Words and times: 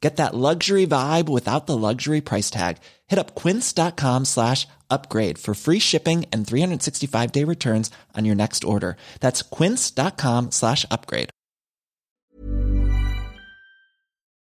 Get 0.00 0.16
that 0.18 0.34
luxury 0.34 0.86
vibe 0.86 1.28
without 1.28 1.66
the 1.66 1.76
luxury 1.76 2.20
price 2.20 2.50
tag. 2.50 2.76
Hit 3.06 3.18
up 3.18 3.34
quince.com 3.34 4.24
slash 4.26 4.68
upgrade 4.90 5.38
for 5.38 5.54
free 5.54 5.78
shipping 5.78 6.26
and 6.32 6.46
365 6.46 7.32
day 7.32 7.44
returns 7.44 7.90
on 8.14 8.24
your 8.24 8.34
next 8.34 8.62
order. 8.64 8.96
That's 9.20 9.42
quince.com 9.42 10.50
slash 10.50 10.84
upgrade. 10.90 11.30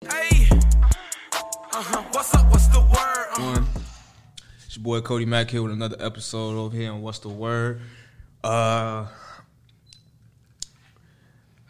Hey, 0.02 0.47
uh-huh. 1.73 2.03
What's 2.11 2.33
up? 2.36 2.50
What's 2.52 2.67
the 2.67 2.80
word? 2.80 3.27
Uh-huh. 3.38 3.61
It's 4.66 4.77
your 4.77 4.83
boy 4.83 5.02
Cody 5.02 5.25
Mack 5.25 5.50
here 5.50 5.64
with 5.64 5.72
another 5.72 5.97
episode 6.00 6.58
over 6.58 6.75
here 6.75 6.92
on 6.92 7.02
What's 7.02 7.20
the 7.20 7.30
Word. 7.30 7.81
Uh 8.44 9.08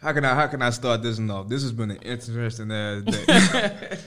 how 0.00 0.12
can 0.12 0.24
I 0.24 0.34
how 0.34 0.46
can 0.46 0.62
I 0.62 0.70
start 0.70 1.02
this 1.02 1.18
off? 1.20 1.48
This 1.48 1.62
has 1.62 1.72
been 1.72 1.90
an 1.90 1.98
interesting 2.02 2.70
ass 2.72 3.02
day. 3.04 3.98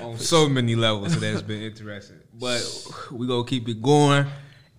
on 0.00 0.16
so 0.18 0.48
many 0.48 0.74
levels 0.76 1.16
it 1.16 1.22
has 1.22 1.42
been 1.42 1.62
interesting. 1.62 2.20
But 2.34 2.62
we 3.10 3.26
gonna 3.26 3.44
keep 3.44 3.68
it 3.68 3.82
going. 3.82 4.26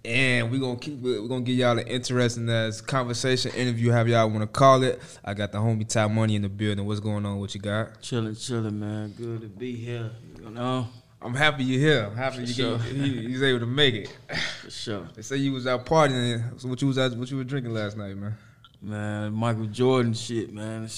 And 0.05 0.51
we're 0.51 0.59
gonna 0.59 0.77
keep 0.77 1.03
it, 1.05 1.21
we 1.21 1.27
gonna 1.29 1.41
give 1.41 1.55
y'all 1.55 1.79
an 1.79 1.87
interesting 1.87 2.49
ass 2.49 2.81
conversation, 2.81 3.51
interview, 3.53 3.89
have 3.91 4.09
y'all 4.09 4.29
wanna 4.29 4.47
call 4.47 4.83
it. 4.83 5.01
I 5.23 5.33
got 5.33 5.53
the 5.53 5.59
homie 5.59 5.87
Ty 5.87 6.07
Money 6.07 6.35
in 6.35 6.41
the 6.41 6.49
building. 6.49 6.85
What's 6.85 6.99
going 6.99 7.25
on? 7.25 7.39
What 7.39 7.55
you 7.55 7.61
got? 7.61 8.01
Chilling, 8.01 8.35
chilling, 8.35 8.79
man. 8.79 9.11
Good 9.17 9.41
to 9.41 9.47
be 9.47 9.75
here. 9.75 10.11
You 10.41 10.49
know? 10.49 10.87
I'm 11.21 11.33
happy 11.33 11.63
you're 11.63 11.79
here. 11.79 12.05
I'm 12.07 12.17
happy 12.17 12.35
For 12.35 12.41
you 12.41 12.47
sure. 12.53 12.77
get, 12.79 12.91
you, 12.91 13.03
you 13.05 13.31
was 13.31 13.43
able 13.43 13.59
to 13.61 13.65
make 13.65 13.95
it. 13.95 14.09
For 14.61 14.69
sure. 14.71 15.07
They 15.15 15.21
say 15.21 15.37
you 15.37 15.53
was 15.53 15.65
out 15.65 15.85
partying. 15.85 16.59
So 16.59 16.67
what 16.67 16.81
you 16.81 16.87
was 16.89 16.97
out, 16.97 17.15
what 17.15 17.31
you 17.31 17.37
were 17.37 17.45
drinking 17.45 17.73
last 17.73 17.95
night, 17.95 18.17
man? 18.17 18.35
Man, 18.83 19.31
Michael 19.33 19.67
Jordan 19.67 20.13
shit, 20.13 20.53
man. 20.53 20.89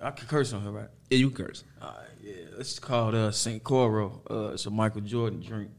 I 0.00 0.12
can 0.12 0.28
curse 0.28 0.52
on 0.52 0.62
here, 0.62 0.70
right? 0.70 0.88
Yeah, 1.10 1.18
you 1.18 1.30
curse. 1.30 1.64
All 1.80 1.88
right, 1.88 2.08
yeah. 2.22 2.34
It's 2.58 2.78
called 2.78 3.16
uh, 3.16 3.30
Cincoro. 3.30 4.20
Uh, 4.30 4.52
it's 4.52 4.66
a 4.66 4.70
Michael 4.70 5.00
Jordan 5.00 5.40
drink. 5.40 5.70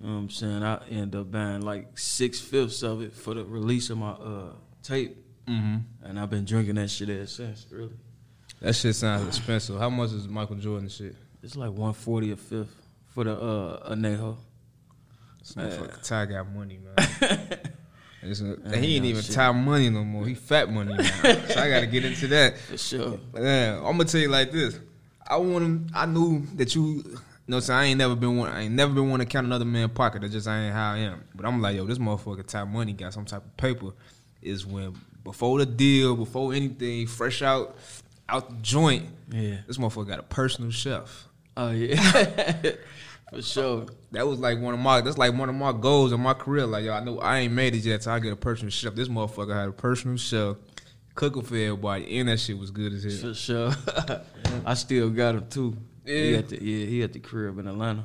You 0.00 0.06
know 0.06 0.14
what 0.14 0.20
I'm 0.20 0.30
saying? 0.30 0.62
I 0.64 0.84
end 0.88 1.14
up 1.14 1.30
buying 1.30 1.62
like 1.62 1.96
six 1.98 2.40
fifths 2.40 2.82
of 2.82 3.00
it 3.00 3.14
for 3.14 3.34
the 3.34 3.44
release 3.44 3.90
of 3.90 3.98
my 3.98 4.10
uh, 4.10 4.52
tape. 4.82 5.16
Mm-hmm. 5.48 5.76
And 6.08 6.18
I've 6.18 6.30
been 6.30 6.44
drinking 6.44 6.74
that 6.74 6.90
shit 6.90 7.08
ever 7.08 7.26
since, 7.26 7.66
really. 7.70 7.94
That 8.60 8.74
shit 8.74 8.96
sounds 8.96 9.28
expensive. 9.28 9.78
How 9.78 9.88
much 9.88 10.10
is 10.10 10.26
Michael 10.26 10.56
Jordan 10.56 10.88
shit? 10.88 11.14
It's 11.42 11.56
like 11.56 11.70
140 11.70 12.32
a 12.32 12.36
fifth 12.36 12.74
for 13.06 13.22
the 13.22 13.40
uh, 13.40 13.94
Anejo. 13.94 14.36
This 15.38 15.54
motherfucker 15.54 16.02
Ty 16.02 16.26
got 16.26 16.52
money, 16.52 16.78
man. 16.78 17.58
He 18.34 18.96
ain't 18.96 19.04
even 19.04 19.22
shit. 19.22 19.34
Ty 19.34 19.52
money 19.52 19.90
no 19.90 20.04
more. 20.04 20.26
He 20.26 20.34
fat 20.34 20.70
money 20.70 20.94
now. 20.94 21.04
so 21.22 21.60
I 21.60 21.70
gotta 21.70 21.86
get 21.86 22.04
into 22.04 22.26
that. 22.28 22.58
For 22.58 22.78
sure. 22.78 23.20
Man, 23.32 23.78
I'm 23.78 23.92
gonna 23.92 24.04
tell 24.04 24.20
you 24.20 24.28
like 24.28 24.52
this. 24.52 24.78
I 25.26 25.36
want 25.36 25.64
him. 25.64 25.86
I 25.94 26.06
knew 26.06 26.46
that 26.54 26.74
you. 26.74 26.82
You 26.82 27.52
know, 27.52 27.58
what 27.58 27.70
I'm 27.70 27.76
I 27.76 27.84
ain't 27.84 27.98
never 27.98 28.16
been 28.16 28.36
one. 28.36 28.50
I 28.50 28.62
ain't 28.62 28.74
never 28.74 28.92
been 28.92 29.08
one 29.08 29.20
to 29.20 29.26
count 29.26 29.46
another 29.46 29.64
man's 29.64 29.92
pocket. 29.92 30.22
That 30.22 30.32
just 30.32 30.48
ain't 30.48 30.74
how 30.74 30.94
I 30.94 30.98
am. 30.98 31.22
But 31.32 31.46
I'm 31.46 31.62
like, 31.62 31.76
yo, 31.76 31.84
this 31.86 31.98
motherfucker 31.98 32.44
Ty 32.44 32.64
Money 32.64 32.92
got 32.92 33.14
some 33.14 33.24
type 33.24 33.44
of 33.44 33.56
paper. 33.56 33.92
Is 34.42 34.66
when 34.66 34.96
before 35.22 35.58
the 35.58 35.66
deal, 35.66 36.16
before 36.16 36.54
anything, 36.54 37.06
fresh 37.06 37.42
out 37.42 37.76
out 38.28 38.48
the 38.48 38.56
joint. 38.62 39.06
Yeah. 39.30 39.58
This 39.66 39.78
motherfucker 39.78 40.08
got 40.08 40.18
a 40.18 40.24
personal 40.24 40.70
chef. 40.70 41.28
Oh, 41.56 41.70
yeah. 41.70 42.62
for 43.36 43.42
sure. 43.54 43.86
That 44.12 44.26
was 44.26 44.38
like 44.38 44.58
one 44.60 44.74
of 44.74 44.80
my. 44.80 45.00
That's 45.00 45.18
like 45.18 45.34
one 45.34 45.48
of 45.48 45.54
my 45.54 45.72
goals 45.72 46.12
in 46.12 46.20
my 46.20 46.34
career. 46.34 46.66
Like 46.66 46.84
yo, 46.84 46.92
I 46.92 47.00
know 47.04 47.18
I 47.20 47.38
ain't 47.38 47.52
made 47.52 47.74
it 47.74 47.84
yet, 47.84 48.02
so 48.02 48.12
I 48.12 48.18
get 48.18 48.32
a 48.32 48.36
personal 48.36 48.70
chef. 48.70 48.94
This 48.94 49.08
motherfucker 49.08 49.54
had 49.54 49.68
a 49.68 49.72
personal 49.72 50.16
chef, 50.16 50.56
cooking 51.14 51.42
for 51.42 51.54
everybody, 51.56 52.18
and 52.18 52.28
that 52.28 52.40
shit 52.40 52.58
was 52.58 52.70
good 52.70 52.92
as 52.92 53.04
hell. 53.04 53.30
For 53.30 53.34
sure. 53.34 53.72
I 54.64 54.74
still 54.74 55.10
got 55.10 55.34
him 55.36 55.46
too. 55.48 55.76
He 56.04 56.32
Yeah. 56.32 56.38
at 56.38 56.48
the 56.48 56.62
yeah, 56.62 56.86
he 56.86 57.02
at 57.02 57.12
the 57.12 57.18
crib 57.20 57.58
in 57.58 57.66
Atlanta. 57.66 58.04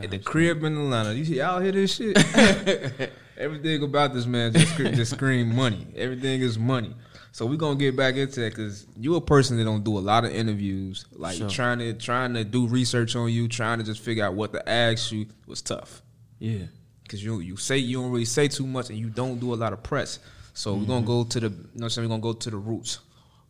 At 0.00 0.10
the 0.10 0.18
crib 0.18 0.62
in 0.62 0.76
Atlanta, 0.76 1.12
you 1.12 1.24
see, 1.24 1.36
y'all 1.38 1.60
hear 1.60 1.72
this 1.72 1.96
shit? 1.96 2.16
Everything 3.36 3.82
about 3.82 4.14
this 4.14 4.26
man 4.26 4.52
just, 4.52 4.76
just 4.76 5.12
scream 5.12 5.54
money. 5.56 5.86
Everything 5.96 6.40
is 6.40 6.58
money. 6.58 6.94
So 7.38 7.46
we're 7.46 7.54
gonna 7.54 7.76
get 7.76 7.94
back 7.94 8.16
into 8.16 8.40
that 8.40 8.50
because 8.50 8.84
you 8.98 9.14
a 9.14 9.20
person 9.20 9.58
that 9.58 9.64
don't 9.64 9.84
do 9.84 9.96
a 9.96 10.00
lot 10.00 10.24
of 10.24 10.32
interviews, 10.32 11.04
like 11.12 11.36
Sure. 11.36 11.48
trying 11.48 11.78
to 11.78 11.92
trying 11.92 12.34
to 12.34 12.42
do 12.42 12.66
research 12.66 13.14
on 13.14 13.30
you, 13.30 13.46
trying 13.46 13.78
to 13.78 13.84
just 13.84 14.00
figure 14.00 14.24
out 14.24 14.34
what 14.34 14.52
to 14.54 14.68
ask 14.68 15.12
you 15.12 15.24
was 15.46 15.62
tough. 15.62 16.02
Yeah. 16.40 16.64
Cause 17.08 17.22
you 17.22 17.38
you 17.38 17.56
say 17.56 17.78
you 17.78 17.98
don't 18.02 18.10
really 18.10 18.24
say 18.24 18.48
too 18.48 18.66
much 18.66 18.90
and 18.90 18.98
you 18.98 19.08
don't 19.08 19.38
do 19.38 19.54
a 19.54 19.58
lot 19.64 19.72
of 19.72 19.84
press. 19.84 20.18
So 20.52 20.74
we're 20.74 20.86
gonna 20.86 21.06
go 21.06 21.22
to 21.22 21.38
the 21.38 21.46
you 21.46 21.52
know 21.54 21.62
what 21.74 21.82
I'm 21.84 21.90
saying 21.90 22.08
we're 22.08 22.12
gonna 22.14 22.22
go 22.22 22.32
to 22.32 22.50
the 22.50 22.56
roots. 22.56 22.98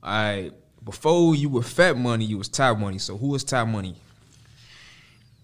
All 0.02 0.10
right. 0.12 0.52
Before 0.84 1.34
you 1.34 1.48
were 1.48 1.62
fat 1.62 1.96
money, 1.96 2.26
you 2.26 2.36
was 2.36 2.50
Ty 2.50 2.74
money. 2.74 2.98
So 2.98 3.16
who 3.16 3.28
was 3.28 3.42
Ty 3.42 3.64
money? 3.64 3.94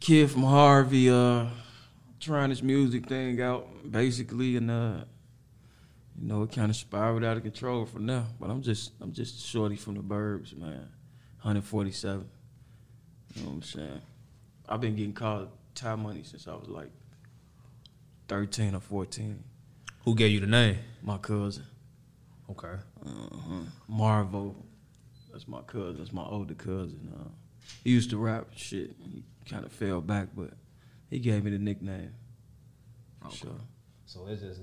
Kid 0.00 0.30
from 0.30 0.42
Harvey, 0.42 1.08
uh, 1.08 1.46
trying 2.20 2.50
this 2.50 2.62
music 2.62 3.08
thing 3.08 3.40
out, 3.40 3.66
basically, 3.90 4.58
and 4.58 4.70
uh, 4.70 5.04
you 6.20 6.28
know, 6.28 6.42
it 6.42 6.52
kind 6.52 6.70
of 6.70 6.76
spiraled 6.76 7.24
out 7.24 7.36
of 7.36 7.42
control 7.42 7.86
from 7.86 8.06
there. 8.06 8.24
But 8.40 8.50
I'm 8.50 8.62
just, 8.62 8.92
I'm 9.00 9.12
just 9.12 9.44
shorty 9.44 9.76
from 9.76 9.94
the 9.94 10.02
burbs, 10.02 10.56
man. 10.56 10.88
147. 11.42 12.28
You 13.34 13.42
know 13.42 13.48
what 13.48 13.54
I'm 13.54 13.62
saying? 13.62 14.00
I've 14.68 14.80
been 14.80 14.96
getting 14.96 15.12
called 15.12 15.48
Ty 15.74 15.96
Money 15.96 16.22
since 16.22 16.46
I 16.46 16.54
was 16.54 16.68
like 16.68 16.90
13 18.28 18.74
or 18.74 18.80
14. 18.80 19.42
Who 20.04 20.14
gave 20.14 20.30
you 20.32 20.40
the 20.40 20.46
name? 20.46 20.78
My 21.02 21.18
cousin. 21.18 21.64
Okay. 22.50 22.76
Uh-huh. 23.04 23.54
Marvo. 23.90 24.54
That's 25.32 25.48
my 25.48 25.62
cousin. 25.62 25.96
That's 25.98 26.12
my 26.12 26.24
older 26.24 26.54
cousin. 26.54 27.12
Uh, 27.14 27.28
he 27.82 27.90
used 27.90 28.10
to 28.10 28.18
rap 28.18 28.46
shit. 28.54 28.94
He 28.98 29.24
kind 29.48 29.64
of 29.64 29.72
fell 29.72 30.00
back, 30.00 30.28
but 30.36 30.50
he 31.10 31.18
gave 31.18 31.44
me 31.44 31.50
the 31.50 31.58
nickname. 31.58 32.14
For 33.22 33.30
sure. 33.30 33.60
So 34.06 34.26
it's 34.28 34.42
just 34.42 34.60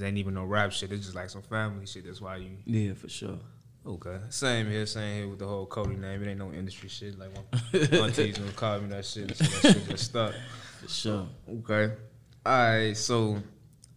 it 0.00 0.04
ain't 0.04 0.18
even 0.18 0.34
no 0.34 0.44
rap 0.44 0.72
shit. 0.72 0.92
It's 0.92 1.04
just 1.04 1.14
like 1.16 1.30
some 1.30 1.42
family 1.42 1.86
shit. 1.86 2.04
That's 2.06 2.20
why 2.20 2.36
you 2.36 2.50
Yeah, 2.64 2.94
for 2.94 3.08
sure. 3.08 3.38
okay. 3.86 4.18
Same 4.30 4.68
here, 4.70 4.86
same 4.86 5.16
here 5.16 5.28
with 5.28 5.38
the 5.38 5.46
whole 5.46 5.66
Cody 5.66 5.96
name. 5.96 6.22
It 6.22 6.28
ain't 6.30 6.38
no 6.38 6.52
industry 6.52 6.88
shit. 6.88 7.18
Like 7.18 7.30
my 7.34 7.98
aunties 7.98 8.38
gonna 8.38 8.52
call 8.52 8.80
me 8.80 8.88
that 8.88 9.04
shit. 9.04 9.36
So 9.36 9.44
that 9.44 9.72
shit 9.74 9.88
just 9.88 10.04
stuck. 10.04 10.34
For 10.80 10.88
sure. 10.88 11.26
Okay. 11.48 11.94
All 12.46 12.52
right. 12.52 12.96
So 12.96 13.36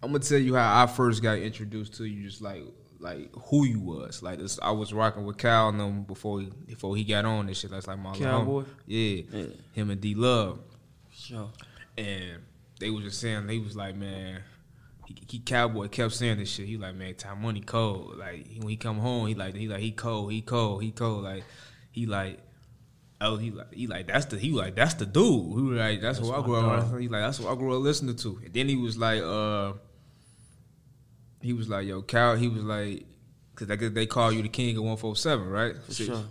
I'm 0.03 0.11
gonna 0.11 0.19
tell 0.19 0.37
you 0.39 0.55
how 0.55 0.83
I 0.83 0.87
first 0.87 1.23
got 1.23 1.37
introduced 1.39 1.95
to 1.95 2.05
you. 2.05 2.27
Just 2.27 2.41
like 2.41 2.63
like 2.99 3.29
who 3.49 3.65
you 3.65 3.79
was. 3.79 4.21
Like 4.23 4.39
this, 4.39 4.59
I 4.61 4.71
was 4.71 4.93
rocking 4.93 5.25
with 5.25 5.37
Cal 5.37 5.69
and 5.69 5.79
them 5.79 6.03
before 6.03 6.41
he 6.41 6.51
before 6.65 6.95
he 6.95 7.03
got 7.03 7.25
on 7.25 7.45
this 7.47 7.59
shit. 7.59 7.71
That's 7.71 7.87
like 7.87 7.99
my 7.99 8.13
Calboy? 8.15 8.65
Yeah. 8.85 9.21
Yeah. 9.31 9.45
Him 9.73 9.89
and 9.91 10.01
D 10.01 10.15
Love. 10.15 10.59
For 11.09 11.15
sure. 11.15 11.49
And 11.97 12.41
they 12.79 12.89
was 12.89 13.03
just 13.03 13.21
saying 13.21 13.47
they 13.47 13.59
was 13.59 13.75
like, 13.75 13.95
man, 13.95 14.41
he, 15.07 15.17
he 15.29 15.39
Calboy 15.39 15.91
kept 15.91 16.13
saying 16.13 16.39
this 16.39 16.49
shit. 16.49 16.67
He 16.67 16.77
like, 16.77 16.95
man, 16.95 17.15
Ty 17.15 17.35
Money 17.35 17.61
cold. 17.61 18.17
Like 18.17 18.47
when 18.59 18.69
he 18.69 18.77
come 18.77 18.99
home, 18.99 19.27
he 19.27 19.35
like 19.35 19.55
he 19.55 19.67
like 19.67 19.81
he 19.81 19.91
cold, 19.91 20.31
he 20.31 20.41
cold, 20.41 20.83
he 20.83 20.91
cold. 20.91 21.23
Like 21.23 21.43
he 21.91 22.05
like. 22.05 22.39
Oh, 23.21 23.37
he 23.37 23.49
like 23.49 23.73
he 23.73 23.87
like 23.87 24.07
that's 24.07 24.25
the 24.25 24.37
he 24.37 24.51
like 24.51 24.75
that's 24.75 24.95
the 24.95 25.05
dude. 25.05 25.55
He 25.55 25.61
was 25.61 25.79
like 25.79 26.01
that's, 26.01 26.19
That's 26.19 26.29
what 26.29 26.39
I 26.39 26.43
grew 26.43 26.57
up. 26.57 26.99
He 26.99 27.07
like 27.07 27.21
that's 27.21 27.39
what 27.39 27.53
I 27.53 27.55
grew 27.55 27.73
up 27.73 27.81
listening 27.81 28.17
to. 28.17 28.41
And 28.43 28.53
then 28.53 28.67
he 28.67 28.75
was 28.75 28.97
like, 28.97 29.21
uh, 29.21 29.71
he 31.41 31.53
was 31.53 31.69
like, 31.69 31.87
yo, 31.87 32.01
Cal. 32.01 32.35
He 32.35 32.49
was 32.49 32.63
like, 32.63 33.05
cause 33.55 33.67
they 33.67 34.05
call 34.05 34.33
you 34.33 34.41
the 34.41 34.49
king 34.49 34.75
of 34.77 34.83
one 34.83 34.97
four 34.97 35.15
seven, 35.15 35.47
right? 35.47 35.75
For 35.87 35.93
sure. 35.93 36.23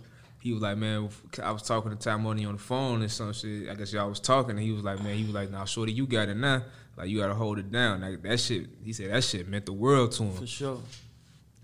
He 0.45 0.53
was 0.53 0.61
like, 0.61 0.77
man, 0.77 1.09
I 1.41 1.49
was 1.49 1.63
talking 1.63 1.89
to 1.89 1.97
Ty 1.97 2.17
Money 2.17 2.45
on 2.45 2.53
the 2.53 2.61
phone 2.61 3.01
and 3.01 3.11
some 3.11 3.33
shit. 3.33 3.67
I 3.67 3.73
guess 3.73 3.91
y'all 3.91 4.07
was 4.07 4.19
talking, 4.19 4.51
and 4.51 4.59
he 4.59 4.71
was 4.71 4.83
like, 4.83 5.01
man, 5.01 5.15
he 5.15 5.23
was 5.23 5.33
like, 5.33 5.49
now, 5.49 5.65
shorty, 5.65 5.91
you 5.91 6.05
got 6.05 6.29
it 6.29 6.37
now. 6.37 6.61
Like 6.95 7.09
you 7.09 7.17
gotta 7.17 7.33
hold 7.33 7.57
it 7.57 7.71
down. 7.71 8.01
Like 8.01 8.21
that 8.21 8.39
shit. 8.39 8.67
He 8.83 8.93
said 8.93 9.09
that 9.09 9.23
shit 9.23 9.47
meant 9.47 9.65
the 9.65 9.73
world 9.73 10.11
to 10.11 10.23
him. 10.23 10.33
For 10.33 10.45
sure. 10.45 10.79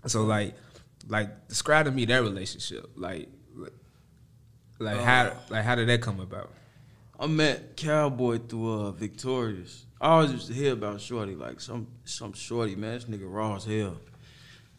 So 0.06 0.24
like, 0.24 0.54
like 1.06 1.46
describe 1.46 1.84
to 1.84 1.92
me 1.92 2.06
that 2.06 2.22
relationship. 2.22 2.90
Like, 2.96 3.28
like 4.80 4.98
how 4.98 5.36
like 5.48 5.62
how 5.62 5.76
did 5.76 5.88
that 5.88 6.02
come 6.02 6.18
about? 6.18 6.52
I 7.20 7.28
met 7.28 7.76
Calboy 7.76 8.48
through 8.48 8.68
uh, 8.68 8.90
Victorious. 8.90 9.86
I 10.00 10.08
always 10.08 10.32
used 10.32 10.48
to 10.48 10.54
hear 10.54 10.72
about 10.72 11.00
Shorty, 11.00 11.36
like 11.36 11.60
some 11.60 11.86
some 12.04 12.32
Shorty, 12.32 12.74
man. 12.74 12.94
This 12.94 13.04
nigga 13.04 13.32
raw 13.32 13.54
as 13.54 13.64
hell. 13.64 13.96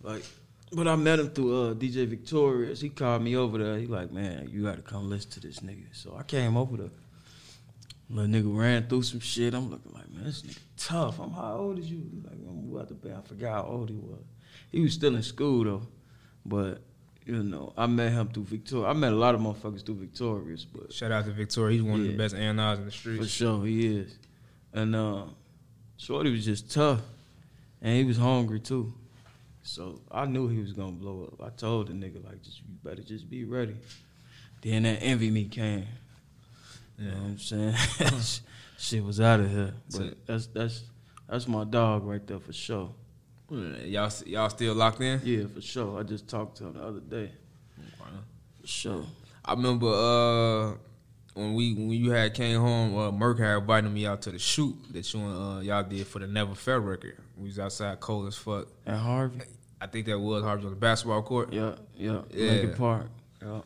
Like, 0.02 0.26
but 0.75 0.88
I 0.88 0.96
met 0.96 1.20
him 1.20 1.30
through 1.30 1.62
uh, 1.62 1.74
DJ 1.74 2.08
Victorious. 2.08 2.81
He 2.81 2.90
called 2.90 3.22
me 3.22 3.36
over 3.36 3.58
there. 3.58 3.78
He 3.78 3.86
like, 3.88 4.12
man, 4.12 4.50
you 4.52 4.64
got 4.64 4.75
to 4.78 4.81
come 4.81 5.10
listen 5.10 5.31
to 5.31 5.40
this 5.40 5.60
nigga. 5.60 5.86
So 5.92 6.16
I 6.18 6.24
came 6.24 6.58
over 6.58 6.78
there. 6.78 6.90
Little 8.10 8.31
nigga 8.31 8.58
ran 8.58 8.88
through 8.88 9.04
some 9.04 9.20
shit. 9.20 9.54
I'm 9.54 9.70
looking 9.70 9.92
like, 9.94 10.10
man, 10.12 10.25
this 10.25 10.42
nigga 10.42 10.60
tough. 10.78 11.20
I'm 11.20 11.31
how 11.31 11.58
old 11.58 11.80
is 11.80 11.90
you? 11.90 12.04
He 12.12 12.22
like, 12.22 12.34
I'm 12.48 12.70
what 12.70 12.88
the 12.90 12.96
band. 12.96 13.22
I 13.24 13.28
forgot 13.28 13.66
how 13.66 13.72
old 13.72 13.90
he 13.90 13.96
was. 13.96 14.24
He 14.72 14.81
was 14.81 14.94
still 14.94 15.16
in 15.16 15.24
school 15.24 15.64
though, 15.64 15.88
but 16.46 16.81
you 17.26 17.42
know, 17.42 17.74
I 17.78 17.86
met 17.88 18.12
him 18.12 18.28
through 18.30 18.44
Victoria. 18.44 18.90
I 18.90 18.94
met 18.94 19.14
a 19.14 19.16
lot 19.16 19.34
of 19.34 19.42
motherfuckers 19.42 19.86
through 19.86 19.96
Victorious, 19.96 20.66
but 20.66 20.92
Shout 20.92 21.12
out 21.12 21.26
to 21.26 21.31
Victoria. 21.31 21.78
He's 21.78 21.84
one 21.84 22.02
of 22.02 22.08
the 22.08 22.18
best 22.18 22.36
A&Rs 22.36 22.80
in 22.80 22.86
the 22.86 22.92
street. 22.92 23.18
for 23.19 23.28
sure, 23.28 23.66
he 23.66 23.98
is. 23.98 24.18
And 24.74 24.96
uh, 24.96 25.24
Shorty 25.98 26.31
was 26.31 26.44
just 26.44 26.72
tough, 26.72 27.00
and 27.81 27.96
he 27.96 28.04
was 28.04 28.18
hungry 28.18 28.60
too. 28.60 28.94
So 29.63 30.01
I 30.12 30.25
knew 30.25 30.48
he 30.48 30.60
was 30.60 30.74
gonna 30.74 30.92
blow 30.92 31.30
up. 31.31 31.45
I 31.45 31.50
told 31.56 31.88
the 31.88 31.94
nigga 31.94 32.24
like, 32.24 32.42
just 32.42 32.60
you 32.60 32.65
better 32.83 33.01
just 33.01 33.30
be 33.30 33.45
ready. 33.45 33.75
Then 34.62 34.83
that 34.83 35.00
envy 35.01 35.30
me 35.31 35.45
came. 35.45 35.86
You 36.98 37.10
know 37.10 37.15
what 37.15 37.24
I'm 37.24 37.38
saying? 37.39 37.75
Shit 38.77 39.04
was 39.04 39.19
out 39.21 39.39
of 39.39 39.50
here. 39.50 39.74
So- 39.89 40.00
But 40.00 40.25
that's 40.27 40.48
that's 40.48 40.83
that's 41.30 41.48
my 41.48 41.63
dog 41.63 42.06
right 42.06 42.25
there 42.27 42.39
for 42.39 42.54
sure. 42.54 42.89
Y'all 43.50 44.12
y'all 44.25 44.50
still 44.50 44.74
locked 44.74 45.00
in? 45.01 45.21
Yeah, 45.24 45.45
for 45.54 45.62
sure. 45.62 46.00
I 46.00 46.04
just 46.04 46.27
talked 46.27 46.57
to 46.57 46.66
him 46.66 46.74
the 46.74 46.83
other 46.83 47.00
day. 47.00 47.31
For 48.62 48.68
sure. 48.68 49.06
I 49.45 49.54
remember 49.54 49.88
uh, 49.88 50.75
when 51.36 51.54
we 51.54 51.74
when 51.74 51.89
you 51.92 52.12
had 52.12 52.33
came 52.33 52.59
home, 52.59 52.98
uh, 52.98 53.12
Merc 53.12 53.39
had 53.39 53.57
invited 53.57 53.89
me 53.92 54.06
out 54.07 54.21
to 54.24 54.31
the 54.31 54.39
shoot 54.39 54.75
that 54.92 55.13
you 55.13 55.19
and 55.21 55.57
uh, 55.57 55.62
y'all 55.62 55.83
did 55.83 56.07
for 56.07 56.19
the 56.19 56.27
Never 56.27 56.56
Fair 56.56 56.80
record. 56.80 57.18
We 57.38 57.45
was 57.47 57.59
outside 57.59 58.00
cold 58.00 58.27
as 58.27 58.35
fuck. 58.35 58.68
At 58.85 58.97
Harvey. 58.97 59.41
I 59.81 59.88
think 59.88 60.06
that 60.06 60.19
was 60.19 60.44
Harvey 60.44 60.65
on 60.65 60.69
the 60.71 60.75
basketball 60.77 61.24
court. 61.24 61.51
Yeah, 61.51 61.75
yeah. 61.95 62.21
Yeah. 62.31 62.51
Lincoln 62.51 62.75
Park. 62.75 63.07
Yeah. 63.41 63.62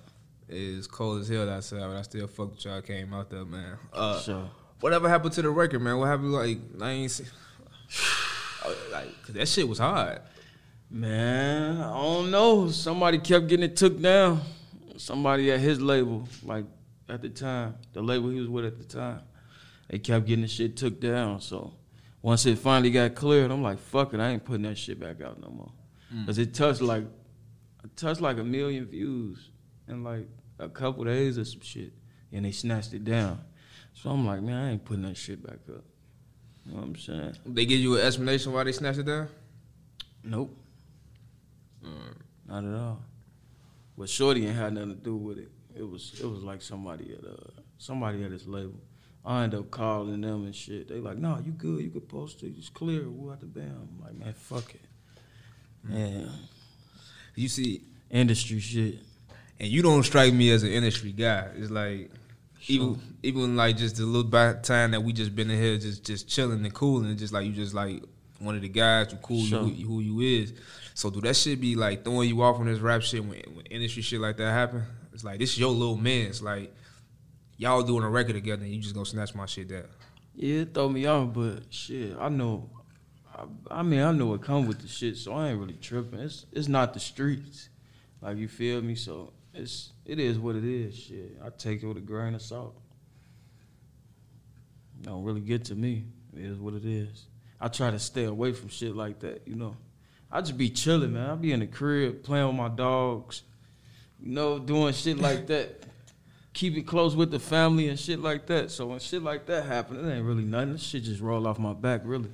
It's 0.49 0.87
cold 0.87 1.21
as 1.21 1.27
hell 1.27 1.49
outside, 1.49 1.79
but 1.81 1.97
I 1.97 2.01
still 2.03 2.27
fuck 2.27 2.51
with 2.51 2.63
y'all. 2.65 2.81
Came 2.81 3.13
out 3.13 3.29
there, 3.29 3.45
man. 3.45 3.77
Uh, 3.93 4.19
Sure. 4.19 4.49
Whatever 4.79 5.09
happened 5.09 5.33
to 5.33 5.41
the 5.41 5.49
record, 5.49 5.79
man? 5.81 5.97
What 5.97 6.05
happened? 6.05 6.31
Like 6.31 6.59
I 6.81 6.89
ain't 6.91 7.11
see. 7.11 7.25
Uh, 8.65 8.73
like, 8.91 9.23
cause 9.23 9.35
that 9.35 9.47
shit 9.47 9.67
was 9.67 9.79
hard. 9.79 10.21
Man, 10.89 11.81
I 11.81 11.93
don't 11.93 12.31
know. 12.31 12.69
Somebody 12.69 13.17
kept 13.17 13.47
getting 13.47 13.65
it 13.65 13.75
took 13.75 13.99
down. 14.01 14.41
Somebody 14.95 15.51
at 15.51 15.59
his 15.59 15.81
label, 15.81 16.27
like 16.43 16.65
at 17.09 17.21
the 17.21 17.29
time, 17.29 17.75
the 17.93 18.01
label 18.01 18.29
he 18.29 18.39
was 18.39 18.47
with 18.47 18.65
at 18.65 18.77
the 18.77 18.85
time, 18.85 19.19
they 19.89 19.99
kept 19.99 20.25
getting 20.25 20.43
the 20.43 20.47
shit 20.47 20.77
took 20.77 20.99
down. 21.01 21.41
So 21.41 21.73
once 22.27 22.45
it 22.45 22.57
finally 22.57 22.91
got 22.91 23.15
cleared, 23.15 23.49
I'm 23.49 23.63
like, 23.63 23.79
fuck 23.79 24.13
it, 24.13 24.19
I 24.19 24.31
ain't 24.31 24.43
putting 24.43 24.63
that 24.63 24.77
shit 24.77 24.99
back 24.99 25.21
out 25.21 25.39
no 25.39 25.47
more. 25.49 25.71
Cause 26.25 26.37
it 26.37 26.53
touched 26.53 26.81
like, 26.81 27.03
it 27.85 27.95
touched 27.95 28.19
like 28.19 28.37
a 28.37 28.43
million 28.43 28.85
views 28.85 29.49
in 29.87 30.03
like 30.03 30.27
a 30.59 30.67
couple 30.67 31.05
days 31.05 31.37
or 31.37 31.45
some 31.45 31.61
shit, 31.61 31.93
and 32.33 32.43
they 32.43 32.51
snatched 32.51 32.93
it 32.93 33.05
down. 33.05 33.39
So 33.93 34.09
I'm 34.09 34.25
like, 34.25 34.41
man, 34.41 34.57
I 34.57 34.71
ain't 34.71 34.83
putting 34.83 35.03
that 35.03 35.15
shit 35.15 35.41
back 35.41 35.59
up. 35.73 35.85
You 36.65 36.73
know 36.73 36.79
what 36.79 36.87
I'm 36.87 36.95
saying? 36.97 37.37
They 37.45 37.65
give 37.65 37.79
you 37.79 37.97
an 37.97 38.05
explanation 38.05 38.51
why 38.51 38.65
they 38.65 38.73
snatched 38.73 38.99
it 38.99 39.05
down. 39.05 39.29
Nope. 40.21 40.53
Not 42.45 42.65
at 42.65 42.73
all. 42.73 43.05
But 43.97 44.09
Shorty 44.09 44.45
ain't 44.45 44.57
had 44.57 44.73
nothing 44.73 44.89
to 44.89 44.95
do 44.95 45.15
with 45.15 45.37
it. 45.37 45.49
It 45.73 45.89
was 45.89 46.19
it 46.21 46.25
was 46.25 46.43
like 46.43 46.61
somebody 46.61 47.13
at 47.17 47.23
uh 47.23 47.61
somebody 47.77 48.25
at 48.25 48.31
his 48.31 48.45
label. 48.45 48.81
I 49.27 49.43
end 49.43 49.53
up 49.53 49.69
calling 49.69 50.21
them 50.21 50.45
and 50.45 50.55
shit. 50.55 50.87
They 50.87 50.95
like, 51.01 51.17
nah, 51.17 51.39
you 51.39 51.51
good, 51.51 51.81
you 51.81 51.89
could 51.89 52.07
post 52.07 52.41
it, 52.43 52.53
it's 52.57 52.69
clear, 52.69 53.03
we'll 53.09 53.29
have 53.31 53.41
to 53.41 53.45
bam. 53.45 53.89
I'm 53.99 54.03
like, 54.03 54.15
man, 54.17 54.33
fuck 54.33 54.73
it. 54.73 54.81
Mm. 55.85 55.89
Man, 55.93 56.29
You 57.35 57.47
see, 57.49 57.81
industry 58.09 58.59
shit. 58.59 58.99
and 59.59 59.67
you 59.69 59.81
don't 59.81 60.03
strike 60.03 60.33
me 60.33 60.49
as 60.51 60.63
an 60.63 60.69
industry 60.71 61.11
guy. 61.11 61.49
It's 61.57 61.69
like 61.69 62.09
even 62.69 62.99
even 63.21 63.55
like 63.55 63.77
just 63.77 63.97
the 63.97 64.05
little 64.05 64.53
time 64.61 64.91
that 64.91 65.01
we 65.03 65.13
just 65.13 65.35
been 65.35 65.51
in 65.51 65.61
here, 65.61 65.77
just 65.77 66.03
just 66.05 66.27
chilling 66.29 66.63
and 66.63 66.73
cooling, 66.73 67.09
and 67.09 67.19
just 67.19 67.33
like 67.33 67.45
you 67.45 67.51
just 67.51 67.73
like 67.73 68.03
one 68.39 68.55
of 68.55 68.61
the 68.61 68.69
guys 68.69 69.11
you 69.11 69.17
cool 69.21 69.43
Sure. 69.43 69.67
you, 69.67 69.85
who 69.87 69.99
you 69.99 70.19
is. 70.41 70.53
So 70.93 71.09
do 71.09 71.21
that 71.21 71.35
shit 71.35 71.59
be 71.59 71.75
like 71.75 72.03
throwing 72.03 72.29
you 72.29 72.41
off 72.41 72.59
on 72.59 72.65
this 72.65 72.79
rap 72.79 73.01
shit 73.01 73.21
when, 73.23 73.39
when 73.53 73.65
industry 73.67 74.01
shit 74.03 74.19
like 74.21 74.37
that 74.37 74.51
happen? 74.51 74.83
It's 75.13 75.23
like 75.23 75.39
this 75.39 75.51
is 75.51 75.59
your 75.59 75.71
little 75.71 75.97
man. 75.97 76.27
It's 76.27 76.41
like 76.41 76.73
y'all 77.57 77.81
doing 77.83 78.03
a 78.03 78.09
record 78.09 78.33
together, 78.33 78.63
and 78.63 78.73
you 78.73 78.81
just 78.81 78.93
gonna 78.93 79.05
snatch 79.05 79.35
my 79.35 79.45
shit 79.45 79.67
down. 79.67 79.85
Yeah, 80.35 80.61
it 80.61 80.73
throw 80.73 80.87
me 80.89 81.05
off, 81.07 81.33
but 81.33 81.63
shit, 81.69 82.15
I 82.19 82.29
know. 82.29 82.69
I, 83.35 83.79
I 83.79 83.83
mean, 83.83 84.01
I 84.01 84.11
know 84.11 84.33
it 84.35 84.41
come 84.41 84.67
with 84.67 84.81
the 84.81 84.87
shit, 84.87 85.17
so 85.17 85.33
I 85.33 85.49
ain't 85.49 85.59
really 85.59 85.73
tripping. 85.73 86.19
It's 86.19 86.45
it's 86.51 86.67
not 86.67 86.93
the 86.93 86.99
streets, 86.99 87.69
like 88.21 88.37
you 88.37 88.47
feel 88.47 88.81
me. 88.81 88.95
So 88.95 89.33
it's 89.53 89.91
it 90.05 90.19
is 90.19 90.39
what 90.39 90.55
it 90.55 90.63
is. 90.63 90.95
Shit, 90.95 91.37
I 91.43 91.49
take 91.49 91.83
it 91.83 91.87
with 91.87 91.97
a 91.97 92.01
grain 92.01 92.35
of 92.35 92.41
salt. 92.41 92.79
Don't 95.01 95.23
really 95.23 95.41
get 95.41 95.65
to 95.65 95.75
me. 95.75 96.05
It 96.35 96.45
is 96.45 96.59
what 96.59 96.73
it 96.73 96.85
is. 96.85 97.25
I 97.59 97.67
try 97.67 97.89
to 97.89 97.99
stay 97.99 98.25
away 98.25 98.53
from 98.53 98.69
shit 98.69 98.95
like 98.95 99.19
that. 99.19 99.47
You 99.47 99.55
know, 99.55 99.75
I 100.31 100.41
just 100.41 100.57
be 100.57 100.69
chilling, 100.69 101.13
man. 101.13 101.29
I 101.29 101.35
be 101.35 101.51
in 101.51 101.59
the 101.59 101.67
crib 101.67 102.23
playing 102.23 102.47
with 102.47 102.55
my 102.55 102.69
dogs. 102.69 103.41
You 104.19 104.31
know, 104.31 104.59
doing 104.59 104.93
shit 104.93 105.17
like 105.17 105.47
that 105.47 105.83
keep 106.57 106.75
it 106.75 106.87
close 106.87 107.15
with 107.15 107.29
the 107.29 107.37
family 107.39 107.87
and 107.87 107.99
shit 107.99 108.19
like 108.19 108.47
that. 108.47 108.71
So 108.71 108.87
when 108.87 108.97
shit 108.99 109.21
like 109.21 109.45
that 109.45 109.65
happen, 109.65 109.97
it 110.03 110.11
ain't 110.15 110.25
really 110.25 110.43
nothing. 110.43 110.73
This 110.73 110.81
shit 110.81 111.03
just 111.03 111.21
roll 111.21 111.45
off 111.47 111.59
my 111.59 111.73
back, 111.73 112.01
really. 112.03 112.31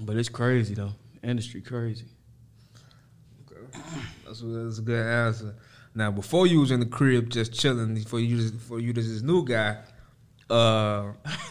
But 0.00 0.16
it's 0.16 0.30
crazy 0.30 0.74
though. 0.74 0.92
Industry 1.22 1.60
crazy. 1.60 2.06
That's, 4.24 4.40
a- 4.40 4.46
that's 4.46 4.78
a 4.78 4.82
good 4.82 5.04
answer. 5.06 5.54
Now, 5.94 6.10
before 6.10 6.46
you 6.46 6.60
was 6.60 6.70
in 6.70 6.80
the 6.80 6.86
crib 6.86 7.28
just 7.30 7.52
chilling, 7.52 7.94
before 7.94 8.20
you 8.20 8.36
just, 8.36 8.54
before 8.54 8.80
you 8.80 8.92
just 8.94 9.08
this 9.08 9.22
new 9.22 9.44
guy, 9.44 9.78
uh, 10.48 11.12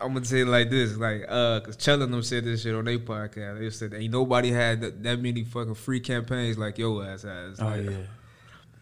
I'm 0.00 0.12
gonna 0.12 0.24
say 0.24 0.40
it 0.40 0.46
like 0.46 0.68
this, 0.68 0.96
like, 0.96 1.24
uh, 1.28 1.60
cause 1.60 1.76
them 1.76 2.22
said 2.22 2.44
this 2.44 2.62
shit 2.62 2.74
on 2.74 2.84
their 2.84 2.98
podcast. 2.98 3.60
They 3.60 3.70
said 3.70 3.94
ain't 3.94 4.12
nobody 4.12 4.50
had 4.50 4.80
that, 4.82 5.02
that 5.04 5.20
many 5.20 5.44
fucking 5.44 5.74
free 5.74 6.00
campaigns 6.00 6.58
like 6.58 6.76
your 6.78 7.02
ass 7.04 7.22
has. 7.22 7.60
Oh 7.60 7.66
Like, 7.66 7.84
yeah. 7.84 7.96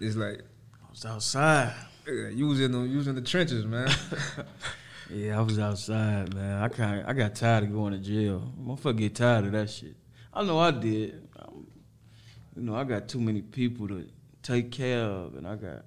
it's 0.01 0.17
like 0.17 0.41
I 0.41 0.91
was 0.91 1.05
outside. 1.05 1.75
You 2.13 2.47
was 2.49 2.61
in 2.61 2.73
the 2.73 2.81
you 2.83 2.99
was 2.99 3.07
in 3.07 3.15
the 3.15 3.23
trenches, 3.23 3.65
man. 3.65 3.91
Yeah, 5.13 5.39
I 5.39 5.43
was 5.43 5.59
outside, 5.59 6.33
man. 6.37 6.63
I 6.63 6.69
kind 6.69 7.05
I 7.05 7.15
got 7.15 7.35
tired 7.35 7.65
of 7.65 7.73
going 7.73 7.95
to 7.95 7.99
jail. 7.99 8.53
Motherfucker 8.57 8.97
get 8.97 9.17
tired 9.17 9.45
of 9.47 9.51
that 9.53 9.69
shit. 9.69 9.97
I 10.33 10.45
know 10.45 10.57
I 10.61 10.71
did. 10.71 11.27
Um 11.37 11.67
you 12.57 12.63
know, 12.63 12.75
I 12.75 12.85
got 12.85 13.09
too 13.09 13.21
many 13.21 13.43
people 13.43 13.89
to 13.89 14.07
take 14.43 14.71
care 14.71 15.05
of, 15.05 15.37
and 15.37 15.47
I 15.47 15.57
got, 15.57 15.85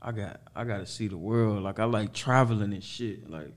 I 0.00 0.12
got, 0.12 0.40
I 0.54 0.64
got 0.64 0.78
to 0.78 0.86
see 0.86 1.08
the 1.08 1.18
world. 1.18 1.62
Like 1.62 1.78
I 1.78 1.84
like 1.84 2.12
traveling 2.12 2.72
and 2.72 2.82
shit. 2.82 3.28
Like 3.28 3.52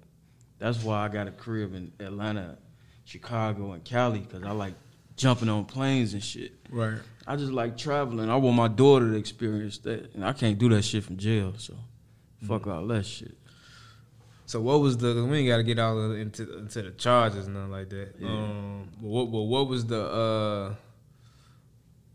that's 0.59 0.83
why 0.83 1.05
I 1.05 1.07
got 1.09 1.27
a 1.27 1.31
crib 1.31 1.73
in 1.73 1.91
Atlanta, 2.00 2.57
Chicago, 3.05 3.73
and 3.73 3.83
Cali, 3.83 4.21
cause 4.21 4.43
I 4.43 4.51
like 4.51 4.73
jumping 5.24 5.50
on 5.50 5.63
planes 5.63 6.13
and 6.13 6.24
shit. 6.24 6.51
right. 6.70 7.00
I 7.25 7.38
just 7.38 7.53
like 7.53 7.77
traveling. 7.77 8.30
I 8.30 8.36
want 8.36 8.58
my 8.58 8.68
daughter 8.68 9.10
to 9.12 9.15
experience 9.15 9.77
that, 9.80 10.13
and 10.13 10.25
I 10.25 10.34
can't 10.34 10.60
do 10.60 10.68
that 10.70 10.84
shit 10.84 11.06
from 11.06 11.15
jail. 11.15 11.53
So, 11.58 11.75
fuck 12.46 12.68
all 12.68 12.86
that 12.88 13.06
shit. 13.06 13.38
So 14.46 14.60
what 14.60 14.82
was 14.82 14.98
the? 14.98 15.25
We 15.25 15.38
ain't 15.38 15.48
got 15.48 15.58
to 15.58 15.63
get 15.63 15.80
all 15.80 16.12
into 16.12 16.58
into 16.58 16.82
the 16.82 16.92
charges 16.92 17.48
and 17.48 17.56
nothing 17.56 17.72
like 17.72 17.89
that. 17.89 18.15
Yeah. 18.20 18.27
Um, 18.27 18.89
but 19.01 19.08
what, 19.08 19.32
but 19.32 19.42
what 19.44 19.68
was 19.70 19.86
the 19.86 20.03
uh, 20.03 20.75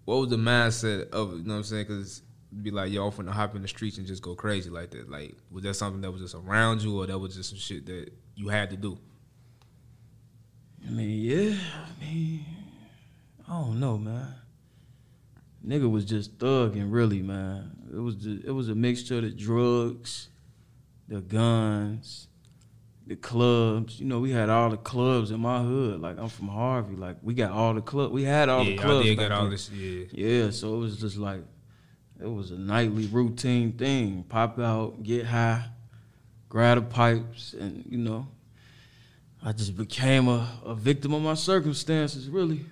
what 0.04 0.16
was 0.16 0.28
the 0.28 0.36
mindset 0.36 1.08
of? 1.10 1.32
You 1.32 1.44
know 1.44 1.54
what 1.54 1.58
I'm 1.58 1.64
saying? 1.64 1.86
Because 1.88 2.22
be 2.62 2.70
like, 2.70 2.92
yo, 2.92 3.06
I'm 3.06 3.12
finna 3.12 3.30
hop 3.30 3.56
in 3.56 3.62
the 3.62 3.68
streets 3.68 3.96
and 3.96 4.06
just 4.06 4.22
go 4.22 4.34
crazy 4.34 4.68
like 4.68 4.90
that. 4.90 5.10
Like, 5.10 5.36
was 5.50 5.64
that 5.64 5.74
something 5.74 6.02
that 6.02 6.10
was 6.10 6.20
just 6.20 6.34
around 6.34 6.82
you, 6.82 7.00
or 7.00 7.06
that 7.06 7.18
was 7.18 7.34
just 7.34 7.48
some 7.48 7.58
shit 7.58 7.86
that 7.86 8.12
you 8.34 8.48
had 8.48 8.68
to 8.70 8.76
do? 8.76 8.98
I 10.86 10.90
mean, 10.90 11.22
yeah. 11.22 11.56
I 11.56 12.04
mean, 12.04 12.44
I 13.48 13.52
don't 13.52 13.80
know, 13.80 13.96
man. 13.96 14.34
Nigga 15.66 15.90
was 15.90 16.04
just 16.04 16.38
thugging, 16.38 16.92
really, 16.92 17.22
man. 17.22 17.70
It 17.92 17.98
was 17.98 18.16
just, 18.16 18.44
it 18.44 18.52
was 18.52 18.68
a 18.68 18.74
mixture 18.74 19.16
of 19.16 19.22
the 19.22 19.30
drugs, 19.30 20.28
the 21.08 21.20
guns, 21.20 22.28
the 23.06 23.16
clubs. 23.16 23.98
You 23.98 24.06
know, 24.06 24.20
we 24.20 24.30
had 24.30 24.50
all 24.50 24.70
the 24.70 24.76
clubs 24.76 25.30
in 25.30 25.40
my 25.40 25.62
hood. 25.62 26.00
Like 26.00 26.18
I'm 26.18 26.28
from 26.28 26.48
Harvey. 26.48 26.94
Like 26.94 27.16
we 27.22 27.34
got 27.34 27.50
all 27.50 27.74
the 27.74 27.80
club. 27.80 28.12
We 28.12 28.22
had 28.24 28.48
all 28.48 28.62
yeah, 28.64 28.76
the 28.76 28.82
clubs. 28.82 29.08
back 29.08 29.18
get 29.18 29.32
all 29.32 29.48
this. 29.48 29.70
Yeah. 29.70 30.04
Yeah, 30.12 30.50
so 30.50 30.74
it 30.74 30.78
was 30.78 31.00
just 31.00 31.16
like 31.16 31.40
it 32.20 32.30
was 32.30 32.50
a 32.50 32.58
nightly 32.58 33.06
routine 33.06 33.72
thing. 33.72 34.24
Pop 34.28 34.58
out, 34.58 35.02
get 35.02 35.26
high, 35.26 35.64
grab 36.48 36.76
the 36.76 36.82
pipes, 36.82 37.54
and 37.58 37.84
you 37.88 37.98
know, 37.98 38.28
I 39.42 39.52
just 39.52 39.76
became 39.76 40.28
a, 40.28 40.48
a 40.64 40.74
victim 40.74 41.14
of 41.14 41.22
my 41.22 41.34
circumstances, 41.34 42.28
really. 42.28 42.66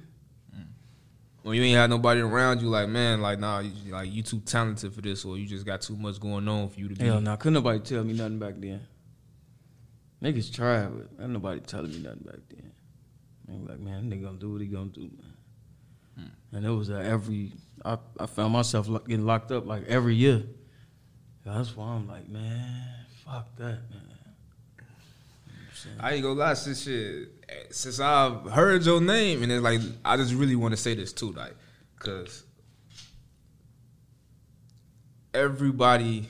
When 1.47 1.57
you 1.57 1.63
ain't 1.63 1.77
had 1.77 1.91
nobody 1.91 2.23
around 2.23 2.61
you, 2.61 2.69
like 2.69 2.89
man, 2.89 3.21
like 3.21 3.39
nah, 3.39 3.61
you, 3.61 3.93
like 3.93 4.13
you 4.13 4.25
too 4.25 4.41
talented 4.41 4.93
for 4.93 5.01
this, 5.01 5.25
or 5.25 5.39
you 5.39 5.47
just 5.47 5.65
got 5.65 5.81
too 5.81 5.95
much 5.97 6.19
going 6.19 6.49
on 6.49 6.69
for 6.69 6.81
you 6.81 6.89
to 6.89 6.95
be. 6.97 7.05
Hell, 7.05 7.21
now 7.21 7.37
couldn't 7.37 7.55
nobody 7.55 7.79
tell 7.79 8.03
me 8.03 8.15
nothing 8.15 8.41
back 8.41 8.55
then. 8.57 8.81
Niggas 10.21 10.53
tried, 10.53 10.89
but 10.89 11.23
ain't 11.23 11.31
nobody 11.31 11.61
telling 11.61 11.93
me 11.93 11.99
nothing 11.99 12.25
back 12.25 12.41
then. 12.49 12.73
Man, 13.47 13.65
like 13.65 13.79
man, 13.79 14.11
nigga 14.11 14.25
gonna 14.25 14.39
do 14.39 14.55
what 14.55 14.61
he 14.61 14.67
gonna 14.67 14.87
do, 14.87 15.03
man. 16.17 16.33
And 16.51 16.67
it 16.67 16.71
was 16.71 16.91
uh, 16.91 16.97
every 16.97 17.53
I, 17.85 17.97
I 18.19 18.27
found 18.27 18.53
myself 18.53 18.89
lo- 18.89 18.99
getting 18.99 19.25
locked 19.25 19.53
up 19.53 19.67
like 19.67 19.85
every 19.87 20.17
year. 20.17 20.43
That's 21.45 21.77
why 21.77 21.87
I'm 21.91 22.09
like, 22.09 22.29
man, 22.29 22.89
fuck 23.25 23.55
that, 23.59 23.89
man. 23.89 24.03
I 26.01 26.15
ain't 26.15 26.25
gonna 26.25 26.41
lie, 26.41 26.55
shit, 26.55 27.36
since 27.71 28.01
I've 28.01 28.51
heard 28.51 28.85
your 28.85 29.01
name, 29.01 29.43
and 29.43 29.53
it's 29.53 29.63
like 29.63 29.81
I 30.05 30.17
just 30.17 30.35
really 30.35 30.57
want 30.57 30.73
to 30.73 30.77
say 30.77 30.95
this 30.95 31.13
too, 31.13 31.33
like, 31.33 31.55
cause 31.99 32.45
everybody 35.35 36.29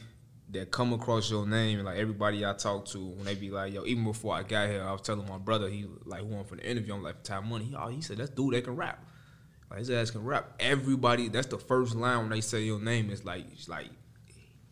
that 0.51 0.71
come 0.71 0.93
across 0.93 1.31
your 1.31 1.47
name, 1.47 1.81
like 1.85 1.99
everybody 1.99 2.45
I 2.45 2.53
talk 2.55 2.87
to, 2.87 2.99
when 2.99 3.25
they 3.25 3.35
be 3.35 3.51
like, 3.51 3.73
yo, 3.73 3.85
even 3.85 4.05
before 4.05 4.35
I 4.35 4.43
got 4.43 4.69
here, 4.69 4.83
I 4.83 4.93
was 4.93 5.03
telling 5.03 5.29
my 5.29 5.39
brother, 5.39 5.69
he 5.69 5.87
like 6.05 6.25
won 6.25 6.45
for 6.45 6.57
the 6.57 6.69
interview, 6.69 6.95
I'm 6.95 7.03
like, 7.03 7.23
Ty 7.23 7.41
Money, 7.41 7.75
oh, 7.79 7.89
he 7.89 8.01
said, 8.01 8.19
that's 8.19 8.31
dude 8.31 8.55
that 8.55 8.65
can 8.65 8.77
rap. 8.77 9.05
Like 9.71 9.81
his 9.81 9.91
ass 9.91 10.11
can 10.11 10.25
rap. 10.25 10.55
Everybody, 10.61 11.29
that's 11.29 11.49
the 11.49 11.59
first 11.59 11.95
line 11.95 12.19
when 12.19 12.31
they 12.31 12.41
say 12.41 12.63
your 12.63 12.81
name 12.81 13.11
is 13.11 13.25
like, 13.25 13.45
it's 13.53 13.69
like 13.69 13.91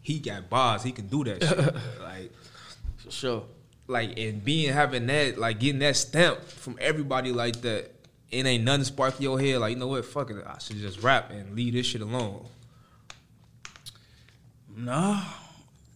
he 0.01 0.21
got 0.21 0.49
bars, 0.49 0.83
he 0.83 0.93
can 0.93 1.07
do 1.09 1.25
that 1.25 1.43
shit. 1.43 1.59
like 2.03 2.33
For 2.99 3.11
sure. 3.11 3.45
Like 3.87 4.19
and 4.19 4.45
being 4.45 4.73
having 4.73 5.07
that 5.07 5.39
like 5.39 5.61
getting 5.61 5.81
that 5.81 5.97
stamp 5.97 6.43
from 6.43 6.77
everybody 6.81 7.33
like 7.33 7.61
that 7.63 7.91
it 8.31 8.47
ain't 8.47 8.65
nothing 8.65 8.85
spark 8.85 9.21
your 9.21 9.39
head 9.39 9.59
like 9.59 9.73
you 9.73 9.79
know 9.79 9.89
what 9.89 10.05
fuck 10.05 10.31
it 10.31 10.37
I 10.47 10.59
should 10.59 10.77
just 10.77 11.03
rap 11.03 11.31
and 11.31 11.55
leave 11.55 11.75
this 11.75 11.87
shit 11.87 12.01
alone 12.01 12.47
Nah, 14.77 15.23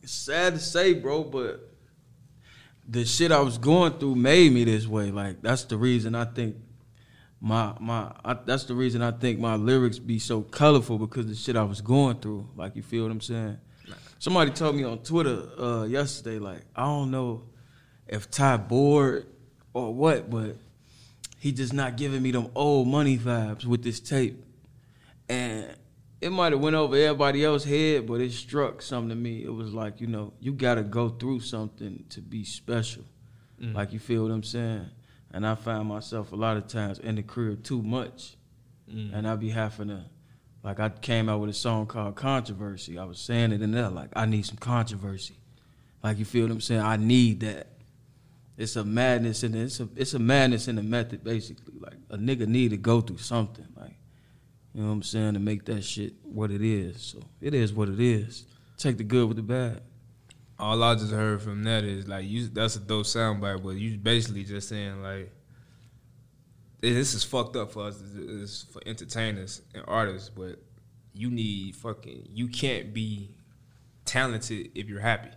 it's 0.03 0.13
sad 0.13 0.55
to 0.55 0.61
say, 0.61 0.95
bro, 0.95 1.25
but 1.25 1.69
the 2.89 3.05
shit 3.05 3.33
I 3.33 3.41
was 3.41 3.59
going 3.59 3.95
through 3.95 4.15
made 4.15 4.53
me 4.53 4.65
this 4.65 4.87
way. 4.87 5.11
Like 5.11 5.43
that's 5.43 5.65
the 5.65 5.77
reason 5.77 6.15
I 6.15 6.27
think 6.27 6.57
my 7.41 7.75
my 7.81 8.13
I, 8.25 8.35
that's 8.35 8.65
the 8.65 8.75
reason 8.75 9.03
I 9.03 9.11
think 9.11 9.41
my 9.41 9.57
lyrics 9.57 9.99
be 9.99 10.21
so 10.21 10.43
colorful 10.43 10.99
because 10.99 11.27
the 11.27 11.35
shit 11.35 11.57
I 11.57 11.65
was 11.65 11.81
going 11.81 12.21
through. 12.21 12.49
Like 12.57 12.77
you 12.77 12.83
feel 12.83 13.03
what 13.03 13.11
I'm 13.11 13.21
saying? 13.21 13.59
Somebody 14.21 14.51
told 14.53 14.77
me 14.77 14.85
on 14.85 14.99
Twitter 14.99 15.49
uh, 15.59 15.85
yesterday, 15.85 16.39
like 16.39 16.63
I 16.77 16.85
don't 16.85 17.11
know 17.11 17.43
if 18.09 18.31
Ty 18.31 18.57
bored 18.59 19.27
or 19.73 19.95
what, 19.95 20.31
but 20.31 20.57
he 21.39 21.53
just 21.53 21.73
not 21.73 21.97
giving 21.97 22.23
me 22.23 22.31
them 22.31 22.49
old 22.55 22.89
money 22.89 23.17
vibes 23.17 23.65
with 23.65 23.83
this 23.83 24.01
tape 24.01 24.45
and 25.29 25.77
it 26.21 26.31
might 26.31 26.53
have 26.53 26.61
went 26.61 26.75
over 26.75 26.97
everybody 26.97 27.45
else's 27.45 27.69
head, 27.69 28.07
but 28.07 28.21
it 28.21 28.33
struck 28.33 28.83
something 28.83 29.11
to 29.11 29.15
me. 29.15 29.45
It 29.45 29.53
was 29.53 29.73
like, 29.73 30.01
you 30.01 30.07
know, 30.07 30.33
you 30.41 30.53
got 30.53 30.75
to 30.75 30.83
go 30.83 31.11
through 31.11 31.41
something 31.41 32.05
to 32.11 32.21
be 32.21 32.45
special. 32.45 33.05
Mm. 33.61 33.75
Like 33.75 33.93
you 33.93 33.99
feel 33.99 34.25
what 34.25 34.33
I'm 34.33 34.43
saying? 34.43 34.87
And 35.31 35.47
I 35.47 35.55
find 35.55 35.87
myself 35.87 36.33
a 36.33 36.37
lot 36.37 36.57
of 36.57 36.67
times 36.67 36.99
in 36.99 37.15
the 37.17 37.23
career 37.23 37.55
too 37.55 37.83
much, 37.83 38.37
mm. 38.91 39.15
and 39.15 39.29
I 39.29 39.37
be 39.37 39.51
having 39.51 39.89
to, 39.89 40.05
like 40.63 40.81
I 40.81 40.89
came 40.89 41.29
out 41.29 41.41
with 41.41 41.51
a 41.51 41.55
song 41.55 41.87
called 41.87 42.17
Controversy. 42.17 42.99
I 42.99 43.05
was 43.05 43.21
saying 43.21 43.53
it 43.53 43.63
in 43.63 43.71
there, 43.71 43.91
like 43.91 44.11
I 44.17 44.25
need 44.25 44.47
some 44.47 44.57
controversy. 44.57 45.37
Like 46.03 46.19
you 46.19 46.25
feel 46.25 46.45
what 46.45 46.53
I'm 46.53 46.61
saying? 46.61 46.81
I 46.81 46.97
need 46.97 47.41
that. 47.41 47.67
It's 48.59 48.77
a 48.77 48.85
madness 48.85 49.43
the, 49.43 49.57
it's 49.61 49.81
a 49.81 49.89
it's 49.97 50.15
a 50.15 50.19
madness 50.19 50.69
in 50.69 50.77
the 50.77 50.83
method 50.83 51.25
basically. 51.25 51.75
Like 51.79 51.95
a 52.11 52.19
nigga 52.19 52.47
need 52.49 52.71
to 52.71 52.77
go 52.77 53.01
through 53.01 53.19
something. 53.19 53.67
Like 53.77 53.97
you 54.75 54.83
know 54.83 54.89
what 54.89 54.95
I'm 54.95 55.03
saying, 55.03 55.35
to 55.35 55.41
make 55.41 55.65
that 55.67 55.83
shit 55.85 56.15
what 56.25 56.51
it 56.51 56.61
is. 56.61 57.01
So 57.01 57.23
it 57.41 57.55
is 57.55 57.73
what 57.73 57.89
it 57.89 58.01
is. 58.01 58.47
Take 58.77 58.99
the 58.99 59.05
good 59.05 59.29
with 59.29 59.37
the 59.37 59.43
bad. 59.45 59.83
all 60.59 60.83
I 60.83 60.95
just 60.95 61.13
heard 61.13 61.41
from 61.41 61.63
that 61.65 61.85
is 61.85 62.09
like 62.09 62.27
you 62.27 62.49
that's 62.49 62.77
a 62.77 62.81
dope 62.81 63.07
soundbite 63.07 63.63
but 63.63 63.71
you 63.71 63.97
basically 63.97 64.45
just 64.45 64.69
saying 64.69 65.03
like 65.03 65.33
this 66.81 67.15
is 67.15 67.25
fucked 67.25 67.57
up 67.57 67.73
for 67.73 67.85
us 67.85 68.03
it's 68.17 68.65
for 68.65 68.81
entertainers 68.87 69.63
and 69.75 69.85
artists 69.87 70.29
but 70.29 70.61
you 71.13 71.31
need 71.31 71.77
fucking 71.77 72.29
you 72.33 72.49
can't 72.49 72.93
be 72.93 73.35
talented 74.05 74.71
if 74.75 74.89
you're 74.89 75.01
happy 75.01 75.31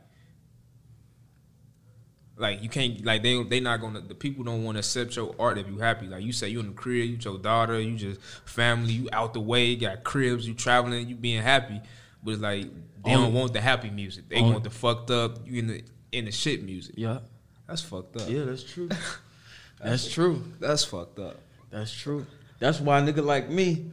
like 2.42 2.62
you 2.64 2.70
can't 2.70 3.06
like 3.06 3.24
they 3.24 3.42
they 3.44 3.60
not 3.60 3.80
gonna 3.80 4.02
the 4.02 4.16
people 4.16 4.44
don't 4.44 4.64
want 4.64 4.76
to 4.76 4.80
accept 4.80 5.16
your 5.16 5.34
art 5.40 5.58
if 5.58 5.68
you 5.68 5.78
happy. 5.78 6.08
Like 6.08 6.24
you 6.24 6.34
say 6.34 6.50
you 6.50 6.60
in 6.60 6.68
the 6.68 6.74
crib, 6.74 7.06
you 7.08 7.16
with 7.16 7.26
your 7.26 7.38
daughter, 7.38 7.80
you 7.80 7.96
just 7.96 8.20
family, 8.46 8.94
you 8.94 9.10
out 9.14 9.34
the 9.34 9.40
way, 9.40 9.66
you 9.66 9.78
got 9.78 10.04
cribs, 10.04 10.48
you 10.48 10.54
traveling, 10.54 11.08
you 11.08 11.16
being 11.16 11.42
happy. 11.42 11.80
But 12.24 12.32
it's 12.32 12.42
like 12.42 12.64
they 13.06 13.12
Only- 13.14 13.26
don't 13.28 13.34
want 13.34 13.54
the 13.54 13.62
happy 13.62 13.90
music. 13.90 14.28
They 14.30 14.38
only- 14.38 14.52
want 14.52 14.64
the 14.64 14.70
fucked 14.70 15.12
up, 15.12 15.40
you 15.48 15.60
in 15.60 15.68
the 15.68 15.84
in 16.12 16.26
the 16.26 16.32
shit 16.32 16.64
music. 16.64 16.96
Yeah. 16.98 17.20
That's 17.68 17.82
fucked 17.82 18.18
up. 18.18 18.30
Yeah, 18.30 18.44
that's 18.44 18.64
true. 18.64 18.90
that's 19.82 20.12
true. 20.12 20.44
That's 20.60 20.84
fucked 20.84 21.20
up. 21.20 21.38
That's 21.70 21.94
true. 21.94 22.26
That's 22.60 22.80
why 22.82 23.00
a 23.00 23.02
nigga 23.02 23.24
like 23.24 23.50
me, 23.50 23.86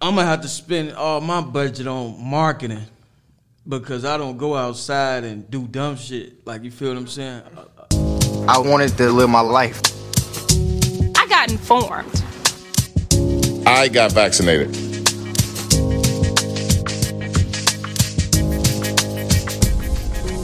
I'm 0.00 0.16
gonna 0.16 0.26
have 0.26 0.40
to 0.40 0.48
spend 0.48 0.92
all 0.94 1.20
my 1.20 1.40
budget 1.40 1.86
on 1.86 2.20
marketing 2.22 2.84
because 3.66 4.04
I 4.04 4.16
don't 4.16 4.36
go 4.36 4.54
outside 4.56 5.24
and 5.24 5.48
do 5.50 5.66
dumb 5.66 5.96
shit. 5.96 6.46
Like 6.46 6.62
you 6.64 6.70
feel 6.70 6.88
what 6.90 6.98
I'm 6.98 7.06
saying? 7.06 7.42
I 8.48 8.58
wanted 8.58 8.96
to 8.98 9.10
live 9.10 9.30
my 9.30 9.40
life. 9.40 9.80
I 11.16 11.26
got 11.28 11.50
informed. 11.50 12.24
I 13.66 13.88
got 13.88 14.12
vaccinated. 14.12 14.72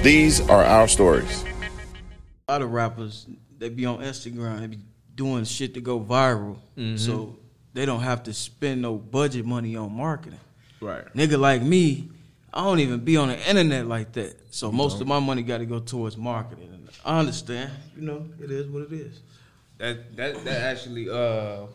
These 0.02 0.40
are 0.48 0.64
our 0.64 0.86
stories. 0.86 1.44
A 2.46 2.52
lot 2.52 2.62
of 2.62 2.72
rappers 2.72 3.26
they 3.58 3.68
be 3.68 3.84
on 3.84 3.98
Instagram, 3.98 4.60
they 4.60 4.68
be 4.68 4.78
doing 5.14 5.44
shit 5.44 5.74
to 5.74 5.80
go 5.80 6.00
viral, 6.00 6.58
mm-hmm. 6.76 6.96
so 6.96 7.36
they 7.74 7.84
don't 7.84 8.00
have 8.00 8.22
to 8.22 8.32
spend 8.32 8.80
no 8.80 8.94
budget 8.94 9.44
money 9.44 9.74
on 9.74 9.92
marketing. 9.92 10.38
Right. 10.80 11.04
Nigga 11.14 11.38
like 11.38 11.60
me, 11.60 12.08
I 12.52 12.64
don't 12.64 12.80
even 12.80 13.00
be 13.00 13.16
on 13.16 13.28
the 13.28 13.48
internet 13.48 13.86
like 13.86 14.12
that. 14.12 14.36
So 14.54 14.72
most 14.72 15.00
of 15.00 15.06
my 15.06 15.20
money 15.20 15.42
got 15.42 15.58
to 15.58 15.66
go 15.66 15.80
towards 15.80 16.16
marketing. 16.16 16.70
And 16.72 16.88
I 17.04 17.18
understand, 17.20 17.70
you 17.96 18.02
know, 18.02 18.26
it 18.42 18.50
is 18.50 18.66
what 18.68 18.84
it 18.84 18.92
is. 18.92 19.20
That 19.78 20.16
that 20.16 20.44
that 20.44 20.62
actually 20.62 21.08
uh 21.08 21.66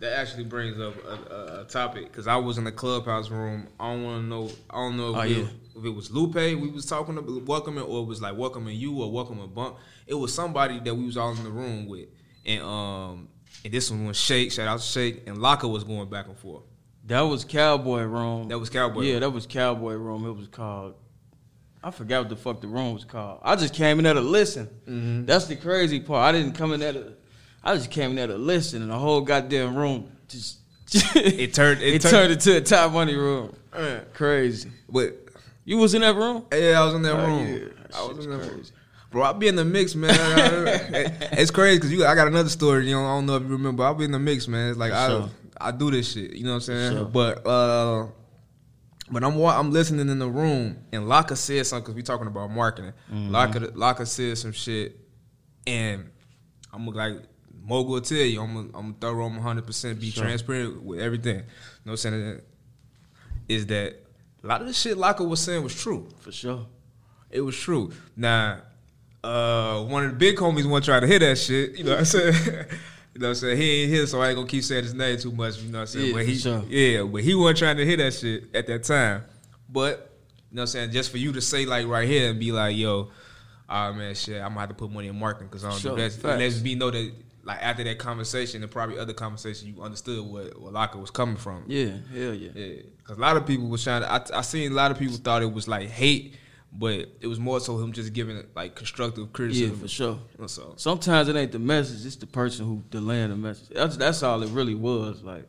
that 0.00 0.12
actually 0.12 0.44
brings 0.44 0.78
up 0.78 0.94
a, 1.04 1.34
a, 1.34 1.60
a 1.62 1.64
topic 1.64 2.04
because 2.04 2.26
I 2.26 2.36
was 2.36 2.58
in 2.58 2.64
the 2.64 2.72
clubhouse 2.72 3.30
room. 3.30 3.68
I 3.80 3.92
don't 3.92 4.04
want 4.04 4.22
to 4.22 4.28
know. 4.28 4.50
I 4.70 4.74
don't 4.76 4.96
know 4.96 5.10
if, 5.10 5.16
Oh, 5.16 5.20
it, 5.20 5.30
yeah. 5.30 5.44
if 5.76 5.84
it 5.84 5.90
was 5.90 6.10
Lupe 6.10 6.34
we 6.34 6.68
was 6.68 6.86
talking 6.86 7.16
about 7.16 7.42
welcoming, 7.44 7.84
or 7.84 8.02
it 8.02 8.06
was 8.06 8.20
like 8.20 8.36
welcoming 8.36 8.76
you 8.76 9.00
or 9.02 9.10
welcoming 9.10 9.48
Bump. 9.48 9.76
It 10.06 10.14
was 10.14 10.32
somebody 10.34 10.78
that 10.80 10.94
we 10.94 11.04
was 11.04 11.16
all 11.16 11.32
in 11.34 11.42
the 11.42 11.50
room 11.50 11.86
with, 11.88 12.08
and 12.44 12.62
um 12.62 13.28
and 13.64 13.72
this 13.72 13.90
one 13.90 14.04
was 14.06 14.16
Shake. 14.16 14.52
Shout 14.52 14.68
out 14.68 14.80
to 14.80 14.84
Shake 14.86 15.26
and 15.26 15.38
Laka 15.38 15.70
was 15.70 15.84
going 15.84 16.08
back 16.10 16.26
and 16.28 16.36
forth. 16.36 16.64
That 17.08 17.22
was 17.22 17.44
Calboy 17.44 18.08
Room. 18.10 18.48
That 18.48 18.58
was 18.58 18.70
Calboy 18.70 19.04
Yeah, 19.06 19.12
Room. 19.14 19.20
that 19.20 19.30
was 19.30 19.46
Calboy 19.46 19.98
Room. 19.98 20.26
It 20.26 20.32
was 20.36 20.46
called. 20.48 20.94
I 21.82 21.90
forgot 21.90 22.20
what 22.20 22.28
the 22.28 22.36
fuck 22.36 22.60
the 22.60 22.66
room 22.68 22.92
was 22.94 23.04
called. 23.04 23.40
I 23.42 23.56
just 23.56 23.72
came 23.74 23.98
in 23.98 24.04
there 24.04 24.14
to 24.14 24.20
listen. 24.20 24.66
Mm-hmm. 24.86 25.24
That's 25.26 25.46
the 25.46 25.56
crazy 25.56 26.00
part. 26.00 26.22
I 26.34 26.38
didn't 26.38 26.54
come 26.54 26.72
in 26.72 26.80
there 26.80 26.92
to. 26.92 27.12
I 27.62 27.74
just 27.74 27.90
came 27.90 28.10
in 28.10 28.16
there 28.16 28.26
to 28.26 28.36
listen, 28.36 28.82
and 28.82 28.90
the 28.90 28.98
whole 28.98 29.20
goddamn 29.22 29.74
room 29.76 30.10
just. 30.28 30.58
It 30.90 31.52
turned- 31.54 31.82
it 31.82 31.94
It, 31.94 32.02
turned- 32.02 32.12
turned 32.12 32.32
into 32.32 32.56
a 32.56 32.60
top 32.60 32.92
money 32.92 33.14
room. 33.14 33.54
Man. 33.74 34.04
Crazy. 34.14 34.70
But 34.88 35.14
You 35.64 35.76
was 35.78 35.94
in 35.94 36.00
that 36.02 36.14
room? 36.16 36.46
yeah, 36.52 36.80
I 36.80 36.84
was 36.84 36.94
in 36.94 37.02
that 37.02 37.12
Oh, 37.14 37.26
room. 37.26 37.46
yeah. 37.46 37.58
That 37.90 37.94
I 37.96 38.06
was 38.06 38.24
in 38.24 38.30
that 38.32 38.38
room. 38.38 38.62
Bro, 39.10 39.22
I 39.22 39.32
be 39.32 39.48
in 39.48 39.56
the 39.56 39.64
mix, 39.64 39.94
man. 39.94 40.14
it's 41.32 41.50
crazy 41.50 41.78
because 41.78 41.90
you. 41.92 42.04
I 42.04 42.14
got 42.14 42.26
another 42.26 42.48
story. 42.50 42.86
You 42.88 42.96
know, 42.96 43.04
I 43.06 43.14
don't 43.16 43.24
know 43.26 43.36
if 43.36 43.42
you 43.42 43.48
remember. 43.48 43.82
I 43.84 43.92
be 43.94 44.04
in 44.04 44.12
the 44.12 44.18
mix, 44.18 44.46
man. 44.48 44.68
It's 44.70 44.78
like 44.78 44.92
I, 44.92 45.08
sure. 45.08 45.30
I 45.60 45.70
do 45.70 45.90
this 45.90 46.12
shit. 46.12 46.34
You 46.34 46.44
know 46.44 46.50
what 46.50 46.56
I'm 46.56 46.60
saying? 46.62 46.92
sure. 46.92 47.04
But 47.04 47.46
uh, 47.46 48.06
but 49.10 49.24
I'm 49.24 49.40
I'm 49.42 49.70
listening 49.72 50.08
in 50.08 50.18
the 50.18 50.28
room, 50.28 50.78
and 50.92 51.04
Laka 51.04 51.36
said 51.36 51.66
something 51.66 51.84
because 51.84 51.94
we 51.94 52.02
talking 52.02 52.26
about 52.26 52.50
marketing. 52.50 52.92
Mm-hmm. 53.12 53.34
Laka 53.34 53.72
Laka 53.72 54.06
said 54.06 54.36
some 54.38 54.52
shit, 54.52 54.96
and 55.66 56.10
I'm 56.72 56.86
like 56.86 57.22
mogul 57.68 57.94
will 57.94 58.00
tell 58.00 58.18
you, 58.18 58.40
I'm 58.40 58.56
a, 58.56 58.78
I'm 58.78 58.94
thorough, 58.94 59.26
I'm 59.26 59.34
100 59.36 59.66
percent 59.66 60.00
be 60.00 60.10
Sure. 60.10 60.24
transparent 60.24 60.82
with 60.82 61.00
everything. 61.00 61.36
You 61.36 61.42
know 61.84 61.92
what 61.92 61.92
I'm 61.92 61.96
saying? 61.96 62.40
Is 63.48 63.66
that 63.66 63.94
a 64.42 64.46
lot 64.46 64.60
of 64.60 64.66
the 64.66 64.72
shit 64.72 64.96
Locke 64.96 65.20
was 65.20 65.40
saying 65.40 65.62
was 65.62 65.74
true. 65.80 66.08
For 66.20 66.32
sure. 66.32 66.66
It 67.30 67.40
was 67.42 67.56
true. 67.56 67.92
Now, 68.16 68.62
uh, 69.22 69.82
one 69.84 70.04
of 70.04 70.10
the 70.12 70.16
big 70.16 70.36
homies 70.36 70.68
want 70.68 70.84
to 70.84 70.90
try 70.90 71.00
to 71.00 71.06
hit 71.06 71.18
that 71.20 71.36
shit. 71.36 71.76
You 71.76 71.84
know 71.84 71.90
what 71.92 72.00
I'm 72.00 72.04
saying? 72.06 72.34
you 73.18 73.22
know 73.22 73.30
what 73.30 73.36
I'm 73.38 73.40
saying? 73.40 73.56
He 73.56 73.82
ain't 73.82 73.90
here, 73.90 74.06
so 74.06 74.20
I 74.20 74.28
ain't 74.28 74.36
gonna 74.36 74.46
keep 74.46 74.62
saying 74.62 74.84
his 74.84 74.94
name 74.94 75.18
too 75.18 75.32
much. 75.32 75.58
You 75.60 75.72
know 75.72 75.78
what 75.78 75.82
I'm 75.82 75.86
saying? 75.88 76.06
Yeah, 76.06 76.12
but 76.12 76.24
he, 76.24 76.36
sure. 76.36 76.62
yeah, 76.68 77.02
but 77.02 77.20
he 77.24 77.34
wasn't 77.34 77.58
trying 77.58 77.76
to 77.78 77.84
hear 77.84 77.96
that 77.96 78.14
shit 78.14 78.44
at 78.54 78.68
that 78.68 78.84
time. 78.84 79.24
But 79.68 80.12
you 80.50 80.54
know 80.54 80.60
what 80.60 80.62
I'm 80.62 80.66
saying? 80.68 80.90
Just 80.92 81.10
for 81.10 81.18
you 81.18 81.32
to 81.32 81.40
say 81.40 81.66
like 81.66 81.88
right 81.88 82.08
here 82.08 82.30
and 82.30 82.38
be 82.38 82.52
like, 82.52 82.76
yo, 82.76 83.10
ah 83.68 83.90
man, 83.90 84.14
shit, 84.14 84.36
I'm 84.40 84.50
gonna 84.50 84.60
have 84.60 84.68
to 84.68 84.74
put 84.76 84.92
money 84.92 85.08
in 85.08 85.18
marketing 85.18 85.48
because 85.48 85.64
I 85.64 85.70
don't 85.70 85.80
Sure, 85.80 85.96
do 85.96 86.08
that. 86.08 86.38
Lets 86.38 86.62
me 86.62 86.76
know 86.76 86.92
that 86.92 87.12
like 87.42 87.58
after 87.60 87.82
that 87.82 87.98
conversation 87.98 88.62
and 88.62 88.70
probably 88.70 89.00
other 89.00 89.14
conversation, 89.14 89.74
you 89.74 89.82
understood 89.82 90.24
what 90.24 90.60
what 90.60 90.72
Locke 90.72 90.94
was 90.94 91.10
coming 91.10 91.36
from. 91.36 91.64
Yeah, 91.66 91.86
hell 92.14 92.34
yeah. 92.34 92.50
Yeah, 92.54 92.82
because 92.98 93.18
a 93.18 93.20
lot 93.20 93.36
of 93.36 93.44
people 93.46 93.66
was 93.66 93.82
trying 93.82 94.02
to. 94.02 94.12
I, 94.12 94.22
I 94.32 94.42
seen 94.42 94.70
a 94.70 94.74
lot 94.76 94.92
of 94.92 94.98
people 95.00 95.16
thought 95.16 95.42
it 95.42 95.52
was 95.52 95.66
like 95.66 95.88
hate, 95.88 96.36
but 96.72 97.06
it 97.20 97.26
was 97.26 97.40
more 97.40 97.60
so 97.60 97.78
him 97.78 97.92
just 97.92 98.12
giving 98.12 98.36
it 98.36 98.50
like 98.54 98.74
constructive 98.74 99.32
criticism. 99.32 99.70
Yeah, 99.76 99.80
for 99.82 99.88
sure. 99.88 100.18
So 100.46 100.74
Sometimes 100.76 101.28
it 101.28 101.36
ain't 101.36 101.52
the 101.52 101.58
message; 101.58 102.04
it's 102.06 102.16
the 102.16 102.26
person 102.26 102.66
who 102.66 102.82
delaying 102.90 103.30
the 103.30 103.36
message. 103.36 103.68
That's 103.70 103.96
that's 103.96 104.22
all 104.22 104.42
it 104.42 104.50
really 104.50 104.74
was. 104.74 105.22
Like 105.22 105.48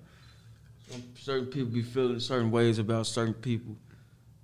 certain 1.15 1.47
people 1.47 1.69
be 1.69 1.81
feeling 1.83 2.19
certain 2.19 2.51
ways 2.51 2.79
about 2.79 3.05
certain 3.07 3.33
people, 3.33 3.75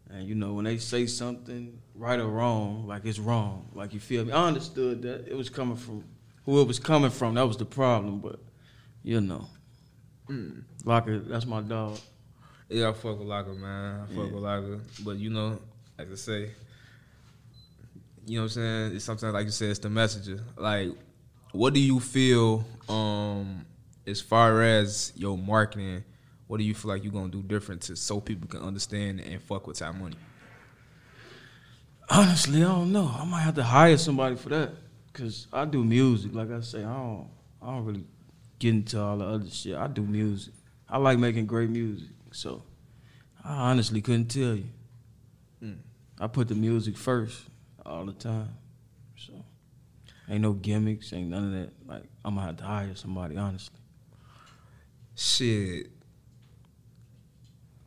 and 0.10 0.28
you 0.28 0.36
know 0.36 0.54
when 0.54 0.66
they 0.66 0.78
say 0.78 1.06
something 1.08 1.80
right 1.96 2.20
or 2.20 2.28
wrong, 2.28 2.86
like 2.88 3.06
it's 3.06 3.20
wrong. 3.20 3.70
Like 3.74 3.94
you 3.94 4.00
feel 4.00 4.26
me? 4.26 4.32
I 4.32 4.46
understood 4.48 5.02
that 5.04 5.28
it 5.28 5.36
was 5.36 5.50
coming 5.50 5.78
from 5.78 6.04
who 6.46 6.62
it 6.62 6.68
was 6.68 6.80
coming 6.80 7.10
from. 7.10 7.36
That 7.36 7.48
was 7.48 7.58
the 7.58 7.66
problem, 7.66 8.20
but 8.20 8.40
you 9.04 9.22
know, 9.22 9.48
Mm. 10.28 10.64
Locker, 10.84 11.20
that's 11.20 11.46
my 11.46 11.62
dog. 11.62 12.00
yeah, 12.68 12.90
I 12.90 12.94
fuck 12.94 13.20
with 13.20 13.28
Locke, 13.28 13.56
man. 13.56 14.02
I 14.02 14.06
fuck 14.08 14.16
Yeah. 14.18 14.24
with 14.34 14.44
Locke, 14.44 14.82
but 15.04 15.18
you 15.18 15.30
know, 15.30 15.60
like 16.00 16.12
I 16.12 16.16
say, 16.16 16.50
you 18.26 18.38
know 18.38 18.44
what 18.44 18.46
I'm 18.46 18.50
saying? 18.50 18.96
It's 18.96 19.06
something 19.06 19.32
like 19.32 19.46
you 19.46 19.52
said, 19.52 19.70
it's 19.70 19.80
the 19.80 19.90
messenger. 19.90 20.40
Like, 20.58 20.90
what 21.52 21.74
do 21.74 21.80
you 21.80 22.00
feel 22.00 22.66
um 22.90 23.66
as 24.08 24.22
far 24.22 24.62
as 24.62 25.14
your 25.16 25.38
marketing? 25.38 26.04
What 26.48 26.58
do 26.58 26.64
you 26.64 26.74
feel 26.74 26.92
like 26.92 27.04
you're 27.04 27.14
gonna 27.14 27.30
do 27.30 27.42
different 27.42 27.82
to 27.84 27.96
so 27.96 28.20
people 28.20 28.48
can 28.48 28.62
understand 28.62 29.20
and 29.22 29.42
fuck 29.42 29.68
with 29.68 29.78
Ty 29.78 29.92
Money? 29.92 30.18
Honestly, 32.10 32.64
I 32.64 32.68
don't 32.68 32.92
know. 32.92 33.12
I 33.18 33.26
might 33.26 33.42
have 33.42 33.56
to 33.56 33.64
hire 33.64 33.98
somebody 33.98 34.36
for 34.36 34.50
that. 34.50 34.72
Cause 35.14 35.48
I 35.54 35.66
do 35.66 35.84
music. 35.84 36.34
Like 36.34 36.52
I 36.52 36.60
say, 36.60 36.80
I 36.80 36.94
don't 36.94 37.30
I 37.62 37.68
don't 37.68 37.86
really 37.86 38.06
get 38.60 38.70
into 38.70 39.02
all 39.02 39.18
the 39.18 39.26
other 39.26 39.50
shit. 39.50 39.76
I 39.76 39.88
do 39.88 40.02
music. 40.02 40.54
I 40.90 40.98
like 40.98 41.18
making 41.18 41.46
great 41.46 41.70
music. 41.70 42.10
So 42.32 42.64
I 43.44 43.70
honestly 43.70 44.02
couldn't 44.02 44.28
tell 44.28 44.56
you. 44.56 44.70
Mm. 45.64 45.78
I 46.20 46.28
put 46.28 46.48
the 46.48 46.56
music 46.56 46.98
first 46.98 47.44
all 47.86 48.06
the 48.06 48.14
time. 48.14 48.50
So 49.16 49.34
ain't 50.30 50.42
no 50.42 50.54
gimmicks, 50.54 51.14
ain't 51.14 51.30
none 51.30 51.46
of 51.46 51.52
that. 51.52 51.72
Like 51.88 52.04
I'm 52.24 52.36
gonna 52.36 52.48
have 52.48 52.58
to 52.58 52.64
hire 52.64 52.96
somebody, 52.96 53.38
honestly. 53.38 53.80
Shit. 55.16 55.88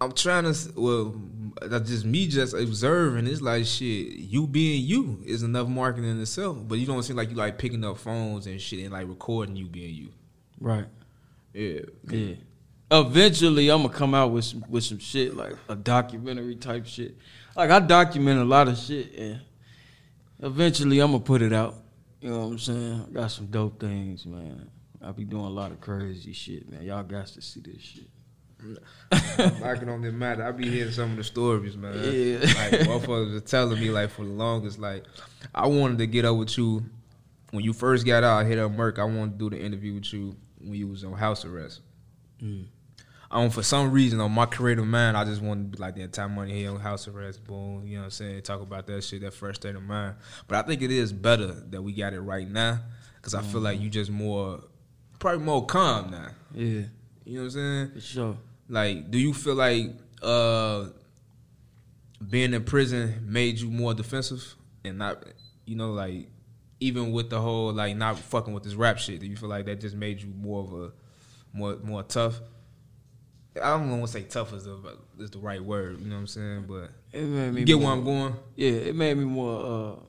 I'm 0.01 0.13
trying 0.13 0.45
to. 0.45 0.73
Well, 0.77 1.21
that's 1.61 1.91
just 1.91 2.05
me 2.05 2.29
just 2.29 2.55
observing. 2.55 3.27
It's 3.27 3.41
like 3.41 3.67
shit. 3.67 4.13
You 4.13 4.47
being 4.47 4.85
you 4.85 5.23
is 5.27 5.43
enough 5.43 5.69
marketing 5.69 6.11
in 6.11 6.21
itself, 6.21 6.57
but 6.67 6.79
you 6.79 6.87
don't 6.87 7.03
seem 7.03 7.17
like 7.17 7.31
you 7.31 7.37
like 7.37 7.59
picking 7.59 7.85
up 7.85 7.99
phones 7.99 8.47
and 8.47 8.61
shit 8.61 8.85
and 8.85 8.93
like 8.93 9.09
recording 9.09 9.57
you 9.57 9.67
being 9.67 9.95
you. 9.95 10.09
Right. 10.61 10.87
Yeah. 11.53 11.81
Yeah. 12.09 12.35
Eventually, 12.91 13.69
I'm 13.69 13.83
gonna 13.83 13.93
come 13.93 14.15
out 14.15 14.31
with 14.31 14.45
some 14.45 14.65
with 14.69 14.85
some 14.85 14.99
shit 14.99 15.37
like 15.37 15.55
a 15.69 15.75
documentary 15.75 16.55
type 16.55 16.87
shit. 16.87 17.17
Like 17.57 17.71
I 17.71 17.81
document 17.81 18.41
a 18.41 18.45
lot 18.45 18.69
of 18.69 18.79
shit, 18.79 19.15
and 19.19 19.41
eventually 20.41 21.01
I'm 21.01 21.13
gonna 21.13 21.25
put 21.25 21.43
it 21.43 21.53
out. 21.53 21.75
You 22.21 22.31
know 22.31 22.39
what 22.41 22.53
I'm 22.53 22.59
saying? 22.59 23.07
I 23.09 23.13
got 23.13 23.31
some 23.31 23.47
dope 23.47 23.81
things, 23.81 24.27
man. 24.27 24.71
I 25.01 25.13
be 25.13 25.25
doing 25.25 25.45
a 25.45 25.51
lot 25.51 25.71
of 25.71 25.81
crazy 25.81 26.33
shit, 26.33 26.69
man. 26.71 26.83
Y'all 26.83 27.05
got 27.05 27.29
to 27.29 27.41
see 27.41 27.61
this 27.61 27.81
shit. 27.81 28.09
Marking 29.61 29.87
don't 29.87 30.05
even 30.05 30.19
matter. 30.19 30.45
I 30.45 30.51
be 30.51 30.69
hearing 30.69 30.91
some 30.91 31.13
of 31.13 31.17
the 31.17 31.25
stories, 31.25 31.77
man. 31.77 31.95
Yeah. 31.95 32.39
Like 32.41 32.81
motherfuckers 32.89 33.37
are 33.37 33.41
telling 33.41 33.81
me 33.81 33.91
like 33.91 34.11
for 34.11 34.25
the 34.25 34.33
longest, 34.33 34.81
like 34.81 35.05
I 35.55 35.69
wanted 35.69 35.99
to 35.99 36.07
get 36.07 36.25
up 36.25 36.37
with 36.37 36.59
you 36.59 36.85
when 37.51 37.63
you 37.63 37.73
first 37.73 38.05
got 38.05 38.25
out. 38.25 38.39
I 38.39 38.45
hit 38.45 38.59
up 38.59 38.73
Merck. 38.73 38.99
I 38.99 39.05
wanted 39.05 39.39
to 39.39 39.51
do 39.51 39.57
the 39.57 39.63
interview 39.63 39.95
with 39.95 40.13
you 40.13 40.35
when 40.61 40.75
you 40.75 40.89
was 40.89 41.05
on 41.05 41.13
house 41.13 41.45
arrest. 41.45 41.83
Mm. 42.43 42.67
I 43.31 43.41
don't 43.41 43.51
for 43.53 43.63
some 43.63 43.91
reason 43.93 44.21
on 44.21 44.33
my 44.33 44.47
creative 44.47 44.87
mind, 44.87 45.17
I 45.17 45.25
just 45.25 45.43
want 45.43 45.61
to 45.73 45.77
be 45.77 45.83
like 45.83 45.95
the 45.95 46.01
entire 46.03 46.29
money 46.31 46.53
here 46.61 46.71
on 46.71 46.81
house 46.81 47.07
arrest, 47.09 47.45
boom. 47.45 47.83
You 47.85 47.97
know 47.97 48.01
what 48.01 48.05
I'm 48.07 48.11
saying? 48.13 48.43
Talk 48.43 48.63
about 48.63 48.87
that 48.87 49.05
shit, 49.05 49.21
that 49.21 49.35
fresh 49.35 49.57
state 49.57 49.75
of 49.75 49.83
mind. 49.83 50.15
But 50.47 50.65
I 50.65 50.67
think 50.67 50.81
it 50.81 50.91
is 50.91 51.13
better 51.13 51.47
that 51.71 51.83
we 51.83 51.93
got 51.93 52.15
it 52.15 52.21
right 52.21 52.49
now 52.49 52.81
because 53.17 53.35
I 53.35 53.43
feel 53.43 53.61
like 53.61 53.81
you 53.81 53.91
just 53.91 54.11
more, 54.11 54.61
probably 55.19 55.45
more 55.45 55.67
calm 55.67 56.11
now. 56.11 56.29
Yeah, 56.55 56.83
You 57.25 57.39
know 57.39 57.41
what 57.41 57.45
I'm 57.45 57.51
saying? 57.51 57.91
for 57.93 58.01
sure. 58.01 58.37
Like, 58.71 59.11
do 59.11 59.19
you 59.19 59.35
feel 59.35 59.55
like 59.55 59.91
uh 60.23 60.87
being 62.27 62.53
in 62.55 62.65
prison 62.65 63.25
made 63.27 63.59
you 63.59 63.71
more 63.71 63.95
defensive 63.95 64.55
and 64.85 64.99
not, 64.99 65.23
you 65.67 65.77
know, 65.77 65.93
like 65.93 66.29
even 66.81 67.13
with 67.13 67.29
the 67.31 67.41
whole 67.41 67.73
like 67.73 67.95
not 67.97 68.19
fucking 68.19 68.55
with 68.55 68.63
this 68.65 68.75
rap 68.75 68.99
shit? 68.99 69.21
Do 69.21 69.27
you 69.27 69.37
feel 69.37 69.49
like 69.51 69.67
that 69.67 69.81
just 69.81 69.95
made 69.97 70.23
you 70.23 70.29
more 70.35 70.63
of 70.65 70.73
a 70.73 70.93
more 71.53 71.77
more 71.83 72.03
tough? 72.03 72.41
I 73.57 73.71
don't 73.71 73.91
want 73.91 74.03
to 74.07 74.09
say 74.09 74.23
tough 74.23 74.53
is 74.53 74.65
the 74.65 74.99
is 75.19 75.31
the 75.31 75.39
right 75.39 75.63
word. 75.63 76.01
You 76.01 76.07
know 76.09 76.15
what 76.17 76.21
I'm 76.21 76.27
saying? 76.27 76.65
But 76.69 76.91
It 77.13 77.23
made 77.25 77.53
me 77.55 77.65
get 77.65 77.75
more, 77.79 77.85
where 77.85 77.93
I'm 77.93 78.05
going. 78.05 78.35
Yeah, 78.57 78.71
it 78.71 78.95
made 78.95 79.17
me 79.17 79.25
more 79.25 79.65
uh 79.67 80.05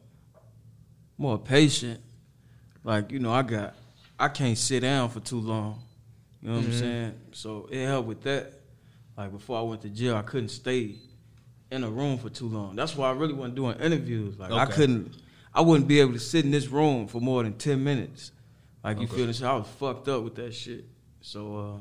more 1.17 1.38
patient. 1.39 1.99
Like, 2.84 3.12
you 3.12 3.19
know, 3.19 3.32
I 3.32 3.41
got 3.41 3.75
I 4.19 4.28
can't 4.30 4.58
sit 4.58 4.82
down 4.82 5.10
for 5.10 5.19
too 5.19 5.39
long. 5.39 5.82
You 6.41 6.49
know 6.49 6.56
what 6.56 6.63
I'm 6.65 6.71
Mhm. 6.71 6.73
saying? 6.80 7.13
So 7.34 7.67
it 7.71 7.86
helped 7.86 8.08
with 8.08 8.21
that. 8.23 8.54
Like 9.17 9.32
before 9.32 9.58
I 9.60 9.62
went 9.63 9.82
to 9.82 9.89
jail, 9.89 10.15
I 10.15 10.21
couldn't 10.21 10.49
stay 10.49 10.95
in 11.71 11.84
a 11.84 11.89
room 11.89 12.17
for 12.17 12.30
too 12.30 12.47
long. 12.47 12.75
That's 12.75 12.95
why 12.95 13.10
I 13.10 13.13
really 13.13 13.34
wasn't 13.34 13.56
doing 13.56 13.78
interviews. 13.80 14.38
Like 14.39 14.52
I 14.52 14.65
couldn't 14.65 15.15
I 15.54 15.62
wouldn't 15.62 15.88
be 15.88 15.99
able 15.99 16.13
to 16.13 16.19
sit 16.19 16.45
in 16.45 16.52
this 16.52 16.67
room 16.67 17.08
for 17.08 17.19
more 17.19 17.43
than 17.43 17.54
ten 17.54 17.84
minutes. 17.84 18.32
Like 18.84 18.97
you 18.99 19.06
Okay. 19.06 19.15
feel 19.17 19.28
this? 19.28 19.41
I 19.41 19.54
was 19.56 19.67
fucked 19.67 20.08
up 20.08 20.23
with 20.23 20.36
that 20.36 20.54
shit. 20.54 20.86
So 21.21 21.58
uh 21.58 21.78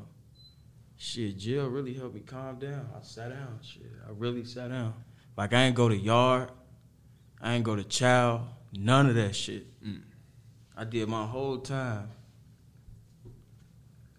shit, 0.99 1.37
jail 1.37 1.67
really 1.67 1.93
helped 1.93 2.13
me 2.13 2.21
calm 2.21 2.59
down. 2.59 2.87
I 2.95 3.01
sat 3.01 3.29
down. 3.29 3.59
Shit. 3.63 3.89
I 4.07 4.11
really 4.11 4.43
sat 4.43 4.69
down. 4.69 4.93
Like 5.35 5.53
I 5.53 5.63
ain't 5.63 5.75
go 5.75 5.89
to 5.89 5.95
yard. 5.95 6.51
I 7.41 7.55
ain't 7.55 7.63
go 7.63 7.75
to 7.75 7.83
child. 7.83 8.41
None 8.73 9.09
of 9.09 9.15
that 9.15 9.35
shit. 9.35 9.65
Mm. 9.81 10.01
I 10.77 10.83
did 10.83 11.09
my 11.09 11.25
whole 11.25 11.57
time 11.57 12.09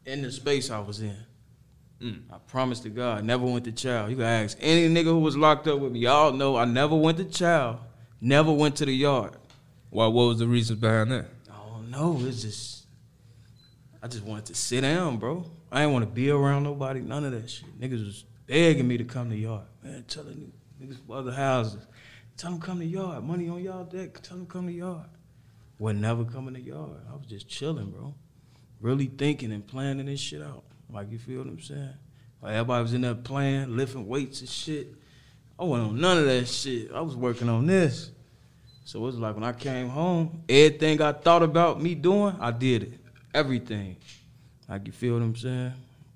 in 0.04 0.22
the 0.22 0.32
space 0.32 0.70
I 0.70 0.80
was 0.80 1.00
in. 1.00 1.16
Mm. 2.00 2.22
I 2.32 2.38
promise 2.38 2.80
to 2.80 2.88
God, 2.88 3.18
I 3.18 3.20
never 3.20 3.44
went 3.44 3.66
to 3.66 3.72
child. 3.72 4.10
You 4.10 4.16
can 4.16 4.24
ask 4.24 4.56
any 4.60 4.88
nigga 4.88 5.04
who 5.04 5.20
was 5.20 5.36
locked 5.36 5.68
up 5.68 5.78
with 5.78 5.92
me. 5.92 6.00
Y'all 6.00 6.32
know 6.32 6.56
I 6.56 6.64
never 6.64 6.96
went 6.96 7.18
to 7.18 7.24
child. 7.24 7.78
Never 8.22 8.50
went 8.50 8.76
to 8.76 8.86
the 8.86 8.92
yard. 8.92 9.36
Why? 9.90 10.06
What 10.06 10.24
was 10.24 10.38
the 10.38 10.46
reason 10.46 10.76
behind 10.76 11.12
that? 11.12 11.26
I 11.50 11.68
don't 11.68 11.90
know. 11.90 12.18
It's 12.22 12.42
just 12.42 12.86
I 14.02 14.08
just 14.08 14.24
wanted 14.24 14.46
to 14.46 14.54
sit 14.54 14.80
down, 14.80 15.18
bro. 15.18 15.44
I 15.72 15.80
didn't 15.80 15.92
want 15.92 16.04
to 16.04 16.10
be 16.10 16.30
around 16.30 16.64
nobody. 16.64 17.00
None 17.00 17.24
of 17.24 17.32
that 17.32 17.48
shit. 17.48 17.80
Niggas 17.80 18.04
was 18.04 18.24
begging 18.46 18.88
me 18.88 18.98
to 18.98 19.04
come 19.04 19.30
to 19.30 19.36
yard. 19.36 19.66
Man, 19.82 20.04
telling 20.08 20.52
niggas 20.82 21.04
from 21.04 21.14
other 21.16 21.32
houses, 21.32 21.86
tell 22.36 22.50
them 22.50 22.60
come 22.60 22.80
to 22.80 22.84
yard. 22.84 23.22
Money 23.24 23.48
on 23.48 23.62
y'all 23.62 23.84
deck. 23.84 24.20
Tell 24.22 24.36
them 24.36 24.46
come 24.46 24.66
to 24.66 24.72
yard. 24.72 25.06
Wasn't 25.78 26.00
never 26.00 26.24
coming 26.24 26.54
to 26.54 26.60
yard. 26.60 27.00
I 27.10 27.14
was 27.14 27.26
just 27.26 27.48
chilling, 27.48 27.90
bro. 27.90 28.14
Really 28.80 29.06
thinking 29.06 29.52
and 29.52 29.66
planning 29.66 30.06
this 30.06 30.20
shit 30.20 30.42
out. 30.42 30.64
Like 30.90 31.10
you 31.10 31.18
feel 31.18 31.38
what 31.38 31.46
I'm 31.46 31.60
saying? 31.60 31.94
Like 32.42 32.54
everybody 32.54 32.82
was 32.82 32.94
in 32.94 33.02
there 33.02 33.14
playing, 33.14 33.76
lifting 33.76 34.06
weights 34.06 34.40
and 34.40 34.48
shit. 34.48 34.94
I 35.58 35.64
wasn't 35.64 35.90
on 35.90 36.00
none 36.00 36.18
of 36.18 36.24
that 36.24 36.48
shit. 36.48 36.90
I 36.92 37.00
was 37.00 37.14
working 37.14 37.48
on 37.48 37.66
this. 37.66 38.10
So 38.84 38.98
it 38.98 39.02
was 39.02 39.18
like 39.18 39.34
when 39.34 39.44
I 39.44 39.52
came 39.52 39.88
home, 39.88 40.42
everything 40.48 41.00
I 41.00 41.12
thought 41.12 41.42
about 41.42 41.80
me 41.80 41.94
doing, 41.94 42.34
I 42.40 42.50
did 42.50 42.82
it. 42.82 43.00
Everything. 43.32 43.96
Like 44.70 44.86
you 44.86 44.92
feel 44.92 45.14
what 45.14 45.22
I'm 45.22 45.34
saying? 45.34 45.72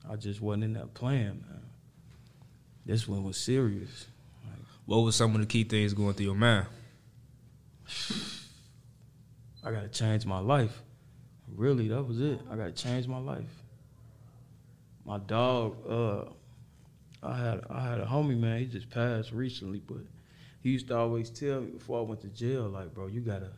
I 0.08 0.14
just 0.14 0.40
wasn't 0.40 0.64
in 0.64 0.72
that 0.74 0.94
plan, 0.94 1.44
man. 1.48 1.62
This 2.86 3.08
one 3.08 3.24
was 3.24 3.36
serious. 3.36 4.06
What 4.86 4.98
was 4.98 5.16
some 5.16 5.34
of 5.34 5.40
the 5.40 5.46
key 5.46 5.64
things 5.64 5.92
going 5.92 6.14
through 6.14 6.26
your 6.26 6.34
mind? 6.36 6.66
I 9.64 9.72
gotta 9.72 9.88
change 9.88 10.24
my 10.24 10.38
life. 10.38 10.82
Really, 11.48 11.88
that 11.88 12.02
was 12.02 12.20
it. 12.20 12.38
I 12.48 12.54
gotta 12.54 12.72
change 12.72 13.08
my 13.08 13.18
life. 13.18 13.62
My 15.04 15.18
dog, 15.18 15.76
uh, 15.88 16.24
I 17.26 17.36
had 17.36 17.60
I 17.68 17.82
had 17.82 18.00
a 18.00 18.06
homie 18.06 18.38
man. 18.38 18.60
He 18.60 18.66
just 18.66 18.88
passed 18.88 19.32
recently, 19.32 19.80
but 19.80 20.02
he 20.60 20.70
used 20.70 20.86
to 20.88 20.96
always 20.96 21.28
tell 21.28 21.60
me 21.60 21.70
before 21.70 21.98
I 21.98 22.02
went 22.02 22.20
to 22.20 22.28
jail, 22.28 22.68
like, 22.68 22.94
bro, 22.94 23.08
you 23.08 23.20
gotta 23.20 23.50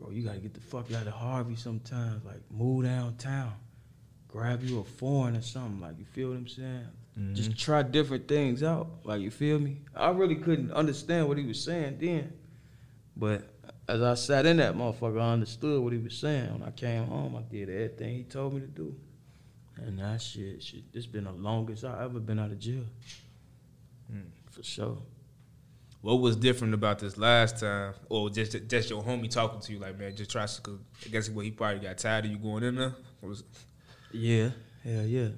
bro, 0.00 0.10
you 0.10 0.22
gotta 0.22 0.38
get 0.38 0.54
the 0.54 0.60
fuck 0.60 0.92
out 0.92 1.06
of 1.06 1.12
Harvey 1.12 1.56
sometimes. 1.56 2.24
Like, 2.24 2.40
move 2.50 2.84
downtown, 2.84 3.52
grab 4.28 4.62
you 4.62 4.80
a 4.80 4.84
foreign 4.84 5.36
or 5.36 5.42
something. 5.42 5.80
Like, 5.80 5.98
you 5.98 6.04
feel 6.04 6.30
what 6.30 6.38
I'm 6.38 6.48
saying? 6.48 6.86
Mm-hmm. 7.18 7.34
Just 7.34 7.58
try 7.58 7.82
different 7.82 8.26
things 8.26 8.62
out. 8.62 8.88
Like, 9.04 9.20
you 9.20 9.30
feel 9.30 9.58
me? 9.58 9.78
I 9.94 10.10
really 10.10 10.36
couldn't 10.36 10.72
understand 10.72 11.28
what 11.28 11.38
he 11.38 11.44
was 11.44 11.62
saying 11.62 11.98
then, 12.00 12.32
but 13.16 13.42
as 13.88 14.02
I 14.02 14.14
sat 14.14 14.46
in 14.46 14.58
that 14.58 14.74
motherfucker, 14.74 15.20
I 15.20 15.32
understood 15.32 15.82
what 15.82 15.92
he 15.92 15.98
was 15.98 16.16
saying. 16.16 16.52
When 16.52 16.62
I 16.62 16.70
came 16.70 17.06
home, 17.06 17.36
I 17.36 17.42
did 17.42 17.68
everything 17.68 18.16
he 18.16 18.22
told 18.22 18.54
me 18.54 18.60
to 18.60 18.66
do. 18.66 18.94
And 19.76 19.98
that 19.98 20.20
shit, 20.20 20.62
shit 20.62 20.92
this 20.92 21.06
been 21.06 21.24
the 21.24 21.32
longest 21.32 21.84
I 21.84 22.04
ever 22.04 22.20
been 22.20 22.38
out 22.38 22.50
of 22.50 22.58
jail. 22.58 22.84
Mm. 24.12 24.26
For 24.50 24.62
sure. 24.62 24.98
What 26.02 26.14
was 26.20 26.36
different 26.36 26.72
about 26.72 26.98
this 26.98 27.18
last 27.18 27.60
time, 27.60 27.92
or 28.08 28.30
just 28.30 28.56
just 28.68 28.88
your 28.88 29.02
homie 29.02 29.30
talking 29.30 29.60
to 29.60 29.72
you 29.72 29.78
like, 29.78 29.98
man, 29.98 30.16
just 30.16 30.30
try 30.30 30.46
to? 30.46 30.60
Cause 30.62 30.78
I 31.04 31.08
guess 31.10 31.28
what 31.28 31.44
he 31.44 31.50
probably 31.50 31.80
got 31.80 31.98
tired 31.98 32.24
of 32.24 32.30
you 32.30 32.38
going 32.38 32.62
in 32.62 32.76
there. 32.76 32.94
Yeah, 34.12 34.50
hell 34.82 35.04
yeah. 35.04 35.28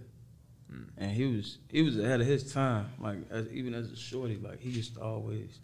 And 0.96 1.10
he 1.10 1.26
was 1.36 1.58
he 1.68 1.82
was 1.82 1.98
ahead 1.98 2.20
of 2.20 2.26
his 2.28 2.52
time. 2.52 2.90
Like 3.00 3.18
as, 3.30 3.48
even 3.48 3.74
as 3.74 3.90
a 3.90 3.96
shorty, 3.96 4.36
like 4.36 4.60
he 4.60 4.80
to 4.80 5.00
always. 5.00 5.58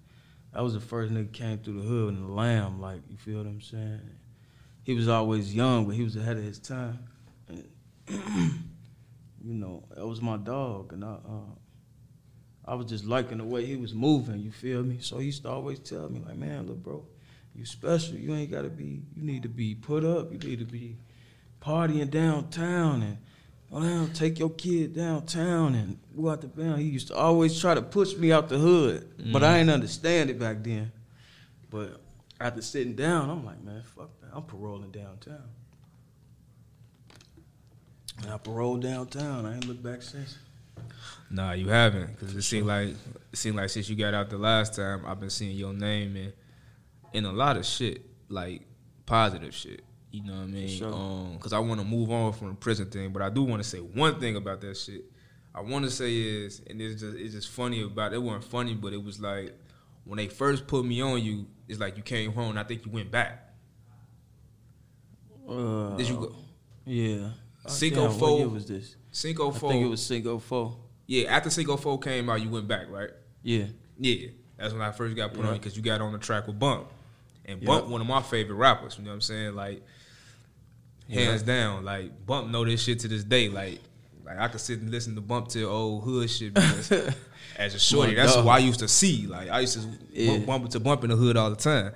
I 0.52 0.62
was 0.62 0.74
the 0.74 0.80
first 0.80 1.12
nigga 1.12 1.32
came 1.32 1.58
through 1.58 1.82
the 1.82 1.86
hood 1.86 2.14
in 2.14 2.26
the 2.26 2.32
lamb. 2.32 2.80
Like 2.80 3.02
you 3.08 3.16
feel 3.16 3.38
what 3.38 3.46
I'm 3.46 3.60
saying? 3.60 4.00
He 4.82 4.94
was 4.94 5.06
always 5.06 5.54
young, 5.54 5.86
but 5.86 5.94
he 5.94 6.02
was 6.02 6.16
ahead 6.16 6.38
of 6.38 6.42
his 6.42 6.58
time. 6.58 6.98
And 7.46 7.68
you 9.44 9.54
know, 9.54 9.84
that 9.94 10.06
was 10.06 10.20
my 10.20 10.38
dog, 10.38 10.92
and 10.92 11.04
I. 11.04 11.12
Uh, 11.12 11.54
I 12.68 12.74
was 12.74 12.84
just 12.84 13.06
liking 13.06 13.38
the 13.38 13.44
way 13.44 13.64
he 13.64 13.76
was 13.76 13.94
moving, 13.94 14.40
you 14.40 14.52
feel 14.52 14.82
me? 14.82 14.98
So 15.00 15.18
he 15.18 15.26
used 15.26 15.42
to 15.44 15.50
always 15.50 15.78
tell 15.78 16.10
me, 16.10 16.20
like, 16.20 16.36
man, 16.36 16.66
look, 16.66 16.82
bro, 16.82 17.02
you 17.54 17.64
special. 17.64 18.16
You 18.16 18.34
ain't 18.34 18.50
gotta 18.50 18.68
be, 18.68 19.00
you 19.16 19.22
need 19.22 19.42
to 19.44 19.48
be 19.48 19.74
put 19.74 20.04
up. 20.04 20.30
You 20.30 20.38
need 20.38 20.58
to 20.58 20.66
be 20.66 20.98
partying 21.62 22.10
downtown 22.10 23.02
and 23.02 23.16
go 23.72 23.80
down, 23.80 24.12
take 24.12 24.38
your 24.38 24.50
kid 24.50 24.94
downtown 24.94 25.74
and 25.74 25.98
go 26.14 26.28
out 26.28 26.42
the 26.42 26.46
band. 26.46 26.80
He 26.80 26.88
used 26.88 27.08
to 27.08 27.16
always 27.16 27.58
try 27.58 27.74
to 27.74 27.80
push 27.80 28.14
me 28.16 28.32
out 28.32 28.50
the 28.50 28.58
hood. 28.58 29.32
But 29.32 29.42
I 29.42 29.54
mm. 29.54 29.58
didn't 29.60 29.70
understand 29.70 30.28
it 30.28 30.38
back 30.38 30.62
then. 30.62 30.92
But 31.70 32.02
after 32.38 32.60
sitting 32.60 32.94
down, 32.94 33.30
I'm 33.30 33.46
like, 33.46 33.62
man, 33.62 33.82
fuck 33.96 34.10
that. 34.20 34.28
I'm 34.34 34.42
paroling 34.42 34.90
downtown. 34.90 35.48
And 38.22 38.30
I 38.30 38.36
paroled 38.36 38.82
downtown. 38.82 39.46
I 39.46 39.54
ain't 39.54 39.66
looked 39.66 39.82
back 39.82 40.02
since. 40.02 40.36
Nah, 41.30 41.52
you 41.52 41.68
haven't, 41.68 42.12
because 42.12 42.34
it 42.34 42.42
seemed 42.42 42.66
like 42.66 42.88
it 42.88 43.36
seemed 43.36 43.56
like 43.56 43.68
since 43.70 43.88
you 43.88 43.96
got 43.96 44.14
out 44.14 44.30
the 44.30 44.38
last 44.38 44.74
time, 44.74 45.04
I've 45.06 45.20
been 45.20 45.30
seeing 45.30 45.56
your 45.56 45.72
name 45.72 46.16
in 46.16 46.32
in 47.12 47.24
a 47.24 47.32
lot 47.32 47.56
of 47.56 47.66
shit, 47.66 48.02
like 48.28 48.62
positive 49.06 49.54
shit. 49.54 49.82
You 50.10 50.24
know 50.24 50.34
what 50.34 50.42
I 50.42 50.46
mean? 50.46 50.68
Sure. 50.68 50.92
Um, 50.92 51.32
because 51.34 51.52
I 51.52 51.58
want 51.58 51.80
to 51.80 51.86
move 51.86 52.10
on 52.10 52.32
from 52.32 52.48
the 52.48 52.54
prison 52.54 52.88
thing, 52.88 53.12
but 53.12 53.20
I 53.20 53.28
do 53.28 53.42
want 53.42 53.62
to 53.62 53.68
say 53.68 53.78
one 53.78 54.18
thing 54.18 54.36
about 54.36 54.60
that 54.62 54.76
shit. 54.76 55.04
I 55.54 55.60
want 55.60 55.84
to 55.84 55.90
say 55.90 56.14
is, 56.14 56.62
and 56.68 56.80
it's 56.80 57.00
just 57.00 57.16
it's 57.16 57.34
just 57.34 57.48
funny 57.50 57.82
about 57.82 58.12
it. 58.12 58.22
wasn't 58.22 58.44
funny, 58.44 58.74
but 58.74 58.92
it 58.92 59.02
was 59.02 59.20
like 59.20 59.54
when 60.04 60.16
they 60.16 60.28
first 60.28 60.66
put 60.66 60.84
me 60.84 61.02
on 61.02 61.22
you, 61.22 61.46
it's 61.68 61.78
like 61.78 61.96
you 61.96 62.02
came 62.02 62.32
home. 62.32 62.50
and 62.50 62.58
I 62.58 62.64
think 62.64 62.86
you 62.86 62.92
went 62.92 63.10
back. 63.10 63.52
Uh, 65.48 65.96
Did 65.96 66.08
you 66.08 66.16
go? 66.16 66.34
Yeah. 66.86 67.30
Cinco 67.66 68.02
Damn, 68.02 68.10
what 68.10 68.18
Four 68.18 68.38
year 68.38 68.48
was 68.48 68.66
this? 68.66 68.96
Cinco 69.10 69.50
Four. 69.50 69.70
I 69.70 69.72
think 69.74 69.86
it 69.86 69.88
was 69.88 70.04
Cinco 70.04 70.38
Four. 70.38 70.76
Yeah, 71.06 71.30
after 71.30 71.50
Cinco 71.50 71.76
Four 71.76 71.98
came 71.98 72.28
out, 72.28 72.40
you 72.42 72.48
went 72.50 72.68
back, 72.68 72.86
right? 72.90 73.10
Yeah. 73.42 73.64
Yeah, 73.98 74.28
that's 74.56 74.72
when 74.72 74.82
I 74.82 74.92
first 74.92 75.16
got 75.16 75.32
put 75.34 75.44
on 75.44 75.54
because 75.54 75.76
you 75.76 75.82
got 75.82 76.00
on 76.00 76.12
the 76.12 76.18
track 76.18 76.46
with 76.46 76.58
Bump, 76.58 76.88
and 77.46 77.60
Yeah. 77.62 77.66
Bump 77.66 77.88
one 77.88 78.00
of 78.00 78.06
my 78.06 78.22
favorite 78.22 78.56
rappers. 78.56 78.96
You 78.98 79.04
know 79.04 79.10
what 79.10 79.14
I'm 79.14 79.20
saying? 79.22 79.54
Like, 79.54 79.82
hands 81.10 81.42
Yeah. 81.42 81.46
down, 81.46 81.84
like 81.84 82.26
Bump 82.26 82.50
know 82.50 82.64
this 82.64 82.82
shit 82.82 83.00
to 83.00 83.08
this 83.08 83.24
day. 83.24 83.48
Like, 83.48 83.80
like 84.24 84.38
I 84.38 84.48
could 84.48 84.60
sit 84.60 84.80
and 84.80 84.90
listen 84.90 85.14
to 85.14 85.20
Bump 85.20 85.48
to 85.48 85.64
old 85.64 86.04
hood 86.04 86.28
shit 86.30 86.56
as 87.56 87.74
a 87.74 87.78
shorty. 87.78 88.14
That's 88.14 88.36
what 88.36 88.46
I 88.48 88.58
used 88.58 88.80
to 88.80 88.88
see. 88.88 89.26
Like 89.26 89.48
I 89.48 89.60
used 89.60 89.80
to 89.80 89.88
Yeah. 90.12 90.32
bump, 90.38 90.46
bump 90.46 90.70
to 90.70 90.80
Bump 90.80 91.04
in 91.04 91.10
the 91.10 91.16
hood 91.16 91.36
all 91.36 91.50
the 91.50 91.56
time. 91.56 91.92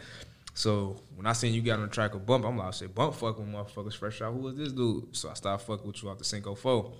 So 0.54 0.96
when 1.14 1.26
I 1.26 1.32
seen 1.32 1.54
you 1.54 1.62
got 1.62 1.78
on 1.78 1.82
the 1.82 1.88
track 1.88 2.14
of 2.14 2.26
Bump, 2.26 2.44
I'm 2.44 2.58
like, 2.58 2.68
I 2.68 2.70
say 2.72 2.86
Bump 2.86 3.14
fuck 3.14 3.38
with 3.38 3.48
motherfuckers 3.48 3.94
fresh 3.96 4.20
out. 4.20 4.34
Who 4.34 4.40
was 4.40 4.56
this 4.56 4.72
dude? 4.72 5.16
So 5.16 5.30
I 5.30 5.34
started 5.34 5.64
fucking 5.64 5.86
with 5.86 6.02
you 6.02 6.10
off 6.10 6.18
the 6.18 6.24
Cinco 6.24 6.54
4 6.54 6.92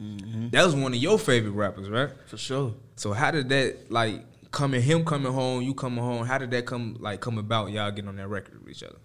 mm-hmm. 0.00 0.48
That 0.50 0.64
was 0.64 0.74
one 0.74 0.92
of 0.92 0.98
your 0.98 1.18
favorite 1.18 1.52
rappers, 1.52 1.88
right? 1.88 2.10
For 2.26 2.36
sure. 2.36 2.74
So 2.96 3.12
how 3.12 3.30
did 3.30 3.48
that 3.48 3.90
like 3.90 4.24
coming 4.50 4.82
him 4.82 5.04
coming 5.04 5.32
home, 5.32 5.62
you 5.62 5.74
coming 5.74 6.04
home? 6.04 6.26
How 6.26 6.38
did 6.38 6.50
that 6.50 6.66
come 6.66 6.96
like 7.00 7.20
come 7.20 7.38
about? 7.38 7.70
Y'all 7.70 7.90
getting 7.90 8.08
on 8.08 8.16
that 8.16 8.28
record 8.28 8.62
with 8.62 8.76
each 8.76 8.82
other? 8.82 8.98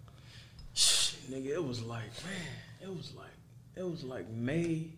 Nigga, 0.76 1.54
it 1.54 1.64
was 1.64 1.82
like, 1.82 2.04
man, 2.24 2.82
it 2.82 2.90
was 2.90 3.14
like, 3.16 3.30
it 3.76 3.90
was 3.90 4.04
like 4.04 4.30
May, 4.30 4.90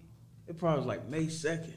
it 0.48 0.58
probably 0.58 0.80
was 0.80 0.88
like 0.88 1.08
May 1.08 1.28
2nd. 1.28 1.74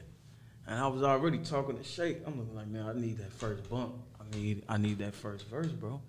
And 0.67 0.79
I 0.79 0.87
was 0.87 1.03
already 1.03 1.39
talking 1.39 1.77
to 1.77 1.83
Shake. 1.83 2.19
I'm 2.25 2.37
looking 2.37 2.55
like, 2.55 2.67
man, 2.67 2.85
I 2.87 2.99
need 2.99 3.17
that 3.17 3.31
first 3.33 3.69
bump. 3.69 3.95
I 4.19 4.35
need 4.35 4.63
I 4.69 4.77
need 4.77 4.99
that 4.99 5.13
first 5.13 5.47
verse, 5.47 5.67
bro. 5.67 6.01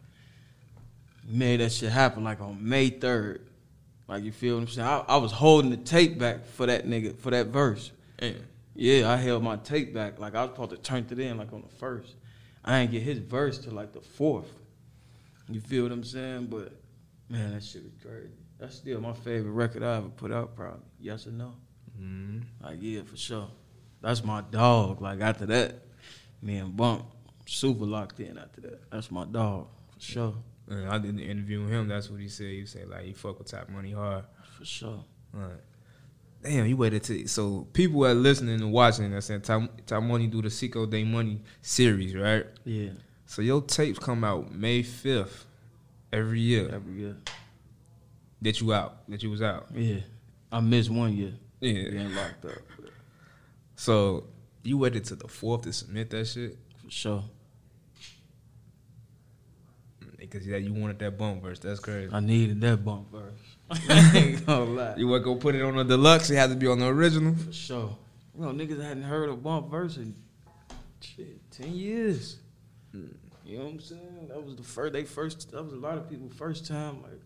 Made 1.26 1.60
that 1.60 1.72
shit 1.72 1.90
happen 1.90 2.24
like 2.24 2.40
on 2.40 2.68
May 2.68 2.90
3rd. 2.90 3.40
Like 4.08 4.24
you 4.24 4.32
feel 4.32 4.56
what 4.56 4.62
I'm 4.62 4.68
saying? 4.68 4.88
I, 4.88 5.04
I 5.08 5.16
was 5.16 5.32
holding 5.32 5.70
the 5.70 5.76
tape 5.76 6.18
back 6.18 6.44
for 6.44 6.66
that 6.66 6.86
nigga, 6.86 7.16
for 7.16 7.30
that 7.30 7.46
verse. 7.48 7.92
Yeah. 8.20 8.32
Yeah, 8.74 9.10
I 9.10 9.16
held 9.16 9.42
my 9.42 9.56
tape 9.56 9.94
back. 9.94 10.18
Like 10.18 10.34
I 10.34 10.42
was 10.42 10.50
supposed 10.50 10.70
to 10.70 10.76
turn 10.78 11.06
it 11.10 11.18
in 11.18 11.38
like 11.38 11.52
on 11.52 11.62
the 11.62 11.76
first. 11.76 12.14
I 12.64 12.78
ain't 12.78 12.90
get 12.90 13.02
his 13.02 13.18
verse 13.18 13.58
till 13.58 13.72
like 13.72 13.92
the 13.92 14.00
fourth. 14.00 14.50
You 15.48 15.60
feel 15.60 15.84
what 15.84 15.92
I'm 15.92 16.04
saying? 16.04 16.46
But 16.46 16.72
man, 17.28 17.52
that 17.52 17.62
shit 17.62 17.82
was 17.82 17.92
crazy. 18.02 18.32
That's 18.58 18.76
still 18.76 19.00
my 19.00 19.12
favorite 19.12 19.52
record 19.52 19.82
I 19.82 19.96
ever 19.96 20.08
put 20.08 20.32
out, 20.32 20.54
probably. 20.54 20.80
Yes 21.00 21.26
or 21.26 21.32
no? 21.32 21.54
Mm-hmm. 22.00 22.40
Like 22.64 22.78
yeah, 22.80 23.02
for 23.02 23.16
sure. 23.16 23.48
That's 24.00 24.24
my 24.24 24.40
dog. 24.40 25.02
Like 25.02 25.20
after 25.20 25.46
that, 25.46 25.74
me 26.40 26.56
and 26.56 26.76
Bump 26.76 27.04
super 27.46 27.84
locked 27.84 28.20
in. 28.20 28.38
After 28.38 28.60
that, 28.62 28.90
that's 28.90 29.10
my 29.10 29.24
dog 29.24 29.68
for 29.92 30.00
sure. 30.00 30.34
And 30.72 30.88
I 30.88 30.98
did 30.98 31.16
the 31.16 31.24
interview 31.24 31.62
with 31.62 31.70
him. 31.70 31.88
That's 31.88 32.08
what 32.08 32.20
he 32.20 32.28
said. 32.28 32.46
He 32.46 32.66
said 32.66 32.88
like 32.88 33.04
he 33.04 33.12
fuck 33.12 33.38
with 33.38 33.48
Top 33.48 33.68
Money 33.68 33.92
hard. 33.92 34.24
For 34.58 34.64
sure. 34.64 35.04
Right. 35.32 35.60
Damn, 36.42 36.66
you 36.66 36.76
waited 36.76 37.04
to 37.04 37.28
so 37.28 37.68
people 37.72 38.04
are 38.04 38.14
listening 38.14 38.60
and 38.60 38.72
watching 38.72 39.12
and 39.12 39.22
saying 39.22 39.42
Top, 39.42 39.62
Top 39.86 40.02
Money 40.02 40.26
do 40.26 40.42
the 40.42 40.50
Cinco 40.50 40.86
de 40.86 41.04
Money 41.04 41.40
series, 41.60 42.16
right? 42.16 42.46
Yeah. 42.64 42.90
So 43.26 43.42
your 43.42 43.62
tapes 43.62 43.98
come 43.98 44.24
out 44.24 44.52
May 44.52 44.82
fifth 44.82 45.46
every 46.12 46.40
year. 46.40 46.68
Every 46.72 46.94
year. 46.94 47.16
That 48.40 48.60
you 48.60 48.72
out. 48.72 49.08
That 49.08 49.22
you 49.22 49.30
was 49.30 49.40
out. 49.40 49.68
Yeah. 49.72 50.00
I 50.50 50.60
missed 50.60 50.90
one 50.90 51.16
year. 51.16 51.32
Yeah. 51.60 51.90
Being 51.90 52.14
locked 52.14 52.44
up. 52.44 52.58
So 53.76 54.24
you 54.64 54.78
waited 54.78 55.04
to 55.06 55.16
the 55.16 55.28
fourth 55.28 55.62
to 55.62 55.72
submit 55.72 56.10
that 56.10 56.26
shit? 56.26 56.58
For 56.84 56.90
sure. 56.90 57.24
Because 60.30 60.46
yeah, 60.46 60.56
you 60.56 60.72
wanted 60.72 60.98
that 61.00 61.18
bump 61.18 61.42
verse. 61.42 61.58
That's 61.58 61.80
crazy. 61.80 62.10
I 62.12 62.20
needed 62.20 62.60
that 62.60 62.84
bump 62.84 63.10
verse. 63.10 63.32
I 63.88 64.12
ain't 64.18 64.46
gonna 64.46 64.64
lie. 64.64 64.94
You 64.96 65.08
want 65.08 65.22
to 65.22 65.24
go 65.24 65.34
put 65.36 65.54
it 65.54 65.62
on 65.62 65.76
the 65.76 65.84
deluxe? 65.84 66.30
It 66.30 66.36
had 66.36 66.50
to 66.50 66.56
be 66.56 66.66
on 66.66 66.78
the 66.78 66.86
original. 66.86 67.34
For 67.34 67.52
sure. 67.52 67.96
You 68.38 68.44
know, 68.46 68.52
niggas 68.52 68.82
hadn't 68.82 69.02
heard 69.02 69.28
of 69.28 69.42
bump 69.42 69.70
verse 69.70 69.96
in 69.96 70.14
shit, 71.00 71.50
ten 71.50 71.72
years. 71.74 72.38
Hmm. 72.92 73.06
You 73.44 73.58
know 73.58 73.64
what 73.64 73.72
I'm 73.72 73.80
saying? 73.80 74.28
That 74.28 74.44
was 74.44 74.56
the 74.56 74.62
first 74.62 74.92
they 74.92 75.04
first 75.04 75.50
that 75.50 75.62
was 75.62 75.72
a 75.72 75.76
lot 75.76 75.98
of 75.98 76.08
people 76.08 76.28
first 76.30 76.66
time 76.66 77.02
like 77.02 77.20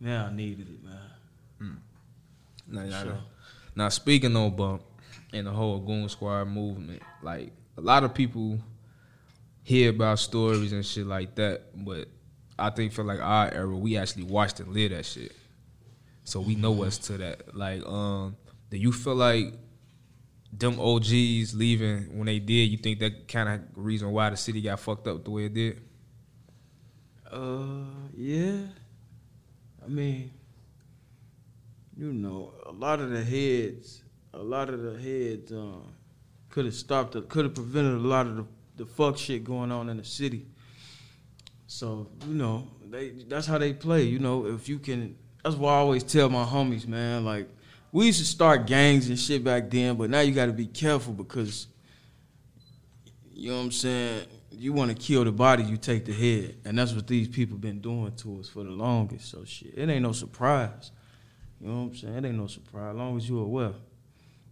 man, 0.00 0.26
I 0.26 0.34
needed 0.34 0.68
it, 0.68 0.82
man. 0.84 0.98
Hmm. 1.58 1.74
Now, 2.66 2.84
now, 2.86 3.02
Sure. 3.02 3.18
now, 3.76 3.88
speaking 3.90 4.36
of 4.36 4.56
bump 4.56 4.82
and 5.32 5.46
the 5.46 5.50
whole 5.52 5.78
Goon 5.78 6.08
Squad 6.08 6.46
movement, 6.46 7.02
like 7.22 7.52
a 7.76 7.80
lot 7.80 8.04
of 8.04 8.14
people 8.14 8.58
hear 9.64 9.90
about 9.90 10.20
stories 10.20 10.72
and 10.72 10.86
shit 10.86 11.06
like 11.06 11.34
that, 11.34 11.62
but 11.74 12.06
I 12.56 12.70
think 12.70 12.92
for 12.92 13.02
like 13.02 13.20
our 13.20 13.52
era, 13.52 13.76
we 13.76 13.96
actually 13.96 14.22
watched 14.22 14.60
and 14.60 14.72
live 14.72 14.92
that 14.92 15.04
shit, 15.04 15.32
so 16.22 16.40
we 16.40 16.54
know 16.54 16.70
what's 16.70 16.98
to 16.98 17.18
that. 17.18 17.56
Like, 17.56 17.84
um, 17.84 18.36
do 18.70 18.76
you 18.76 18.92
feel 18.92 19.16
like 19.16 19.54
them 20.52 20.78
OGs 20.78 21.54
leaving 21.54 22.16
when 22.16 22.26
they 22.26 22.38
did? 22.38 22.70
You 22.70 22.76
think 22.78 23.00
that 23.00 23.26
kind 23.26 23.48
of 23.48 23.60
reason 23.74 24.12
why 24.12 24.30
the 24.30 24.36
city 24.36 24.60
got 24.60 24.78
fucked 24.78 25.08
up 25.08 25.24
the 25.24 25.30
way 25.30 25.46
it 25.46 25.54
did? 25.54 25.80
Uh 27.30 27.84
yeah. 28.16 28.58
I 29.84 29.88
mean, 29.88 30.30
you 31.96 32.12
know, 32.12 32.54
a 32.64 32.72
lot 32.72 33.00
of 33.00 33.10
the 33.10 33.22
heads, 33.22 34.02
a 34.32 34.38
lot 34.38 34.70
of 34.70 34.80
the 34.82 34.98
heads 35.00 35.52
um, 35.52 35.92
could 36.48 36.64
have 36.64 36.74
stopped, 36.74 37.12
could 37.28 37.44
have 37.44 37.54
prevented 37.54 37.94
a 37.94 38.06
lot 38.06 38.26
of 38.26 38.36
the, 38.36 38.44
the 38.76 38.86
fuck 38.86 39.18
shit 39.18 39.44
going 39.44 39.70
on 39.70 39.88
in 39.88 39.96
the 39.96 40.04
city. 40.04 40.46
So 41.66 42.08
you 42.26 42.34
know, 42.34 42.68
they 42.88 43.10
that's 43.28 43.46
how 43.46 43.58
they 43.58 43.72
play. 43.72 44.04
You 44.04 44.18
know, 44.18 44.46
if 44.46 44.68
you 44.68 44.78
can, 44.78 45.16
that's 45.42 45.56
why 45.56 45.72
I 45.72 45.76
always 45.76 46.04
tell 46.04 46.28
my 46.28 46.44
homies, 46.44 46.86
man. 46.86 47.24
Like 47.24 47.48
we 47.92 48.06
used 48.06 48.20
to 48.20 48.24
start 48.24 48.66
gangs 48.66 49.08
and 49.08 49.18
shit 49.18 49.44
back 49.44 49.70
then, 49.70 49.96
but 49.96 50.10
now 50.10 50.20
you 50.20 50.32
got 50.32 50.46
to 50.46 50.52
be 50.52 50.66
careful 50.66 51.12
because 51.12 51.68
you 53.32 53.50
know 53.50 53.58
what 53.58 53.64
I'm 53.64 53.72
saying? 53.72 54.26
You 54.50 54.72
want 54.72 54.90
to 54.90 54.96
kill 54.96 55.24
the 55.24 55.32
body, 55.32 55.64
you 55.64 55.76
take 55.76 56.04
the 56.04 56.12
head, 56.12 56.56
and 56.64 56.78
that's 56.78 56.92
what 56.92 57.08
these 57.08 57.26
people 57.26 57.58
been 57.58 57.80
doing 57.80 58.14
to 58.16 58.38
us 58.38 58.48
for 58.48 58.62
the 58.62 58.70
longest. 58.70 59.30
So 59.30 59.44
shit, 59.44 59.76
it 59.76 59.88
ain't 59.88 60.02
no 60.02 60.12
surprise. 60.12 60.92
You 61.60 61.68
know 61.68 61.74
what 61.74 61.80
I'm 61.80 61.96
saying? 61.96 62.14
It 62.16 62.24
ain't 62.26 62.38
no 62.38 62.46
surprise. 62.46 62.90
As 62.90 62.96
long 62.96 63.16
as 63.16 63.28
you're 63.28 63.42
aware. 63.42 63.72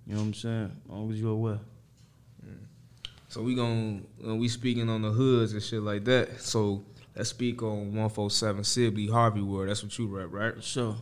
You 0.06 0.14
know 0.14 0.20
what 0.20 0.26
I'm 0.26 0.34
saying? 0.34 0.72
As 0.84 0.90
long 0.90 1.12
as 1.12 1.20
you're 1.20 1.30
aware. 1.30 1.60
So 3.32 3.40
we 3.40 3.54
gon' 3.54 4.06
uh, 4.28 4.34
we 4.34 4.46
speaking 4.46 4.90
on 4.90 5.00
the 5.00 5.10
hoods 5.10 5.54
and 5.54 5.62
shit 5.62 5.80
like 5.80 6.04
that. 6.04 6.38
So 6.38 6.84
let's 7.16 7.30
speak 7.30 7.62
on 7.62 7.94
one 7.94 8.10
four 8.10 8.28
seven 8.28 8.62
Sibley 8.62 9.06
Harvey 9.06 9.40
Ward. 9.40 9.70
That's 9.70 9.82
what 9.82 9.98
you 9.98 10.06
rep, 10.06 10.28
right? 10.30 10.62
Sure. 10.62 10.96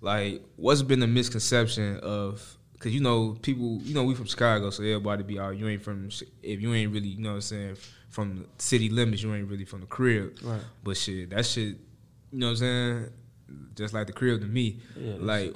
Like, 0.00 0.42
what's 0.54 0.80
been 0.82 1.00
the 1.00 1.08
misconception 1.08 1.98
of? 1.98 2.56
Cause 2.78 2.92
you 2.92 3.00
know 3.00 3.36
people, 3.42 3.80
you 3.82 3.94
know 3.94 4.04
we 4.04 4.14
from 4.14 4.26
Chicago, 4.26 4.70
so 4.70 4.84
everybody 4.84 5.24
be 5.24 5.40
out. 5.40 5.56
You 5.56 5.66
ain't 5.66 5.82
from 5.82 6.08
if 6.40 6.60
you 6.60 6.72
ain't 6.72 6.92
really, 6.92 7.08
you 7.08 7.20
know 7.20 7.30
what 7.30 7.34
I'm 7.36 7.40
saying, 7.40 7.76
from 8.10 8.36
the 8.36 8.44
city 8.58 8.88
limits. 8.88 9.24
You 9.24 9.34
ain't 9.34 9.48
really 9.48 9.64
from 9.64 9.80
the 9.80 9.86
crib. 9.86 10.36
Right. 10.40 10.60
But 10.84 10.96
shit, 10.96 11.30
that 11.30 11.44
shit, 11.44 11.78
you 12.30 12.38
know 12.38 12.46
what 12.46 12.50
I'm 12.50 12.56
saying? 12.58 13.10
Just 13.74 13.92
like 13.92 14.06
the 14.06 14.12
crib 14.12 14.40
to 14.40 14.46
me. 14.46 14.78
Yeah, 14.96 15.14
like. 15.18 15.52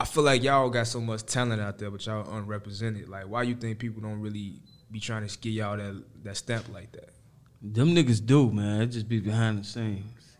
I 0.00 0.06
feel 0.06 0.24
like 0.24 0.42
y'all 0.42 0.70
got 0.70 0.88
so 0.88 1.00
much 1.00 1.24
talent 1.24 1.62
out 1.62 1.78
there, 1.78 1.88
but 1.88 2.04
y'all 2.04 2.28
unrepresented. 2.36 3.08
Like, 3.08 3.28
why 3.28 3.44
you 3.44 3.54
think 3.54 3.78
people 3.78 4.02
don't 4.02 4.20
really 4.20 4.60
be 4.94 5.00
trying 5.00 5.26
to 5.26 5.38
give 5.38 5.52
y'all 5.52 5.76
that 5.76 6.02
that 6.22 6.36
stamp 6.36 6.72
like 6.72 6.92
that? 6.92 7.10
Them 7.60 7.96
niggas 7.96 8.24
do, 8.24 8.52
man. 8.52 8.82
It 8.82 8.86
just 8.86 9.08
be 9.08 9.18
behind 9.18 9.58
the 9.58 9.64
scenes. 9.64 10.36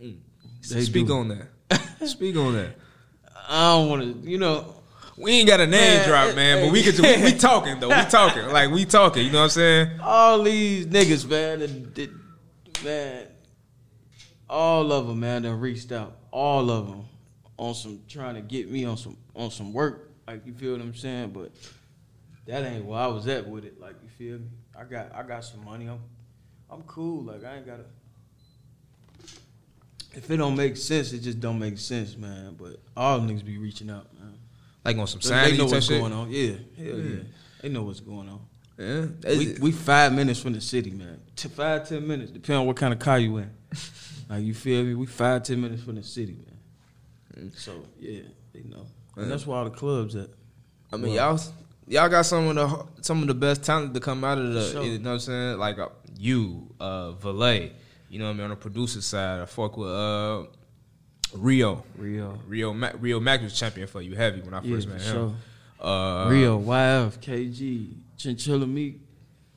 Mm. 0.00 0.18
They 0.70 0.82
Speak 0.82 1.08
do. 1.08 1.14
on 1.14 1.28
that. 1.28 1.80
Speak 2.06 2.36
on 2.36 2.52
that. 2.52 2.76
I 3.48 3.72
don't 3.72 3.88
want 3.88 4.22
to, 4.22 4.30
you 4.30 4.38
know. 4.38 4.74
We 5.16 5.32
ain't 5.32 5.48
got 5.48 5.58
a 5.58 5.66
name 5.66 5.96
Man, 5.96 6.08
drop, 6.08 6.36
man, 6.36 6.64
but 6.64 6.72
we 6.72 6.84
could 6.84 6.96
we, 7.00 7.24
we 7.24 7.32
talking 7.38 7.80
though. 7.80 7.88
We 7.88 8.04
talking 8.08 8.46
like 8.50 8.70
we 8.70 8.84
talking. 8.84 9.24
You 9.26 9.32
know 9.32 9.38
what 9.38 9.44
I'm 9.44 9.50
saying? 9.50 10.00
all 10.00 10.40
these 10.44 10.86
niggas, 10.86 11.28
man, 11.28 11.58
that, 11.58 11.94
that, 11.96 12.84
man, 12.84 13.26
all 14.48 14.92
of 14.92 15.08
them, 15.08 15.18
man, 15.18 15.42
that 15.42 15.56
reached 15.56 15.90
out, 15.90 16.18
all 16.30 16.70
of 16.70 16.86
them, 16.86 17.04
on 17.56 17.74
some 17.74 18.00
trying 18.06 18.36
to 18.36 18.42
get 18.42 18.70
me 18.70 18.84
on 18.84 18.96
some 18.96 19.16
on 19.34 19.50
some 19.50 19.72
work, 19.72 20.12
like 20.28 20.46
you 20.46 20.54
feel 20.54 20.72
what 20.72 20.82
I'm 20.82 20.94
saying. 20.94 21.30
But 21.30 21.50
that 22.48 22.64
ain't 22.64 22.84
where 22.84 22.98
I 22.98 23.06
was 23.06 23.28
at 23.28 23.46
with 23.46 23.64
it. 23.64 23.78
Like 23.80 23.94
you 24.02 24.08
feel 24.08 24.38
me? 24.38 24.48
I 24.78 24.84
got 24.84 25.14
I 25.14 25.22
got 25.22 25.44
some 25.44 25.64
money. 25.64 25.86
I'm 25.86 26.00
I'm 26.70 26.82
cool. 26.82 27.24
Like 27.24 27.44
I 27.44 27.56
ain't 27.56 27.66
gotta. 27.66 27.84
If 30.14 30.30
it 30.30 30.38
don't 30.38 30.56
make 30.56 30.76
sense, 30.76 31.12
it 31.12 31.20
just 31.20 31.38
don't 31.40 31.58
make 31.58 31.78
sense, 31.78 32.16
man. 32.16 32.56
But 32.58 32.80
all 32.96 33.20
niggas 33.20 33.44
be 33.44 33.58
reaching 33.58 33.90
out, 33.90 34.06
man. 34.18 34.34
Like 34.84 34.96
on 34.96 35.06
some 35.06 35.20
sign 35.20 35.50
They 35.50 35.58
know 35.58 35.66
what's 35.66 35.86
shit? 35.86 36.00
going 36.00 36.12
on. 36.12 36.30
Yeah, 36.30 36.54
hell 36.76 36.98
yeah. 36.98 37.16
They 37.60 37.68
know 37.68 37.82
what's 37.82 38.00
going 38.00 38.28
on. 38.28 38.40
Yeah, 38.78 39.36
We, 39.36 39.56
we 39.60 39.72
five 39.72 40.12
minutes 40.12 40.40
from 40.40 40.52
the 40.52 40.60
city, 40.60 40.90
man. 40.90 41.20
T- 41.34 41.48
five, 41.48 41.88
ten 41.88 42.06
minutes, 42.06 42.30
depending 42.30 42.60
on 42.60 42.66
what 42.66 42.76
kind 42.76 42.92
of 42.92 43.00
car 43.00 43.18
you 43.18 43.36
in. 43.38 43.50
like 44.30 44.44
you 44.44 44.54
feel 44.54 44.84
me? 44.84 44.94
We 44.94 45.06
five, 45.06 45.42
ten 45.42 45.60
minutes 45.60 45.82
from 45.82 45.96
the 45.96 46.02
city, 46.02 46.36
man. 46.36 47.48
Mm. 47.48 47.58
So 47.58 47.84
yeah, 47.98 48.22
they 48.54 48.62
know. 48.62 48.86
And 49.16 49.30
that's 49.30 49.46
where 49.46 49.58
all 49.58 49.64
the 49.64 49.70
clubs 49.70 50.14
at. 50.14 50.30
I 50.92 50.96
mean, 50.96 51.14
Well, 51.14 51.36
y'all 51.36 51.54
y'all 51.88 52.08
got 52.08 52.22
some 52.22 52.48
of 52.48 52.54
the 52.54 53.02
some 53.02 53.22
of 53.22 53.28
the 53.28 53.34
best 53.34 53.64
talent 53.64 53.94
to 53.94 54.00
come 54.00 54.24
out 54.24 54.38
of 54.38 54.52
the. 54.52 54.70
Sure. 54.70 54.82
You 54.82 54.98
know 54.98 55.10
what 55.10 55.14
I'm 55.14 55.20
saying? 55.20 55.58
Like 55.58 55.78
uh, 55.78 55.88
you, 56.18 56.74
uh, 56.78 57.12
Valet. 57.12 57.72
You 58.08 58.18
know 58.18 58.26
what 58.26 58.30
I 58.30 58.34
mean? 58.34 58.44
On 58.44 58.50
the 58.50 58.56
producer 58.56 59.02
side, 59.02 59.40
I 59.40 59.46
fuck 59.46 59.76
with 59.76 59.90
uh, 59.90 60.44
Rio. 61.34 61.84
Rio. 61.96 62.38
Rio. 62.46 62.72
Mac, 62.72 62.94
Rio 62.98 63.20
Mac 63.20 63.42
was 63.42 63.58
champion 63.58 63.86
for 63.86 64.00
you 64.00 64.14
heavy 64.14 64.40
when 64.40 64.54
I 64.54 64.60
first 64.62 64.86
for 64.86 64.94
met 64.94 65.02
sure. 65.02 65.28
him. 65.28 65.36
Uh, 65.80 66.28
Rio, 66.28 66.60
YF, 66.60 67.18
KG, 67.18 67.94
Chinchilla 68.16 68.66
Meek. 68.66 69.00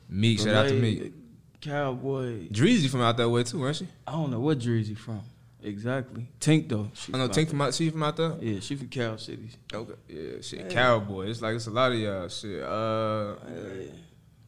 Meek, 0.09 0.39
shout 0.39 0.49
out 0.49 0.67
to 0.67 0.73
Meek. 0.73 1.13
Calboy. 1.61 2.51
Dreezy 2.51 2.89
from 2.89 3.01
out 3.01 3.17
that 3.17 3.29
way 3.29 3.43
too, 3.43 3.65
ain't 3.65 3.77
she? 3.77 3.87
I 4.05 4.11
don't 4.11 4.31
know 4.31 4.39
what 4.39 4.59
Dreezy 4.59 4.97
from. 4.97 5.21
Exactly. 5.63 6.27
Tink 6.39 6.69
though. 6.69 6.89
She 6.93 7.13
I 7.13 7.17
know 7.17 7.27
from 7.27 7.35
Tink 7.35 7.49
from 7.49 7.61
out. 7.61 7.73
She 7.73 7.89
from 7.89 8.03
out 8.03 8.17
there. 8.17 8.29
there. 8.29 8.43
Yeah, 8.43 8.59
she 8.59 8.75
from 8.75 8.87
Cal 8.87 9.17
City. 9.17 9.49
Okay. 9.73 9.93
Yeah, 10.07 10.41
shit. 10.41 10.59
Yeah. 10.59 10.67
Calboy. 10.67 11.29
It's 11.29 11.41
like 11.41 11.55
it's 11.55 11.67
a 11.67 11.71
lot 11.71 11.91
of 11.91 11.99
y'all 11.99 12.27
shit. 12.27 12.63
Uh, 12.63 13.35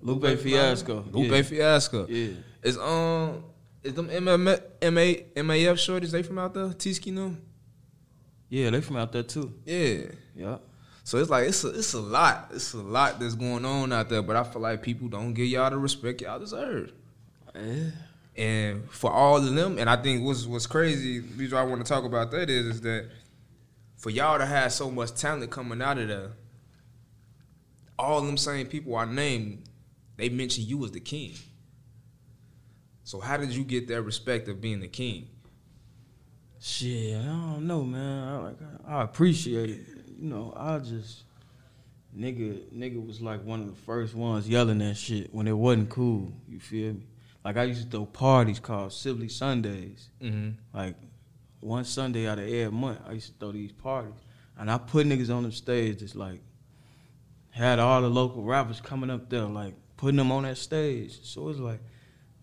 Lupe 0.02 0.40
Fiasco. 0.40 1.06
Lupe 1.12 1.32
yeah. 1.32 1.42
Fiasco. 1.42 2.08
Yeah. 2.08 2.34
Is 2.64 2.78
um 2.78 3.44
is 3.84 3.94
them 3.94 4.10
MMA, 4.10 4.62
MA, 4.92 5.44
MAF 5.44 5.76
shorties 5.76 6.12
they 6.12 6.24
from 6.24 6.40
out 6.40 6.54
there? 6.54 6.72
T-Ski 6.74 7.12
them? 7.12 7.42
Yeah, 8.50 8.70
they 8.70 8.82
from 8.82 8.98
out 8.98 9.12
there 9.12 9.24
too. 9.24 9.54
Yeah. 9.66 10.06
Yeah. 10.36 10.58
So 11.04 11.18
it's 11.18 11.30
like 11.30 11.48
it's 11.48 11.64
a, 11.64 11.70
it's 11.70 11.94
a 11.94 12.00
lot. 12.00 12.52
It's 12.54 12.74
a 12.74 12.78
lot 12.78 13.20
that's 13.20 13.36
going 13.36 13.66
on 13.66 13.92
out 13.92 14.10
there, 14.10 14.22
but 14.22 14.38
I 14.38 14.44
feel 14.44 14.62
like 14.62 14.82
people 14.82 15.10
don't 15.10 15.34
give 15.34 15.48
y'all 15.48 15.70
the 15.70 15.78
respect 15.78 16.22
y'all 16.22 16.40
deserve. 16.40 16.94
Yeah. 17.54 17.90
And 18.36 18.90
for 18.90 19.12
all 19.12 19.38
of 19.38 19.54
them, 19.54 19.78
and 19.78 19.90
I 19.90 19.96
think 19.96 20.26
what's 20.26 20.46
what's 20.46 20.66
crazy, 20.66 21.20
reason 21.20 21.58
I 21.58 21.64
want 21.64 21.86
to 21.86 21.90
talk 21.92 22.04
about 22.04 22.32
that 22.32 22.50
is, 22.50 22.66
is 22.66 22.82
that 22.82 23.10
for 23.98 24.10
y'all 24.10 24.40
to 24.40 24.46
have 24.46 24.74
so 24.74 24.90
much 24.90 25.14
talent 25.14 25.52
coming 25.52 25.82
out 25.82 26.00
of 26.00 26.08
there, 26.08 26.32
all 27.98 28.22
them 28.22 28.38
same 28.38 28.66
people 28.68 28.96
I 28.96 29.06
named, 29.06 29.64
they 30.18 30.30
mention 30.30 30.66
you 30.66 30.84
as 30.84 30.92
the 30.92 31.00
king. 31.00 31.36
So 33.04 33.20
how 33.20 33.38
did 33.38 33.52
you 33.52 33.64
get 33.64 33.88
that 33.90 34.02
respect 34.02 34.48
of 34.48 34.62
being 34.62 34.80
the 34.80 34.88
king? 34.88 35.28
Shit, 36.60 37.18
I 37.18 37.26
don't 37.26 37.68
know, 37.68 37.84
man. 37.84 38.28
I, 38.28 38.38
like, 38.40 38.58
I 38.88 39.04
appreciate 39.04 39.70
it. 39.70 39.82
You 40.18 40.30
know, 40.30 40.54
I 40.56 40.80
just 40.80 41.24
nigga, 42.18 42.60
nigga 42.74 43.06
was 43.06 43.22
like 43.22 43.44
one 43.44 43.62
of 43.62 43.68
the 43.68 43.82
first 43.82 44.16
ones 44.16 44.48
yelling 44.48 44.80
that 44.80 44.96
shit 44.96 45.34
when 45.34 45.48
it 45.48 45.58
wasn't 45.58 45.90
cool. 45.90 46.34
You 46.48 46.60
feel 46.60 46.94
me? 46.94 47.04
Like 47.44 47.58
I 47.58 47.64
used 47.64 47.84
to 47.84 47.90
throw 47.90 48.06
parties 48.06 48.60
called 48.60 48.94
Sibley 48.94 49.28
Sundays. 49.30 50.10
Mhm. 50.22 50.56
Like 50.74 50.96
one 51.60 51.84
Sunday 51.86 52.28
out 52.28 52.40
of 52.40 52.48
every 52.48 52.72
month, 52.72 53.00
I 53.06 53.14
used 53.14 53.28
to 53.34 53.40
throw 53.40 53.52
these 53.52 53.72
parties, 53.72 54.14
and 54.58 54.70
I 54.72 54.78
put 54.78 55.06
niggas 55.08 55.34
on 55.34 55.44
the 55.44 55.52
stage. 55.52 56.00
Just 56.00 56.16
like 56.16 56.42
had 57.52 57.80
all 57.80 58.02
the 58.02 58.10
local 58.10 58.44
rappers 58.44 58.82
coming 58.82 59.10
up 59.10 59.30
there, 59.30 59.44
like 59.46 59.76
putting 59.98 60.18
them 60.18 60.32
on 60.32 60.44
that 60.44 60.58
stage. 60.58 61.20
So 61.24 61.50
it's 61.50 61.60
like 61.60 61.80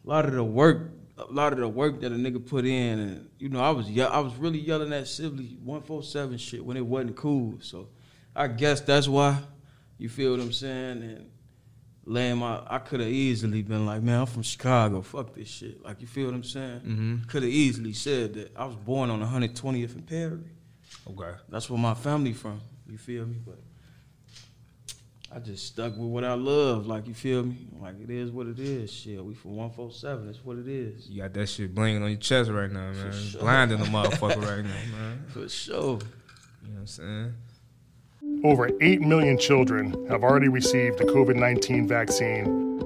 a 0.05 0.09
lot 0.09 0.25
of 0.27 0.33
the 0.33 0.45
work, 0.45 0.93
a 1.19 1.25
lot 1.33 1.53
of 1.53 1.59
the 1.59 1.69
work 1.69 2.01
that 2.01 2.13
a 2.13 2.15
nigga 2.15 2.45
put 2.45 2.65
in, 2.65 2.99
and 2.99 3.31
you 3.39 3.49
know, 3.49 3.61
I 3.61 3.71
was 3.71 3.91
ye- 3.91 4.03
I 4.03 4.21
was 4.21 4.35
really 4.37 4.61
yelling 4.61 4.93
at 4.93 5.09
Sibley 5.09 5.59
one 5.65 5.83
four 5.83 6.03
seven 6.03 6.39
shit 6.39 6.65
when 6.65 6.77
it 6.77 6.87
wasn't 6.87 7.17
cool. 7.17 7.55
So 7.61 7.89
I 8.37 8.49
guess 8.49 8.81
that's 8.81 9.09
why. 9.09 9.43
You 9.99 10.09
feel 10.09 10.31
what 10.31 10.41
I'm 10.41 10.53
saying? 10.53 11.03
And 11.03 11.31
laying 12.05 12.39
my, 12.39 12.63
I 12.67 12.79
could 12.79 13.01
have 13.01 13.09
easily 13.09 13.63
been 13.63 13.87
like, 13.87 14.03
man, 14.03 14.21
I'm 14.21 14.27
from 14.27 14.43
Chicago. 14.43 15.03
Fuck 15.03 15.35
this 15.35 15.49
shit. 15.49 15.83
Like 15.85 16.01
you 16.01 16.07
feel 16.07 16.27
what 16.27 16.35
I'm 16.35 16.45
saying? 16.45 16.81
Mm-hmm. 16.81 17.17
Could 17.29 17.43
have 17.43 17.53
easily 17.53 17.93
said 17.93 18.35
that. 18.35 18.57
I 18.57 18.65
was 18.65 18.77
born 18.77 19.11
on 19.11 19.21
120th 19.21 19.95
and 19.95 20.07
Perry. 20.07 20.41
Okay. 21.09 21.39
That's 21.49 21.69
where 21.71 21.79
my 21.79 21.95
family 21.95 22.33
from. 22.33 22.61
You 22.89 22.99
feel 22.99 23.27
me? 23.27 23.37
But 23.45 23.61
I 25.33 25.39
just 25.39 25.67
stuck 25.67 25.93
with 25.93 26.09
what 26.09 26.25
I 26.25 26.35
love. 26.35 26.87
Like 26.87 27.07
you 27.07 27.15
feel 27.15 27.45
me? 27.45 27.69
Like 27.81 28.01
it 28.01 28.11
is 28.11 28.33
what 28.33 28.49
it 28.49 28.59
is. 28.59 28.93
Shit, 28.93 29.25
we 29.25 29.35
from 29.35 29.57
147. 29.57 30.27
That's 30.27 30.45
what 30.45 30.59
it 30.59 30.67
is. 30.67 31.09
You 31.09 31.23
got 31.23 31.33
that 31.35 31.49
shit 31.49 31.75
blinging 31.75 32.03
on 32.03 32.11
your 32.11 32.19
chest 32.19 32.51
right 32.51 32.71
now, 32.71 32.91
man. 32.91 33.13
sure. 33.13 33.41
Blinding 33.41 33.79
the 33.79 33.85
motherfucker 33.85 34.43
right 34.43 34.65
now, 34.65 34.99
man. 34.99 35.25
For 35.29 35.49
sure. 35.49 35.77
You 35.77 36.69
know 36.69 36.75
what 36.75 36.81
I'm 36.81 36.87
saying? 36.87 37.35
Over 38.43 38.71
8 38.81 39.03
million 39.03 39.37
children 39.37 40.07
have 40.09 40.25
already 40.25 40.49
received 40.49 40.99
the 40.99 41.05
COVID 41.05 41.37
19 41.37 41.87
vaccine. 41.87 42.79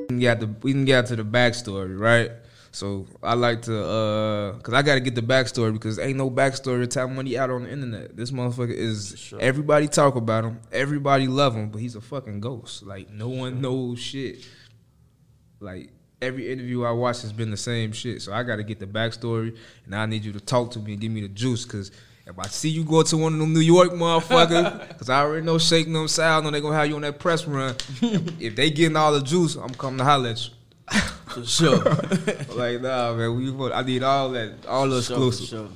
We 0.00 0.06
can 0.08 0.18
get 0.18 0.40
the 0.40 0.54
we 0.62 0.72
can 0.72 0.84
get 0.84 1.06
to 1.06 1.16
the 1.16 1.24
backstory, 1.24 1.98
right? 1.98 2.32
So 2.70 3.06
I 3.22 3.32
like 3.32 3.62
to 3.62 3.82
uh 3.82 4.58
cause 4.58 4.74
I 4.74 4.82
gotta 4.82 5.00
get 5.00 5.14
the 5.14 5.22
backstory 5.22 5.72
because 5.72 5.98
ain't 5.98 6.18
no 6.18 6.30
backstory 6.30 6.80
to 6.82 6.86
Top 6.86 7.08
Money 7.08 7.38
out 7.38 7.48
on 7.48 7.62
the 7.62 7.70
internet. 7.70 8.18
This 8.18 8.30
motherfucker 8.30 8.74
is 8.74 9.32
everybody 9.40 9.88
talk 9.88 10.14
about 10.14 10.44
him, 10.44 10.60
everybody 10.72 11.26
love 11.26 11.54
him, 11.56 11.70
but 11.70 11.80
he's 11.80 11.96
a 11.96 12.02
fucking 12.02 12.40
ghost. 12.40 12.82
Like 12.82 13.08
no 13.08 13.30
one 13.30 13.62
knows 13.62 13.98
shit. 13.98 14.46
Like 15.58 15.90
every 16.20 16.52
interview 16.52 16.84
I 16.84 16.90
watch 16.90 17.22
has 17.22 17.32
been 17.32 17.50
the 17.50 17.56
same 17.56 17.92
shit. 17.92 18.20
So 18.20 18.34
I 18.34 18.42
gotta 18.42 18.62
get 18.62 18.78
the 18.78 18.86
backstory 18.86 19.56
and 19.86 19.94
I 19.94 20.04
need 20.04 20.22
you 20.26 20.34
to 20.34 20.40
talk 20.40 20.72
to 20.72 20.80
me 20.80 20.92
and 20.92 21.00
give 21.00 21.12
me 21.12 21.22
the 21.22 21.28
juice 21.28 21.64
cause 21.64 21.90
if 22.28 22.38
I 22.38 22.46
see 22.48 22.68
you 22.68 22.84
go 22.84 23.02
to 23.02 23.16
one 23.16 23.32
of 23.34 23.38
them 23.38 23.54
New 23.54 23.60
York 23.60 23.90
motherfuckers, 23.90 24.98
cause 24.98 25.08
I 25.08 25.20
already 25.22 25.46
know 25.46 25.56
shaking 25.58 25.94
them 25.94 26.08
sound 26.08 26.46
and 26.46 26.54
they 26.54 26.60
gonna 26.60 26.76
have 26.76 26.86
you 26.86 26.94
on 26.96 27.02
that 27.02 27.18
press 27.18 27.46
run. 27.46 27.74
if 28.02 28.54
they 28.54 28.70
getting 28.70 28.96
all 28.96 29.12
the 29.12 29.22
juice, 29.22 29.56
I'm 29.56 29.70
coming 29.74 29.98
to 29.98 30.04
holler 30.04 30.30
at 30.30 30.44
you. 30.44 30.52
For 31.28 31.44
sure. 31.44 31.78
like 32.54 32.80
nah, 32.82 33.14
man, 33.14 33.36
we 33.36 33.72
I 33.72 33.82
need 33.82 34.02
all 34.02 34.30
that, 34.30 34.66
all 34.66 34.88
the 34.88 34.96
For 34.96 35.02
sure, 35.02 35.16
exclusive. 35.16 35.48
sure. 35.48 35.68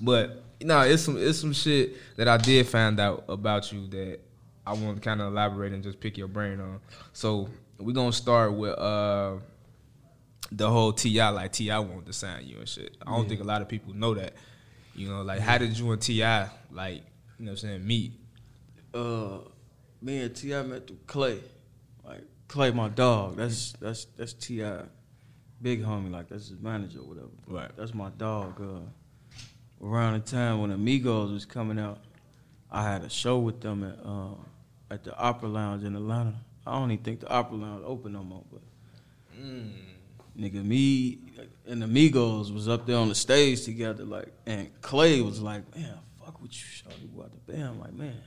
But 0.00 0.42
nah, 0.62 0.82
it's 0.82 1.02
some 1.02 1.16
it's 1.18 1.38
some 1.40 1.52
shit 1.52 2.16
that 2.16 2.26
I 2.28 2.36
did 2.38 2.66
find 2.66 2.98
out 2.98 3.24
about 3.28 3.70
you 3.72 3.86
that 3.88 4.20
I 4.66 4.72
want 4.72 4.96
to 4.96 5.00
kind 5.02 5.20
of 5.20 5.28
elaborate 5.32 5.72
and 5.72 5.82
just 5.82 6.00
pick 6.00 6.16
your 6.18 6.28
brain 6.28 6.58
on. 6.60 6.80
So 7.12 7.48
we 7.78 7.92
gonna 7.92 8.12
start 8.12 8.52
with 8.54 8.78
uh 8.78 9.34
the 10.52 10.70
whole 10.70 10.92
T.I. 10.92 11.28
like 11.30 11.52
T.I. 11.52 11.78
wanted 11.80 12.06
to 12.06 12.12
sign 12.12 12.46
you 12.46 12.58
and 12.58 12.68
shit. 12.68 12.96
I 13.06 13.10
don't 13.10 13.22
Yeah. 13.24 13.28
think 13.28 13.40
a 13.40 13.44
lot 13.44 13.62
of 13.62 13.68
people 13.68 13.94
know 13.94 14.14
that. 14.14 14.32
You 14.96 15.08
know, 15.08 15.22
like 15.22 15.40
how 15.40 15.58
did 15.58 15.78
you 15.78 15.90
and 15.92 16.00
T.I. 16.00 16.48
like 16.72 17.02
you 17.38 17.44
know 17.44 17.52
what 17.52 17.62
I'm 17.62 17.68
saying 17.68 17.86
meet? 17.86 18.12
uh, 18.94 19.38
me 20.00 20.22
and 20.22 20.34
T.I. 20.34 20.62
met 20.62 20.86
through 20.86 20.98
Clay. 21.06 21.40
Like 22.04 22.22
Clay, 22.48 22.70
my 22.70 22.88
dog. 22.88 23.36
That's 23.36 23.72
that's 23.72 24.06
that's 24.16 24.32
T.I., 24.32 24.82
big 25.60 25.84
homie. 25.84 26.10
Like 26.10 26.28
that's 26.28 26.48
his 26.48 26.60
manager 26.60 27.00
or 27.00 27.04
whatever. 27.04 27.28
Right. 27.46 27.70
That's 27.76 27.94
my 27.94 28.10
dog. 28.10 28.60
Uh, 28.60 29.86
around 29.86 30.14
the 30.14 30.20
time 30.20 30.60
when 30.60 30.70
Amigos 30.70 31.30
was 31.30 31.44
coming 31.44 31.78
out, 31.78 31.98
I 32.70 32.82
had 32.82 33.02
a 33.02 33.10
show 33.10 33.38
with 33.38 33.60
them 33.60 33.84
at 33.84 33.98
uh, 34.04 34.34
at 34.90 35.04
the 35.04 35.16
Opera 35.18 35.48
Lounge 35.48 35.84
in 35.84 35.94
Atlanta. 35.94 36.34
I 36.66 36.72
don't 36.72 36.90
even 36.90 37.04
think 37.04 37.20
the 37.20 37.28
Opera 37.28 37.56
Lounge 37.58 37.82
open 37.86 38.12
no 38.12 38.22
more, 38.24 38.44
but 38.50 38.62
nigga, 40.38 40.64
me 40.64 41.18
and 41.66 41.82
Migos 41.82 42.52
was 42.52 42.68
up 42.68 42.86
there 42.86 42.96
on 42.96 43.08
the 43.08 43.14
stage 43.14 43.64
together, 43.64 44.04
like, 44.04 44.32
and 44.46 44.68
Clay 44.80 45.20
was 45.20 45.40
like, 45.40 45.62
man, 45.76 45.98
fuck 46.24 46.40
with 46.40 46.52
you, 46.52 46.58
shorty, 46.64 47.08
what 47.14 47.30
the 47.32 47.52
band? 47.52 47.64
I'm 47.64 47.80
like, 47.80 47.92
man, 47.92 48.20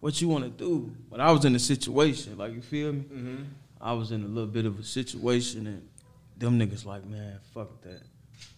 what 0.00 0.20
you 0.20 0.28
want 0.28 0.44
to 0.44 0.50
do? 0.50 0.92
But 1.10 1.20
I 1.20 1.30
was 1.30 1.44
in 1.44 1.54
a 1.54 1.58
situation, 1.58 2.36
like, 2.38 2.52
you 2.52 2.60
feel 2.62 2.92
me? 2.92 3.00
Mm-hmm. 3.00 3.42
I 3.80 3.92
was 3.92 4.12
in 4.12 4.22
a 4.24 4.26
little 4.28 4.50
bit 4.50 4.66
of 4.66 4.78
a 4.78 4.82
situation, 4.82 5.66
and 5.66 5.88
them 6.36 6.58
niggas 6.58 6.84
like, 6.84 7.04
man, 7.06 7.38
fuck 7.54 7.80
that. 7.82 8.02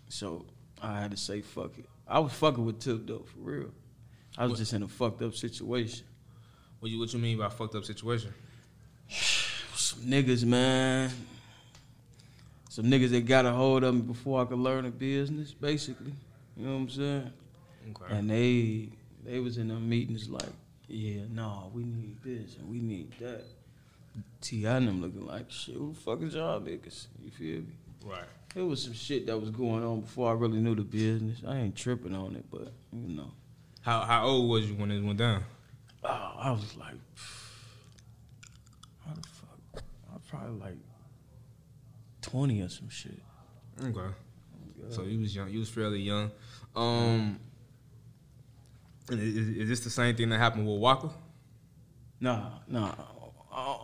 So 0.08 0.46
I 0.82 1.00
had 1.00 1.10
to 1.10 1.16
say 1.16 1.40
fuck 1.42 1.78
it. 1.78 1.86
I 2.06 2.18
was 2.18 2.32
fucking 2.32 2.64
with 2.64 2.78
Tip 2.80 3.06
though, 3.06 3.24
for 3.26 3.38
real. 3.38 3.70
I 4.36 4.42
was 4.44 4.50
What- 4.52 4.58
just 4.58 4.72
in 4.74 4.82
a 4.82 4.88
fucked 4.88 5.22
up 5.22 5.34
situation. 5.34 6.04
What 6.80 6.90
you 6.90 6.98
what 6.98 7.12
you 7.12 7.18
mean 7.18 7.38
by 7.38 7.48
fucked 7.48 7.74
up 7.74 7.84
situation? 7.84 8.34
Some 9.74 10.00
niggas, 10.00 10.44
man. 10.44 11.10
Some 12.74 12.86
niggas 12.86 13.10
that 13.10 13.24
got 13.24 13.46
a 13.46 13.52
hold 13.52 13.84
of 13.84 13.94
me 13.94 14.00
before 14.00 14.42
I 14.42 14.46
could 14.46 14.58
learn 14.58 14.82
the 14.82 14.90
business, 14.90 15.54
basically. 15.54 16.12
You 16.56 16.66
know 16.66 16.72
what 16.72 16.80
I'm 16.80 16.88
saying? 16.88 17.32
Okay. 17.90 18.16
And 18.16 18.28
they 18.28 18.88
they 19.24 19.38
was 19.38 19.58
in 19.58 19.68
them 19.68 19.88
meetings 19.88 20.28
like, 20.28 20.50
yeah, 20.88 21.20
no, 21.30 21.70
we 21.72 21.84
need 21.84 22.16
this 22.24 22.56
and 22.56 22.68
we 22.68 22.80
need 22.80 23.12
that. 23.20 23.44
T.I. 24.40 24.76
and 24.76 24.88
them 24.88 25.00
looking 25.00 25.24
like, 25.24 25.52
shit, 25.52 25.76
who 25.76 25.92
the 25.92 26.00
fuck 26.00 26.20
is 26.22 26.34
y'all 26.34 26.60
niggas? 26.60 27.06
You 27.22 27.30
feel 27.30 27.60
me? 27.60 27.76
Right. 28.04 28.24
It 28.56 28.62
was 28.62 28.82
some 28.82 28.92
shit 28.92 29.28
that 29.28 29.38
was 29.38 29.50
going 29.50 29.84
on 29.84 30.00
before 30.00 30.32
I 30.32 30.34
really 30.34 30.58
knew 30.58 30.74
the 30.74 30.82
business. 30.82 31.42
I 31.46 31.54
ain't 31.54 31.76
tripping 31.76 32.16
on 32.16 32.34
it, 32.34 32.44
but, 32.50 32.72
you 32.92 33.14
know. 33.14 33.30
How 33.82 34.00
how 34.00 34.26
old 34.26 34.50
was 34.50 34.68
you 34.68 34.74
when 34.74 34.90
it 34.90 35.00
went 35.00 35.20
down? 35.20 35.44
Oh, 36.02 36.32
I 36.40 36.50
was 36.50 36.74
like, 36.76 36.96
how 39.06 39.14
the 39.14 39.28
fuck? 39.28 39.84
I 40.12 40.16
probably 40.28 40.58
like 40.58 40.76
20 42.34 42.62
or 42.62 42.68
some 42.68 42.88
shit. 42.88 43.22
Okay. 43.80 44.12
So 44.88 45.02
you 45.02 45.20
was 45.20 45.36
young. 45.36 45.50
You 45.50 45.60
was 45.60 45.68
fairly 45.68 46.00
young. 46.00 46.32
Um, 46.74 47.38
is, 49.08 49.18
is 49.56 49.68
this 49.68 49.80
the 49.84 49.90
same 49.90 50.16
thing 50.16 50.30
that 50.30 50.38
happened 50.38 50.66
with 50.66 50.80
Waka? 50.80 51.10
Nah, 52.18 52.50
nah. 52.66 52.92
Uh, 53.54 53.76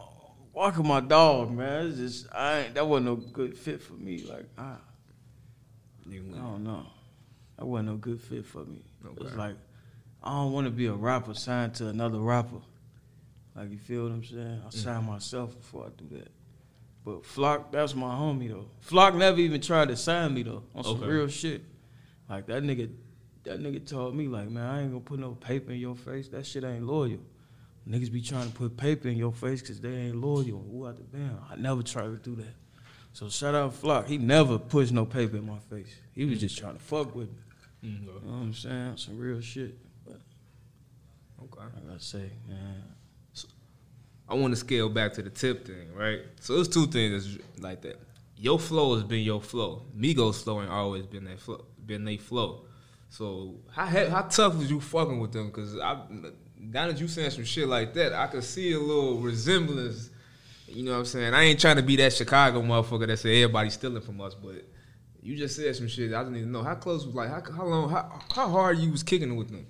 Waka, 0.53 0.83
my 0.83 0.99
dog, 0.99 1.53
man. 1.53 1.87
It's 1.87 1.99
just 1.99 2.27
I 2.35 2.59
ain't, 2.63 2.75
that 2.75 2.85
wasn't 2.89 3.07
no 3.07 3.15
good 3.15 3.57
fit 3.57 3.81
for 3.81 3.93
me. 3.93 4.25
Like 4.29 4.47
I, 4.59 4.75
I 6.11 6.13
don't 6.13 6.65
know. 6.65 6.87
That 7.57 7.67
wasn't 7.67 7.91
no 7.91 7.97
good 7.99 8.21
fit 8.21 8.45
for 8.45 8.65
me. 8.65 8.83
It's 9.13 9.27
Okay. 9.27 9.37
like 9.37 9.55
I 10.25 10.33
don't 10.33 10.51
want 10.51 10.65
to 10.67 10.73
be 10.73 10.87
a 10.87 10.93
rapper 10.93 11.35
signed 11.35 11.75
to 11.77 11.87
another 11.87 12.19
rapper. 12.19 12.57
Like 13.55 13.71
you 13.71 13.79
feel 13.79 14.03
what 14.03 14.13
I'm 14.13 14.25
saying? 14.25 14.63
I 14.67 14.71
sign 14.71 15.05
myself 15.07 15.57
before 15.57 15.87
I 15.87 15.91
do 15.97 16.17
that. 16.17 16.33
But 17.05 17.25
Flock, 17.25 17.73
that's 17.73 17.95
my 17.95 18.15
homie 18.15 18.49
though. 18.49 18.69
Flock 18.81 19.15
never 19.15 19.39
even 19.39 19.61
tried 19.61 19.89
to 19.89 19.97
sign 19.97 20.35
me 20.35 20.43
though 20.43 20.63
on 20.75 20.85
some 20.85 20.97
Okay. 20.97 21.07
real 21.07 21.29
shit. 21.29 21.63
Like 22.29 22.47
that 22.47 22.63
nigga, 22.63 22.91
that 23.45 23.61
nigga 23.61 23.85
told 23.87 24.15
me 24.15 24.29
like, 24.29 24.51
man, 24.51 24.65
I 24.67 24.83
ain't 24.83 24.91
gonna 24.91 25.01
put 25.01 25.19
no 25.19 25.33
paper 25.33 25.73
in 25.73 25.79
your 25.81 25.97
face. 25.97 26.29
That 26.29 26.45
shit 26.47 26.63
ain't 26.63 26.85
loyal. 26.87 27.19
Niggas 27.89 28.13
be 28.13 28.21
trying 28.21 28.49
to 28.51 28.55
put 28.55 28.77
paper 28.77 29.09
in 29.09 29.17
your 29.17 29.33
face 29.33 29.63
because 29.63 29.81
they 29.81 29.93
ain't 29.95 30.17
loyal. 30.17 30.65
Who 30.71 30.87
out 30.87 30.97
the 30.97 31.03
band? 31.03 31.39
I 31.51 31.57
never 31.57 31.83
tried 31.83 32.05
to 32.05 32.17
do 32.19 32.37
that. 32.37 32.55
So 33.15 33.29
shout 33.31 33.55
out 33.55 33.75
Flock. 33.75 34.07
He 34.07 34.19
never 34.19 34.59
pushed 34.59 34.93
no 34.93 35.05
paper 35.07 35.39
in 35.39 35.47
my 35.47 35.59
face. 35.71 35.93
He 36.13 36.27
was 36.27 36.39
just 36.39 36.57
trying 36.59 36.75
to 36.75 36.81
fuck 36.83 37.15
with 37.15 37.29
me. 37.31 37.39
Mm-hmm. 37.85 38.03
You 38.05 38.13
know 38.13 38.21
what 38.37 38.43
I'm 38.43 38.55
saying? 38.55 38.97
Some 38.99 39.19
real 39.19 39.41
shit. 39.41 39.75
But 40.07 40.21
Okay. 41.43 41.63
I 41.63 41.89
gotta 41.89 41.99
say, 41.99 42.31
man. 42.47 42.85
I 44.31 44.35
want 44.35 44.53
to 44.53 44.57
scale 44.57 44.89
back 44.89 45.13
to 45.15 45.23
the 45.23 45.31
tip 45.31 45.67
thing, 45.67 45.93
right? 45.93 46.21
So 46.41 46.55
there's 46.55 46.69
two 46.69 46.87
things 46.87 47.39
like 47.59 47.83
that. 47.83 48.01
Your 48.37 48.61
flow 48.61 48.95
has 48.95 49.03
been 49.03 49.25
your 49.25 49.43
flow. 49.43 49.83
Migos 49.95 50.45
flow 50.45 50.63
ain't 50.63 50.71
always 50.71 51.05
been 51.05 51.25
their 51.25 51.37
flow. 51.37 51.65
Been 51.85 52.05
they 52.05 52.17
flow. 52.17 52.65
So 53.09 53.57
how 53.73 53.87
how 53.87 54.23
tough 54.23 54.57
was 54.57 54.71
you 54.71 54.81
fucking 54.81 55.19
with 55.19 55.33
them? 55.33 55.49
Because 55.49 55.77
I 55.79 56.01
now 56.57 56.87
that 56.87 57.01
you 57.01 57.09
saying 57.09 57.31
some 57.31 57.45
shit 57.45 57.67
like 57.67 57.93
that, 57.95 58.13
I 58.13 58.29
could 58.29 58.45
see 58.45 58.73
a 58.73 58.79
little 58.79 59.19
resemblance. 59.19 60.11
You 60.69 60.85
know 60.85 60.93
what 60.93 60.99
I'm 60.99 61.05
saying? 61.07 61.35
I 61.35 61.43
ain't 61.43 61.61
trying 61.61 61.77
to 61.77 61.83
be 61.83 61.97
that 61.97 62.13
Chicago 62.13 62.63
motherfucker 62.63 63.09
that 63.09 63.19
say 63.19 63.43
everybody's 63.43 63.75
stealing 63.75 64.01
from 64.01 64.21
us, 64.21 64.35
but 64.35 64.65
you 65.21 65.37
just 65.37 65.57
said 65.57 65.75
some 65.75 65.89
shit. 65.89 66.15
I 66.15 66.23
need 66.29 66.43
to 66.43 66.47
know 66.47 66.63
how 66.63 66.77
close 66.77 67.05
was 67.05 67.17
like 67.17 67.29
how 67.29 67.43
how 67.53 67.65
long 67.65 67.91
how 67.91 68.21
how 68.33 68.49
hard 68.49 68.79
you 68.79 68.93
was 68.93 69.03
kicking 69.03 69.35
with 69.35 69.51
them. 69.51 69.67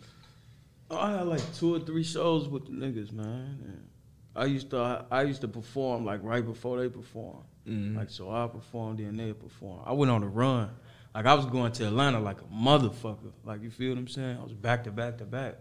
Oh, 0.91 0.99
I 0.99 1.13
had 1.13 1.27
like 1.27 1.55
two 1.55 1.75
or 1.75 1.81
three 1.81 2.05
shows 2.05 2.47
with 2.47 2.67
the 2.67 2.73
niggas, 2.73 3.11
man. 3.11 3.90
I 4.37 4.45
used 4.47 4.71
to 4.71 5.05
I 5.11 5.23
used 5.23 5.41
to 5.43 5.49
perform 5.49 6.05
like 6.05 6.21
right 6.23 6.45
before 6.45 6.81
they 6.81 6.89
perform. 6.89 7.39
Mhm. 7.67 7.97
Like 7.97 8.11
so 8.11 8.31
I 8.31 8.47
performed 8.47 8.99
then 9.01 9.17
they 9.17 9.33
perform. 9.33 9.81
I 9.85 9.93
went 9.93 10.11
on 10.11 10.23
a 10.23 10.29
run. 10.29 10.71
Like 11.15 11.27
I 11.27 11.35
was 11.35 11.47
going 11.47 11.73
to 11.73 11.87
Atlanta 11.87 12.21
like 12.21 12.41
a 12.41 12.45
motherfucker. 12.45 13.33
Like 13.45 13.63
you 13.63 13.71
feel 13.71 13.91
what 13.91 13.99
I'm 13.99 14.09
saying? 14.09 14.39
I 14.39 14.43
was 14.43 14.53
back 14.53 14.85
to 14.85 14.91
back 14.93 15.19
to 15.19 15.25
back. 15.25 15.57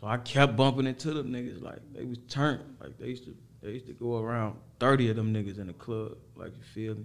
So 0.00 0.06
I 0.06 0.16
kept 0.18 0.56
bumping 0.56 0.86
into 0.86 1.12
them 1.12 1.32
niggas 1.32 1.60
like 1.60 1.80
they 1.92 2.04
was 2.04 2.18
turned. 2.28 2.62
Like 2.80 2.96
they 2.98 3.08
used 3.08 3.24
to 3.24 3.36
they 3.60 3.72
used 3.72 3.86
to 3.88 3.92
go 3.94 4.18
around 4.18 4.56
thirty 4.78 5.10
of 5.10 5.16
them 5.16 5.34
niggas 5.34 5.58
in 5.58 5.66
the 5.66 5.72
club. 5.72 6.16
Like 6.36 6.52
you 6.56 6.62
feel 6.62 6.94
me? 6.94 7.04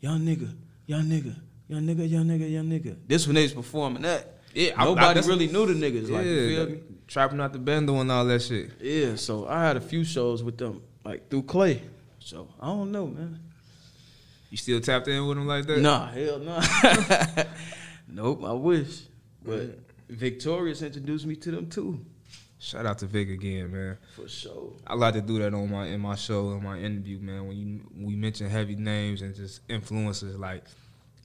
Young 0.00 0.20
nigga, 0.20 0.54
young 0.86 1.02
nigga, 1.06 1.34
young 1.66 1.82
nigga, 1.82 2.08
young 2.08 2.26
nigga, 2.26 2.48
young 2.48 2.66
nigga. 2.66 2.96
This 3.08 3.26
when 3.26 3.34
they 3.34 3.42
was 3.42 3.52
performing 3.54 4.02
that. 4.02 4.38
Yeah, 4.54 4.70
I- 4.76 4.82
I- 4.82 4.84
nobody 4.84 5.20
really 5.28 5.48
knew 5.48 5.66
the 5.66 5.74
niggas. 5.74 6.08
Like 6.08 6.24
you 6.24 6.48
feel 6.56 6.66
me? 6.70 6.80
Trapping 7.08 7.40
out 7.40 7.52
the 7.52 7.58
bando 7.58 7.98
and 8.00 8.12
all 8.12 8.24
that 8.26 8.42
shit. 8.42 8.70
Yeah, 8.80 9.16
so 9.16 9.48
I 9.48 9.64
had 9.64 9.76
a 9.76 9.80
few 9.80 10.04
shows 10.04 10.42
with 10.44 10.58
them, 10.58 10.82
like 11.04 11.28
through 11.30 11.44
Clay. 11.44 11.82
So 12.18 12.48
I 12.60 12.66
don't 12.66 12.92
know, 12.92 13.06
man. 13.06 13.40
You 14.50 14.56
still 14.56 14.80
tapped 14.80 15.08
in 15.08 15.26
with 15.26 15.36
them 15.36 15.46
like 15.46 15.66
that? 15.66 15.78
Nah, 15.78 16.08
hell 16.08 16.38
no. 16.38 16.60
nope, 18.08 18.44
I 18.44 18.52
wish. 18.52 19.02
But 19.42 19.78
Victorious 20.08 20.82
introduced 20.82 21.26
me 21.26 21.36
to 21.36 21.50
them 21.50 21.68
too. 21.68 22.04
Shout 22.58 22.86
out 22.86 22.98
to 22.98 23.06
Vic 23.06 23.30
again, 23.30 23.70
man. 23.70 23.98
For 24.16 24.28
sure. 24.28 24.72
I 24.86 24.94
like 24.94 25.14
to 25.14 25.20
do 25.20 25.38
that 25.38 25.54
on 25.54 25.70
my 25.70 25.86
in 25.86 26.00
my 26.00 26.16
show 26.16 26.52
in 26.52 26.62
my 26.62 26.78
interview, 26.78 27.20
man. 27.20 27.46
When 27.46 27.56
you 27.56 27.80
we 27.96 28.16
mention 28.16 28.50
heavy 28.50 28.74
names 28.74 29.22
and 29.22 29.34
just 29.34 29.60
influences, 29.68 30.36
like 30.36 30.64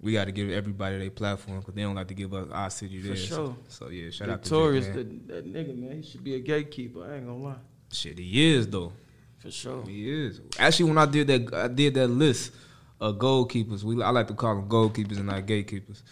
we 0.04 0.12
got 0.13 0.26
to 0.26 0.32
give 0.32 0.50
everybody 0.52 0.98
their 1.00 1.10
platform 1.10 1.60
because 1.60 1.74
they 1.74 1.82
don't 1.82 1.96
like 1.96 2.10
to 2.10 2.13
give 2.13 2.34
us 2.34 2.48
our 2.52 2.70
city 2.70 3.02
For 3.02 3.16
sure. 3.16 3.56
So 3.70 3.89
yeah, 3.89 4.10
shout 4.12 4.28
Victorious, 4.28 4.88
out 4.88 4.94
to 4.96 5.04
Vic, 5.04 5.08
man. 5.08 5.28
that, 5.28 5.54
that 5.54 5.54
nigga, 5.54 5.78
man, 5.78 6.02
he 6.02 6.04
should 6.04 6.24
be 6.24 6.36
a 6.36 6.39
gatekeeper. 6.39 7.04
I 7.10 7.16
ain't 7.16 7.26
gonna 7.26 7.38
lie. 7.38 7.56
Shit, 7.92 8.18
he 8.20 8.54
is 8.54 8.68
though. 8.68 8.92
For 9.39 9.50
sure. 9.52 9.84
He 9.86 10.10
is. 10.28 10.42
Actually, 10.60 10.89
when 10.89 10.98
I 10.98 11.06
did 11.06 11.28
that, 11.28 11.54
I 11.54 11.68
did 11.68 11.94
that 11.96 12.08
list 12.10 12.52
of 13.00 13.18
goalkeepers. 13.18 13.84
We 13.84 14.02
I 14.04 14.10
like 14.10 14.28
to 14.28 14.34
call 14.34 14.56
them 14.56 14.68
goalkeepers 14.70 15.18
and 15.18 15.28
not 15.28 15.46
gatekeepers. 15.46 16.04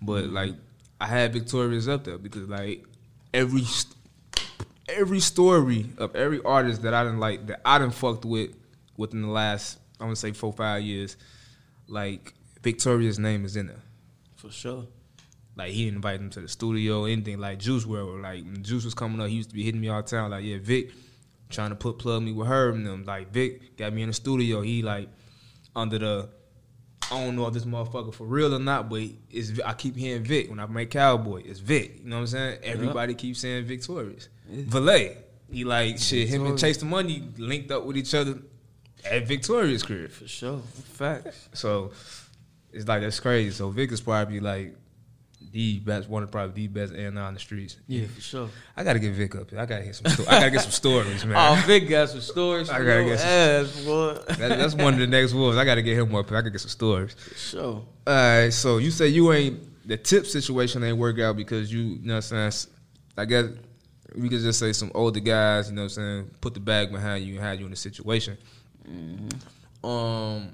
But 0.00 0.24
Mm-hmm. 0.24 0.34
like, 0.34 0.54
I 1.00 1.06
had 1.06 1.32
Victorious 1.32 1.88
up 1.88 2.04
there 2.04 2.18
because 2.18 2.48
like 2.48 2.84
every 3.32 3.62
every 4.88 5.20
story 5.20 5.86
of 5.98 6.14
every 6.16 6.40
artist 6.42 6.82
that 6.82 6.94
I 6.94 7.02
didn't 7.04 7.20
like 7.20 7.46
that 7.48 7.60
I 7.64 7.78
didn't 7.78 7.94
fucked 7.94 8.24
with 8.24 8.50
within 8.96 9.22
the 9.22 9.28
last 9.28 9.78
I 10.00 10.04
want 10.04 10.16
to 10.16 10.20
say 10.20 10.32
four 10.32 10.52
five 10.52 10.82
years, 10.82 11.16
like 11.88 12.32
Victorious 12.62 13.18
name 13.18 13.44
is 13.44 13.56
in 13.56 13.68
there. 13.68 13.82
For 14.36 14.50
sure. 14.50 14.86
Like 15.56 15.72
he 15.72 15.90
didn't 15.90 16.04
him 16.04 16.30
to 16.30 16.40
the 16.40 16.48
studio, 16.48 17.04
anything 17.04 17.38
like 17.38 17.58
Juice 17.58 17.84
WRLD. 17.84 18.22
Like 18.22 18.44
when 18.44 18.62
Juice 18.62 18.84
was 18.84 18.94
coming 18.94 19.20
up, 19.20 19.28
he 19.28 19.34
used 19.34 19.50
to 19.50 19.54
be 19.54 19.64
hitting 19.64 19.80
me 19.80 19.88
all 19.88 20.02
the 20.02 20.08
time. 20.08 20.30
Like, 20.30 20.44
yeah, 20.44 20.58
Vic 20.60 20.92
trying 21.50 21.70
to 21.70 21.76
put 21.76 21.98
plug 21.98 22.22
me 22.22 22.32
with 22.32 22.46
her 22.46 22.70
and 22.70 22.86
them. 22.86 23.04
Like 23.04 23.32
Vic 23.32 23.76
got 23.76 23.92
me 23.92 24.02
in 24.02 24.08
the 24.08 24.14
studio. 24.14 24.60
He 24.60 24.82
like 24.82 25.08
under 25.74 25.98
the 25.98 26.28
I 27.10 27.24
don't 27.24 27.36
know 27.36 27.46
if 27.46 27.54
this 27.54 27.64
motherfucker 27.64 28.12
for 28.12 28.24
real 28.24 28.54
or 28.54 28.58
not, 28.58 28.90
but 28.90 29.02
it's 29.30 29.58
I 29.60 29.72
keep 29.72 29.96
hearing 29.96 30.24
Vic 30.24 30.50
when 30.50 30.60
I 30.60 30.66
make 30.66 30.90
Calboy. 30.90 31.44
It's 31.46 31.58
Vic. 31.58 32.00
You 32.02 32.10
know 32.10 32.16
what 32.16 32.20
I'm 32.20 32.26
saying? 32.28 32.58
Everybody 32.62 33.14
keeps 33.14 33.40
saying 33.40 33.64
Victorious. 33.64 34.28
Valet. 34.48 35.16
He 35.50 35.64
like 35.64 35.98
shit. 35.98 36.28
Him 36.28 36.44
and 36.46 36.58
Chase 36.58 36.76
the 36.76 36.84
Money 36.84 37.26
linked 37.38 37.70
up 37.70 37.84
with 37.84 37.96
each 37.96 38.14
other 38.14 38.38
at 39.10 39.26
Victoria's 39.26 39.82
crib. 39.82 40.10
For 40.10 40.28
sure. 40.28 40.58
Facts. 40.58 41.48
So 41.54 41.92
it's 42.72 42.86
like 42.88 43.00
that's 43.02 43.20
crazy. 43.20 43.50
So 43.50 43.70
Vic 43.70 43.90
is 43.92 44.00
probably 44.00 44.40
like 44.40 44.74
the 45.52 45.78
best, 45.78 46.08
one 46.08 46.22
of 46.22 46.30
probably 46.30 46.66
the 46.66 46.66
best 46.68 46.92
and 46.92 47.18
on 47.18 47.32
the 47.34 47.40
streets. 47.40 47.76
Yeah, 47.86 48.06
for 48.06 48.20
sure. 48.20 48.48
I 48.76 48.84
gotta 48.84 48.98
get 48.98 49.12
Vic 49.14 49.34
up 49.36 49.50
here. 49.50 49.58
I 49.60 49.66
gotta 49.66 49.84
get 49.84 49.94
some. 49.94 50.10
Sto- 50.12 50.24
I 50.28 50.40
gotta 50.40 50.50
get 50.50 50.60
some 50.62 50.70
stories, 50.72 51.24
man. 51.24 51.36
Oh, 51.38 51.62
Vic 51.66 51.88
got 51.88 52.08
some 52.10 52.20
stories. 52.20 52.68
I 52.70 52.78
gotta 52.78 53.02
your 53.02 53.04
get 53.04 53.18
some- 53.20 53.28
ass, 53.28 53.84
boy. 53.84 54.14
That- 54.36 54.58
that's 54.58 54.74
one 54.74 54.94
of 54.94 55.00
the 55.00 55.06
next 55.06 55.32
wolves. 55.32 55.56
I 55.56 55.64
gotta 55.64 55.82
get 55.82 55.96
him 55.96 56.14
up. 56.14 56.28
here. 56.28 56.36
I 56.36 56.40
gotta 56.42 56.50
get 56.50 56.60
some 56.60 56.68
stories. 56.70 57.16
Sure. 57.36 57.62
All 57.64 57.86
right. 58.06 58.50
So 58.52 58.78
you 58.78 58.90
say 58.90 59.08
you 59.08 59.32
ain't 59.32 59.86
the 59.88 59.96
tip 59.96 60.26
situation 60.26 60.82
ain't 60.84 60.98
work 60.98 61.18
out 61.18 61.36
because 61.36 61.72
you, 61.72 61.80
you 61.80 61.98
know 62.02 62.16
what 62.16 62.32
I'm 62.32 62.50
saying. 62.50 62.74
I 63.16 63.24
guess 63.24 63.46
we 64.14 64.28
could 64.28 64.40
just 64.40 64.58
say 64.58 64.72
some 64.74 64.90
older 64.94 65.20
guys. 65.20 65.70
You 65.70 65.76
know 65.76 65.82
what 65.82 65.96
I'm 65.96 66.02
saying. 66.02 66.30
Put 66.42 66.52
the 66.54 66.60
bag 66.60 66.92
behind 66.92 67.24
you 67.24 67.36
and 67.36 67.42
had 67.44 67.58
you 67.58 67.66
in 67.66 67.72
a 67.72 67.76
situation. 67.76 68.36
Um, 69.82 70.50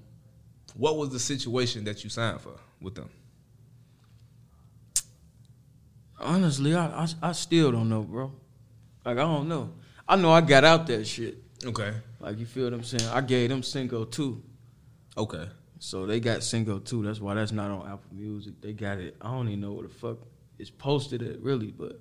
what 0.74 0.96
was 0.96 1.10
the 1.10 1.18
situation 1.18 1.84
that 1.84 2.04
you 2.04 2.10
signed 2.10 2.40
for 2.40 2.56
with 2.80 2.94
them? 2.94 3.08
Honestly, 6.20 6.74
I, 6.74 7.04
I 7.04 7.08
I 7.22 7.32
still 7.32 7.72
don't 7.72 7.88
know, 7.88 8.02
bro. 8.02 8.32
Like 9.04 9.18
I 9.18 9.22
don't 9.22 9.48
know. 9.48 9.72
I 10.08 10.16
know 10.16 10.32
I 10.32 10.40
got 10.40 10.64
out 10.64 10.86
that 10.88 11.06
shit. 11.06 11.38
Okay. 11.64 11.94
Like 12.20 12.38
you 12.38 12.46
feel 12.46 12.64
what 12.64 12.74
I'm 12.74 12.84
saying? 12.84 13.10
I 13.12 13.20
gave 13.20 13.48
them 13.50 13.62
Cinco 13.62 14.04
two. 14.04 14.42
Okay. 15.16 15.46
So 15.78 16.06
they 16.06 16.20
got 16.20 16.42
Cinco 16.42 16.78
two. 16.78 17.02
That's 17.02 17.20
why 17.20 17.34
that's 17.34 17.52
not 17.52 17.70
on 17.70 17.86
Apple 17.86 18.10
Music. 18.12 18.60
They 18.60 18.72
got 18.72 18.98
it. 18.98 19.16
I 19.20 19.30
don't 19.30 19.48
even 19.48 19.60
know 19.60 19.72
where 19.72 19.86
the 19.86 19.94
fuck 19.94 20.18
it's 20.58 20.70
posted 20.70 21.22
at 21.22 21.40
really, 21.40 21.72
but 21.72 22.00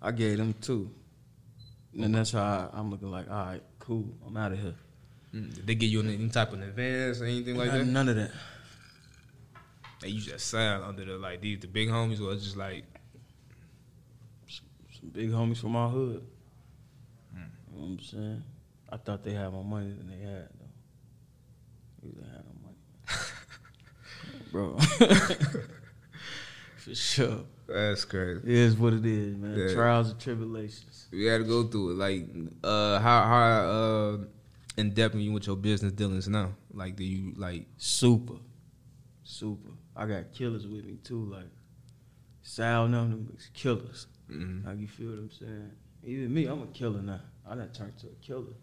I 0.00 0.10
gave 0.12 0.38
them 0.38 0.54
two. 0.60 0.90
And 1.98 2.14
that's 2.14 2.32
how 2.32 2.42
I, 2.72 2.78
I'm 2.78 2.90
looking 2.90 3.10
like, 3.10 3.30
all 3.30 3.44
right, 3.46 3.62
cool, 3.78 4.08
I'm 4.26 4.36
out 4.36 4.52
of 4.52 4.60
here. 4.60 4.74
Mm, 5.34 5.54
Did 5.54 5.66
they 5.66 5.74
give 5.76 5.90
you 5.90 6.00
any 6.00 6.28
type 6.28 6.52
of 6.52 6.60
advance 6.60 7.20
or 7.20 7.24
anything 7.26 7.56
like 7.56 7.70
that? 7.70 7.84
None 7.84 8.08
of 8.08 8.16
that. 8.16 8.32
And 10.02 10.10
you 10.12 10.20
just 10.20 10.46
signed 10.46 10.82
under 10.82 11.04
the 11.04 11.18
like 11.18 11.40
these 11.40 11.60
the 11.60 11.66
big 11.68 11.88
homies, 11.88 12.20
or 12.20 12.32
it's 12.32 12.42
just 12.44 12.56
like 12.56 12.84
Some 14.48 15.10
big 15.12 15.30
homies 15.30 15.58
from 15.60 15.76
our 15.76 15.88
hood. 15.88 16.22
You 17.34 17.40
know 17.40 17.46
what 17.82 17.84
I'm 17.86 18.00
saying? 18.00 18.42
I 18.92 18.96
thought 18.96 19.22
they 19.22 19.32
had 19.34 19.52
more 19.52 19.64
money 19.64 19.92
than 19.92 20.08
they 20.08 20.18
had 20.18 20.48
though. 20.58 20.66
They 22.02 22.08
didn't 22.08 22.30
have 22.32 22.44
no 22.44 22.54
money. 22.64 22.78
Bro. 24.52 24.78
For 26.76 26.94
sure. 26.94 27.44
that's 27.68 28.04
crazy. 28.06 28.40
It 28.42 28.48
is 28.48 28.76
what 28.76 28.94
it 28.94 29.04
is, 29.06 29.36
man. 29.36 29.56
Yeah. 29.56 29.74
Trials 29.74 30.10
and 30.10 30.18
tribulations. 30.18 31.06
We 31.12 31.26
had 31.26 31.38
to 31.38 31.44
go 31.44 31.64
through 31.64 31.90
it. 31.92 31.96
Like, 31.98 32.26
uh, 32.64 32.98
how 32.98 33.22
how 33.22 33.42
uh, 33.68 34.16
in 34.76 34.90
depth 34.90 35.14
you 35.14 35.32
with 35.32 35.46
your 35.46 35.56
business 35.56 35.92
dealings 35.92 36.28
now? 36.28 36.52
Like, 36.72 36.96
do 36.96 37.04
you 37.04 37.32
like 37.36 37.66
Super. 37.76 38.34
Super. 39.24 39.70
I 39.96 40.06
got 40.06 40.32
killers 40.32 40.66
with 40.66 40.84
me 40.84 40.98
too, 41.04 41.24
like 41.26 41.46
Sal 42.42 42.86
and 42.86 42.94
them, 42.94 43.36
killers. 43.54 44.06
Mhm. 44.30 44.64
Like 44.64 44.78
you 44.78 44.88
feel 44.88 45.10
what 45.10 45.18
I'm 45.18 45.30
saying? 45.30 45.70
Even 46.04 46.32
me, 46.32 46.46
I'm 46.46 46.62
a 46.62 46.66
killer 46.68 47.02
now. 47.02 47.20
I 47.48 47.54
done 47.54 47.68
turned 47.72 47.96
to 47.98 48.06
a 48.06 48.14
killer. 48.26 48.54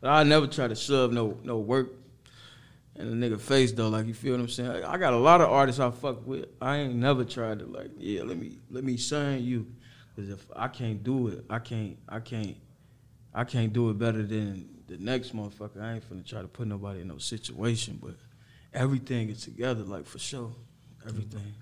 But 0.00 0.10
I 0.10 0.22
never 0.24 0.46
try 0.46 0.66
to 0.68 0.74
shove 0.74 1.12
no 1.12 1.38
no 1.44 1.58
work 1.58 1.92
in 2.96 3.06
a 3.06 3.10
nigga 3.12 3.40
face 3.40 3.72
though. 3.72 3.88
Like 3.88 4.06
you 4.06 4.14
feel 4.14 4.32
what 4.32 4.40
I'm 4.40 4.48
saying? 4.48 4.84
I 4.84 4.96
got 4.98 5.12
a 5.12 5.18
lot 5.18 5.40
of 5.40 5.50
artists 5.50 5.80
I 5.80 5.90
fuck 5.90 6.26
with. 6.26 6.46
I 6.60 6.78
ain't 6.78 6.96
never 6.96 7.24
tried 7.24 7.60
to 7.60 7.66
like, 7.66 7.90
yeah, 7.98 8.22
let 8.22 8.38
me 8.38 8.58
let 8.70 8.84
me 8.84 8.96
sign 8.96 9.44
you. 9.44 9.66
Cause 10.16 10.28
if 10.28 10.46
I 10.56 10.68
can't 10.68 11.02
do 11.02 11.28
it, 11.28 11.44
I 11.48 11.60
can't 11.60 11.96
I 12.08 12.20
can't 12.20 12.56
I 13.32 13.44
can't 13.44 13.72
do 13.72 13.90
it 13.90 13.98
better 13.98 14.22
than 14.22 14.68
the 14.90 14.98
next 14.98 15.34
motherfucker. 15.34 15.80
I 15.80 15.94
ain't 15.94 16.10
finna 16.10 16.26
try 16.26 16.42
to 16.42 16.48
put 16.48 16.66
nobody 16.68 17.00
in 17.00 17.08
no 17.08 17.18
situation, 17.18 17.98
but 18.02 18.14
everything 18.74 19.30
is 19.30 19.42
together, 19.42 19.82
like 19.82 20.06
for 20.06 20.18
sure. 20.18 20.52
Everything. 21.06 21.54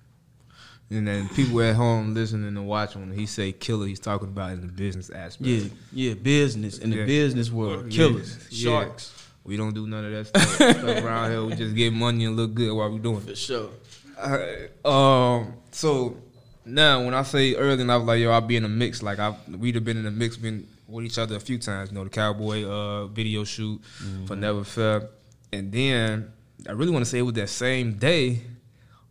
And 0.90 1.06
then 1.06 1.28
people 1.28 1.60
at 1.60 1.76
home 1.76 2.14
listening 2.14 2.48
and 2.48 2.66
watching 2.66 3.02
when 3.08 3.16
he 3.18 3.26
say 3.26 3.52
killer, 3.52 3.86
he's 3.86 4.00
talking 4.00 4.28
about 4.28 4.52
in 4.52 4.62
the 4.62 4.72
business 4.72 5.10
aspect. 5.10 5.46
Yeah, 5.46 5.64
yeah, 5.92 6.14
business 6.14 6.78
in 6.78 6.90
the 6.90 6.96
Yeah. 6.98 7.04
business 7.06 7.50
world, 7.50 7.90
killers, 7.90 8.38
Yeah. 8.50 8.70
sharks, 8.70 9.14
We 9.44 9.56
don't 9.56 9.74
do 9.74 9.86
none 9.86 10.04
of 10.04 10.12
that 10.12 10.26
stuff, 10.26 10.54
stuff 10.54 11.04
around 11.04 11.30
here. 11.30 11.44
We 11.44 11.54
just 11.54 11.74
get 11.74 11.92
money 11.92 12.24
and 12.26 12.36
look 12.36 12.52
good 12.54 12.70
while 12.74 12.90
we 12.90 12.98
doing 12.98 13.20
for 13.20 13.30
it. 13.30 13.38
sure. 13.38 13.70
Alright, 14.18 14.70
Um. 14.84 15.54
So 15.70 16.16
now, 16.64 17.04
when 17.04 17.14
I 17.14 17.22
say 17.22 17.54
earlier, 17.54 17.80
and 17.82 17.92
I 17.92 17.96
was 17.96 18.06
like, 18.06 18.20
"Yo, 18.20 18.30
I'll 18.30 18.40
be 18.40 18.56
in 18.56 18.64
a 18.64 18.68
mix." 18.68 19.02
Like 19.02 19.18
I, 19.18 19.34
we'd 19.48 19.74
have 19.76 19.84
been 19.84 19.96
in 19.96 20.06
a 20.06 20.10
mix, 20.10 20.36
been 20.36 20.66
with 20.88 21.04
each 21.04 21.18
other 21.18 21.36
a 21.36 21.40
few 21.40 21.58
times. 21.58 21.90
You 21.90 21.96
know, 21.96 22.04
the 22.04 22.10
Calboy 22.10 22.64
uh 22.64 23.06
video 23.06 23.44
shoot 23.44 23.80
for 24.26 24.34
Never 24.34 24.64
Fair, 24.64 25.08
and 25.52 25.70
then 25.70 26.32
I 26.68 26.72
really 26.72 26.90
want 26.90 27.04
to 27.04 27.10
say 27.10 27.18
it 27.18 27.22
was 27.22 27.34
that 27.34 27.48
same 27.50 27.94
day. 27.94 28.42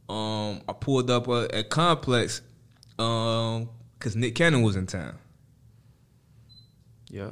Um, 0.10 0.62
I 0.68 0.74
pulled 0.74 1.10
up 1.10 1.28
uh, 1.28 1.48
at 1.54 1.70
Complex, 1.70 2.42
um, 2.98 3.70
because 3.98 4.16
Nick 4.16 4.36
Cannon 4.36 4.62
was 4.62 4.76
in 4.76 4.88
town. 4.88 5.18
Yeah. 7.10 7.32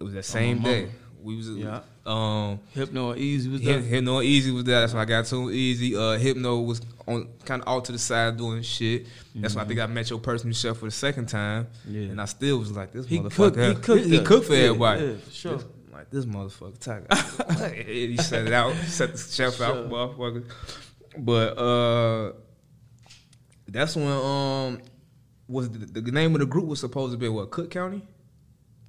It 0.00 0.04
was 0.04 0.14
that 0.14 0.24
same 0.24 0.60
day. 0.60 0.90
We 1.22 1.36
was 1.36 1.48
Yeah. 1.50 1.80
um 2.04 2.58
Hypno 2.74 3.14
Easy 3.14 3.48
was 3.48 3.62
there. 3.62 3.80
Hypno 3.80 4.20
Easy 4.22 4.50
was 4.50 4.64
there. 4.64 4.80
That's 4.80 4.92
when 4.92 5.02
I 5.02 5.04
got 5.04 5.24
to 5.26 5.50
easy. 5.50 5.96
Uh, 5.96 6.18
Hypno 6.18 6.60
was 6.60 6.80
on 7.06 7.28
kind 7.44 7.62
of 7.62 7.68
off 7.68 7.84
to 7.84 7.92
the 7.92 7.98
side 7.98 8.36
doing 8.36 8.62
shit. 8.62 9.06
That's 9.34 9.54
when 9.54 9.64
I 9.64 9.68
think 9.68 9.80
I 9.80 9.86
met 9.86 10.10
your 10.10 10.18
personal 10.18 10.54
chef 10.54 10.76
for 10.78 10.86
the 10.86 10.90
second 10.90 11.26
time. 11.28 11.68
Yeah. 11.88 12.02
And 12.10 12.20
I 12.20 12.24
still 12.26 12.58
was 12.58 12.72
like, 12.72 12.92
this 12.92 13.06
He 13.06 13.18
motherfucker. 13.20 13.30
cooked- 13.30 13.56
he 13.58 13.74
cooked 13.74 14.04
He, 14.06 14.18
us. 14.18 14.26
cooked 14.26 14.46
for 14.46 14.54
Yeah, 14.54 14.60
everybody. 14.64 15.04
yeah, 15.04 15.14
for 15.16 15.30
sure. 15.30 15.56
This- 15.56 15.66
like 15.92 16.10
this 16.10 16.24
motherfucker. 16.24 16.78
Talk. 16.78 17.72
he 17.86 18.16
set 18.16 18.46
it 18.46 18.52
out. 18.52 18.74
Set 18.86 19.12
the 19.12 19.18
chef 19.18 19.60
out, 19.60 19.88
motherfucker. 19.90 20.44
But 21.18 21.58
uh, 21.58 22.32
that's 23.68 23.94
when 23.96 24.06
um 24.06 24.80
was 25.48 25.68
the, 25.70 26.00
the 26.00 26.10
name 26.12 26.34
of 26.34 26.40
the 26.40 26.46
group 26.46 26.66
was 26.66 26.80
supposed 26.80 27.12
to 27.12 27.18
be 27.18 27.28
what 27.28 27.50
Cook 27.50 27.70
County. 27.70 28.02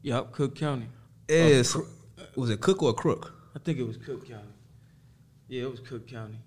Yep, 0.04 0.32
Cook 0.32 0.56
County. 0.56 0.88
Yes. 1.30 1.76
Uh, 1.76 1.82
was 2.36 2.50
it 2.50 2.62
Cook 2.62 2.84
or 2.84 2.94
Crook? 2.94 3.34
I 3.56 3.60
think 3.60 3.80
it 3.80 3.84
was 3.84 3.98
Cook 3.98 4.28
County. 4.28 4.54
Yeah, 5.48 5.64
it 5.64 5.72
was 5.72 5.80
Cook 5.80 6.08
County. 6.08 6.40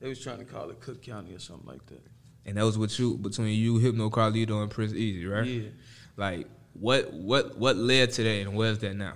They 0.00 0.08
was 0.08 0.22
trying 0.22 0.38
to 0.38 0.44
call 0.44 0.70
it 0.70 0.80
Cook 0.80 1.02
County 1.02 1.34
or 1.34 1.38
something 1.38 1.66
like 1.66 1.84
that. 1.86 2.02
And 2.44 2.56
that 2.56 2.64
was 2.64 2.78
with 2.78 2.96
you 2.98 3.16
between 3.16 3.58
you, 3.58 3.78
Hypno 3.78 4.08
Carlito, 4.08 4.62
and 4.62 4.70
Prince 4.70 4.92
Easy, 4.92 5.26
right? 5.26 5.46
Yeah. 5.46 5.68
Like 6.16 6.46
what 6.74 7.12
what 7.12 7.56
what 7.58 7.76
led 7.76 8.12
to 8.12 8.22
that 8.22 8.40
and 8.42 8.54
where's 8.54 8.78
that 8.80 8.94
now? 8.94 9.14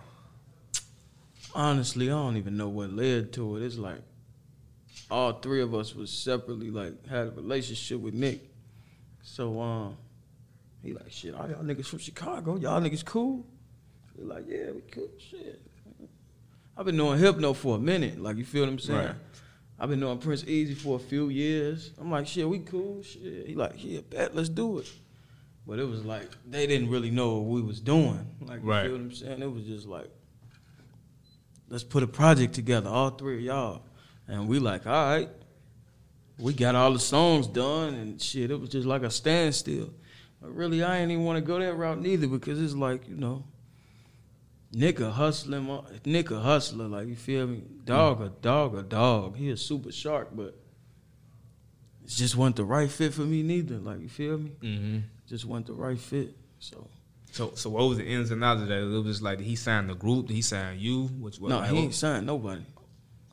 Honestly, 1.54 2.08
I 2.08 2.12
don't 2.12 2.36
even 2.36 2.56
know 2.56 2.68
what 2.68 2.92
led 2.92 3.32
to 3.34 3.56
it. 3.56 3.62
It's 3.62 3.78
like 3.78 4.00
all 5.10 5.32
three 5.34 5.62
of 5.62 5.74
us 5.74 5.94
was 5.94 6.10
separately 6.10 6.70
like 6.70 7.06
had 7.06 7.28
a 7.28 7.30
relationship 7.30 8.00
with 8.00 8.14
Nick. 8.14 8.40
So 9.22 9.60
um 9.60 9.96
he 10.82 10.92
like 10.92 11.10
shit, 11.10 11.34
all 11.34 11.48
y'all 11.48 11.62
niggas 11.62 11.86
from 11.86 11.98
Chicago, 11.98 12.56
y'all 12.56 12.80
niggas 12.80 13.04
cool? 13.04 13.44
We 14.16 14.24
like, 14.24 14.44
yeah, 14.48 14.70
we 14.72 14.80
cool 14.90 15.08
shit. 15.18 15.60
I've 16.80 16.86
been 16.86 16.96
knowing 16.96 17.18
Hypno 17.18 17.52
for 17.52 17.76
a 17.76 17.78
minute, 17.78 18.18
like 18.22 18.38
you 18.38 18.44
feel 18.46 18.62
what 18.62 18.70
I'm 18.70 18.78
saying? 18.78 18.98
Right. 19.08 19.14
I've 19.78 19.90
been 19.90 20.00
knowing 20.00 20.16
Prince 20.16 20.44
Easy 20.46 20.72
for 20.74 20.96
a 20.96 20.98
few 20.98 21.28
years. 21.28 21.90
I'm 22.00 22.10
like, 22.10 22.26
shit, 22.26 22.48
we 22.48 22.60
cool, 22.60 23.02
shit. 23.02 23.46
He 23.48 23.54
like, 23.54 23.72
yeah, 23.76 24.00
bet, 24.08 24.34
let's 24.34 24.48
do 24.48 24.78
it. 24.78 24.90
But 25.66 25.78
it 25.78 25.84
was 25.84 26.06
like 26.06 26.30
they 26.48 26.66
didn't 26.66 26.88
really 26.88 27.10
know 27.10 27.34
what 27.34 27.50
we 27.54 27.60
was 27.60 27.80
doing. 27.80 28.26
Like 28.40 28.62
you 28.62 28.70
Right. 28.70 28.84
feel 28.84 28.92
what 28.92 29.00
I'm 29.02 29.12
saying? 29.12 29.42
It 29.42 29.52
was 29.52 29.64
just 29.64 29.86
like 29.86 30.08
let's 31.68 31.84
put 31.84 32.02
a 32.02 32.06
project 32.06 32.54
together, 32.54 32.88
all 32.88 33.10
three 33.10 33.36
of 33.36 33.42
y'all. 33.42 33.82
And 34.26 34.48
we 34.48 34.58
like, 34.58 34.86
all 34.86 34.92
right. 35.04 35.28
We 36.38 36.54
got 36.54 36.74
all 36.74 36.94
the 36.94 36.98
songs 36.98 37.46
done 37.46 37.92
and 37.92 38.22
shit. 38.22 38.50
It 38.50 38.58
was 38.58 38.70
just 38.70 38.86
like 38.86 39.02
a 39.02 39.10
standstill. 39.10 39.90
But 40.40 40.56
really, 40.56 40.82
I 40.82 40.96
ain't 41.00 41.10
even 41.10 41.24
want 41.24 41.36
to 41.36 41.42
go 41.42 41.58
that 41.58 41.74
route 41.74 42.00
neither 42.00 42.26
because 42.26 42.58
it's 42.58 42.72
like, 42.72 43.06
you 43.06 43.16
know, 43.16 43.44
Nick 44.72 45.00
a 45.00 45.10
hustling, 45.10 45.64
mo- 45.64 45.84
Nick 46.04 46.30
a 46.30 46.38
hustler, 46.40 46.86
like 46.86 47.08
you 47.08 47.16
feel 47.16 47.46
me? 47.46 47.62
Dog 47.84 48.20
a 48.20 48.28
dog 48.28 48.76
a 48.76 48.82
dog. 48.82 49.36
He 49.36 49.50
a 49.50 49.56
super 49.56 49.90
shark, 49.90 50.28
but 50.32 50.54
it 52.04 52.08
just 52.08 52.36
wasn't 52.36 52.56
the 52.56 52.64
right 52.64 52.90
fit 52.90 53.12
for 53.14 53.22
me 53.22 53.42
neither. 53.42 53.78
Like 53.78 54.00
you 54.00 54.08
feel 54.08 54.38
me? 54.38 54.52
Mm-hmm. 54.62 54.98
Just 55.28 55.44
wasn't 55.44 55.66
the 55.66 55.72
right 55.74 55.98
fit. 55.98 56.36
So 56.60 56.86
So 57.32 57.52
so 57.54 57.70
what 57.70 57.88
was 57.88 57.98
the 57.98 58.04
ins 58.06 58.30
and 58.30 58.42
outs 58.44 58.62
of 58.62 58.68
that? 58.68 58.78
It 58.82 58.86
was 58.86 59.04
just 59.06 59.22
like 59.22 59.40
he 59.40 59.56
signed 59.56 59.90
the 59.90 59.94
group, 59.94 60.26
did 60.28 60.34
he 60.34 60.42
signed 60.42 60.80
you? 60.80 61.04
Which 61.06 61.38
what, 61.40 61.48
no, 61.48 61.58
like, 61.58 61.70
he 61.70 61.78
ain't 61.78 61.94
signed 61.94 62.26
nobody. 62.26 62.62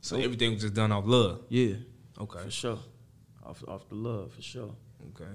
So 0.02 0.18
everything 0.18 0.54
was 0.54 0.62
just 0.62 0.74
done 0.74 0.92
off 0.92 1.04
love. 1.06 1.42
Yeah, 1.50 1.76
Okay. 2.20 2.40
for 2.44 2.52
sure. 2.52 2.80
Off 3.46 3.64
off 3.68 3.88
the 3.90 3.96
love 3.96 4.34
for 4.34 4.42
sure. 4.42 4.74
Okay. 5.16 5.30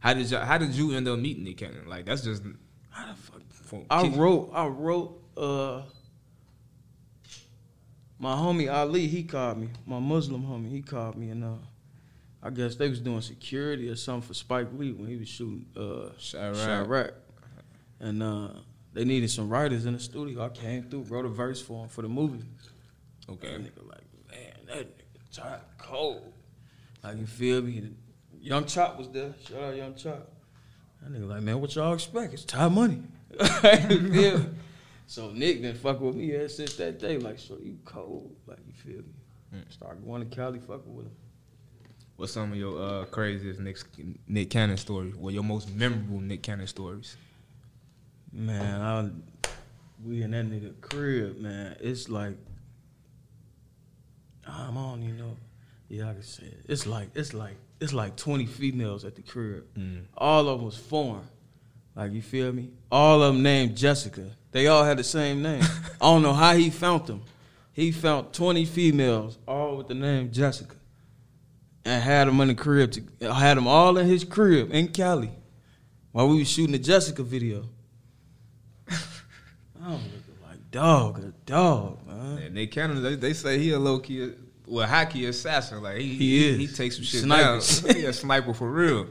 How 0.00 0.12
did 0.14 0.30
you 0.30 0.36
how 0.38 0.58
did 0.58 0.74
you 0.74 0.92
end 0.92 1.08
up 1.08 1.18
meeting 1.18 1.44
Nick 1.44 1.56
Cannon? 1.58 1.86
Like 1.88 2.04
that's 2.04 2.22
just 2.22 2.42
How 2.90 3.06
the 3.08 3.14
fuck? 3.14 3.40
I 3.90 4.06
wrote, 4.08 4.50
I 4.54 4.66
wrote, 4.66 5.20
uh, 5.36 5.82
my 8.18 8.34
homie 8.34 8.72
Ali, 8.72 9.06
he 9.06 9.24
called 9.24 9.58
me, 9.58 9.68
my 9.86 9.98
Muslim 9.98 10.42
homie, 10.42 10.70
he 10.70 10.82
called 10.82 11.16
me, 11.16 11.30
and 11.30 11.44
uh, 11.44 11.48
I 12.42 12.50
guess 12.50 12.76
they 12.76 12.88
was 12.88 13.00
doing 13.00 13.20
security 13.20 13.88
or 13.88 13.96
something 13.96 14.28
for 14.28 14.34
Spike 14.34 14.68
Lee 14.76 14.92
when 14.92 15.08
he 15.08 15.16
was 15.16 15.28
shooting 15.28 15.66
uh, 15.76 16.10
Chi-Raq. 16.18 16.64
Chi-Raq. 16.64 17.12
And 18.00 18.22
uh, 18.22 18.48
they 18.92 19.04
needed 19.04 19.30
some 19.30 19.48
writers 19.48 19.84
in 19.86 19.94
the 19.94 20.00
studio. 20.00 20.44
I 20.44 20.48
came 20.50 20.84
through, 20.84 21.02
wrote 21.02 21.24
a 21.24 21.28
verse 21.28 21.60
for 21.60 21.82
him 21.82 21.88
for 21.88 22.02
the 22.02 22.08
movie. 22.08 22.44
Okay. 23.28 23.48
That 23.48 23.60
nigga 23.62 23.88
like, 23.88 24.04
man, 24.30 24.52
that 24.66 24.98
nigga 24.98 25.36
tired, 25.36 25.60
cold. 25.78 26.32
Like, 27.02 27.18
you 27.18 27.26
feel 27.26 27.62
me? 27.62 27.90
Young 28.40 28.64
Chop 28.64 28.98
was 28.98 29.08
there. 29.08 29.34
Shout 29.46 29.62
out 29.62 29.76
Young 29.76 29.94
Chop. 29.94 30.30
That 31.02 31.12
nigga 31.12 31.28
like, 31.28 31.42
man, 31.42 31.60
what 31.60 31.74
y'all 31.74 31.94
expect? 31.94 32.32
It's 32.32 32.44
Ty 32.44 32.68
Money. 32.68 33.02
you 33.40 34.12
feel 34.12 34.38
me? 34.38 34.46
So 35.06 35.30
Nick 35.30 35.62
been 35.62 35.74
fuck 35.74 36.00
with 36.00 36.16
me 36.16 36.32
ever 36.34 36.48
since 36.48 36.74
that 36.76 36.98
day. 36.98 37.18
Like, 37.18 37.38
so 37.38 37.56
you 37.62 37.78
cold. 37.84 38.34
Like, 38.46 38.58
you 38.66 38.72
feel 38.72 39.02
me? 39.02 39.62
Start 39.70 40.04
going 40.04 40.28
to 40.28 40.36
Cali 40.36 40.58
fucking 40.58 40.94
with 40.94 41.06
him. 41.06 41.12
What's 42.16 42.32
some 42.32 42.52
of 42.52 42.58
your 42.58 42.82
uh, 42.82 43.04
craziest 43.06 43.60
Nick 43.60 43.78
Nick 44.26 44.50
Cannon 44.50 44.76
stories? 44.76 45.14
What 45.14 45.34
your 45.34 45.44
most 45.44 45.72
memorable 45.74 46.20
Nick 46.20 46.42
Cannon 46.42 46.66
stories? 46.66 47.16
Man, 48.32 48.80
I, 48.80 49.48
we 50.04 50.22
in 50.22 50.32
that 50.32 50.46
nigga 50.46 50.78
crib, 50.80 51.38
man. 51.38 51.76
It's 51.80 52.08
like 52.08 52.36
I'm 54.46 54.76
on, 54.76 55.02
you 55.02 55.12
know. 55.12 55.36
Yeah, 55.88 56.10
I 56.10 56.14
can 56.14 56.22
say 56.22 56.46
it. 56.46 56.64
It's 56.68 56.86
like 56.86 57.10
it's 57.14 57.32
like 57.32 57.56
it's 57.80 57.92
like 57.92 58.16
20 58.16 58.46
females 58.46 59.04
at 59.04 59.14
the 59.14 59.22
crib. 59.22 59.64
All 60.16 60.48
of 60.48 60.58
them 60.58 60.66
was 60.66 60.76
foreign. 60.76 61.28
Like 61.96 62.12
you 62.12 62.20
feel 62.22 62.52
me? 62.52 62.70
All 62.92 63.22
of 63.22 63.32
them 63.34 63.42
named 63.42 63.74
Jessica. 63.76 64.30
They 64.52 64.66
all 64.66 64.84
had 64.84 64.98
the 64.98 65.04
same 65.04 65.42
name. 65.42 65.62
I 66.00 66.04
don't 66.04 66.22
know 66.22 66.34
how 66.34 66.54
he 66.54 66.68
found 66.70 67.06
them. 67.06 67.22
He 67.72 67.90
found 67.90 68.32
20 68.32 68.64
females, 68.66 69.38
all 69.48 69.76
with 69.78 69.88
the 69.88 69.94
name 69.94 70.30
Jessica, 70.30 70.76
and 71.84 72.02
had 72.02 72.26
them 72.28 72.40
in 72.40 72.48
the 72.48 72.54
crib. 72.54 72.92
To, 72.92 73.32
had 73.34 73.56
them 73.56 73.66
all 73.66 73.96
in 73.98 74.06
his 74.06 74.24
crib 74.24 74.72
in 74.72 74.88
Cali, 74.88 75.30
while 76.12 76.28
we 76.28 76.38
was 76.38 76.48
shooting 76.50 76.72
the 76.72 76.78
Jessica 76.78 77.22
video. 77.22 77.64
I'm 79.82 79.92
looking 79.92 80.38
like 80.46 80.70
dog, 80.70 81.18
a 81.18 81.32
dog, 81.44 82.06
man. 82.06 82.38
And 82.38 82.56
they 82.56 82.66
kind 82.66 82.92
of 82.92 83.02
they, 83.02 83.14
they 83.14 83.32
say 83.34 83.58
he 83.58 83.72
a 83.72 83.78
low 83.78 83.98
key, 83.98 84.32
well, 84.66 84.86
hockey 84.86 85.26
assassin. 85.26 85.82
Like 85.82 85.98
he 85.98 86.14
He 86.14 86.48
is. 86.48 86.56
he, 86.58 86.66
takes 86.68 86.96
some 86.96 87.04
shit 87.04 87.22
Sniper. 87.22 87.60
down. 87.60 87.94
he 87.96 88.04
a 88.06 88.12
sniper 88.12 88.54
for 88.54 88.70
real. 88.70 89.06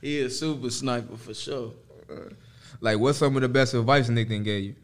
He 0.00 0.20
a 0.22 0.30
super 0.30 0.70
sniper 0.70 1.16
for 1.16 1.34
sure. 1.34 1.72
Uh, 2.10 2.34
like, 2.80 2.98
what's 2.98 3.18
some 3.18 3.36
of 3.36 3.42
the 3.42 3.48
best 3.48 3.74
advice 3.74 4.08
Nick 4.08 4.28
then 4.28 4.42
gave 4.42 4.64
you? 4.64 4.74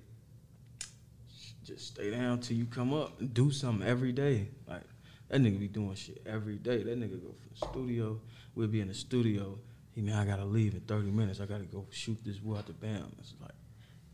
Just 1.65 1.89
stay 1.89 2.11
down 2.11 2.41
till 2.41 2.57
you 2.57 2.67
come 2.67 2.93
up 2.93 3.21
and 3.21 3.33
do 3.33 3.51
something 3.51 3.87
every 3.87 4.13
day. 4.13 4.49
Like 4.69 4.83
that 5.29 5.41
nigga 5.41 5.59
be 5.59 5.69
doing 5.69 5.95
shit 5.95 6.23
every 6.27 6.57
day. 6.57 6.83
That 6.83 6.99
nigga 6.99 7.23
go 7.23 7.29
from 7.29 7.51
the 7.51 7.67
studio. 7.67 8.21
We'll 8.55 8.69
be 8.69 8.81
in 8.81 8.89
the 8.89 8.95
studio. 8.95 9.59
He 9.95 10.03
man, 10.03 10.17
I 10.17 10.25
gotta 10.25 10.45
leave 10.45 10.75
in 10.75 10.81
30 10.81 11.11
minutes. 11.11 11.41
I 11.41 11.47
gotta 11.47 11.65
go 11.65 11.87
shoot 11.91 12.19
this 12.25 12.39
boy 12.39 12.59
at 12.59 12.67
the 12.67 12.73
band. 12.73 13.15
It's 13.19 13.35
like 13.41 13.53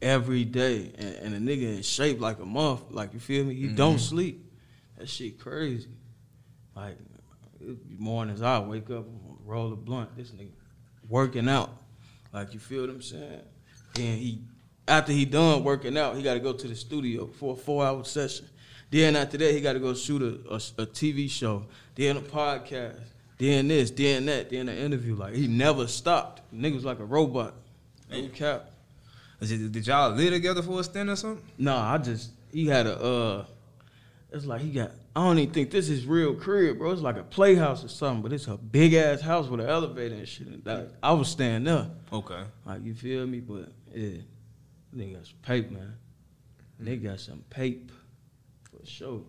every 0.02 0.44
day. 0.44 0.92
And, 0.98 1.34
and 1.34 1.48
a 1.48 1.52
nigga 1.52 1.76
in 1.76 1.82
shape 1.82 2.20
like 2.20 2.38
a 2.38 2.44
month. 2.44 2.82
Like 2.90 3.14
you 3.14 3.20
feel 3.20 3.44
me? 3.44 3.54
He 3.54 3.68
don't 3.68 3.96
mm-hmm. 3.96 3.98
sleep. 3.98 4.52
That 4.98 5.08
shit 5.08 5.40
crazy. 5.40 5.88
Like 6.76 6.98
mornings 7.98 8.42
I 8.42 8.58
wake 8.60 8.90
up, 8.90 9.06
roll 9.44 9.72
a 9.72 9.76
blunt. 9.76 10.16
This 10.16 10.30
nigga 10.30 10.50
working 11.08 11.48
out. 11.48 11.70
Like 12.32 12.52
you 12.54 12.60
feel 12.60 12.82
what 12.82 12.90
I'm 12.90 13.02
saying? 13.02 13.40
Then 13.94 14.18
he 14.18 14.40
after 14.86 15.12
he 15.12 15.24
done 15.24 15.64
working 15.64 15.96
out, 15.98 16.16
he 16.16 16.22
got 16.22 16.34
to 16.34 16.40
go 16.40 16.52
to 16.52 16.66
the 16.68 16.74
studio 16.74 17.26
for 17.26 17.54
a 17.54 17.56
four 17.56 17.84
hour 17.84 18.04
session. 18.04 18.46
Then 18.90 19.16
after 19.16 19.36
that, 19.36 19.52
he 19.52 19.60
got 19.60 19.74
to 19.74 19.80
go 19.80 19.92
shoot 19.94 20.22
a, 20.22 20.50
a, 20.54 20.56
a 20.82 20.86
TV 20.86 21.28
show, 21.28 21.66
then 21.94 22.16
a 22.16 22.20
podcast, 22.22 22.98
then 23.36 23.68
this, 23.68 23.90
then 23.90 24.24
that, 24.26 24.48
then 24.48 24.68
an 24.68 24.78
interview. 24.78 25.14
Like 25.14 25.34
he 25.34 25.46
never 25.46 25.86
stopped. 25.86 26.40
Nigga 26.54 26.74
was 26.74 26.84
like 26.86 26.98
a 27.00 27.04
robot. 27.04 27.54
No 28.10 28.28
cap. 28.28 28.70
It- 29.40 29.72
Did 29.72 29.86
y'all 29.86 30.10
live 30.12 30.32
together 30.32 30.62
for 30.62 30.80
a 30.80 30.84
stint 30.84 31.10
or 31.10 31.16
something? 31.16 31.44
No, 31.58 31.76
I 31.76 31.98
just 31.98 32.30
he 32.52 32.66
had 32.66 32.86
a 32.86 32.98
uh 32.98 33.44
it's 34.32 34.46
like 34.46 34.60
he 34.62 34.70
got 34.70 34.92
I 35.18 35.22
don't 35.22 35.36
even 35.40 35.52
think 35.52 35.72
this 35.72 35.88
is 35.88 36.06
real 36.06 36.32
crib, 36.32 36.78
bro. 36.78 36.92
It's 36.92 37.02
like 37.02 37.16
a 37.16 37.24
playhouse 37.24 37.84
or 37.84 37.88
something, 37.88 38.22
but 38.22 38.32
it's 38.32 38.46
a 38.46 38.56
big 38.56 38.94
ass 38.94 39.20
house 39.20 39.48
with 39.48 39.58
an 39.58 39.68
elevator 39.68 40.14
and 40.14 40.28
shit. 40.28 40.46
And 40.46 40.90
I 41.02 41.10
was 41.10 41.28
staying 41.28 41.64
there. 41.64 41.90
Okay. 42.12 42.40
Like 42.64 42.84
you 42.84 42.94
feel 42.94 43.26
me? 43.26 43.40
But 43.40 43.72
yeah, 43.92 44.18
they 44.92 45.06
got 45.06 45.26
some 45.26 45.38
paper, 45.42 45.74
man. 45.74 45.96
They 46.78 46.98
got 46.98 47.18
some 47.18 47.42
paper 47.50 47.94
for 48.70 48.86
sure. 48.86 49.22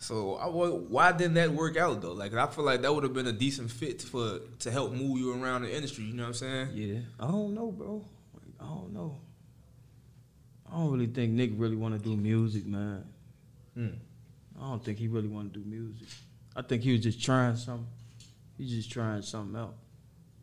So 0.00 0.34
I, 0.34 0.46
why 0.46 1.12
didn't 1.12 1.34
that 1.34 1.52
work 1.52 1.76
out 1.76 2.02
though? 2.02 2.14
Like 2.14 2.34
I 2.34 2.48
feel 2.48 2.64
like 2.64 2.82
that 2.82 2.92
would 2.92 3.04
have 3.04 3.14
been 3.14 3.28
a 3.28 3.32
decent 3.32 3.70
fit 3.70 4.02
for 4.02 4.40
to 4.58 4.70
help 4.72 4.90
move 4.90 5.20
you 5.20 5.40
around 5.40 5.62
the 5.62 5.72
industry. 5.72 6.02
You 6.02 6.14
know 6.14 6.24
what 6.24 6.28
I'm 6.30 6.34
saying? 6.34 6.68
Yeah, 6.74 6.98
I 7.20 7.30
don't 7.30 7.54
know, 7.54 7.70
bro. 7.70 8.04
I 8.58 8.64
don't 8.64 8.92
know. 8.92 9.20
I 10.68 10.78
don't 10.78 10.90
really 10.90 11.06
think 11.06 11.30
Nick 11.34 11.52
really 11.54 11.76
want 11.76 11.94
to 11.94 12.00
do 12.00 12.16
music, 12.16 12.66
man. 12.66 13.04
Hmm. 13.74 13.90
I 14.62 14.68
don't 14.68 14.84
think 14.84 14.98
he 14.98 15.08
really 15.08 15.26
want 15.26 15.52
to 15.52 15.58
do 15.58 15.68
music. 15.68 16.06
I 16.54 16.62
think 16.62 16.82
he 16.82 16.92
was 16.92 17.00
just 17.00 17.20
trying 17.20 17.56
something. 17.56 17.86
He's 18.56 18.70
just 18.70 18.92
trying 18.92 19.22
something 19.22 19.58
out. 19.60 19.74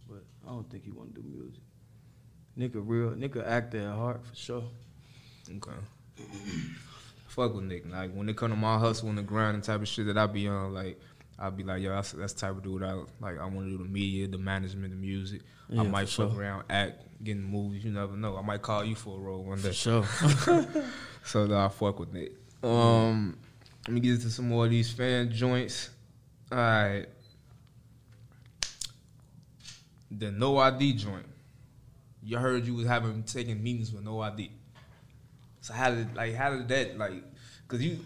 But 0.09 0.24
I 0.45 0.49
don't 0.49 0.70
think 0.70 0.84
he 0.84 0.91
want 0.91 1.15
to 1.15 1.22
do 1.22 1.28
music. 1.28 1.61
Nick 2.57 2.76
a 2.76 2.80
real, 2.80 3.11
Nick 3.11 3.38
a 3.38 3.47
actor 3.47 3.80
at 3.80 3.95
heart 3.95 4.26
for 4.26 4.36
sure. 4.36 4.63
Okay. 5.49 5.72
Fuck 7.28 7.55
with 7.55 7.63
Nick. 7.63 7.89
Like 7.89 8.11
when 8.11 8.28
it 8.28 8.36
come 8.36 8.49
to 8.51 8.57
my 8.57 8.78
hustle 8.78 9.07
and 9.07 9.17
the 9.17 9.22
grind 9.22 9.55
and 9.55 9.63
type 9.63 9.82
of 9.82 9.88
shit 9.88 10.07
that 10.07 10.17
I 10.17 10.28
be 10.28 10.49
on, 10.49 10.74
like 10.74 10.99
I'll 11.38 11.51
be 11.51 11.63
like, 11.63 11.82
yo, 11.82 11.91
that's, 11.91 12.11
that's 12.11 12.34
the 12.34 12.41
type 12.41 12.57
of 12.57 12.63
dude 12.63 12.84
I 12.84 12.95
like. 13.22 13.39
I 13.39 13.45
want 13.45 13.67
to 13.67 13.72
do 13.72 13.78
the 13.78 13.89
media, 13.89 14.28
the 14.28 14.38
management, 14.38 14.91
the 14.91 14.97
music. 14.97 15.43
Yeah, 15.70 15.82
I 15.82 15.84
might 15.84 16.09
fuck 16.09 16.32
sure. 16.32 16.41
around, 16.41 16.65
act, 16.70 17.03
get 17.24 17.38
in 17.38 17.43
movies. 17.43 17.86
You 17.86 17.91
never 17.91 18.17
know. 18.17 18.36
I 18.36 18.41
might 18.41 18.61
call 18.61 18.84
you 18.84 18.95
for 18.95 19.17
a 19.17 19.22
role 19.22 19.45
one 19.45 19.61
day. 19.61 19.70
For 19.70 19.74
sure. 19.74 20.05
so 21.24 21.45
nah, 21.45 21.67
I 21.67 21.70
fuck 21.70 21.99
with 21.99 22.11
Nick. 22.11 22.34
Um, 22.61 23.38
let 23.88 23.93
me 23.93 23.99
get 23.99 24.15
into 24.15 24.30
some 24.30 24.49
more 24.49 24.65
of 24.65 24.71
these 24.71 24.91
fan 24.91 25.32
joints. 25.32 25.89
All 26.51 26.57
right. 26.57 27.05
The 30.11 30.32
No 30.32 30.57
I.D. 30.57 30.93
joint. 30.93 31.25
You 32.23 32.38
heard 32.38 32.65
you 32.65 32.75
was 32.75 32.88
having 32.88 33.23
taking 33.23 33.61
meetings 33.63 33.91
with 33.93 34.03
no 34.03 34.21
ID. 34.21 34.51
So 35.61 35.73
how 35.73 35.91
did 35.91 36.15
like 36.15 36.36
how 36.36 36.51
did 36.51 36.67
that 36.67 36.97
like? 36.97 37.23
Cause 37.67 37.82
you, 37.82 37.99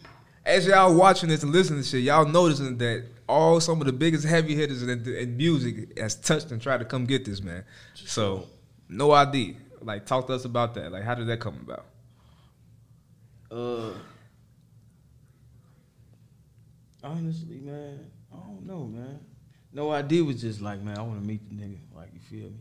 as 0.46 0.68
y'all 0.68 0.94
watching 0.94 1.30
this 1.30 1.44
and 1.44 1.52
listening 1.52 1.82
to 1.82 1.88
shit, 1.88 2.04
y'all 2.04 2.26
noticing 2.26 2.78
that 2.78 3.06
all 3.28 3.60
some 3.60 3.80
of 3.80 3.88
the 3.88 3.94
biggest 3.94 4.26
heavy 4.26 4.56
hitters 4.56 4.84
in, 4.84 5.08
in 5.08 5.38
music 5.38 5.98
has 5.98 6.16
touched 6.16 6.52
and 6.52 6.62
tried 6.62 6.80
to 6.80 6.86
come 6.86 7.06
get 7.06 7.26
this 7.26 7.42
man. 7.42 7.64
So 7.94 8.48
no 8.90 9.12
ID. 9.12 9.58
Like 9.82 10.06
talk 10.06 10.28
to 10.28 10.34
us 10.34 10.46
about 10.46 10.74
that. 10.76 10.92
Like 10.92 11.04
how 11.04 11.16
did 11.16 11.28
that 11.28 11.40
come 11.40 11.60
about? 11.62 11.86
Uh, 13.50 13.94
honestly, 17.04 17.60
man, 17.60 18.00
I 18.32 18.38
don't 18.38 18.66
know, 18.66 18.86
man. 18.86 19.20
No 19.72 19.92
I.D. 19.92 20.22
was 20.22 20.42
just 20.42 20.62
like, 20.62 20.82
man, 20.82 20.98
I 20.98 21.02
want 21.02 21.22
to 21.22 21.28
meet 21.28 21.48
the 21.50 21.56
nigga. 21.56 21.80
Like, 21.96 22.10
you 22.14 22.20
feel 22.20 22.50
me? 22.50 22.60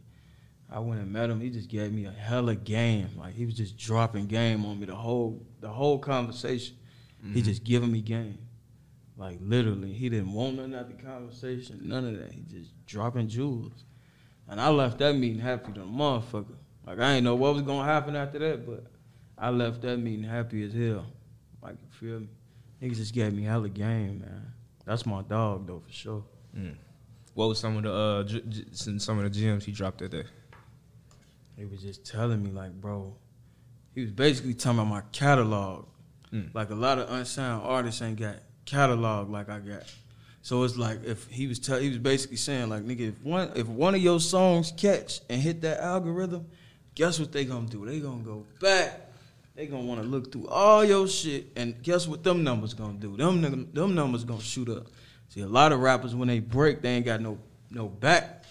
I 0.70 0.78
went 0.78 1.00
and 1.02 1.12
met 1.12 1.28
him. 1.28 1.40
He 1.40 1.50
just 1.50 1.68
gave 1.68 1.92
me 1.92 2.06
a 2.06 2.10
hella 2.10 2.54
game. 2.54 3.10
Like, 3.18 3.34
he 3.34 3.44
was 3.44 3.54
just 3.54 3.76
dropping 3.76 4.26
game 4.26 4.64
on 4.64 4.80
me 4.80 4.86
the 4.86 4.94
whole 4.94 5.44
the 5.60 5.68
whole 5.68 5.98
conversation. 5.98 6.76
He 7.34 7.40
Mhm. 7.40 7.44
just 7.44 7.62
giving 7.64 7.92
me 7.92 8.00
game. 8.00 8.38
Like 9.16 9.38
literally, 9.42 9.92
he 9.92 10.08
didn't 10.08 10.32
want 10.32 10.56
nothing 10.56 10.74
out 10.74 10.88
the 10.88 11.00
conversation, 11.02 11.80
none 11.84 12.06
of 12.06 12.18
that. 12.18 12.32
He 12.32 12.42
just 12.42 12.72
dropping 12.86 13.28
jewels. 13.28 13.84
And 14.48 14.60
I 14.60 14.70
left 14.70 14.98
that 14.98 15.14
meeting 15.16 15.38
happy 15.38 15.72
than 15.72 15.82
a 15.82 15.86
motherfucker. 15.86 16.56
Like 16.86 16.98
I 16.98 17.12
ain't 17.14 17.24
know 17.24 17.34
what 17.36 17.54
was 17.54 17.62
gonna 17.62 17.84
happen 17.84 18.16
after 18.16 18.38
that, 18.40 18.66
but 18.66 18.86
I 19.38 19.50
left 19.50 19.82
that 19.82 19.98
meeting 19.98 20.24
happy 20.24 20.64
as 20.64 20.72
hell. 20.72 21.06
Like 21.62 21.76
you 21.82 21.88
feel 21.90 22.20
me? 22.20 22.28
Niggas 22.82 22.96
just 22.96 23.14
gave 23.14 23.32
me 23.32 23.44
hella 23.44 23.68
game, 23.68 24.20
man. 24.20 24.52
That's 24.84 25.06
my 25.06 25.22
dog 25.22 25.66
though 25.68 25.80
for 25.86 25.92
sure. 25.92 26.24
Mm. 26.56 26.74
What 27.34 27.48
was 27.48 27.60
some 27.60 27.76
of 27.76 27.84
the 27.84 27.92
uh 27.92 28.22
j- 28.24 28.42
j- 28.48 28.98
some 28.98 29.18
of 29.18 29.24
the 29.24 29.30
gems 29.30 29.64
he 29.64 29.70
dropped 29.72 29.98
that 29.98 30.10
day? 30.10 30.24
He 31.56 31.64
was 31.64 31.80
just 31.80 32.04
telling 32.04 32.42
me 32.42 32.50
like, 32.50 32.72
bro, 32.72 33.14
he 33.94 34.00
was 34.00 34.10
basically 34.10 34.54
talking 34.54 34.80
about 34.80 34.88
my 34.88 35.02
catalog. 35.12 35.86
Mm. 36.32 36.52
Like 36.54 36.70
a 36.70 36.74
lot 36.74 36.98
of 36.98 37.08
unsigned 37.10 37.62
artists 37.62 38.02
ain't 38.02 38.18
got 38.18 38.36
catalog 38.64 39.30
like 39.30 39.48
I 39.48 39.60
got. 39.60 39.84
So 40.42 40.64
it's 40.64 40.76
like 40.76 41.04
if 41.04 41.28
he 41.28 41.46
was 41.46 41.60
tell, 41.60 41.78
he 41.78 41.88
was 41.88 41.98
basically 41.98 42.36
saying 42.38 42.68
like 42.68 42.82
nigga 42.82 43.10
if 43.10 43.22
one 43.22 43.52
if 43.54 43.68
one 43.68 43.94
of 43.94 44.02
your 44.02 44.18
songs 44.18 44.72
catch 44.76 45.20
and 45.30 45.40
hit 45.40 45.60
that 45.60 45.78
algorithm, 45.78 46.46
guess 46.96 47.20
what 47.20 47.30
they 47.30 47.44
gonna 47.44 47.68
do? 47.68 47.86
They 47.86 48.00
gonna 48.00 48.24
go 48.24 48.44
back. 48.60 49.11
They 49.54 49.66
gonna 49.66 49.84
want 49.84 50.00
to 50.00 50.06
look 50.06 50.32
through 50.32 50.48
all 50.48 50.84
your 50.84 51.06
shit 51.06 51.52
and 51.56 51.82
guess 51.82 52.08
what 52.08 52.24
them 52.24 52.42
numbers 52.42 52.72
gonna 52.72 52.94
do? 52.94 53.16
Them 53.16 53.70
them 53.72 53.94
numbers 53.94 54.24
gonna 54.24 54.40
shoot 54.40 54.68
up. 54.68 54.86
See 55.28 55.40
a 55.40 55.46
lot 55.46 55.72
of 55.72 55.80
rappers 55.80 56.14
when 56.14 56.28
they 56.28 56.38
break 56.38 56.80
they 56.80 56.90
ain't 56.90 57.04
got 57.04 57.20
no 57.20 57.38
no 57.70 57.88
back. 57.88 58.44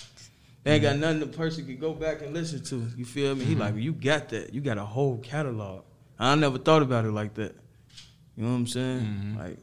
They 0.64 0.74
ain't 0.74 0.84
got 0.84 0.98
nothing 0.98 1.20
the 1.20 1.28
person 1.28 1.66
can 1.66 1.78
go 1.78 1.94
back 1.94 2.22
and 2.22 2.34
listen 2.34 2.64
to. 2.66 2.86
You 2.96 3.06
feel 3.06 3.34
me? 3.36 3.46
He 3.46 3.56
like 3.56 3.76
you 3.76 3.94
got 3.94 4.30
that. 4.30 4.54
You 4.54 4.62
got 4.62 4.78
a 4.78 4.86
whole 4.86 5.18
catalog. 5.18 5.84
I 6.20 6.36
never 6.36 6.60
thought 6.60 6.84
about 6.84 7.06
it 7.06 7.12
like 7.12 7.34
that. 7.36 7.56
You 8.36 8.44
know 8.44 8.52
what 8.52 8.58
I'm 8.58 8.68
saying? 8.68 9.38
Like 9.40 9.58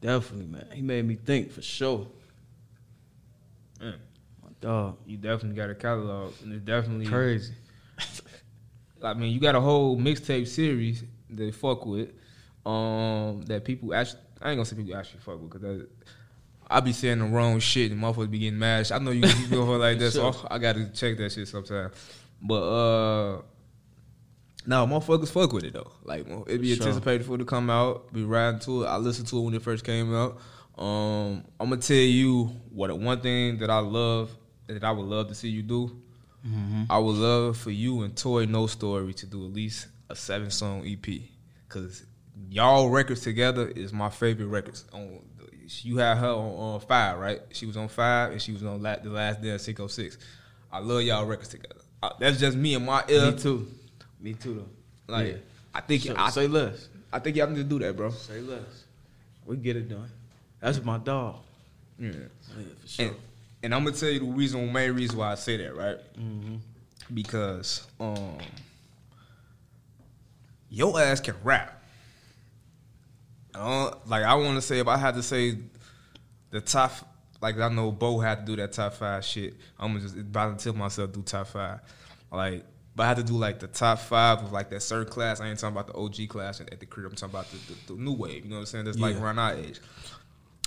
definitely, 0.00 0.46
man. 0.46 0.66
He 0.72 0.80
made 0.80 1.04
me 1.04 1.16
think 1.16 1.52
for 1.52 1.62
sure. 1.62 2.06
Mm. 3.80 3.98
My 4.42 4.48
dog. 4.60 4.96
You 5.06 5.18
definitely 5.18 5.56
got 5.56 5.68
a 5.68 5.74
catalog, 5.74 6.32
and 6.42 6.52
it's 6.52 6.64
definitely 6.64 7.06
Crazy. 7.06 7.52
I 9.02 9.14
mean, 9.14 9.32
you 9.32 9.40
got 9.40 9.54
a 9.54 9.60
whole 9.60 9.96
mixtape 9.98 10.46
series 10.46 11.02
that 11.30 11.36
they 11.36 11.50
fuck 11.50 11.84
with, 11.86 12.10
um, 12.66 13.42
that 13.46 13.64
people 13.64 13.94
actually. 13.94 14.20
I 14.40 14.50
ain't 14.50 14.56
gonna 14.58 14.64
say 14.64 14.76
people 14.76 14.96
actually 14.96 15.20
fuck 15.20 15.40
with 15.40 15.50
because 15.52 15.86
I 16.68 16.80
be 16.80 16.92
saying 16.92 17.18
the 17.20 17.26
wrong 17.26 17.58
shit 17.60 17.92
and 17.92 18.00
motherfuckers 18.02 18.30
be 18.30 18.38
getting 18.40 18.58
mad. 18.58 18.90
I 18.90 18.98
know 18.98 19.10
you 19.10 19.20
you 19.26 19.46
feel 19.46 19.64
like 19.78 19.98
that, 20.00 20.10
so 20.12 20.32
Sure. 20.32 20.46
I 20.50 20.58
gotta 20.58 20.86
check 20.88 21.16
that 21.18 21.30
shit 21.32 21.46
sometime. 21.48 21.90
But 22.40 22.62
uh, 22.62 23.42
no, 24.66 24.86
motherfuckers 24.86 25.30
fuck 25.30 25.52
with 25.52 25.64
it 25.64 25.74
though. 25.74 25.92
Like 26.04 26.26
it 26.48 26.60
be 26.60 26.74
Sure. 26.74 26.86
anticipated 26.86 27.24
for 27.26 27.34
it 27.36 27.38
to 27.38 27.44
come 27.44 27.70
out. 27.70 28.12
Be 28.12 28.24
riding 28.24 28.60
to 28.60 28.84
it. 28.84 28.86
I 28.86 28.96
listened 28.96 29.28
to 29.28 29.38
it 29.38 29.42
when 29.42 29.54
it 29.54 29.62
first 29.62 29.84
came 29.84 30.14
out. 30.14 30.38
Um, 30.78 31.44
I'm 31.60 31.68
gonna 31.68 31.76
tell 31.80 31.96
you 31.96 32.44
what 32.70 32.96
one 32.98 33.20
thing 33.20 33.58
that 33.58 33.70
I 33.70 33.78
love 33.78 34.30
that 34.66 34.82
I 34.82 34.90
would 34.90 35.06
love 35.06 35.28
to 35.28 35.34
see 35.34 35.48
you 35.50 35.62
do. 35.62 36.01
Mhm. 36.46 36.86
I 36.90 36.98
would 36.98 37.16
love 37.16 37.56
for 37.56 37.70
you 37.70 38.02
and 38.02 38.16
Toy 38.16 38.46
No 38.46 38.66
Story 38.66 39.14
to 39.14 39.26
do 39.26 39.44
at 39.46 39.52
least 39.52 39.86
a 40.08 40.16
seven 40.16 40.50
song 40.50 40.84
EP. 40.86 41.30
Cause 41.68 42.04
y'all 42.50 42.88
records 42.90 43.20
together 43.20 43.68
is 43.68 43.92
my 43.92 44.10
favorite 44.10 44.46
records. 44.46 44.84
On 44.92 45.20
you 45.82 45.96
had 45.98 46.18
her 46.18 46.28
on, 46.28 46.50
on 46.74 46.80
five, 46.80 47.18
right? 47.18 47.40
She 47.52 47.64
was 47.66 47.76
on 47.78 47.88
five, 47.88 48.32
and 48.32 48.42
she 48.42 48.52
was 48.52 48.62
on 48.62 48.82
la- 48.82 48.96
the 48.96 49.08
last 49.08 49.40
day 49.40 49.50
of 49.50 49.60
six 49.60 49.80
oh 49.80 49.86
six. 49.86 50.18
I 50.70 50.80
love 50.80 51.02
y'all 51.02 51.24
records 51.24 51.48
together. 51.48 51.80
Uh, 52.02 52.10
that's 52.18 52.38
just 52.38 52.56
me 52.56 52.74
and 52.74 52.84
my 52.84 53.02
ear. 53.08 53.30
Me 53.30 53.38
too. 53.38 53.68
Me 54.20 54.34
too 54.34 54.54
though. 54.54 55.12
Like 55.14 55.26
Yeah. 55.28 55.36
I 55.74 55.80
think 55.80 56.02
So- 56.02 56.14
I 56.16 56.30
say 56.30 56.46
less. 56.48 56.88
I 57.12 57.18
think 57.20 57.36
y'all 57.36 57.48
need 57.48 57.56
to 57.56 57.64
do 57.64 57.78
that, 57.78 57.96
bro. 57.96 58.10
Say 58.10 58.40
less. 58.40 58.84
We 59.46 59.56
get 59.56 59.76
it 59.76 59.88
done. 59.88 60.10
That's 60.60 60.82
my 60.84 60.98
dog. 60.98 61.36
Yeah. 61.98 62.10
Yeah, 62.10 62.64
for 62.80 62.88
sure. 62.88 63.06
And, 63.06 63.16
and 63.62 63.74
I'm 63.74 63.84
gonna 63.84 63.96
tell 63.96 64.08
you 64.10 64.20
the 64.20 64.26
reason, 64.26 64.72
main 64.72 64.92
reason 64.92 65.18
why 65.18 65.32
I 65.32 65.34
say 65.36 65.56
that, 65.58 65.76
right? 65.76 65.98
Mhm. 66.18 66.60
Because 67.12 67.86
um, 68.00 68.38
your 70.70 70.98
ass 71.00 71.20
can 71.20 71.34
rap. 71.44 71.78
Uh, 73.54 73.92
like 74.06 74.24
I 74.24 74.34
want 74.34 74.56
to 74.56 74.62
say, 74.62 74.78
if 74.78 74.88
I 74.88 74.96
had 74.96 75.14
to 75.14 75.22
say 75.22 75.58
the 76.50 76.60
top, 76.60 76.92
like 77.40 77.58
I 77.58 77.68
know 77.68 77.92
Bo 77.92 78.18
had 78.18 78.40
to 78.40 78.44
do 78.46 78.56
that 78.56 78.72
top 78.72 78.94
five 78.94 79.24
shit. 79.24 79.54
I'm 79.78 80.00
just 80.00 80.16
about 80.16 80.58
to 80.58 80.64
tell 80.64 80.72
myself 80.74 81.12
do 81.12 81.22
top 81.22 81.48
five. 81.48 81.80
Like, 82.30 82.64
but 82.96 83.02
I 83.04 83.08
had 83.08 83.16
to 83.18 83.22
do 83.22 83.34
like 83.34 83.58
the 83.60 83.66
top 83.66 83.98
five 83.98 84.42
of 84.42 84.52
like 84.52 84.70
that 84.70 84.82
certain 84.82 85.12
class. 85.12 85.40
I 85.40 85.48
ain't 85.48 85.58
talking 85.58 85.76
about 85.76 85.86
the 85.88 85.94
OG 85.98 86.28
class 86.30 86.60
at 86.60 86.80
the 86.80 86.86
crib. 86.86 87.06
I'm 87.06 87.14
talking 87.16 87.34
about 87.34 87.50
the, 87.50 87.58
the, 87.74 87.94
the 87.94 88.00
new 88.00 88.12
wave. 88.14 88.44
You 88.44 88.50
know 88.50 88.56
what 88.56 88.60
I'm 88.60 88.66
saying? 88.66 88.84
That's 88.86 88.98
like 88.98 89.16
Yeah. 89.16 89.22
around 89.22 89.38
our 89.38 89.54
age. 89.54 89.80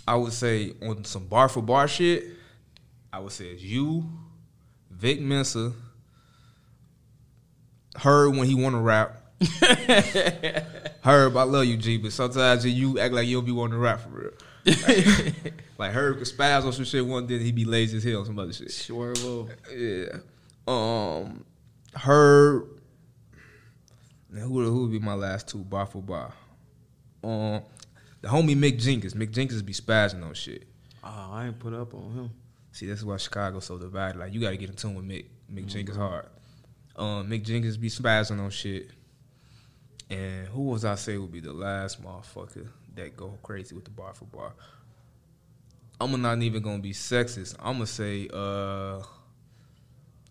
I 0.07 0.15
would 0.15 0.33
say 0.33 0.73
on 0.83 1.03
some 1.05 1.25
bar 1.25 1.49
for 1.49 1.63
bar 1.63 1.87
shit. 1.87 2.25
I 3.15 3.19
would 3.19 3.31
say 3.31 3.45
it's 3.45 3.63
you, 3.63 4.09
Vic 4.91 5.21
Mensa, 5.21 5.71
Herb 7.95 8.35
when 8.35 8.45
he 8.45 8.55
want 8.55 8.75
to 8.75 8.79
rap. 8.79 9.21
Herb, 11.01 11.37
I 11.37 11.43
love 11.43 11.63
you, 11.63 11.77
G, 11.77 11.97
but 11.97 12.11
sometimes 12.11 12.65
you 12.65 12.99
act 12.99 13.13
like 13.13 13.25
you 13.25 13.37
don't 13.37 13.45
be 13.45 13.53
wanting 13.53 13.75
to 13.75 13.77
rap 13.77 14.01
for 14.01 14.09
real. 14.09 14.31
Like, 14.65 15.53
like 15.77 15.91
Herb 15.93 16.17
could 16.17 16.27
spaz 16.27 16.65
on 16.65 16.73
some 16.73 16.83
shit 16.83 17.05
one 17.05 17.25
day, 17.25 17.39
he 17.39 17.53
be 17.53 17.63
lazy 17.63 17.95
as 17.95 18.03
hell 18.03 18.19
on 18.19 18.25
some 18.25 18.37
other 18.37 18.51
shit. 18.51 18.67
Swervo. 18.67 19.49
Yeah. 19.73 20.17
Um, 20.67 21.45
Herb. 21.95 22.67
Now 24.29 24.41
who 24.41 24.61
who 24.61 24.81
would 24.81 24.91
be 24.91 24.99
my 24.99 25.13
last 25.13 25.47
two 25.47 25.59
bar 25.59 25.85
for 25.85 26.01
bar? 26.01 26.33
Um, 27.23 27.61
the 28.19 28.27
homie 28.27 28.57
Mick 28.57 28.77
Jenkins. 28.77 29.13
Mick 29.13 29.31
Jenkins 29.31 29.61
be 29.61 29.71
spazzing 29.71 30.21
on 30.21 30.33
shit. 30.33 30.67
Oh, 31.01 31.29
I 31.31 31.45
ain't 31.45 31.59
put 31.59 31.73
up 31.73 31.93
on 31.93 32.11
him. 32.11 32.31
See, 32.75 32.87
that's 32.87 33.03
why 33.03 33.15
Chicago's 33.15 33.63
so 33.63 33.77
divided. 33.77 34.19
Like 34.19 34.33
you 34.33 34.41
got 34.41 34.49
to 34.49 34.57
get 34.57 34.69
in 34.69 34.75
tune 34.75 34.95
with 34.95 35.05
Mick. 35.05 35.27
Mm-hmm. 35.49 35.59
Mick 35.59 35.67
Jenkins 35.67 35.97
hard. 35.97 36.25
Um, 36.97 37.29
Mick 37.29 37.45
Jenkins 37.45 37.77
be 37.77 37.87
spazzing 37.87 38.37
on 38.37 38.49
shit. 38.49 38.89
And 40.09 40.45
who 40.49 40.63
was 40.63 40.83
I 40.83 40.95
say 40.95 41.17
would 41.17 41.31
be 41.31 41.39
the 41.39 41.53
last 41.53 42.03
motherfucker 42.03 42.67
that 42.95 43.15
go 43.15 43.37
crazy 43.41 43.73
with 43.75 43.85
the 43.85 43.91
bar 43.91 44.13
for 44.13 44.25
bar? 44.25 44.51
I'm 46.01 46.21
not 46.21 46.41
even 46.41 46.61
gonna 46.61 46.79
be 46.79 46.91
sexist. 46.91 47.55
I'm 47.59 47.75
gonna 47.75 47.87
say, 47.87 48.27
uh, 48.33 48.97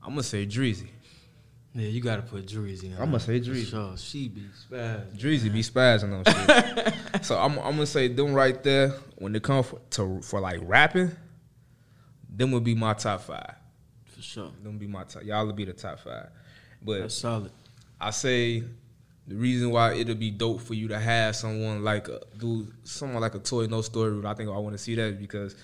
I'm 0.03 0.11
gonna 0.11 0.23
say 0.23 0.47
Dreezy. 0.47 0.89
Yeah, 1.73 1.89
you 1.89 2.03
gotta 2.03 2.21
put 2.21 2.45
Dreezy 2.45 2.85
in. 2.85 2.97
I'ma 2.99 3.13
there. 3.13 3.21
say 3.21 3.41
For 3.41 3.51
Dreezy. 3.53 3.71
Sure, 3.71 3.97
she 3.97 4.29
be 4.29 4.43
spaz. 4.43 5.17
Dreezy 5.17 5.51
be 5.51 5.63
spazzing 5.63 6.13
on 6.13 6.25
shit. 6.27 7.25
so 7.25 7.39
I'm, 7.39 7.53
I'm 7.61 7.73
gonna 7.73 7.87
say 7.87 8.09
them 8.09 8.35
right 8.35 8.63
there. 8.63 8.91
When 9.17 9.35
it 9.35 9.43
comes 9.43 9.69
for, 9.69 9.81
to 9.93 10.21
for 10.21 10.41
like 10.41 10.61
rapping, 10.63 11.11
them 12.37 12.53
would 12.53 12.65
be 12.65 12.75
my 12.75 12.95
top 12.95 13.23
five. 13.23 13.55
For 14.07 14.23
sure. 14.23 14.51
Them 14.63 14.79
be 14.79 14.87
my 14.87 15.05
top. 15.05 15.25
Y'all 15.25 15.47
would 15.47 15.57
be 15.57 15.65
the 15.65 15.73
top 15.73 16.01
five. 16.01 16.29
But 16.83 17.01
That's 17.01 17.15
solid. 17.15 17.53
I 18.01 18.11
say 18.11 18.65
the 19.27 19.37
reason 19.37 19.71
why 19.71 19.95
it'll 19.95 20.15
be 20.15 20.31
dope 20.31 20.61
for 20.61 20.75
you 20.75 20.89
to 20.89 20.99
have 20.99 21.35
someone 21.37 21.83
like 21.83 22.09
a 22.09 22.21
do 22.39 22.67
someone 22.83 23.23
like 23.23 23.35
a 23.35 23.39
toy 23.39 23.67
no 23.67 23.81
story. 23.81 24.25
I 24.25 24.35
think 24.35 24.51
I 24.51 24.59
want 24.59 24.75
to 24.75 24.79
see 24.79 24.95
that 24.97 25.19
because 25.19 25.57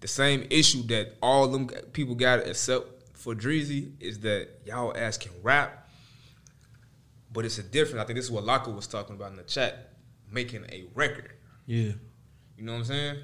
the 0.00 0.08
same 0.08 0.46
issue 0.50 0.82
that 0.88 1.14
all 1.22 1.48
them 1.48 1.68
people 1.92 2.14
got 2.14 2.40
except 2.40 3.16
for 3.16 3.34
Dreezy 3.34 3.92
is 4.00 4.20
that 4.20 4.48
y'all 4.66 4.94
ass 4.96 5.16
can 5.16 5.32
rap, 5.42 5.88
but 7.32 7.44
it's 7.44 7.58
a 7.58 7.62
different. 7.62 8.00
I 8.00 8.04
think 8.04 8.16
this 8.16 8.26
is 8.26 8.30
what 8.30 8.44
Locke 8.44 8.66
was 8.66 8.86
talking 8.86 9.14
about 9.14 9.30
in 9.30 9.36
the 9.36 9.44
chat, 9.44 9.92
making 10.30 10.64
a 10.70 10.84
record. 10.94 11.32
Yeah. 11.66 11.92
You 12.56 12.64
know 12.64 12.72
what 12.72 12.78
I'm 12.78 12.84
saying? 12.84 13.16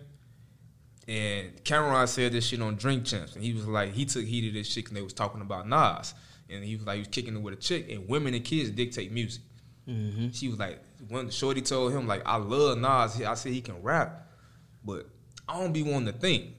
And 1.08 1.64
Cam'ron 1.64 2.06
said 2.06 2.32
this 2.32 2.46
shit 2.46 2.62
on 2.62 2.76
Drink 2.76 3.04
Champs, 3.04 3.34
and 3.34 3.42
he 3.42 3.52
was 3.52 3.66
like, 3.66 3.92
he 3.92 4.04
took 4.04 4.24
heat 4.24 4.48
of 4.48 4.54
this 4.54 4.68
shit, 4.68 4.88
and 4.88 4.96
they 4.96 5.02
was 5.02 5.12
talking 5.12 5.40
about 5.40 5.66
Nas, 5.66 6.14
and 6.48 6.62
he 6.62 6.76
was 6.76 6.86
like, 6.86 6.94
he 6.94 7.00
was 7.00 7.08
kicking 7.08 7.34
it 7.34 7.42
with 7.42 7.54
a 7.54 7.56
chick, 7.56 7.90
and 7.90 8.08
women 8.08 8.34
and 8.34 8.44
kids 8.44 8.70
dictate 8.70 9.10
music. 9.10 9.42
Mm-hmm. 9.88 10.30
She 10.30 10.48
was 10.48 10.58
like, 10.58 10.78
when 11.08 11.30
Shorty 11.30 11.62
told 11.62 11.92
him 11.92 12.06
like, 12.06 12.22
I 12.26 12.36
love 12.36 12.78
Nas, 12.78 13.20
I 13.22 13.34
said 13.34 13.52
he 13.52 13.60
can 13.60 13.82
rap, 13.82 14.28
but 14.84 15.06
I 15.48 15.58
don't 15.58 15.72
be 15.72 15.82
wanting 15.82 16.12
to 16.12 16.18
think. 16.18 16.54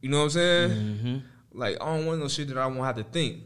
You 0.00 0.10
know 0.10 0.18
what 0.18 0.24
I'm 0.24 0.30
saying? 0.30 0.70
Mm-hmm. 0.70 1.18
Like 1.58 1.76
I 1.80 1.96
don't 1.96 2.06
want 2.06 2.20
no 2.20 2.28
shit 2.28 2.48
that 2.48 2.58
I 2.58 2.66
won't 2.66 2.80
have 2.80 2.96
to 2.96 3.04
think. 3.04 3.44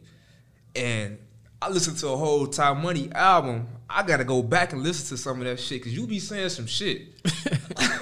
And 0.75 1.19
I 1.61 1.69
listened 1.69 1.99
to 1.99 2.09
a 2.09 2.17
whole 2.17 2.47
Ty 2.47 2.73
Money 2.75 3.11
album. 3.13 3.69
I 3.89 4.03
gotta 4.03 4.25
go 4.25 4.43
back 4.43 4.73
and 4.73 4.83
listen 4.83 5.17
to 5.17 5.23
some 5.23 5.39
of 5.39 5.45
that 5.45 5.61
shit 5.61 5.81
because 5.81 5.97
you 5.97 6.07
be 6.07 6.19
saying 6.19 6.49
some 6.49 6.67
shit. 6.67 7.15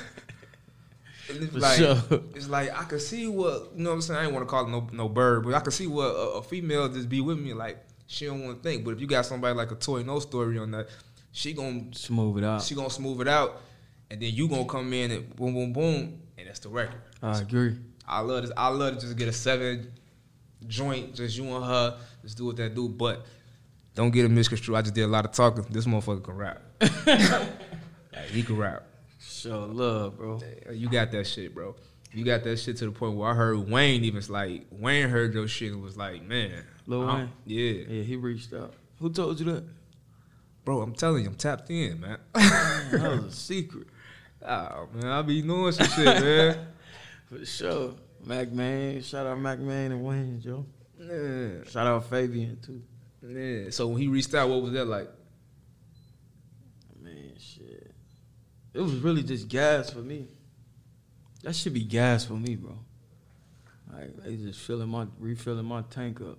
And 1.36 1.44
it's 1.44 1.52
For 1.54 1.60
like 1.60 1.76
sure. 1.78 2.20
it's 2.34 2.48
like 2.48 2.78
I 2.78 2.84
can 2.84 2.98
see 3.00 3.26
what 3.28 3.72
you 3.76 3.82
know 3.84 3.90
what 3.90 3.96
I'm 3.96 4.02
saying. 4.02 4.20
I 4.20 4.24
ain't 4.24 4.32
want 4.32 4.46
to 4.46 4.50
call 4.50 4.66
it 4.66 4.70
no 4.70 4.88
no 4.92 5.08
bird, 5.08 5.44
but 5.44 5.54
I 5.54 5.60
can 5.60 5.72
see 5.72 5.86
what 5.86 6.06
a, 6.06 6.30
a 6.38 6.42
female 6.42 6.88
just 6.88 7.08
be 7.08 7.20
with 7.20 7.38
me 7.38 7.52
like 7.52 7.78
she 8.06 8.26
don't 8.26 8.44
want 8.44 8.62
to 8.62 8.68
think. 8.68 8.84
But 8.84 8.92
if 8.92 9.00
you 9.00 9.06
got 9.06 9.26
somebody 9.26 9.54
like 9.54 9.70
a 9.70 9.74
toy 9.76 10.02
no 10.02 10.18
story 10.20 10.58
on 10.58 10.70
that, 10.72 10.88
she 11.32 11.52
gonna 11.52 11.84
Smooth 11.92 12.38
it 12.38 12.44
out. 12.44 12.62
she 12.62 12.74
gonna 12.74 12.90
smooth 12.90 13.20
it 13.22 13.28
out, 13.28 13.60
and 14.10 14.20
then 14.20 14.32
you 14.32 14.48
gonna 14.48 14.64
come 14.64 14.92
in 14.92 15.10
and 15.10 15.34
boom 15.36 15.54
boom 15.54 15.72
boom, 15.72 16.20
and 16.38 16.48
that's 16.48 16.60
the 16.60 16.68
record. 16.68 17.00
I 17.22 17.40
agree. 17.40 17.76
I 18.06 18.20
love 18.20 18.42
this. 18.42 18.52
I 18.56 18.68
love 18.68 18.94
to 18.94 19.00
just 19.00 19.16
get 19.16 19.28
a 19.28 19.32
seven 19.32 19.90
joint, 20.68 21.14
just 21.14 21.36
you 21.36 21.44
and 21.54 21.64
her, 21.64 21.98
just 22.22 22.36
do 22.38 22.46
what 22.46 22.56
that 22.56 22.74
do. 22.74 22.88
But 22.88 23.26
don't 23.94 24.10
get 24.12 24.24
it 24.24 24.28
misconstrued. 24.28 24.76
I 24.76 24.82
just 24.82 24.94
did 24.94 25.02
a 25.02 25.08
lot 25.08 25.24
of 25.24 25.32
talking. 25.32 25.64
This 25.70 25.86
motherfucker 25.86 26.22
can 26.22 26.36
rap. 26.36 26.62
Like, 28.12 28.28
he 28.30 28.42
can 28.42 28.56
rap. 28.56 28.82
Sure 29.28 29.66
love, 29.66 30.16
bro. 30.16 30.40
You 30.72 30.88
got 30.88 31.10
that 31.12 31.26
shit, 31.26 31.54
bro. 31.54 31.74
You 32.12 32.24
got 32.24 32.44
that 32.44 32.58
shit 32.58 32.76
to 32.78 32.86
the 32.86 32.92
point 32.92 33.16
where 33.16 33.28
I 33.30 33.34
heard 33.34 33.68
Wayne 33.70 34.04
even 34.04 34.22
like 34.28 34.66
Wayne 34.70 35.08
heard 35.08 35.34
your 35.34 35.48
shit 35.48 35.72
and 35.72 35.82
was 35.82 35.96
like, 35.96 36.22
man, 36.22 36.64
Lil 36.86 37.02
I'm- 37.08 37.18
Wayne? 37.18 37.30
yeah, 37.44 37.84
Yeah, 37.94 38.02
he 38.02 38.16
reached 38.16 38.52
out. 38.54 38.74
Who 39.00 39.10
told 39.10 39.38
you 39.40 39.46
that? 39.52 39.64
bro. 40.64 40.80
I'm 40.80 40.94
telling 40.94 41.22
you, 41.24 41.28
I'm 41.28 41.36
tapped 41.36 41.70
in, 41.70 42.00
man. 42.00 42.18
That 42.34 42.90
was 43.24 43.24
a 43.26 43.36
secret. 43.36 43.86
oh 44.42 44.88
man, 44.94 45.06
I 45.06 45.22
be 45.22 45.42
knowing 45.42 45.72
some 45.72 45.86
shit, 45.88 46.04
man. 46.06 46.66
For 47.28 47.44
sure. 47.44 47.94
Mack 48.24 48.50
Maine. 48.52 49.02
Shout 49.02 49.26
out 49.26 49.38
Mack 49.38 49.58
Maine 49.58 49.92
and 49.92 50.04
Wayne, 50.04 50.40
Joe. 50.40 50.64
Yeah, 50.98 51.62
Shout 51.70 51.86
out 51.86 52.06
Fabian 52.08 52.58
too. 52.64 52.82
yeah. 53.28 53.70
So 53.70 53.88
when 53.88 53.98
he 54.00 54.08
reached 54.08 54.34
out, 54.34 54.48
what 54.48 54.62
was 54.62 54.72
that 54.72 54.86
like? 54.86 55.08
Man, 57.00 57.32
shit. 57.38 57.92
It 58.76 58.82
was 58.82 58.92
really 58.96 59.22
just 59.22 59.48
gas 59.48 59.88
for 59.88 60.00
me. 60.00 60.28
That 61.42 61.56
should 61.56 61.72
be 61.72 61.82
gas 61.82 62.26
for 62.26 62.34
me, 62.34 62.56
bro. 62.56 62.78
Like 63.90 64.14
they 64.22 64.36
just 64.36 64.60
filling 64.60 64.90
my 64.90 65.06
refilling 65.18 65.64
my 65.64 65.80
tank 65.88 66.20
up. 66.20 66.38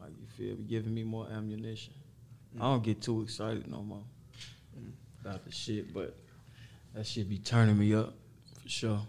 Like 0.00 0.12
you 0.18 0.26
feel 0.26 0.56
giving 0.56 0.94
me 0.94 1.02
more 1.02 1.28
ammunition. 1.30 1.92
I 2.58 2.62
don't 2.62 2.82
get 2.82 3.02
too 3.02 3.20
excited 3.20 3.70
no 3.70 3.82
more 3.82 4.04
about 5.20 5.44
the 5.44 5.52
shit, 5.52 5.92
but 5.92 6.16
that 6.94 7.06
should 7.06 7.28
be 7.28 7.38
turning 7.38 7.78
me 7.78 7.94
up 7.94 8.14
for 8.62 8.68
sure. 8.70 9.00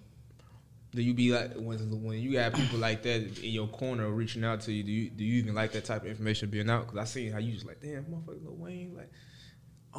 Do 0.92 1.02
you 1.02 1.14
be 1.14 1.32
like 1.32 1.54
when 1.56 1.78
when 2.04 2.20
you 2.20 2.38
have 2.40 2.54
people 2.54 2.80
like 2.80 3.02
that 3.04 3.40
in 3.42 3.52
your 3.52 3.68
corner 3.68 4.10
reaching 4.10 4.44
out 4.44 4.60
to 4.62 4.74
you? 4.74 4.84
Do 4.84 4.92
you 4.92 5.10
do 5.10 5.24
you 5.24 5.36
even 5.36 5.56
like 5.56 5.72
that 5.72 5.86
type 5.86 6.02
of 6.02 6.10
information 6.10 6.50
being 6.50 6.70
out? 6.70 6.88
Because 6.88 7.00
I 7.00 7.06
seen 7.06 7.32
how 7.32 7.40
you 7.40 7.54
just 7.54 7.66
like, 7.66 7.80
damn, 7.80 8.04
motherfucker, 8.06 8.44
Lil 8.44 8.56
Wayne, 8.58 8.94
like, 8.98 9.12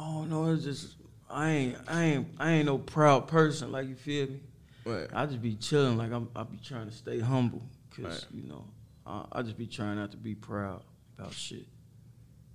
Oh 0.01 0.23
no, 0.23 0.51
it's 0.53 0.63
just 0.63 0.95
I 1.29 1.49
ain't 1.49 1.77
I 1.87 2.03
ain't 2.03 2.27
I 2.39 2.51
ain't 2.51 2.65
no 2.65 2.77
proud 2.77 3.27
person 3.27 3.71
like 3.71 3.87
you 3.87 3.95
feel 3.95 4.27
me. 4.27 4.39
Right. 4.85 5.07
I 5.13 5.25
just 5.25 5.41
be 5.41 5.55
chilling 5.55 5.97
like 5.97 6.11
I'm 6.11 6.29
I 6.35 6.43
be 6.43 6.57
trying 6.57 6.87
to 6.89 6.93
stay 6.95 7.19
humble 7.19 7.61
because 7.89 8.25
Right. 8.31 8.41
you 8.43 8.49
know 8.49 8.65
I, 9.05 9.25
I 9.31 9.41
just 9.43 9.57
be 9.57 9.67
trying 9.67 9.97
not 9.97 10.11
to 10.11 10.17
be 10.17 10.35
proud 10.35 10.81
about 11.17 11.33
shit. 11.33 11.65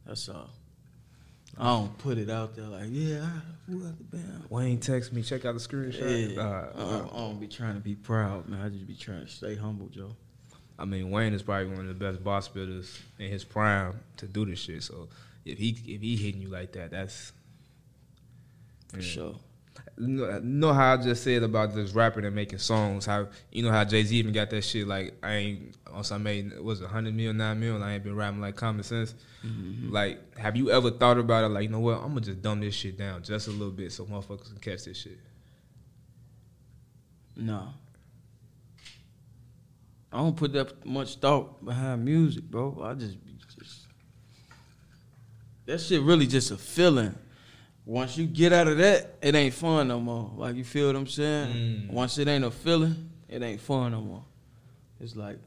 That's 0.07 0.29
all. 0.29 0.51
I 1.57 1.67
don't 1.67 1.97
put 1.99 2.19
it 2.19 2.29
out 2.31 2.57
there 2.57 2.65
like 2.67 2.89
yeah 2.91 3.27
who 3.69 3.81
got 3.81 3.97
the 3.99 4.05
band. 4.17 4.45
Wayne 4.51 4.81
text 4.81 5.13
me, 5.13 5.23
check 5.23 5.45
out 5.45 5.55
the 5.55 5.61
screenshot. 5.61 6.35
Yeah, 6.35 6.41
Uh, 6.43 6.71
uh, 6.77 7.09
I 7.13 7.17
don't 7.17 7.39
be 7.41 7.47
trying 7.47 7.75
to 7.75 7.81
be 7.81 7.95
proud, 7.95 8.49
man. 8.49 8.61
I 8.61 8.69
just 8.71 8.87
be 8.87 8.95
trying 8.97 9.25
to 9.25 9.31
stay 9.31 9.55
humble, 9.55 9.87
Joe. 9.87 10.17
I 10.77 10.85
mean, 10.85 11.11
Wayne 11.11 11.33
is 11.33 11.43
probably 11.43 11.69
one 11.69 11.81
of 11.81 11.87
the 11.87 11.95
best 11.95 12.25
boss 12.25 12.49
builders 12.49 12.99
in 13.21 13.31
his 13.31 13.45
prime 13.45 14.01
to 14.17 14.27
do 14.27 14.45
this 14.45 14.59
shit. 14.59 14.83
So 14.83 15.09
if 15.45 15.57
he 15.59 15.69
if 15.87 16.01
he 16.01 16.17
hitting 16.17 16.41
you 16.43 16.49
like 16.49 16.73
that, 16.73 16.91
that's 16.91 17.33
For 18.95 19.01
yeah. 19.01 19.07
sure. 19.07 19.35
You 19.97 20.41
know, 20.43 20.73
how 20.73 20.95
I 20.95 20.97
just 20.97 21.23
said 21.23 21.45
about 21.45 21.73
this 21.75 21.93
rapping 21.93 22.25
and 22.25 22.35
making 22.35 22.59
songs. 22.59 23.07
How 23.07 23.29
you 23.53 23.63
know 23.63 23.71
how 23.71 23.85
Jay 23.85 24.03
Z 24.03 24.17
even 24.17 24.33
got 24.33 24.51
that 24.51 24.63
shit 24.63 24.89
like 24.89 25.15
I 25.23 25.35
ain't 25.35 25.77
on 25.93 26.03
some 26.03 26.25
made 26.25 26.59
was 26.59 26.81
it 26.81 26.89
hundred 26.89 27.15
mil, 27.15 27.33
nine 27.33 27.61
mil. 27.61 27.81
I 27.83 27.93
ain't 27.95 28.03
been 28.03 28.17
rapping 28.17 28.41
like 28.41 28.57
common 28.57 28.83
sense. 28.83 29.15
Mhm. 29.47 29.93
Like, 29.93 30.37
have 30.37 30.57
you 30.57 30.71
ever 30.71 30.91
thought 30.91 31.19
about 31.19 31.45
it? 31.45 31.49
Like, 31.51 31.65
you 31.65 31.69
know 31.69 31.79
what? 31.81 31.99
I'm 31.99 32.09
gonna 32.09 32.23
just 32.23 32.43
dumb 32.43 32.61
this 32.61 32.75
shit 32.75 32.99
down 32.99 33.23
just 33.23 33.47
a 33.47 33.53
little 33.53 33.71
bit 33.71 33.93
so 33.93 34.05
motherfuckers 34.05 34.47
can 34.49 34.59
catch 34.59 34.85
this 34.85 34.97
shit. 34.97 35.19
No. 37.37 37.69
I 40.13 40.19
don't 40.19 40.37
put 40.37 40.53
that 40.53 40.87
much 40.87 41.17
thought 41.17 41.65
behind 41.65 42.05
music, 42.05 42.45
bro. 42.45 42.81
I 42.85 42.95
just, 42.95 43.17
just 43.59 43.87
that 45.67 45.81
shit 45.81 46.03
really 46.03 46.27
just 46.27 46.51
a 46.51 46.57
feeling. 46.57 47.15
Once 47.87 48.17
you 48.17 48.27
get 48.27 48.53
out 48.53 48.67
of 48.67 48.79
that, 48.79 49.19
it 49.21 49.35
ain't 49.35 49.55
fun 49.55 49.89
no 49.89 50.01
more. 50.01 50.31
Like 50.37 50.57
you 50.57 50.65
feel 50.65 50.87
what 50.87 50.97
I'm 50.97 51.07
saying? 51.07 51.55
Mm. 51.55 51.91
Once 51.91 52.19
it 52.19 52.29
ain't 52.29 52.45
a 52.45 52.51
feeling, 52.51 53.11
it 53.29 53.43
ain't 53.43 53.61
fun 53.61 53.93
no 53.93 54.01
more. 54.01 54.25
It's 55.01 55.17
like 55.17 55.39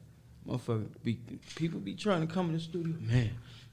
motherfucker 0.48 0.88
be 1.04 1.20
people 1.56 1.80
be 1.80 1.96
trying 1.96 2.26
to 2.26 2.32
come 2.32 2.48
in 2.48 2.54
the 2.54 2.60
studio, 2.60 2.94
man. 3.00 3.32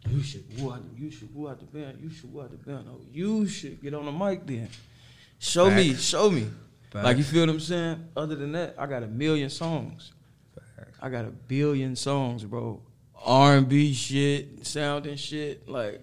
You 0.08 0.22
should 0.22 0.44
go 0.58 0.72
out, 0.72 0.82
you 0.96 1.10
should 1.10 1.34
go 1.34 1.48
out 1.48 1.58
the 1.58 1.66
band, 1.66 1.98
you 2.02 2.10
should 2.10 2.32
go 2.32 2.42
out 2.42 2.50
the 2.50 2.56
band. 2.56 2.86
Oh, 2.90 3.00
you 3.12 3.46
should 3.46 3.82
get 3.82 3.94
on 3.94 4.04
the 4.06 4.12
mic 4.12 4.46
then. 4.46 4.68
Show 5.38 5.70
me, 5.70 5.94
show 5.94 6.30
me. 6.30 6.46
Facts. 6.90 7.04
Like 7.04 7.16
you 7.18 7.24
feel 7.24 7.42
what 7.42 7.50
I'm 7.50 7.60
saying? 7.60 8.08
Other 8.16 8.34
than 8.34 8.52
that, 8.52 8.74
I 8.78 8.86
got 8.86 9.02
a 9.02 9.06
million 9.06 9.50
songs. 9.50 10.12
I 11.00 11.08
got 11.10 11.24
a 11.24 11.30
billion 11.30 11.96
songs, 11.96 12.44
bro. 12.44 12.80
R 13.24 13.56
and 13.56 13.68
B 13.68 13.92
shit, 13.92 14.66
sounding 14.66 15.16
shit, 15.16 15.68
like 15.68 16.00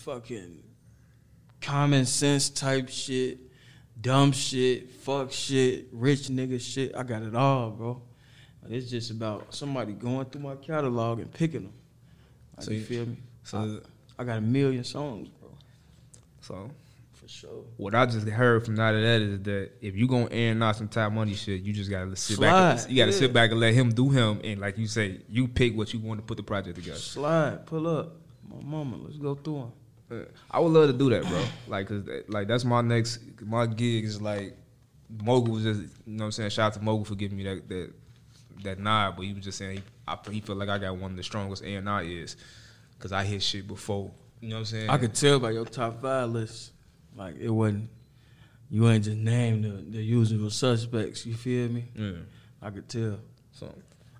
fucking 0.00 0.62
common 1.60 2.06
sense 2.06 2.48
type 2.48 2.88
shit, 2.88 3.38
dumb 4.00 4.32
shit, 4.32 4.90
fuck 4.90 5.30
shit, 5.32 5.88
rich 5.92 6.28
nigga 6.28 6.60
shit. 6.60 6.94
I 6.96 7.02
got 7.02 7.22
it 7.22 7.34
all, 7.34 7.70
bro. 7.70 8.02
It's 8.68 8.88
just 8.90 9.10
about 9.10 9.52
somebody 9.54 9.92
going 9.92 10.26
through 10.26 10.42
my 10.42 10.54
catalog 10.56 11.18
and 11.20 11.32
picking 11.32 11.62
them. 11.64 11.72
Like, 12.56 12.64
So 12.64 12.70
you 12.72 12.78
you- 12.78 12.84
feel 12.84 13.06
me? 13.06 13.16
so- 13.42 13.80
I, 14.18 14.22
I 14.22 14.24
got 14.24 14.38
a 14.38 14.40
million 14.42 14.84
songs, 14.84 15.28
bro. 15.40 15.48
So 16.40 16.70
For 17.14 17.26
sure. 17.28 17.64
what 17.78 17.94
I 17.94 18.06
just 18.06 18.28
heard 18.28 18.64
from 18.64 18.78
out 18.78 18.94
of 18.94 19.02
that 19.02 19.20
is 19.22 19.42
that 19.42 19.70
if 19.80 19.96
you 19.96 20.06
gonna 20.06 20.28
air 20.30 20.52
and 20.52 20.62
out 20.62 20.76
some 20.76 20.88
Ty 20.88 21.08
Money 21.08 21.34
shit, 21.34 21.62
you 21.62 21.72
just 21.72 21.90
gotta 21.90 22.14
sit 22.16 22.38
back. 22.38 22.78
Slide, 22.80 22.90
You 22.90 22.96
gotta 22.98 23.12
yeah. 23.12 23.18
sit 23.18 23.32
back 23.32 23.50
and 23.50 23.60
let 23.60 23.74
him 23.74 23.90
do 23.92 24.08
him, 24.10 24.40
and 24.44 24.60
like 24.60 24.78
you 24.78 24.86
say, 24.86 25.20
you 25.28 25.48
pick 25.48 25.76
what 25.76 25.92
you 25.92 26.00
want 26.00 26.20
to 26.20 26.24
put 26.24 26.36
the 26.36 26.42
project 26.42 26.76
together. 26.76 26.98
Slide, 26.98 27.66
pull 27.66 27.86
up. 27.88 28.16
My 28.48 28.62
mama, 28.62 28.96
let's 28.98 29.16
go 29.16 29.34
through 29.36 29.54
them. 29.60 29.72
I 30.50 30.60
would 30.60 30.72
love 30.72 30.88
to 30.88 30.96
do 30.96 31.10
that, 31.10 31.26
bro. 31.26 31.44
Like, 31.68 31.88
cause 31.88 32.04
that, 32.04 32.30
like 32.30 32.48
that's 32.48 32.64
my 32.64 32.80
next 32.80 33.20
my 33.42 33.66
gig 33.66 34.04
is 34.04 34.20
like 34.20 34.56
Mogul 35.22 35.54
was 35.54 35.64
just 35.64 35.80
you 35.80 35.88
know 36.06 36.24
what 36.24 36.26
I'm 36.26 36.32
saying. 36.32 36.50
Shout 36.50 36.66
out 36.68 36.74
to 36.74 36.80
Mogul 36.80 37.04
for 37.04 37.14
giving 37.14 37.38
me 37.38 37.44
that 37.44 37.68
that 37.68 37.92
that 38.62 38.78
nod, 38.78 39.16
but 39.16 39.24
he 39.24 39.32
was 39.32 39.44
just 39.44 39.58
saying 39.58 39.78
he, 39.78 39.82
I, 40.06 40.16
he 40.30 40.40
felt 40.40 40.58
like 40.58 40.68
I 40.68 40.78
got 40.78 40.96
one 40.96 41.12
of 41.12 41.16
the 41.16 41.22
strongest 41.22 41.62
A 41.62 41.74
and 41.74 41.88
I 41.88 42.02
is 42.02 42.36
because 42.96 43.12
I 43.12 43.24
hit 43.24 43.42
shit 43.42 43.66
before. 43.66 44.10
You 44.40 44.50
know 44.50 44.56
what 44.56 44.60
I'm 44.60 44.66
saying? 44.66 44.90
I 44.90 44.98
could 44.98 45.14
tell 45.14 45.38
by 45.38 45.50
your 45.50 45.64
top 45.64 46.02
five 46.02 46.30
list, 46.30 46.72
like 47.16 47.36
it 47.38 47.50
wasn't. 47.50 47.88
You 48.72 48.88
ain't 48.88 49.04
just 49.04 49.16
named 49.16 49.64
the, 49.64 49.98
the 49.98 50.02
usual 50.02 50.48
suspects. 50.48 51.26
You 51.26 51.34
feel 51.34 51.68
me? 51.68 51.86
Yeah. 51.94 52.12
I 52.62 52.70
could 52.70 52.88
tell. 52.88 53.18
So 53.50 53.74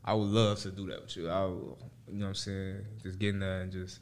I 0.04 0.12
would 0.12 0.26
love 0.26 0.58
to 0.60 0.72
do 0.72 0.88
that 0.88 1.02
with 1.02 1.16
you. 1.16 1.28
I, 1.28 1.44
would, 1.44 1.76
you 2.08 2.18
know 2.18 2.24
what 2.24 2.28
I'm 2.30 2.34
saying? 2.34 2.84
Just 3.00 3.18
getting 3.20 3.40
there 3.40 3.60
and 3.60 3.70
just 3.70 4.00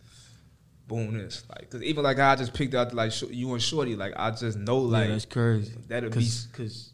boom 0.89 1.17
this, 1.17 1.45
like, 1.51 1.71
cause 1.71 1.83
even 1.83 2.03
like 2.03 2.19
I 2.19 2.35
just 2.35 2.55
picked 2.55 2.75
out 2.75 2.93
like 2.95 3.13
Sh- 3.13 3.25
you 3.31 3.53
and 3.53 3.63
Shorty, 3.63 3.95
like 3.95 4.15
I 4.17 4.31
just 4.31 4.59
know 4.59 4.79
like 4.79 5.07
yeah, 5.07 5.13
that's 5.13 5.25
crazy. 5.27 5.75
that'll 5.87 6.11
be. 6.11 6.17
Cause, 6.17 6.49
cause 6.53 6.91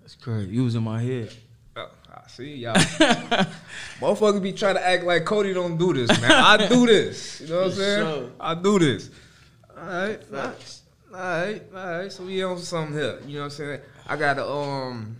that's 0.00 0.14
crazy. 0.14 0.50
You 0.52 0.64
was 0.64 0.74
in 0.74 0.82
my 0.84 1.02
head. 1.02 1.32
Oh, 1.76 1.90
I 2.14 2.26
see 2.28 2.54
y'all. 2.54 2.74
Motherfuckers 4.00 4.42
be 4.42 4.52
trying 4.52 4.76
to 4.76 4.86
act 4.86 5.04
like 5.04 5.24
Cody 5.24 5.52
don't 5.52 5.76
do 5.76 5.92
this, 5.92 6.08
man. 6.20 6.30
I 6.32 6.68
do 6.68 6.86
this. 6.94 7.40
You 7.40 7.48
know 7.48 7.56
what 7.58 7.64
I'm 7.66 7.72
saying? 7.72 8.04
sure. 8.06 8.30
I 8.40 8.54
do 8.54 8.78
this. 8.78 9.10
All 9.76 9.84
right. 9.86 10.20
All 10.32 10.40
right, 11.14 11.62
all 11.74 11.98
right. 11.98 12.12
So 12.12 12.24
we 12.24 12.42
on 12.42 12.58
something 12.58 12.94
here. 12.96 13.18
You 13.26 13.34
know 13.34 13.40
what 13.40 13.44
I'm 13.46 13.50
saying? 13.50 13.80
I 14.06 14.16
got 14.16 14.38
um 14.38 15.16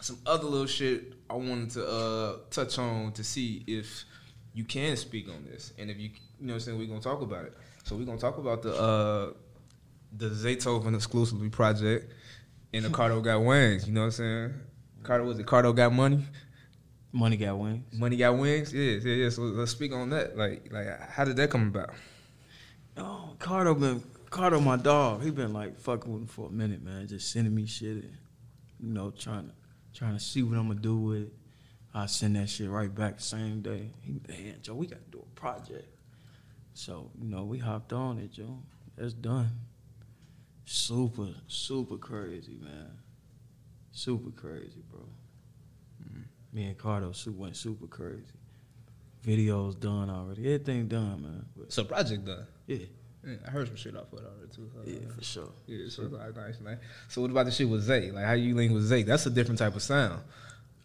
some 0.00 0.18
other 0.24 0.44
little 0.44 0.66
shit 0.66 1.12
I 1.28 1.34
wanted 1.34 1.70
to 1.70 1.86
uh 1.86 2.36
touch 2.50 2.78
on 2.78 3.12
to 3.12 3.24
see 3.24 3.64
if 3.66 4.04
you 4.54 4.64
can 4.64 4.96
speak 4.96 5.28
on 5.28 5.44
this, 5.44 5.72
and 5.78 5.90
if 5.90 5.98
you 5.98 6.10
you 6.40 6.46
know 6.46 6.52
what 6.52 6.54
I'm 6.54 6.60
saying, 6.60 6.78
we're 6.78 6.86
gonna 6.86 7.00
talk 7.00 7.20
about 7.20 7.44
it. 7.44 7.54
So 7.84 7.96
we're 7.96 8.04
gonna 8.04 8.18
talk 8.18 8.38
about 8.38 8.62
the 8.62 8.74
uh 8.74 9.32
the 10.16 10.30
Zaytoven 10.30 10.94
exclusively 10.94 11.50
project 11.50 12.12
and 12.72 12.84
the 12.84 12.88
Cardo 12.88 13.22
got 13.22 13.40
wings. 13.40 13.86
You 13.86 13.92
know 13.92 14.00
what 14.00 14.06
I'm 14.06 14.12
saying? 14.12 14.54
Cardo 15.02 15.26
was 15.26 15.38
it 15.38 15.46
Cardo 15.46 15.74
got 15.74 15.92
money? 15.92 16.24
Money 17.12 17.36
got 17.36 17.58
wings. 17.58 17.84
Money 17.92 18.16
got 18.16 18.36
wings. 18.36 18.72
Yeah, 18.72 18.98
yeah, 19.02 19.14
yeah. 19.14 19.30
So 19.30 19.42
let's 19.42 19.70
speak 19.70 19.92
on 19.92 20.10
that. 20.10 20.36
Like, 20.36 20.70
like 20.70 21.00
how 21.10 21.24
did 21.24 21.36
that 21.36 21.50
come 21.50 21.68
about? 21.68 21.90
Oh, 22.96 23.34
Cardo 23.38 23.78
been 23.78 24.02
Cardo, 24.30 24.62
my 24.62 24.76
dog. 24.76 25.22
He 25.22 25.30
been 25.30 25.52
like 25.52 25.80
fucking 25.80 26.12
with 26.12 26.22
him 26.22 26.28
for 26.28 26.48
a 26.48 26.52
minute, 26.52 26.82
man. 26.82 27.06
Just 27.08 27.32
sending 27.32 27.54
me 27.54 27.66
shit, 27.66 28.04
and, 28.04 28.16
you 28.78 28.92
know, 28.92 29.10
trying 29.10 29.48
to 29.48 29.52
trying 29.94 30.14
to 30.14 30.20
see 30.20 30.42
what 30.42 30.58
I'm 30.58 30.68
gonna 30.68 30.80
do 30.80 30.96
with 30.96 31.22
it. 31.22 31.32
I 31.94 32.06
send 32.06 32.36
that 32.36 32.50
shit 32.50 32.68
right 32.68 32.94
back 32.94 33.16
the 33.16 33.22
same 33.22 33.62
day. 33.62 33.90
He, 34.02 34.20
hey, 34.28 34.54
Joe, 34.60 34.74
we 34.74 34.86
gotta 34.86 35.00
do 35.10 35.20
a 35.20 35.40
project. 35.40 35.88
So 36.78 37.10
you 37.20 37.28
know, 37.28 37.42
we 37.42 37.58
hopped 37.58 37.92
on 37.92 38.18
it, 38.20 38.30
Joe. 38.30 38.56
That's 38.96 39.12
done. 39.12 39.50
Super, 40.64 41.30
super 41.48 41.96
crazy, 41.96 42.56
man. 42.62 42.90
Super 43.90 44.30
crazy, 44.30 44.82
bro. 44.88 45.00
Me 46.52 46.64
and 46.66 46.78
Cardo 46.78 47.14
su- 47.14 47.32
went 47.32 47.56
super 47.56 47.86
crazy. 47.88 48.22
Videos 49.26 49.78
done 49.78 50.08
already. 50.08 50.46
Everything 50.46 50.86
done, 50.86 51.20
man. 51.22 51.44
But 51.56 51.72
So 51.72 51.82
project 51.84 52.24
done. 52.24 52.46
yeah. 52.68 52.78
Yeah, 53.26 53.34
I 53.46 53.50
heard 53.50 53.66
some 53.66 53.76
shit 53.76 53.96
off 53.96 54.12
of 54.12 54.20
it 54.20 54.24
already 54.24 54.52
too. 54.54 54.70
So, 54.72 54.82
Yeah, 54.88 55.08
for 55.16 55.24
sure. 55.24 55.50
Yeah, 55.66 55.88
so 55.90 56.02
it's 56.04 56.12
like 56.12 56.36
nice, 56.36 56.60
man. 56.60 56.78
So 57.08 57.20
what 57.22 57.30
about 57.32 57.46
the 57.46 57.52
shit 57.52 57.68
with 57.68 57.82
Zay? 57.82 58.12
Like 58.12 58.24
how 58.24 58.32
you 58.34 58.54
link 58.54 58.72
with 58.72 58.84
Zay? 58.84 59.02
That's 59.02 59.26
a 59.26 59.30
different 59.30 59.58
type 59.58 59.74
of 59.74 59.82
sound. 59.82 60.22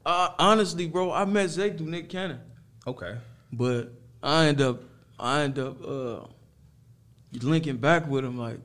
Uh, 0.03 0.29
honestly, 0.39 0.87
bro, 0.87 1.11
I 1.13 1.23
met 1.25 1.49
Zay 1.51 1.69
through 1.77 1.85
Nick 1.87 2.09
Cannon, 2.09 2.39
Okay. 2.87 3.15
but 3.53 3.93
I 4.23 4.47
end 4.47 4.59
up, 4.59 4.81
I 5.19 5.41
end 5.43 5.59
up 5.59 5.77
uh, 5.85 6.19
linking 7.41 7.77
back 7.77 8.07
with 8.07 8.25
him 8.25 8.37
like 8.37 8.59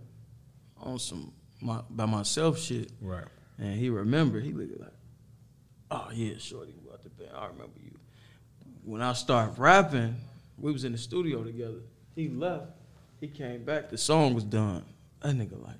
on 0.80 0.98
some 0.98 1.32
my, 1.60 1.80
by 1.90 2.06
myself 2.06 2.58
shit, 2.58 2.90
Right. 3.00 3.24
and 3.58 3.74
he 3.78 3.90
remembered. 3.90 4.44
He 4.44 4.52
looked 4.52 4.80
like, 4.80 4.92
oh 5.90 6.08
yeah, 6.12 6.34
shorty, 6.38 6.72
we 6.84 6.90
out 6.92 7.02
the 7.02 7.10
band. 7.10 7.30
I 7.36 7.46
remember 7.46 7.78
you. 7.82 7.98
When 8.84 9.02
I 9.02 9.12
started 9.12 9.58
rapping, 9.58 10.16
we 10.56 10.72
was 10.72 10.84
in 10.84 10.92
the 10.92 10.98
studio 10.98 11.42
together. 11.44 11.80
He 12.14 12.28
left. 12.28 12.70
He 13.20 13.28
came 13.28 13.64
back. 13.64 13.90
The 13.90 13.98
song 13.98 14.34
was 14.34 14.44
done. 14.44 14.84
That 15.20 15.34
nigga 15.34 15.62
like. 15.62 15.74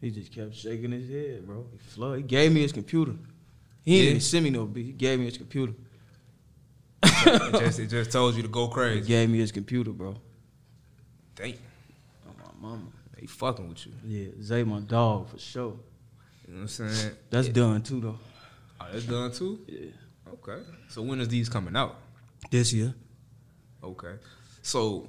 He 0.00 0.10
just 0.10 0.32
kept 0.32 0.54
shaking 0.54 0.92
his 0.92 1.08
head, 1.08 1.46
bro. 1.46 1.66
He 1.72 1.78
flooded. 1.78 2.18
He 2.22 2.22
gave 2.28 2.52
me 2.52 2.62
his 2.62 2.72
computer. 2.72 3.14
He 3.84 3.98
Yeah. 3.98 4.10
didn't 4.10 4.22
send 4.22 4.44
me 4.44 4.50
no 4.50 4.66
beat. 4.66 4.86
He 4.86 4.92
gave 4.92 5.18
me 5.18 5.24
his 5.24 5.36
computer. 5.38 5.72
It, 7.06 7.52
just, 7.60 7.78
it 7.78 7.86
just 7.88 8.10
told 8.12 8.34
you 8.36 8.42
to 8.42 8.48
go 8.48 8.68
crazy. 8.68 9.00
He 9.00 9.06
gave 9.06 9.28
me 9.30 9.38
his 9.38 9.52
computer, 9.52 9.90
bro. 9.90 10.16
Damn. 11.34 11.54
Oh, 12.28 12.32
my 12.60 12.68
mama. 12.68 12.82
They 13.18 13.26
fucking 13.26 13.68
with 13.68 13.86
you. 13.86 13.92
Yeah, 14.04 14.28
Zay 14.42 14.62
my 14.64 14.80
dog 14.80 15.28
for 15.30 15.38
sure. 15.38 15.76
You 16.46 16.54
know 16.54 16.60
what 16.60 16.60
I'm 16.62 16.68
saying? 16.68 17.12
That's 17.30 17.46
Yeah. 17.48 17.52
done 17.54 17.82
too 17.82 18.00
though. 18.00 18.18
Oh, 18.80 18.86
that's 18.92 19.04
done 19.04 19.32
too? 19.32 19.60
Yeah. 19.66 20.32
Okay. 20.32 20.62
So 20.88 21.02
when 21.02 21.20
is 21.20 21.28
these 21.28 21.48
coming 21.48 21.74
out? 21.76 21.96
This 22.50 22.72
year. 22.72 22.94
Okay. 23.82 24.14
So 24.62 25.08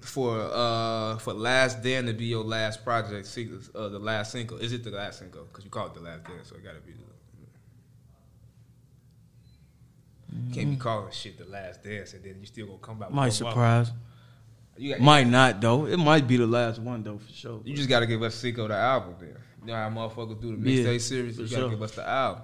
for 0.00 0.40
uh 0.52 1.16
for 1.18 1.32
Last 1.32 1.82
Dan 1.82 2.06
to 2.06 2.12
be 2.12 2.24
your 2.26 2.44
last 2.44 2.84
project, 2.84 3.28
uh, 3.74 3.88
the 3.88 3.98
last 3.98 4.32
single, 4.32 4.58
is 4.58 4.72
it 4.72 4.82
the 4.84 4.90
last 4.90 5.20
single? 5.20 5.44
Because 5.44 5.64
you 5.64 5.70
call 5.70 5.86
it 5.86 5.94
the 5.94 6.00
last 6.00 6.24
Dan, 6.24 6.44
so 6.44 6.56
it 6.56 6.64
gotta 6.64 6.80
be 6.80 6.92
the 6.92 6.98
Can't 10.52 10.70
be 10.70 10.76
calling 10.76 11.12
shit 11.12 11.38
the 11.38 11.44
last 11.44 11.82
dance 11.82 12.14
and 12.14 12.24
then 12.24 12.36
you 12.40 12.46
still 12.46 12.66
gonna 12.66 12.78
come 12.78 12.98
with 12.98 13.10
Might 13.10 13.32
surprise. 13.32 13.90
You, 14.76 14.92
got, 14.92 15.00
Might 15.00 15.26
not 15.26 15.60
though. 15.60 15.86
It 15.86 15.98
might 15.98 16.26
be 16.26 16.36
the 16.36 16.46
last 16.46 16.80
one 16.80 17.02
though 17.02 17.18
for 17.18 17.32
sure. 17.32 17.60
you 17.64 17.74
just 17.74 17.88
gotta 17.88 18.06
give 18.06 18.22
us 18.22 18.34
Cinco 18.34 18.68
the 18.68 18.74
album 18.74 19.14
then. 19.20 19.36
You 19.60 19.66
know 19.68 19.74
how 19.74 19.90
motherfuckers 19.90 20.40
do 20.40 20.56
the 20.56 20.70
Yeah, 20.70 20.84
mixtape 20.84 21.00
series? 21.00 21.38
You 21.38 21.44
gotta 21.46 21.60
sure. 21.62 21.70
give 21.70 21.82
us 21.82 21.94
the 21.94 22.08
album. 22.08 22.42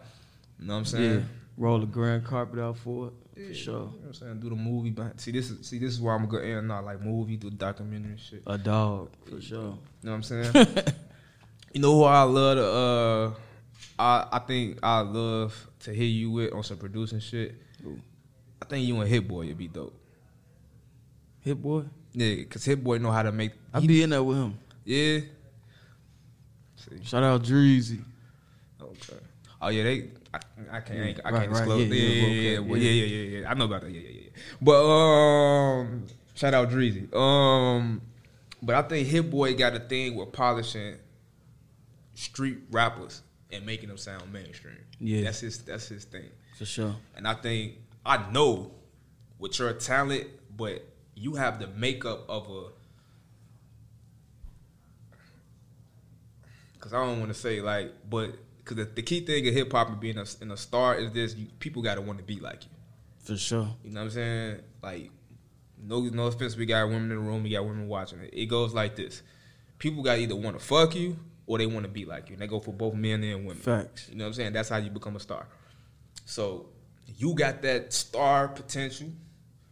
You 0.61 0.66
know 0.66 0.78
what 0.78 0.95
I'm 0.95 1.03
yeah. 1.03 1.11
saying? 1.11 1.28
Roll 1.57 1.80
the 1.80 1.86
grand 1.86 2.24
carpet 2.24 2.61
out 2.61 2.78
for 2.78 3.09
it. 3.09 3.12
Yeah, 3.36 3.49
For 3.49 3.55
sure. 3.55 3.72
You 3.74 3.78
know 3.78 3.86
what 3.86 4.07
I'm 4.09 4.14
saying? 4.14 4.41
Do 4.41 4.49
the 4.51 4.57
movie. 4.57 4.91
Behind. 4.91 5.20
See 5.20 5.32
this 5.32 5.51
is 5.51 5.66
see 5.66 5.78
this 5.78 5.93
is 5.93 6.01
why 6.01 6.14
I'm 6.14 6.26
gonna 6.26 6.43
go 6.43 6.59
and 6.59 6.68
not 6.68 6.84
like 6.84 7.01
movie, 7.01 7.36
do 7.36 7.51
documentary 7.51 8.16
shit. 8.18 8.43
A 8.47 8.59
dog, 8.59 9.11
for 9.24 9.41
sure. 9.41 9.59
You 9.61 9.64
know 10.03 10.11
what 10.11 10.12
I'm 10.12 10.22
saying? 10.22 10.53
you 11.72 11.80
know 11.80 11.95
who 11.95 12.05
I 12.05 12.22
love 12.22 12.57
to 12.59 12.64
uh 12.66 13.34
I 13.99 14.28
I 14.32 14.39
think 14.41 14.78
I 14.82 15.01
love 15.01 15.66
to 15.80 15.93
hear 15.93 16.05
you 16.05 16.30
with 16.30 16.53
on 16.53 16.62
some 16.62 16.76
producing 16.78 17.20
shit. 17.20 17.55
I 18.61 18.64
think 18.66 18.86
you 18.86 18.98
and 19.00 19.09
Hit 19.09 19.26
Boy 19.28 19.46
would 19.46 19.59
be 19.59 19.68
dope. 19.68 19.94
Hit 21.40 21.61
boy. 21.62 21.84
Yeah, 22.12 22.42
cause 22.44 22.64
Hit 22.64 22.82
Boy 22.82 22.98
know 22.98 23.11
how 23.11 23.22
to 23.22 23.32
make. 23.32 23.52
I'd 23.72 23.86
be 23.86 24.02
in 24.02 24.11
there 24.11 24.22
with 24.22 24.36
him. 24.38 24.59
Yeah. 24.84 25.20
Shout 27.02 27.22
out 27.22 27.42
Dreezy. 27.42 28.02
Okay. 28.80 29.16
Oh 29.61 29.68
yeah, 29.68 29.82
they. 29.82 30.11
I, 30.32 30.38
I 30.70 30.80
can't. 30.80 30.98
I, 31.00 31.02
ain't- 31.02 31.20
I 31.24 31.30
Right, 31.30 31.40
can't 31.40 31.50
right, 31.52 31.59
disclose. 31.59 31.88
yeah, 31.88 31.94
Yeah, 31.94 32.02
yeah, 32.02 32.26
yeah, 32.26 32.50
yeah, 32.52 32.59
well, 32.61 32.76
yeah. 32.78 32.90
yeah, 32.90 33.04
yeah, 33.04 33.16
yeah, 33.16 33.38
yeah. 33.40 33.50
I 33.50 33.54
know 33.54 33.64
about 33.64 33.82
that. 33.82 33.90
Yeah, 33.90 34.00
yeah, 34.00 34.20
yeah. 34.24 34.30
But 34.61 34.84
um, 34.84 36.06
shout 36.34 36.54
out 36.54 36.70
Dreezy. 36.70 37.12
Um, 37.14 38.00
but 38.62 38.74
I 38.74 38.82
think 38.82 39.09
Hit 39.09 39.30
Boy 39.30 39.54
got 39.54 39.74
a 39.74 39.80
thing 39.80 40.14
with 40.16 40.32
polishing 40.32 40.96
street 42.14 42.59
rappers 42.70 43.22
and 43.52 43.64
making 43.66 43.88
them 43.88 43.98
sound 43.98 44.32
mainstream. 44.32 44.76
Yeah. 45.00 45.22
that's 45.24 45.40
his. 45.40 45.59
That's 45.62 45.88
his 45.88 46.04
thing. 46.04 46.30
For 46.56 46.64
sure. 46.64 46.94
And 47.16 47.26
I 47.28 47.34
think 47.34 47.74
I 48.09 48.30
know 48.32 48.72
with 49.38 49.59
your 49.59 49.74
talent, 49.74 50.26
but 50.56 50.82
you 51.14 51.34
have 51.34 51.61
the 51.61 51.66
makeup 51.68 52.24
of 52.26 52.48
a. 52.48 52.62
Because 56.72 56.94
I 56.94 57.04
don't 57.04 57.20
want 57.20 57.30
to 57.30 57.38
say 57.38 57.61
like, 57.61 57.92
but 58.09 58.30
because 58.56 58.78
the, 58.78 58.84
the 58.84 59.02
key 59.02 59.20
thing 59.20 59.46
of 59.46 59.52
hip 59.52 59.70
hop 59.72 59.88
and 59.88 60.00
being 60.00 60.16
a, 60.16 60.24
in 60.40 60.50
a 60.50 60.56
star 60.56 60.96
is 60.96 61.12
this: 61.12 61.34
you, 61.34 61.48
people 61.59 61.82
got 61.82 61.96
to 61.96 62.00
want 62.00 62.18
to 62.18 62.24
be 62.24 62.40
like 62.40 62.64
you. 62.64 62.70
For 63.20 63.36
sure. 63.36 63.68
You 63.84 63.90
know 63.90 64.00
what 64.00 64.04
I'm 64.06 64.11
saying? 64.11 64.61
Like, 64.82 65.11
no, 65.78 66.00
no 66.00 66.28
offense, 66.28 66.56
we 66.56 66.64
got 66.64 66.88
women 66.88 67.02
in 67.02 67.09
the 67.11 67.18
room, 67.18 67.42
we 67.42 67.50
got 67.50 67.66
women 67.66 67.88
watching 67.88 68.20
it. 68.20 68.30
It 68.32 68.46
goes 68.46 68.72
like 68.72 68.96
this: 68.96 69.22
people 69.78 70.02
got 70.02 70.18
either 70.18 70.34
want 70.34 70.59
to 70.59 70.64
fuck 70.64 70.94
you 70.94 71.18
or 71.46 71.59
they 71.59 71.66
want 71.66 71.84
to 71.84 71.90
be 71.90 72.06
like 72.06 72.30
you. 72.30 72.34
And 72.34 72.42
they 72.42 72.46
go 72.46 72.59
for 72.59 72.72
both 72.72 72.94
men 72.94 73.22
and 73.22 73.44
women. 73.44 73.62
Facts. 73.62 74.09
You 74.09 74.16
know 74.16 74.24
what 74.24 74.28
I'm 74.28 74.34
saying? 74.34 74.52
That's 74.54 74.70
how 74.70 74.78
you 74.78 74.88
become 74.88 75.16
a 75.16 75.20
star. 75.20 75.46
So 76.24 76.70
you 77.16 77.34
got 77.34 77.62
that 77.62 77.92
star 77.92 78.48
potential. 78.48 79.09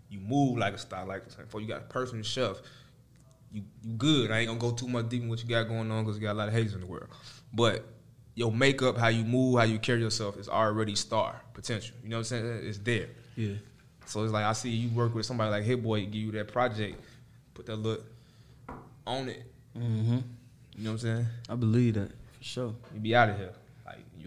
You 0.08 0.20
move 0.20 0.58
like 0.58 0.74
a 0.74 0.78
star, 0.78 1.04
like 1.04 1.24
before 1.36 1.60
you 1.60 1.68
got 1.68 1.82
a 1.82 1.84
person 1.84 2.22
chef. 2.22 2.56
You 3.52 3.62
you 3.82 3.94
good. 3.94 4.30
I 4.30 4.38
ain't 4.38 4.48
gonna 4.48 4.60
go 4.60 4.72
too 4.72 4.88
much 4.88 5.08
deep 5.08 5.22
in 5.22 5.28
what 5.28 5.42
you 5.42 5.48
got 5.48 5.64
going 5.64 5.90
on 5.90 6.04
because 6.04 6.16
you 6.18 6.22
got 6.22 6.32
a 6.32 6.38
lot 6.38 6.48
of 6.48 6.54
haters 6.54 6.74
in 6.74 6.80
the 6.80 6.86
world. 6.86 7.08
But 7.52 7.84
your 8.34 8.52
makeup, 8.52 8.96
how 8.96 9.08
you 9.08 9.24
move, 9.24 9.58
how 9.58 9.64
you 9.64 9.78
carry 9.78 10.00
yourself 10.00 10.36
is 10.36 10.48
already 10.48 10.94
star 10.94 11.40
potential. 11.54 11.96
You 12.02 12.10
know 12.10 12.16
what 12.16 12.20
I'm 12.20 12.24
saying? 12.24 12.60
It's 12.64 12.78
there. 12.78 13.08
Yeah. 13.34 13.54
So 14.06 14.22
it's 14.22 14.32
like 14.32 14.44
I 14.44 14.52
see 14.52 14.70
you 14.70 14.90
work 14.90 15.14
with 15.14 15.26
somebody 15.26 15.50
like 15.50 15.64
Hit 15.64 15.82
Boy, 15.82 16.04
give 16.04 16.14
you 16.14 16.32
that 16.32 16.48
project, 16.48 17.00
put 17.54 17.66
that 17.66 17.76
look 17.76 18.04
on 19.06 19.28
it. 19.28 19.42
Mm-hmm. 19.76 20.18
You 20.76 20.84
know 20.84 20.90
what 20.90 20.90
I'm 20.90 20.98
saying? 20.98 21.26
I 21.48 21.54
believe 21.54 21.94
that 21.94 22.10
for 22.10 22.44
sure. 22.44 22.74
You 22.94 23.00
be 23.00 23.14
out 23.14 23.30
of 23.30 23.38
here. 23.38 23.52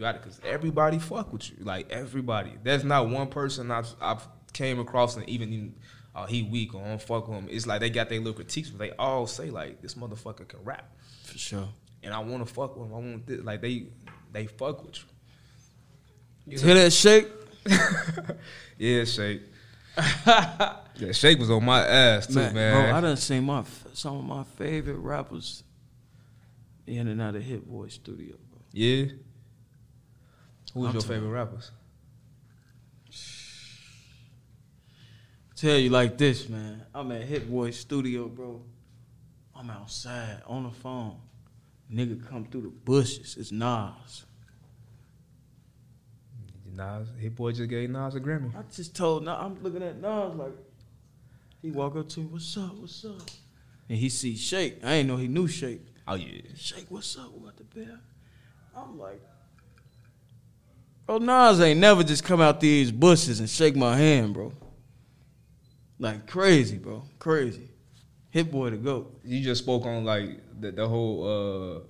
you 0.00 0.06
out 0.06 0.16
of 0.16 0.22
because 0.22 0.40
everybody 0.44 0.98
fuck 0.98 1.32
with 1.32 1.50
you. 1.50 1.64
Like 1.64 1.90
everybody. 1.90 2.52
There's 2.62 2.84
not 2.84 3.08
one 3.08 3.28
person 3.28 3.70
I've 3.70 3.88
I've 4.00 4.26
came 4.52 4.80
across 4.80 5.16
and 5.16 5.28
even 5.28 5.52
even 5.52 5.74
oh 6.14 6.24
he 6.24 6.42
weak 6.42 6.74
or 6.74 6.82
I 6.82 6.88
don't 6.88 7.02
fuck 7.02 7.28
with 7.28 7.38
him. 7.38 7.48
It's 7.50 7.66
like 7.66 7.80
they 7.80 7.90
got 7.90 8.08
their 8.08 8.18
little 8.18 8.34
critiques, 8.34 8.70
but 8.70 8.78
they 8.78 8.92
all 8.92 9.26
say 9.26 9.50
like 9.50 9.80
this 9.82 9.94
motherfucker 9.94 10.48
can 10.48 10.64
rap. 10.64 10.90
For 11.24 11.38
sure. 11.38 11.68
And 12.02 12.14
I 12.14 12.18
want 12.20 12.46
to 12.46 12.52
fuck 12.52 12.76
with 12.76 12.88
him. 12.88 12.94
I 12.94 12.98
want 12.98 13.26
this. 13.26 13.40
like 13.42 13.60
they 13.60 13.86
they 14.32 14.46
fuck 14.46 14.84
with 14.84 14.98
you. 14.98 16.54
You 16.54 16.58
Hear 16.58 16.74
that 16.74 16.92
shake? 16.92 17.28
yeah, 18.78 19.04
Shake. 19.04 19.42
yeah, 20.26 21.12
Shake 21.12 21.38
was 21.38 21.50
on 21.50 21.64
my 21.64 21.86
ass 21.86 22.26
too, 22.26 22.34
man. 22.34 22.52
Bro, 22.52 22.96
I 22.96 23.00
done 23.02 23.16
seen 23.18 23.44
my 23.44 23.64
some 23.92 24.16
of 24.16 24.24
my 24.24 24.44
favorite 24.44 24.96
rappers 24.96 25.62
in 26.86 27.06
and 27.06 27.20
out 27.20 27.36
of 27.36 27.42
Hit 27.42 27.68
Boy 27.68 27.88
studio, 27.88 28.36
bro. 28.50 28.60
Yeah. 28.72 29.06
Who's 30.74 30.86
I'm 30.88 30.92
your 30.92 31.02
favorite 31.02 31.30
rappers? 31.30 31.70
Tell 35.56 35.76
you 35.76 35.90
like 35.90 36.16
this, 36.16 36.48
man. 36.48 36.86
I'm 36.94 37.12
at 37.12 37.22
Hit 37.22 37.50
Boy 37.50 37.70
studio, 37.70 38.28
bro. 38.28 38.62
I'm 39.54 39.68
outside 39.68 40.42
on 40.46 40.62
the 40.62 40.70
phone. 40.70 41.16
Nigga 41.92 42.26
come 42.28 42.46
through 42.46 42.62
the 42.62 42.68
bushes. 42.68 43.36
It's 43.36 43.52
Nas. 43.52 44.24
Nas, 46.72 47.08
Hit 47.18 47.34
Boy 47.34 47.52
just 47.52 47.68
gave 47.68 47.90
Nas 47.90 48.14
a 48.14 48.20
Grammy. 48.20 48.54
I 48.56 48.62
just 48.74 48.96
told 48.96 49.24
Nas, 49.24 49.36
I'm 49.38 49.62
looking 49.62 49.82
at 49.82 50.00
Nas 50.00 50.34
like, 50.34 50.54
he 51.60 51.70
walk 51.70 51.96
up 51.96 52.08
to 52.10 52.20
me, 52.20 52.26
what's 52.26 52.56
up, 52.56 52.74
what's 52.76 53.04
up? 53.04 53.20
And 53.88 53.98
he 53.98 54.08
see 54.08 54.36
Shake. 54.36 54.78
I 54.82 54.94
ain't 54.94 55.08
know 55.08 55.16
he 55.16 55.28
knew 55.28 55.46
Shake. 55.46 55.84
Oh 56.08 56.14
yeah. 56.14 56.40
Shake, 56.56 56.86
what's 56.88 57.18
up? 57.18 57.32
What 57.32 57.56
the 57.56 57.64
bell? 57.64 57.98
I'm 58.74 58.98
like, 58.98 59.20
bro, 61.10 61.18
Nas 61.18 61.60
ain't 61.60 61.80
never 61.80 62.04
just 62.04 62.22
come 62.24 62.40
out 62.40 62.60
these 62.60 62.92
bushes 62.92 63.40
and 63.40 63.50
shake 63.50 63.74
my 63.74 63.96
hand, 63.96 64.34
bro. 64.34 64.52
Like 65.98 66.26
crazy, 66.26 66.78
bro. 66.78 67.02
Crazy. 67.18 67.68
Hit 68.30 68.50
boy 68.50 68.70
to 68.70 68.76
go. 68.76 69.08
You 69.24 69.42
just 69.42 69.62
spoke 69.62 69.84
on 69.86 70.04
like 70.04 70.38
the, 70.60 70.70
the 70.70 70.86
whole 70.86 71.26
uh 71.26 71.80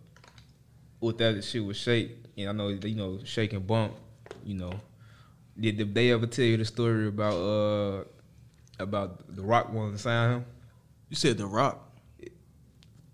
with 1.01 1.19
that 1.19 1.45
shit 1.45 1.65
with 1.65 1.77
Shake. 1.77 2.17
And 2.39 2.49
I 2.49 2.53
know 2.53 2.69
you 2.69 2.95
know 2.95 3.19
Shake 3.25 3.53
and 3.53 3.67
Bump. 3.67 3.93
You 4.45 4.55
know, 4.55 4.73
did, 5.59 5.77
did 5.77 5.95
they 5.95 6.13
ever 6.13 6.27
tell 6.27 6.45
you 6.45 6.57
the 6.57 6.65
story 6.65 7.09
about 7.09 7.35
uh 7.35 8.05
about 8.79 9.37
the 9.37 9.43
Rock 9.43 9.71
to 9.73 9.99
sign 9.99 10.33
him? 10.33 10.45
You 11.11 11.17
said 11.17 11.37
The 11.37 11.47
Rock. 11.47 11.87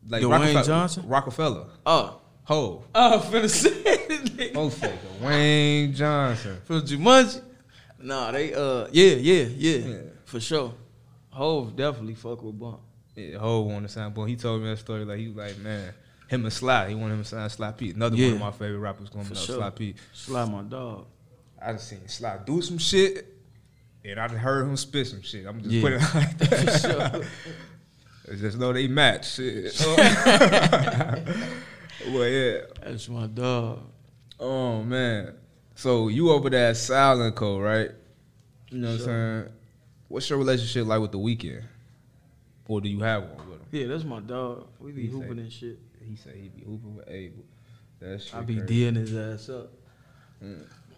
Like 0.09 0.22
Dwayne 0.22 0.30
Rockefeller, 0.30 0.62
Johnson? 0.62 1.09
Rockefeller. 1.09 1.66
Oh. 1.84 2.20
Ho. 2.47 2.84
Oh, 2.94 3.28
finna 3.30 3.51
say 3.51 3.70
it. 3.70 4.55
Hov 4.55 4.72
say 4.72 4.94
Dwayne 5.20 5.94
Johnson. 5.94 6.59
For 6.64 6.80
Jumanji? 6.80 7.42
Nah, 8.01 8.30
they 8.30 8.55
uh 8.55 8.86
yeah, 8.92 9.14
yeah, 9.16 9.42
yeah. 9.57 9.97
For 10.26 10.38
sure. 10.40 10.72
Hov 11.30 11.74
definitely 11.76 12.14
fuck 12.14 12.42
with 12.42 12.59
Bump. 12.59 12.80
Yeah, 13.16 13.38
Hov 13.38 13.66
wanted 13.66 13.88
to 13.88 13.92
sign 13.92 14.12
Bump. 14.12 14.28
He 14.28 14.36
told 14.36 14.62
me 14.62 14.68
that 14.70 14.78
story. 14.78 15.05
Like 15.05 15.18
he 15.18 15.26
was 15.28 15.36
like, 15.36 15.59
man, 15.59 15.92
him 16.28 16.44
and 16.44 16.53
Sly. 16.53 16.90
He 16.90 16.94
wanted 16.94 17.14
him 17.14 17.22
to 17.24 17.28
sign 17.28 17.51
Sly 17.51 17.72
P. 17.72 17.90
Another 17.90 18.14
Yeah. 18.16 18.26
one 18.28 18.34
of 18.36 18.40
my 18.40 18.53
favorite 18.53 18.78
rappers 18.78 19.09
coming 19.11 19.26
up, 19.26 19.36
sure. 19.36 19.57
Sly 19.57 19.70
P. 19.70 19.94
Sly 20.12 20.44
my 20.44 20.62
dog. 20.62 21.07
I 21.61 21.72
just 21.72 21.88
seen 21.88 22.07
Sly 22.07 22.38
do 22.47 22.62
some 22.62 22.78
shit, 22.78 23.26
and 24.05 24.20
I 24.20 24.28
done 24.28 24.36
heard 24.36 24.66
him 24.68 24.76
spit 24.76 25.09
some 25.09 25.22
shit. 25.22 25.47
I'm 25.47 25.59
just 25.62 25.72
Yeah. 25.72 25.82
putting 25.82 25.99
it 26.01 26.14
like 26.14 26.38
that. 26.38 26.70
For 26.70 26.78
sure. 26.78 27.22
It's 28.28 28.40
just 28.40 28.59
know 28.59 28.72
they 28.72 28.88
match. 28.88 29.34
Shit. 29.34 29.66
well, 32.12 32.28
yeah. 32.28 32.59
That's 32.82 33.09
my 33.09 33.26
dog. 33.26 33.80
Oh 34.38 34.82
man. 34.82 35.34
So 35.74 36.09
you 36.09 36.30
over 36.30 36.48
there 36.50 36.70
at 36.70 36.76
Silent 36.76 37.34
Co, 37.36 37.59
right? 37.61 37.90
You 38.70 38.78
know 38.78 38.88
what 38.92 39.00
I'm 39.00 39.04
saying? 39.04 39.48
What's 40.09 40.28
your 40.30 40.38
relationship 40.38 40.86
like 40.86 41.00
with 41.00 41.12
the 41.12 41.18
Weeknd? 41.18 41.62
Or 42.68 42.80
do 42.80 42.88
you 42.88 43.00
have 43.00 43.22
one 43.24 43.50
with 43.50 43.61
him? 43.61 43.66
Yeah, 43.72 43.86
that's 43.86 44.04
my 44.04 44.20
dog. 44.20 44.66
We 44.80 44.92
be 44.92 45.02
He 45.02 45.09
say- 45.09 45.12
hooping 45.12 45.38
and 45.38 45.52
shit. 45.52 45.78
He 46.09 46.16
said 46.16 46.34
he 46.34 46.48
be 46.48 46.62
hooping 46.62 46.96
with 46.96 47.09
Abel. 47.09 47.44
That 48.00 48.22
shit 48.22 48.34
I 48.34 48.40
be 48.42 48.57
crazy. 48.57 48.66
D'ing 48.66 48.94
his 48.94 49.14
ass 49.16 49.48
up. 49.48 49.72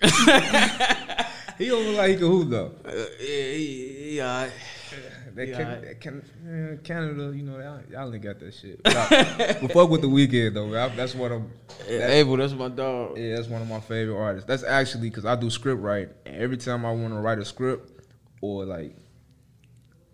He 1.58 1.66
don't 1.66 1.84
look 1.86 1.96
like 1.96 2.10
he 2.10 2.16
can 2.16 2.26
hoop 2.26 2.50
though. 2.50 2.72
Uh, 2.84 2.92
yeah, 3.20 3.52
he, 3.52 3.96
he 4.12 4.20
alright. 4.22 4.52
That 4.52 4.52
He 5.38 5.46
can, 5.52 5.54
alright. 5.66 5.82
that 5.82 6.00
can, 6.00 6.22
eh, 6.48 6.82
Canada, 6.82 7.32
you 7.36 7.44
know, 7.44 7.58
y'all, 7.60 7.80
y'all 7.90 8.12
ain't 8.12 8.22
got 8.24 8.40
that 8.40 8.52
shit. 8.54 8.82
But, 8.82 8.96
I, 8.96 9.56
but 9.60 9.72
fuck 9.72 9.88
with 9.88 10.00
the 10.00 10.08
Weeknd 10.08 10.54
though. 10.54 10.66
man. 10.66 10.90
I- 10.90 10.94
That's 10.96 11.14
what 11.14 11.30
I'm. 11.30 11.50
Yeah, 11.88 11.98
that- 11.98 12.10
Abel, 12.10 12.36
that's 12.36 12.52
my 12.54 12.68
dog. 12.68 13.16
Yeah, 13.16 13.36
that's 13.36 13.46
one 13.48 13.62
of 13.62 13.68
my 13.68 13.78
favorite 13.80 14.16
artists. 14.18 14.48
That's 14.48 14.64
actually 14.64 15.08
because 15.10 15.24
I 15.24 15.36
do 15.36 15.48
script 15.50 15.80
write, 15.80 16.08
and 16.26 16.36
every 16.36 16.56
time 16.56 16.84
I 16.84 16.90
want 16.92 17.12
to 17.14 17.20
write 17.20 17.38
a 17.38 17.44
script 17.44 18.02
or 18.40 18.64
like 18.64 18.96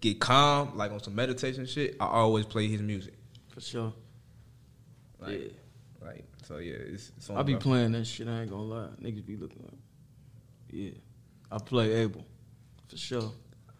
get 0.00 0.20
calm, 0.20 0.76
like 0.76 0.92
on 0.92 1.00
some 1.00 1.14
meditation 1.14 1.64
shit, 1.66 1.96
I 2.00 2.06
always 2.06 2.44
play 2.44 2.68
his 2.68 2.82
music. 2.82 3.14
For 3.54 3.60
sure. 3.62 3.92
Like, 5.20 5.40
yeah. 5.40 6.06
like 6.06 6.24
so 6.46 6.58
yeah. 6.58 6.74
It's, 6.74 7.12
it's 7.16 7.30
I 7.30 7.42
be 7.42 7.52
about- 7.52 7.62
playing 7.62 7.92
that 7.92 8.04
shit, 8.06 8.28
I 8.28 8.42
ain't 8.42 8.50
gonna 8.50 8.62
lie. 8.62 8.88
Niggas 9.00 9.24
be 9.24 9.36
looking 9.36 9.62
like, 9.62 9.78
yeah. 10.70 10.90
I 11.50 11.58
play 11.58 11.92
Abel. 11.94 12.26
For 12.88 12.96
sure. 12.98 13.32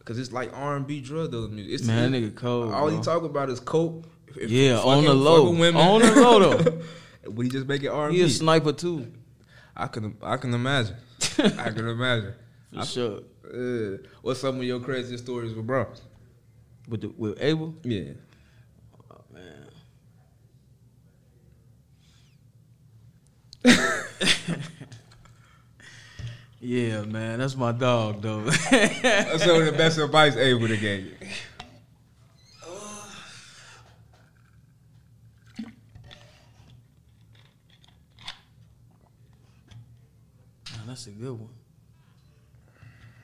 Cause 0.05 0.19
it's 0.19 0.33
like 0.33 0.51
R 0.55 0.77
and 0.77 0.87
B 0.87 1.01
drug 1.01 1.31
dealer 1.31 1.49
music. 1.49 1.73
It's, 1.73 1.85
Man, 1.85 2.13
nigga 2.13 2.35
cold, 2.35 2.73
All 2.75 2.89
he 2.89 2.97
bro. 2.97 3.03
talk 3.03 3.23
about 3.23 3.49
is 3.49 3.59
coke. 3.61 4.05
Yeah, 4.39 4.77
fucking- 4.77 4.91
on 4.93 5.05
the 5.05 5.15
low. 5.15 5.51
women. 5.51 5.77
On 5.77 6.01
the 6.03 6.15
low, 6.15 6.39
though. 6.57 6.83
he 7.43 7.49
just 7.49 7.67
make 7.67 7.83
it 7.83 7.89
R 7.89 8.07
and 8.09 8.13
B. 8.13 8.19
He 8.19 8.25
a 8.25 8.29
sniper 8.29 8.73
too. 8.73 9.11
I 9.77 9.87
can 9.87 10.17
I 10.23 10.37
can 10.37 10.53
imagine. 10.53 10.97
I 11.39 11.71
can 11.71 11.89
imagine. 11.89 12.35
For 12.73 12.81
I- 12.81 12.85
sure. 12.85 13.21
Uh, 13.47 13.99
what's 14.23 14.41
some 14.41 14.57
of 14.59 14.65
your 14.65 14.81
crazy 14.81 15.17
stories 15.17 15.55
with 15.55 15.67
bro? 15.67 15.87
With 16.89 17.01
the, 17.03 17.09
with 17.17 17.39
Abel? 17.41 17.75
Yeah. 17.85 18.13
Oh 19.11 19.25
man. 19.33 19.69
yeah, 26.65 27.03
man, 27.03 27.39
that's 27.41 27.57
my 27.57 27.73
dog 27.73 28.23
though. 28.23 28.41
That's 28.45 29.45
some 29.45 29.57
of 29.61 29.67
the 29.67 29.75
best 29.77 29.99
advice 29.99 30.35
able 30.37 30.67
to 30.69 30.77
give 30.77 31.01
you. 31.01 31.15
Man, 40.73 40.87
that's 40.87 41.07
a 41.07 41.11
good 41.11 41.33
one. 41.39 41.49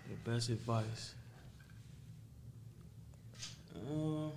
The 0.09 0.31
best 0.31 0.49
advice. 0.51 1.15
Uh, 3.75 4.31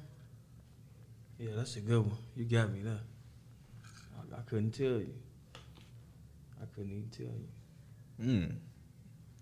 Yeah, 1.38 1.52
that's 1.56 1.76
a 1.76 1.82
good 1.82 2.00
one. 2.00 2.18
You 2.36 2.46
got 2.46 2.72
me 2.72 2.80
there. 2.80 3.00
I, 4.18 4.38
I 4.38 4.42
couldn't 4.44 4.72
tell 4.72 4.86
you. 5.00 5.14
I 6.62 6.66
couldn't 6.74 6.92
even 6.92 7.10
tell 7.10 7.26
you. 7.26 7.48
Mm. 8.26 8.56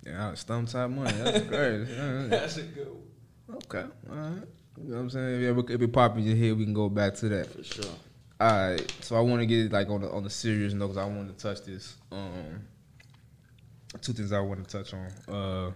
Yeah, 0.06 0.34
stump 0.34 0.70
Ty 0.70 0.88
Money. 0.88 1.12
That's 1.12 1.40
great. 1.48 1.86
That's 2.30 2.58
a 2.58 2.64
good 2.64 2.88
one. 2.88 3.58
Okay. 3.58 3.86
All 4.10 4.16
right. 4.16 4.42
You 4.78 4.90
know 4.90 4.96
what 4.96 5.02
I'm 5.02 5.10
saying? 5.10 5.44
If 5.44 5.58
it, 5.58 5.70
if 5.70 5.82
it 5.82 5.94
pop 5.94 6.18
in 6.18 6.24
your 6.24 6.36
head, 6.36 6.58
we 6.58 6.64
can 6.64 6.74
go 6.74 6.90
back 6.90 7.16
to 7.16 7.30
that. 7.30 7.54
For 7.54 7.64
sure. 7.64 7.92
All 8.40 8.70
right. 8.72 8.94
So 9.02 9.16
I 9.16 9.20
want 9.20 9.42
to 9.42 9.46
get 9.46 9.66
it 9.66 9.72
like 9.72 9.90
on 9.90 10.02
the 10.02 10.10
on 10.10 10.24
the 10.24 10.30
serious 10.30 10.74
note 10.74 10.88
because 10.88 10.98
I 10.98 11.06
want 11.06 11.38
to 11.38 11.44
touch 11.44 11.64
this. 11.64 11.96
Um, 12.12 12.66
two 14.02 14.14
things 14.14 14.32
I 14.32 14.40
want 14.40 14.68
to 14.68 14.78
touch 14.78 14.94
on. 14.94 15.74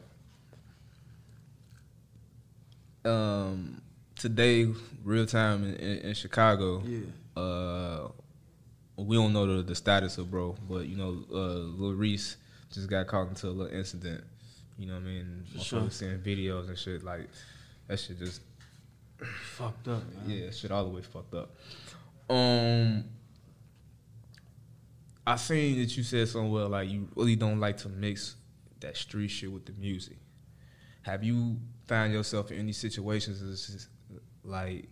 Uh, 3.05 3.09
um, 3.09 3.81
today, 4.17 4.67
real 5.03 5.25
time 5.25 5.63
in, 5.63 5.75
in, 5.75 5.97
in 5.99 6.13
Chicago. 6.15 6.81
Yeah. 6.85 7.41
Uh, 7.41 8.07
we 8.97 9.17
don't 9.17 9.33
know 9.33 9.57
the, 9.57 9.61
the 9.61 9.75
status 9.75 10.17
of 10.17 10.31
bro, 10.31 10.55
but 10.69 10.87
you 10.87 10.95
know, 10.95 11.23
uh, 11.31 11.59
Lil 11.77 11.93
Reese 11.93 12.37
just 12.75 12.89
got 12.89 13.07
caught 13.07 13.27
into 13.29 13.47
a 13.47 13.49
little 13.49 13.75
incident. 13.75 14.23
You 14.77 14.87
know 14.87 14.93
what 14.95 15.03
I 15.03 15.05
mean? 15.05 15.43
For 15.53 15.59
sure. 15.59 15.89
Seeing 15.89 16.19
videos 16.19 16.67
and 16.67 16.77
shit 16.77 17.03
like 17.03 17.29
that 17.87 17.99
shit 17.99 18.19
just 18.19 18.41
Fucked 19.57 19.87
up, 19.87 20.03
man. 20.13 20.29
yeah, 20.29 20.51
shit 20.51 20.71
all 20.71 20.83
the 20.83 20.89
way 20.89 21.01
fucked 21.01 21.33
up. 21.33 21.55
Um, 22.29 23.05
I 25.25 25.37
seen 25.37 25.79
that 25.79 25.95
you 25.95 26.03
said 26.03 26.27
somewhere 26.27 26.65
like 26.65 26.89
you 26.89 27.07
really 27.15 27.35
don't 27.37 27.59
like 27.59 27.77
to 27.77 27.89
mix 27.89 28.35
that 28.81 28.97
street 28.97 29.29
shit 29.29 29.51
with 29.51 29.65
the 29.65 29.71
music. 29.73 30.17
Have 31.03 31.23
you 31.23 31.57
found 31.87 32.11
yourself 32.13 32.51
in 32.51 32.59
any 32.59 32.73
situations 32.73 33.41
that's 33.47 33.67
just 33.67 33.87
like, 34.43 34.89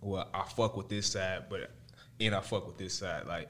well, 0.00 0.28
I 0.34 0.42
fuck 0.42 0.76
with 0.76 0.88
this 0.88 1.06
side, 1.06 1.44
but 1.48 1.70
and 2.20 2.34
I 2.34 2.40
fuck 2.40 2.66
with 2.66 2.76
this 2.76 2.94
side. 2.94 3.26
Like, 3.26 3.48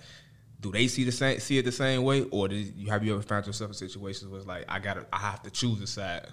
do 0.64 0.72
they 0.72 0.88
see 0.88 1.04
the 1.04 1.12
same 1.12 1.38
see 1.40 1.58
it 1.58 1.64
the 1.66 1.72
same 1.72 2.02
way, 2.04 2.22
or 2.30 2.48
did 2.48 2.74
you 2.74 2.88
have 2.88 3.04
you 3.04 3.12
ever 3.12 3.22
found 3.22 3.46
yourself 3.46 3.70
in 3.70 3.74
situations 3.74 4.30
where 4.30 4.38
it's 4.38 4.48
like 4.48 4.64
I 4.66 4.78
gotta 4.78 5.06
I 5.12 5.18
have 5.18 5.42
to 5.42 5.50
choose 5.50 5.80
a 5.82 5.86
side? 5.86 6.26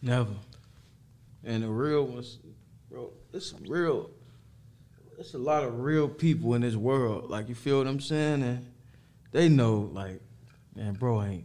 Never. 0.00 0.32
And 1.44 1.62
the 1.62 1.68
real 1.68 2.04
ones, 2.04 2.38
bro, 2.90 3.12
it's 3.34 3.54
real, 3.68 4.10
it's 5.18 5.34
a 5.34 5.38
lot 5.38 5.62
of 5.62 5.80
real 5.80 6.08
people 6.08 6.54
in 6.54 6.62
this 6.62 6.74
world. 6.74 7.30
Like, 7.30 7.48
you 7.48 7.54
feel 7.54 7.78
what 7.78 7.86
I'm 7.86 8.00
saying? 8.00 8.42
And 8.42 8.66
they 9.30 9.48
know, 9.48 9.90
like, 9.92 10.20
man, 10.74 10.94
bro, 10.94 11.22
ain't, 11.22 11.44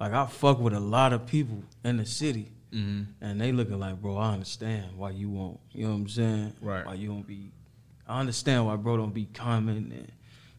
like, 0.00 0.12
I 0.12 0.26
fuck 0.26 0.58
with 0.58 0.72
a 0.72 0.80
lot 0.80 1.12
of 1.12 1.26
people 1.26 1.64
in 1.84 1.98
the 1.98 2.06
city. 2.06 2.52
Mm-hmm. 2.72 3.24
And 3.24 3.40
they 3.40 3.52
looking 3.52 3.78
like, 3.78 4.00
bro, 4.00 4.16
I 4.16 4.32
understand 4.32 4.96
why 4.96 5.10
you 5.10 5.28
won't, 5.28 5.60
you 5.72 5.84
know 5.84 5.90
what 5.90 5.96
I'm 5.96 6.08
saying? 6.08 6.52
Right. 6.62 6.86
Why 6.86 6.94
you 6.94 7.08
don't 7.08 7.26
be, 7.26 7.52
I 8.06 8.20
understand 8.20 8.66
why 8.66 8.76
bro 8.76 8.96
don't 8.96 9.12
be 9.14 9.26
commenting 9.26 9.92
and 9.92 10.12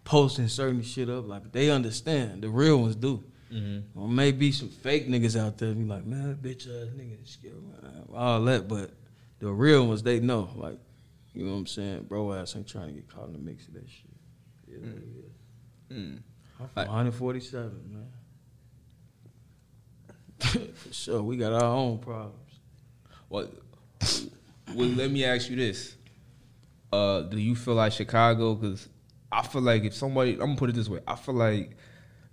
posting 0.08 0.48
certain 0.48 0.82
shit 0.82 1.10
up. 1.10 1.28
Like, 1.28 1.52
they 1.52 1.70
understand. 1.70 2.42
The 2.42 2.50
real 2.50 2.78
ones 2.78 2.96
do. 2.96 3.22
Mm-hmm. 3.54 4.00
Or 4.00 4.08
maybe 4.08 4.54
some 4.54 4.70
fake 4.70 5.10
niggas 5.10 5.38
out 5.40 5.58
there 5.58 5.74
be 5.74 5.84
like, 5.84 6.06
man, 6.06 6.40
bitch 6.42 6.62
ass 6.62 6.94
nigga, 6.96 7.28
skill, 7.28 7.62
all 8.16 8.42
that. 8.44 8.70
But 8.70 8.92
the 9.40 9.52
real 9.52 9.86
ones, 9.86 10.04
they 10.04 10.22
know. 10.22 10.50
Like, 10.56 10.80
you 11.34 11.46
know 11.46 11.52
what 11.52 11.58
I'm 11.58 11.68
saying? 11.68 12.04
Bro 12.04 12.34
ass 12.34 12.56
ain't 12.56 12.68
trying 12.68 12.88
to 12.88 12.94
get 12.94 13.14
caught 13.14 13.28
in 13.28 13.34
the 13.34 13.40
mix 13.40 13.68
of 13.68 13.74
that 13.74 13.90
shit. 13.90 14.10
Yeah, 14.68 14.78
it 14.78 15.04
is. 15.92 15.98
Mm. 15.98 16.20
I'm 16.60 16.68
from 16.70 16.88
147, 16.88 17.72
man. 17.92 18.08
For 20.74 20.94
sure, 20.94 21.22
we 21.22 21.36
got 21.36 21.52
our 21.52 21.76
own 21.76 22.00
problems. 22.00 22.60
Well, 23.30 23.50
well, 24.74 24.88
let 24.90 25.12
me 25.12 25.26
ask 25.26 25.50
you 25.50 25.58
this: 25.58 25.96
uh, 26.94 27.22
Do 27.22 27.38
you 27.38 27.56
feel 27.56 27.74
like 27.76 27.92
Chicago? 27.92 28.56
Because 28.56 28.88
I 29.32 29.42
feel 29.46 29.62
like 29.62 29.84
if 29.84 29.94
somebody, 29.94 30.34
I'm 30.34 30.40
gonna 30.40 30.56
put 30.56 30.70
it 30.70 30.76
this 30.76 30.90
way: 30.90 31.00
I 31.08 31.16
feel 31.16 31.36
like 31.36 31.78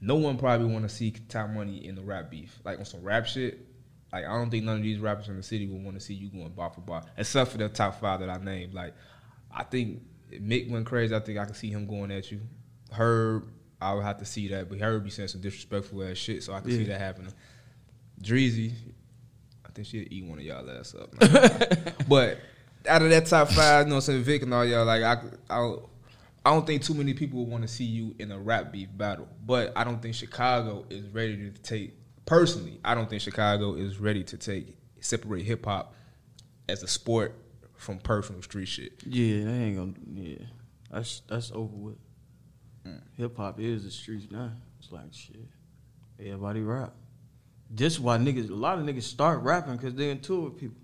no 0.01 0.17
one 0.17 0.37
probably 0.37 0.67
want 0.67 0.89
to 0.89 0.95
see 0.95 1.11
Ty 1.11 1.47
Money 1.47 1.87
in 1.87 1.95
the 1.95 2.03
rap 2.03 2.31
beef, 2.31 2.59
like 2.65 2.79
on 2.79 2.85
some 2.85 3.03
rap 3.03 3.27
shit. 3.27 3.67
Like 4.13 4.27
I 4.27 4.29
don't 4.29 4.51
think 4.51 4.65
none 4.65 4.77
of 4.77 4.83
these 4.83 5.01
rappers 5.01 5.29
in 5.29 5.37
the 5.37 5.43
city 5.43 5.67
would 5.67 5.83
want 5.83 5.99
to 5.99 6.01
see 6.01 6.15
you 6.15 6.29
going 6.29 6.51
bar 6.51 6.71
for 6.71 6.81
bar, 6.81 7.05
except 7.17 7.51
for 7.51 7.59
the 7.59 7.69
top 7.69 8.01
five 8.01 8.21
that 8.21 8.31
I 8.31 8.37
named. 8.37 8.75
Like 8.75 8.95
I 9.53 9.65
think 9.65 10.03
Mick 10.33 10.71
went 10.71 10.87
crazy. 10.87 11.15
I 11.15 11.21
think 11.21 11.39
I 11.39 11.45
can 11.45 11.55
see 11.55 11.71
him 11.71 11.87
going 11.87 12.11
at 12.11 12.31
you. 12.31 12.41
Herb, 12.93 13.49
I 13.81 13.95
would 13.95 14.05
have 14.05 14.19
to 14.19 14.25
see 14.25 14.49
that, 14.49 14.69
but 14.69 14.79
Herb 14.79 15.05
be 15.05 15.11
saying 15.11 15.29
some 15.29 15.41
disrespectful 15.41 16.03
ass 16.05 16.17
shit, 16.17 16.43
so 16.43 16.53
I 16.53 16.61
can 16.61 16.71
see 16.71 16.85
that 16.85 17.01
happening. 17.01 17.33
Dreezy, 18.23 18.73
I 19.67 19.71
think 19.73 19.89
she'd 19.89 20.13
eat 20.13 20.25
one 20.25 20.39
of 20.39 20.45
y'all 20.45 20.71
ass 20.71 20.95
up. 20.95 21.11
but 22.09 22.39
out 22.89 23.03
of 23.03 23.11
that 23.11 23.27
top 23.27 23.49
five, 23.49 23.87
you 23.87 23.91
know, 23.91 23.97
what 23.97 24.09
I'm 24.09 24.13
saying 24.13 24.23
Vic 24.23 24.43
and 24.43 24.55
all 24.55 24.65
y'all, 24.65 24.85
like 24.85 25.03
I, 25.03 25.23
I, 25.51 25.77
I 26.45 26.51
don't 26.51 26.67
think 26.67 26.83
too 26.83 26.95
many 26.95 27.15
people 27.15 27.41
would 27.41 27.49
want 27.51 27.63
to 27.63 27.69
see 27.69 27.85
you 27.85 28.15
in 28.19 28.31
a 28.31 28.39
rap 28.39 28.71
beef 28.71 28.89
battle. 28.93 29.29
But 29.45 29.73
I 29.77 29.85
don't 29.85 30.03
think 30.03 30.15
Chicago 30.15 30.85
is 30.91 31.09
ready 31.09 31.51
to 31.51 31.63
take. 31.63 31.95
Personally, 32.27 32.81
I 32.85 32.95
don't 32.95 33.09
think 33.09 33.23
Chicago 33.23 33.75
is 33.75 33.99
ready 33.99 34.23
to 34.25 34.37
take 34.37 34.77
separate 35.01 35.45
hip 35.45 35.65
hop 35.65 35.95
as 36.69 36.83
a 36.83 36.89
sport 36.89 37.35
from 37.77 37.99
personal 37.99 38.43
street 38.43 38.69
shit. 38.69 39.03
Yeah, 39.07 39.45
they 39.45 39.51
ain't 39.51 39.77
gonna. 39.77 39.95
Yeah, 40.13 40.45
that's 40.91 41.23
that's 41.29 41.51
over 41.53 41.75
with. 41.75 41.97
Mm. 42.87 43.01
Hip 43.17 43.37
hop 43.37 43.59
is 43.59 43.85
the 43.85 43.91
streets 43.91 44.27
now. 44.31 44.53
It's 44.79 44.93
like 44.93 45.13
shit. 45.13 45.37
Everybody 46.21 46.61
rap. 46.61 46.93
This 47.71 47.99
why 47.99 48.19
niggas. 48.19 48.51
A 48.51 48.55
lot 48.55 48.79
of 48.79 48.85
niggas 48.85 49.03
start 49.03 49.43
rapping 49.43 49.77
because 49.77 49.95
they're 49.95 50.11
in 50.11 50.21
tour 50.21 50.51
with 50.51 50.59
people. 50.59 50.77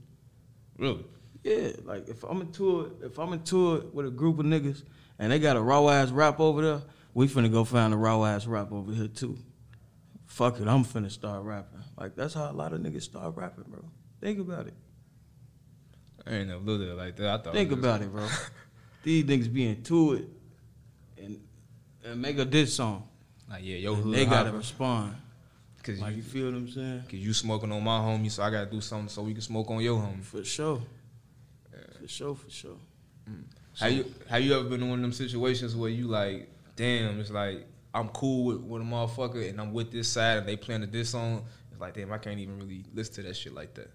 Really? 0.78 1.04
Yeah, 1.44 1.72
like 1.84 2.08
if 2.08 2.22
I'm 2.22 2.40
in 2.40 2.52
tour, 2.52 2.90
if 3.02 3.18
I'm 3.18 3.34
in 3.34 3.42
tour 3.42 3.82
with 3.92 4.06
a 4.06 4.10
group 4.10 4.38
of 4.38 4.46
niggas 4.46 4.82
and 5.20 5.30
they 5.30 5.38
got 5.38 5.56
a 5.56 5.60
raw 5.60 5.86
ass 5.88 6.10
rap 6.10 6.40
over 6.40 6.62
there, 6.62 6.82
we 7.12 7.28
finna 7.28 7.52
go 7.52 7.62
find 7.64 7.92
a 7.92 7.96
raw 7.96 8.24
ass 8.24 8.46
rap 8.46 8.72
over 8.72 8.90
here 8.92 9.06
too. 9.06 9.36
Fuck 10.26 10.60
it, 10.60 10.66
I'm 10.66 10.84
finna 10.84 11.10
start 11.10 11.44
rapping. 11.44 11.80
Like 11.96 12.16
that's 12.16 12.34
how 12.34 12.50
a 12.50 12.52
lot 12.52 12.72
of 12.72 12.80
niggas 12.80 13.02
start 13.02 13.36
rapping, 13.36 13.64
bro. 13.68 13.84
Think 14.20 14.40
about 14.40 14.66
it. 14.66 14.74
I 16.26 16.34
ain't 16.36 16.48
never 16.48 16.60
looked 16.60 16.82
at 16.82 16.88
it 16.88 16.94
like 16.94 17.16
that. 17.16 17.28
I 17.28 17.38
thought. 17.38 17.52
Think 17.52 17.70
it 17.70 17.74
about 17.74 18.00
it, 18.00 18.10
bro. 18.10 18.26
These 19.02 19.24
niggas 19.24 19.52
be 19.52 19.68
into 19.68 20.14
it 20.14 20.28
and 21.18 21.40
and 22.04 22.20
make 22.20 22.38
a 22.38 22.44
diss 22.46 22.74
song. 22.74 23.06
Like 23.48 23.62
yeah, 23.62 23.76
yo, 23.76 23.96
they 23.96 24.24
gotta 24.24 24.52
respond. 24.52 25.16
Cause 25.82 26.00
Like 26.00 26.12
you, 26.12 26.16
you 26.18 26.22
feel 26.22 26.46
what 26.46 26.54
I'm 26.54 26.68
saying? 26.68 27.02
cause 27.04 27.18
you 27.18 27.32
smoking 27.32 27.72
on 27.72 27.82
my 27.82 27.98
homie, 27.98 28.30
so 28.30 28.42
I 28.42 28.50
gotta 28.50 28.70
do 28.70 28.80
something 28.80 29.08
so 29.08 29.22
we 29.22 29.32
can 29.32 29.40
smoke 29.42 29.70
on 29.70 29.80
your 29.80 29.98
homie. 29.98 30.22
For 30.22 30.44
sure. 30.44 30.82
For 32.00 32.08
sure, 32.08 32.34
for 32.34 32.50
sure. 32.50 32.76
Mm. 33.28 33.44
Have 33.80 33.92
you 33.92 34.14
have 34.28 34.42
you 34.42 34.54
ever 34.54 34.68
been 34.68 34.82
in 34.82 34.90
one 34.90 34.98
of 34.98 35.02
them 35.02 35.12
situations 35.12 35.74
where 35.74 35.90
you 35.90 36.06
like, 36.06 36.48
damn, 36.76 37.18
it's 37.18 37.30
like 37.30 37.66
I'm 37.94 38.08
cool 38.10 38.44
with, 38.44 38.60
with 38.60 38.82
a 38.82 38.84
motherfucker 38.84 39.48
and 39.48 39.60
I'm 39.60 39.72
with 39.72 39.90
this 39.90 40.08
side 40.08 40.38
and 40.38 40.46
they 40.46 40.56
playing 40.56 40.82
the 40.82 40.86
diss 40.86 41.10
song. 41.10 41.44
It's 41.72 41.80
like, 41.80 41.94
damn, 41.94 42.12
I 42.12 42.18
can't 42.18 42.38
even 42.38 42.58
really 42.58 42.84
listen 42.94 43.14
to 43.14 43.22
that 43.22 43.36
shit 43.36 43.54
like 43.54 43.74
that. 43.74 43.90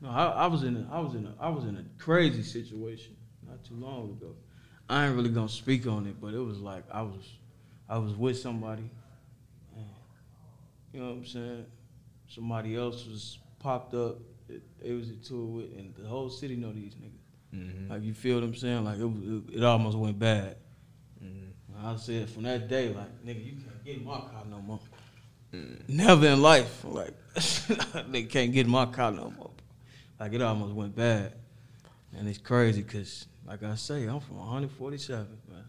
No, 0.00 0.10
I, 0.10 0.26
I 0.26 0.46
was 0.46 0.62
in 0.62 0.76
a, 0.76 0.94
I 0.94 1.00
was 1.00 1.14
in 1.14 1.26
a, 1.26 1.34
I 1.40 1.48
was 1.48 1.64
in 1.64 1.76
a 1.76 1.84
crazy 2.02 2.42
situation 2.42 3.16
not 3.48 3.64
too 3.64 3.74
long 3.74 4.10
ago. 4.10 4.34
I 4.88 5.06
ain't 5.06 5.16
really 5.16 5.30
gonna 5.30 5.48
speak 5.48 5.86
on 5.86 6.06
it, 6.06 6.20
but 6.20 6.34
it 6.34 6.38
was 6.38 6.58
like 6.58 6.84
I 6.92 7.02
was, 7.02 7.24
I 7.88 7.98
was 7.98 8.14
with 8.14 8.38
somebody. 8.38 8.88
and, 9.74 9.86
you 10.92 11.00
know 11.00 11.06
what 11.06 11.16
I'm 11.16 11.26
saying? 11.26 11.66
Somebody 12.28 12.76
else 12.76 13.06
was 13.06 13.38
popped 13.58 13.94
up. 13.94 14.18
It, 14.48 14.62
it 14.82 14.92
was 14.92 15.10
a 15.10 15.16
tour 15.16 15.44
with, 15.46 15.76
and 15.76 15.94
the 15.96 16.08
whole 16.08 16.30
city 16.30 16.56
know 16.56 16.72
these 16.72 16.94
niggas. 16.94 17.26
Mm-hmm. 17.54 17.90
Like 17.90 18.02
you 18.02 18.14
feel 18.14 18.36
what 18.36 18.44
I'm 18.44 18.54
saying? 18.54 18.84
Like 18.84 18.98
it, 18.98 19.04
was, 19.04 19.42
it, 19.52 19.64
almost 19.64 19.96
went 19.96 20.18
bad. 20.18 20.56
I 21.82 21.96
said 21.96 22.28
from 22.30 22.44
that 22.44 22.68
day, 22.68 22.88
like 22.88 23.24
nigga, 23.24 23.44
you 23.44 23.52
can't 23.52 23.84
get 23.84 23.96
in 23.98 24.04
my 24.04 24.18
car 24.18 24.44
no 24.48 24.60
more. 24.60 24.80
Never 25.88 26.26
in 26.26 26.42
life, 26.42 26.84
like 26.84 27.14
they 28.10 28.24
can't 28.24 28.52
get 28.52 28.66
in 28.66 28.72
my 28.72 28.86
car 28.86 29.12
no 29.12 29.32
more. 29.36 29.50
Like 30.18 30.32
it 30.32 30.42
almost 30.42 30.74
went 30.74 30.96
bad, 30.96 31.34
and 32.16 32.28
it's 32.28 32.38
crazy 32.38 32.82
because, 32.82 33.26
like 33.46 33.62
I 33.62 33.74
say, 33.74 34.04
I'm 34.04 34.20
from 34.20 34.38
147, 34.38 35.26
man. 35.48 35.64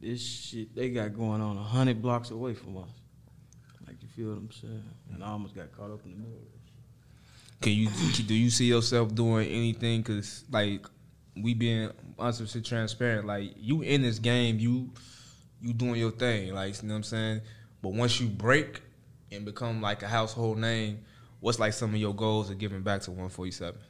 This 0.00 0.22
shit 0.22 0.74
they 0.74 0.90
got 0.90 1.14
going 1.14 1.40
on 1.40 1.56
100 1.56 2.00
blocks 2.00 2.30
away 2.30 2.54
from 2.54 2.78
us. 2.78 2.90
Like 3.86 3.96
you 4.02 4.08
feel 4.08 4.30
what 4.30 4.38
I'm 4.38 4.52
saying? 4.52 4.84
And 5.12 5.24
I 5.24 5.28
almost 5.28 5.54
got 5.54 5.70
caught 5.72 5.90
up 5.90 6.04
in 6.04 6.12
the 6.12 6.16
middle. 6.18 6.38
Can 7.60 7.72
you 7.72 7.88
do 8.26 8.34
you 8.34 8.50
see 8.50 8.66
yourself 8.66 9.14
doing 9.14 9.48
anything? 9.48 10.02
Cause 10.02 10.44
like 10.50 10.86
we 11.36 11.54
being 11.54 11.90
honest 12.18 12.54
and 12.54 12.64
transparent, 12.64 13.26
like 13.26 13.54
you 13.56 13.82
in 13.82 14.02
this 14.02 14.18
game, 14.18 14.58
you 14.58 14.90
you 15.60 15.72
doing 15.72 15.96
your 15.96 16.10
thing, 16.10 16.54
like 16.54 16.80
you 16.80 16.88
know 16.88 16.94
what 16.94 16.98
I'm 16.98 17.02
saying. 17.04 17.40
But 17.82 17.92
once 17.92 18.20
you 18.20 18.28
break 18.28 18.82
and 19.30 19.44
become 19.44 19.80
like 19.80 20.02
a 20.02 20.08
household 20.08 20.58
name, 20.58 21.00
what's 21.40 21.58
like 21.58 21.72
some 21.72 21.90
of 21.90 21.96
your 22.00 22.14
goals 22.14 22.50
of 22.50 22.58
giving 22.58 22.82
back 22.82 23.02
to 23.02 23.10
147? 23.10 23.80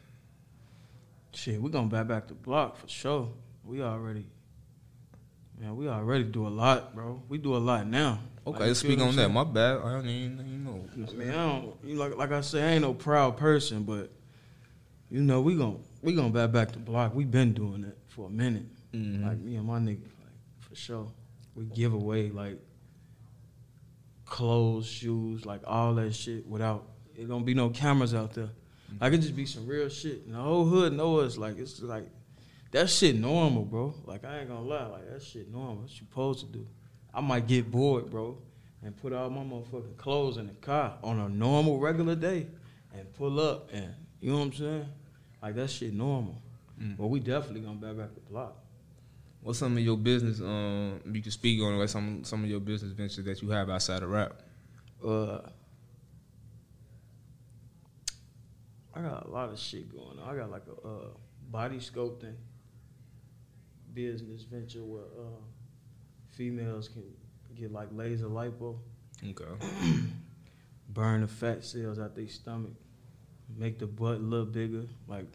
Shit, 1.33 1.61
we 1.61 1.71
gonna 1.71 1.89
back 1.89 2.09
back 2.09 2.29
the 2.29 2.35
block 2.35 2.77
for 2.79 2.89
sure. 2.89 3.29
We 3.65 3.83
already, 3.83 4.27
man, 5.61 5.77
we 5.77 5.89
already 5.89 6.25
do 6.25 6.47
a 6.47 6.49
lot, 6.49 6.95
bro. 6.95 7.23
We 7.29 7.39
do 7.39 7.57
a 7.57 7.59
lot 7.59 7.87
now. 7.87 8.21
Okay, 8.47 8.59
Like, 8.59 8.69
let's 8.69 8.81
speak 8.81 8.99
on 9.01 9.15
that. 9.17 9.29
My 9.29 9.45
bad. 9.45 9.79
I 9.79 9.93
don't 9.93 10.07
even 10.07 10.39
you 10.49 10.59
know. 10.59 10.85
I 11.07 11.13
mean, 11.13 11.31
I 11.31 11.35
don't 11.35 11.77
you 11.85 11.97
like 11.97 12.17
like 12.17 12.33
I 12.33 12.41
say, 12.41 12.63
I 12.63 12.71
ain't 12.73 12.83
no 12.83 12.95
proud 12.95 13.37
person, 13.37 13.83
but 13.85 14.11
You 15.11 15.23
know, 15.23 15.41
we 15.41 15.57
gon' 15.57 15.83
we 16.03 16.15
gonna 16.15 16.31
back 16.31 16.53
back 16.53 16.73
the 16.73 16.79
block. 16.79 17.15
We 17.15 17.25
been 17.25 17.53
doing 17.55 17.85
it 17.85 17.97
for 18.09 18.27
a 18.27 18.31
minute. 18.31 18.67
Mhm. 18.93 19.25
Like 19.27 19.39
me 19.39 19.57
and 19.57 19.67
my 19.67 19.79
nigga, 19.79 20.03
like 20.03 20.37
for 20.61 20.75
sure. 20.75 21.13
We 21.55 21.65
give 21.65 21.93
away 21.95 22.31
like 22.31 22.59
clothes, 24.25 24.87
shoes, 24.87 25.47
like 25.47 25.63
all 25.67 25.95
that 25.95 26.15
shit 26.15 26.47
without 26.47 26.87
it 27.17 27.27
don't 27.29 27.45
be 27.45 27.55
no 27.55 27.71
cameras 27.71 28.15
out 28.15 28.35
there. 28.35 28.51
Like 29.01 29.13
it 29.13 29.19
just 29.19 29.35
be 29.37 29.45
some 29.47 29.67
real 29.67 29.89
shit. 29.89 30.25
And 30.27 30.35
the 30.35 30.39
whole 30.39 30.65
hood 30.65 30.93
know 30.93 31.19
us. 31.21 31.37
Like 31.37 31.59
it's 31.59 31.81
like 31.83 32.09
that 32.71 32.91
shit 32.91 33.17
normal, 33.17 33.65
bro. 33.65 33.95
Like 34.05 34.25
I 34.25 34.41
ain't 34.41 34.49
gonna 34.49 34.61
lie, 34.61 34.87
like 34.87 35.11
that 35.11 35.23
shit 35.23 35.51
normal. 35.51 35.77
What 35.77 35.91
you 35.91 35.97
supposed 35.99 36.41
to 36.41 36.47
do? 36.47 36.67
I 37.13 37.21
might 37.21 37.47
get 37.47 37.71
bored, 37.71 38.11
bro, 38.11 38.39
and 38.83 38.97
put 38.97 39.13
all 39.13 39.31
my 39.31 39.43
motherfucking 39.43 39.97
clothes 39.97 40.37
in 40.37 40.47
the 40.47 40.55
car 40.55 40.99
on 41.03 41.19
a 41.19 41.29
normal 41.29 41.79
regular 41.79 42.15
day 42.15 42.47
and 42.95 43.13
pull 43.15 43.41
up 43.41 43.71
and 43.73 43.95
you 44.21 44.33
know 44.33 44.39
what 44.39 44.45
I'm 44.45 44.53
saying? 44.53 44.89
Like 45.43 45.55
that 45.57 45.71
shit 45.71 45.95
normal. 45.95 46.43
But 46.97 47.09
we 47.09 47.21
definitely 47.21 47.61
gonna 47.61 47.79
back 47.79 47.97
back 47.97 48.15
the 48.15 48.21
block. 48.21 48.57
What's 49.41 49.59
some 49.59 49.77
of 49.77 49.83
your 49.83 49.97
business? 49.97 50.41
Um, 50.41 51.01
you 51.13 51.23
can 51.23 51.33
speak 51.33 51.61
on 51.63 51.79
like 51.79 51.89
some 51.89 52.23
some 52.25 52.45
of 52.45 52.51
your 52.51 52.61
business 52.61 52.93
ventures 52.93 53.25
that 53.25 53.43
you 53.43 53.51
have 53.51 53.71
outside 53.71 54.03
of 54.03 54.11
rap. 54.11 54.43
Uh, 55.05 55.41
I 58.95 59.01
got 59.01 59.27
a 59.27 59.31
lot 59.31 59.51
of 59.51 59.59
shit 59.59 59.91
going 59.91 60.19
on. 60.19 60.29
I 60.29 60.37
got 60.39 60.51
like 60.51 60.65
a 60.67 60.87
uh, 60.87 61.09
body 61.51 61.79
sculpting 61.79 62.35
business 63.99 64.45
venture 64.45 64.85
where 64.85 65.03
uh, 65.03 65.41
females 66.31 66.89
can 66.89 67.03
get 67.57 67.73
like 67.73 67.89
laser 67.93 68.27
lipo, 68.27 68.77
Okay. 69.31 69.45
burn 70.91 71.23
the 71.23 71.27
fat 71.27 71.65
cells 71.65 71.99
out 71.99 72.15
their 72.15 72.29
stomach, 72.29 72.71
make 73.57 73.81
the 73.81 73.87
butt 73.89 74.17
a 74.19 74.19
little 74.21 74.47
bigger, 74.47 74.85
like 75.09 75.27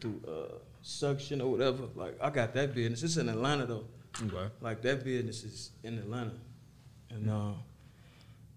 through 0.00 0.20
uh, 0.28 0.54
suction 0.82 1.40
or 1.40 1.50
whatever. 1.50 1.84
Like 1.96 2.16
I 2.22 2.30
got 2.30 2.54
that 2.54 2.74
business. 2.76 3.02
It's 3.02 3.16
in 3.16 3.28
Atlanta 3.28 3.66
though. 3.66 3.84
Okay. 4.24 4.52
Like 4.60 4.82
that 4.82 5.02
business 5.04 5.42
is 5.42 5.70
in 5.82 5.98
Atlanta, 5.98 6.30
and 7.10 7.28
uh, 7.28 7.52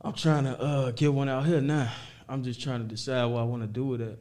I'm 0.02 0.14
trying 0.14 0.44
to 0.44 0.62
uh, 0.62 0.92
get 0.92 1.12
one 1.12 1.28
out 1.28 1.48
here 1.48 1.60
now. 1.60 1.92
I'm 2.28 2.44
just 2.44 2.62
trying 2.62 2.82
to 2.84 2.88
decide 2.88 3.26
what 3.26 3.40
I 3.40 3.44
want 3.46 3.64
to 3.64 3.68
do 3.68 3.86
with 3.86 4.00
that. 4.02 4.20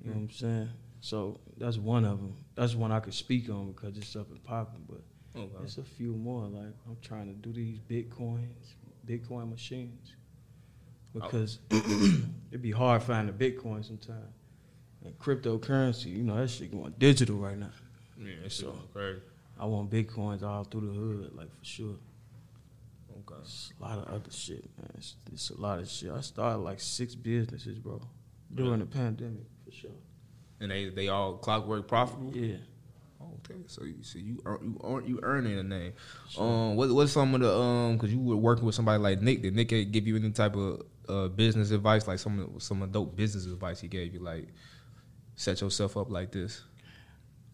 You 0.00 0.10
know 0.10 0.12
what 0.12 0.20
I'm 0.22 0.30
saying? 0.30 0.68
So 1.00 1.40
that's 1.58 1.76
one 1.78 2.04
of 2.04 2.18
them. 2.18 2.34
That's 2.54 2.74
one 2.74 2.92
I 2.92 3.00
could 3.00 3.14
speak 3.14 3.48
on 3.50 3.72
because 3.72 3.96
it's 3.96 4.14
up 4.16 4.30
and 4.30 4.42
popping. 4.44 4.84
But 4.88 5.00
oh, 5.36 5.40
Okay. 5.42 5.64
it's 5.64 5.78
a 5.78 5.82
few 5.84 6.12
more. 6.12 6.44
Like 6.46 6.74
I'm 6.86 6.96
trying 7.02 7.26
to 7.28 7.34
do 7.34 7.52
these 7.52 7.78
bitcoins, 7.78 8.74
Bitcoin 9.06 9.50
machines, 9.50 10.12
because 11.12 11.58
oh. 11.70 12.22
it'd 12.50 12.62
be 12.62 12.70
hard 12.70 13.02
finding 13.02 13.34
Bitcoin 13.34 13.84
sometimes. 13.84 14.34
And 15.04 15.16
cryptocurrency, 15.18 16.06
you 16.06 16.24
know, 16.24 16.36
that 16.36 16.48
shit 16.48 16.72
going 16.72 16.94
digital 16.98 17.36
right 17.36 17.56
now. 17.56 17.70
Yeah, 18.18 18.32
that 18.42 18.52
So- 18.52 18.72
going 18.72 18.88
crazy. 18.92 19.20
I 19.60 19.64
want 19.66 19.90
bitcoins 19.90 20.44
all 20.44 20.62
through 20.62 20.86
the 20.86 20.92
hood, 20.92 21.32
like 21.34 21.50
for 21.58 21.64
sure. 21.64 21.96
Okay. 23.10 23.40
It's 23.42 23.72
a 23.80 23.82
lot 23.82 23.98
of 23.98 24.04
other 24.06 24.30
shit, 24.30 24.64
man. 24.78 24.90
It's, 24.96 25.16
it's 25.32 25.50
a 25.50 25.60
lot 25.60 25.80
of 25.80 25.88
shit. 25.88 26.12
I 26.12 26.20
started 26.20 26.58
like 26.58 26.78
six 26.78 27.16
businesses, 27.16 27.76
bro, 27.80 28.00
during 28.54 28.78
the 28.78 28.86
pandemic, 28.86 29.46
for 29.64 29.72
sure. 29.72 29.90
And 30.60 30.70
they 30.70 30.88
they 30.88 31.08
all 31.08 31.34
clockwork 31.34 31.86
profitable. 31.86 32.36
Yeah. 32.36 32.56
Okay, 33.50 33.60
so 33.66 33.84
you 33.84 34.02
see 34.02 34.20
you 34.20 34.40
earn, 34.44 34.58
you 34.62 34.80
earn, 34.84 35.06
you 35.06 35.20
earning 35.22 35.58
a 35.58 35.62
name. 35.62 35.92
Um, 36.38 36.76
what 36.76 36.90
what's 36.90 37.12
some 37.12 37.34
of 37.34 37.40
the 37.40 37.52
um? 37.52 37.96
Because 37.96 38.12
you 38.12 38.20
were 38.20 38.36
working 38.36 38.64
with 38.64 38.74
somebody 38.74 39.00
like 39.02 39.22
Nick. 39.22 39.42
Did 39.42 39.54
Nick 39.54 39.68
give 39.68 40.06
you 40.06 40.16
any 40.16 40.30
type 40.30 40.56
of 40.56 40.82
uh, 41.08 41.28
business 41.28 41.70
advice? 41.70 42.06
Like 42.06 42.18
some 42.18 42.54
some 42.58 42.82
adult 42.82 43.16
business 43.16 43.46
advice 43.46 43.80
he 43.80 43.88
gave 43.88 44.14
you, 44.14 44.20
like 44.20 44.48
set 45.36 45.60
yourself 45.60 45.96
up 45.96 46.10
like 46.10 46.32
this. 46.32 46.62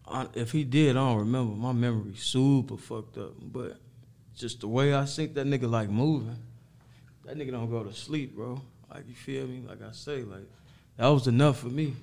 I, 0.07 0.27
if 0.33 0.51
he 0.51 0.63
did, 0.63 0.91
I 0.91 0.99
don't 0.99 1.19
remember. 1.19 1.55
My 1.55 1.71
memory 1.71 2.15
super 2.15 2.77
fucked 2.77 3.17
up, 3.17 3.33
but 3.41 3.77
just 4.35 4.61
the 4.61 4.67
way 4.67 4.93
I 4.93 5.05
think 5.05 5.33
that 5.35 5.47
nigga 5.47 5.69
like 5.69 5.89
moving, 5.89 6.37
that 7.23 7.37
nigga 7.37 7.51
don't 7.51 7.69
go 7.69 7.83
to 7.83 7.93
sleep, 7.93 8.35
bro. 8.35 8.61
Like 8.89 9.07
you 9.07 9.15
feel 9.15 9.47
me? 9.47 9.63
Like 9.67 9.81
I 9.81 9.91
say, 9.93 10.23
like 10.23 10.47
that 10.97 11.07
was 11.07 11.27
enough 11.27 11.59
for 11.59 11.67
me. 11.67 11.95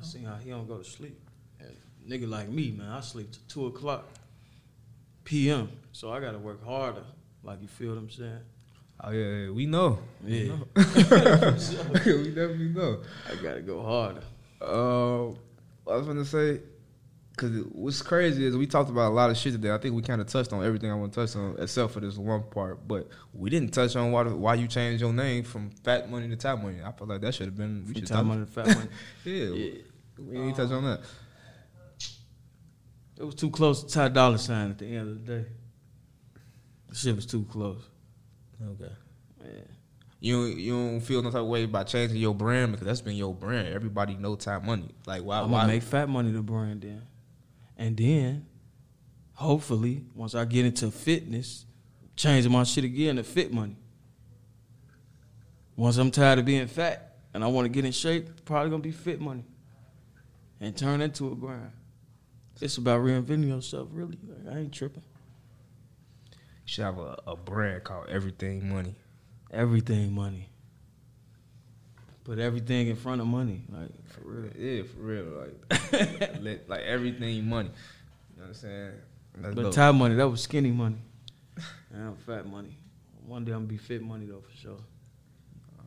Like 0.00 0.04
I 0.04 0.06
seen 0.06 0.24
how 0.24 0.34
he 0.36 0.50
don't 0.50 0.66
go 0.66 0.78
to 0.78 0.84
sleep. 0.84 1.18
And 1.60 1.76
nigga 2.08 2.28
like 2.28 2.48
me, 2.48 2.70
man, 2.72 2.88
I 2.90 3.00
sleep 3.00 3.30
till 3.32 3.42
two 3.48 3.66
o'clock 3.66 4.04
p.m. 5.24 5.70
So 5.92 6.10
I 6.12 6.20
gotta 6.20 6.38
work 6.38 6.64
harder. 6.64 7.04
Like 7.42 7.60
you 7.62 7.68
feel 7.68 7.90
what 7.90 7.98
I'm 7.98 8.10
saying? 8.10 8.38
Oh 9.02 9.10
yeah, 9.10 9.44
yeah, 9.44 9.50
we 9.50 9.66
know. 9.66 9.98
We 10.24 10.38
Yeah. 10.48 10.56
know. 10.56 10.66
we 10.76 12.28
definitely 12.30 12.68
know. 12.74 13.00
I 13.30 13.34
gotta 13.42 13.60
go 13.62 13.82
harder. 13.82 14.22
Uh, 14.60 15.28
I 15.90 15.96
was 15.96 16.06
gonna 16.06 16.24
say, 16.24 16.60
cause 17.36 17.50
what's 17.72 18.02
crazy 18.02 18.44
is 18.44 18.56
we 18.56 18.66
talked 18.66 18.90
about 18.90 19.08
a 19.10 19.14
lot 19.14 19.30
of 19.30 19.36
shit 19.38 19.52
today. 19.52 19.72
I 19.72 19.78
think 19.78 19.94
we 19.94 20.02
kind 20.02 20.20
of 20.20 20.26
touched 20.26 20.52
on 20.52 20.62
everything 20.64 20.90
I 20.90 20.94
want 20.94 21.12
to 21.14 21.26
touch 21.26 21.34
on, 21.36 21.56
except 21.58 21.92
for 21.92 22.00
this 22.00 22.16
one 22.18 22.42
part. 22.44 22.86
But 22.86 23.08
we 23.32 23.48
didn't 23.50 23.72
touch 23.72 23.96
on 23.96 24.12
why 24.12 24.24
why 24.24 24.54
you 24.54 24.66
changed 24.68 25.00
your 25.00 25.12
name 25.14 25.44
from 25.44 25.70
Fat 25.82 26.10
Money 26.10 26.28
to 26.28 26.36
Ty 26.36 26.56
Money. 26.56 26.78
I 26.84 26.92
feel 26.92 27.06
like 27.06 27.22
that 27.22 27.34
should 27.34 27.46
have 27.46 27.56
been 27.56 27.80
we 27.86 27.92
From 27.92 27.94
should 27.94 28.06
Top 28.08 28.16
talk- 28.18 28.26
Money 28.26 28.44
to 28.44 28.50
Fat 28.50 28.66
Money. 28.66 28.88
yeah, 29.24 29.32
Yeah. 29.44 29.70
We 30.28 30.36
didn't 30.36 30.54
touch 30.54 30.70
on 30.70 30.84
that. 30.84 31.00
It 33.18 33.24
was 33.24 33.34
too 33.34 33.50
close 33.50 33.84
to 33.84 33.92
Ty 33.92 34.08
Dollar 34.08 34.38
Sign 34.38 34.70
at 34.70 34.78
the 34.78 34.86
end 34.86 35.08
of 35.08 35.26
the 35.26 35.32
day. 35.32 35.46
The 36.88 36.94
shit 36.94 37.16
was 37.16 37.26
too 37.26 37.44
close. 37.50 37.82
Okay. 38.62 38.92
Yeah. 39.44 39.50
You 40.20 40.44
you 40.44 40.72
don't 40.72 41.00
feel 41.00 41.22
no 41.22 41.30
type 41.30 41.40
of 41.40 41.46
way 41.46 41.64
about 41.64 41.86
changing 41.86 42.18
your 42.18 42.34
brand 42.34 42.72
because 42.72 42.86
that's 42.86 43.00
been 43.00 43.16
your 43.16 43.34
brand. 43.34 43.68
Everybody 43.68 44.14
know 44.14 44.36
Ty 44.36 44.58
Money. 44.58 44.90
Like 45.06 45.22
why? 45.22 45.40
I'm 45.40 45.50
why? 45.50 45.62
gonna 45.62 45.72
make 45.72 45.82
Fat 45.82 46.08
Money 46.08 46.30
the 46.30 46.42
brand 46.42 46.82
then, 46.82 47.02
and 47.78 47.96
then 47.96 48.46
hopefully 49.32 50.04
once 50.14 50.34
I 50.34 50.44
get 50.44 50.66
into 50.66 50.90
fitness, 50.90 51.64
changing 52.16 52.52
my 52.52 52.64
shit 52.64 52.84
again 52.84 53.16
to 53.16 53.24
Fit 53.24 53.52
Money. 53.52 53.76
Once 55.76 55.96
I'm 55.96 56.10
tired 56.10 56.38
of 56.38 56.44
being 56.44 56.66
fat 56.66 57.16
and 57.32 57.42
I 57.42 57.46
want 57.46 57.64
to 57.64 57.70
get 57.70 57.86
in 57.86 57.92
shape, 57.92 58.44
probably 58.44 58.68
gonna 58.70 58.82
be 58.82 58.90
Fit 58.90 59.18
Money, 59.20 59.44
and 60.60 60.76
turn 60.76 61.00
into 61.00 61.32
a 61.32 61.34
grind. 61.34 61.72
It's 62.60 62.76
about 62.76 63.00
reinventing 63.00 63.48
yourself, 63.48 63.88
really. 63.92 64.18
Like, 64.26 64.54
I 64.54 64.58
ain't 64.60 64.72
tripping. 64.72 65.02
you 66.32 66.38
should 66.66 66.84
have 66.84 66.98
a, 66.98 67.18
a 67.26 67.36
brand 67.36 67.84
called 67.84 68.08
Everything 68.08 68.68
Money. 68.68 68.94
Everything 69.50 70.12
money. 70.12 70.48
Put 72.22 72.38
everything 72.38 72.88
in 72.88 72.96
front 72.96 73.20
of 73.20 73.26
money, 73.26 73.62
like 73.70 73.88
for 74.06 74.20
real. 74.22 74.52
Yeah, 74.56 74.82
for 74.82 75.00
real. 75.00 75.24
Like 75.70 76.40
let, 76.42 76.68
like 76.68 76.82
everything 76.82 77.48
money. 77.48 77.70
You 77.70 78.36
know 78.36 78.42
what 78.42 78.46
I'm 78.48 78.54
saying? 78.54 78.92
But 79.40 79.54
dope. 79.56 79.72
time 79.74 79.96
money, 79.98 80.14
that 80.14 80.28
was 80.28 80.42
skinny 80.42 80.70
money. 80.70 80.98
I'm 81.92 82.16
fat 82.16 82.46
money. 82.46 82.76
One 83.26 83.44
day 83.44 83.52
I'm 83.52 83.60
gonna 83.60 83.68
be 83.68 83.78
fit 83.78 84.02
money 84.02 84.26
though 84.26 84.42
for 84.42 84.56
sure. 84.56 84.78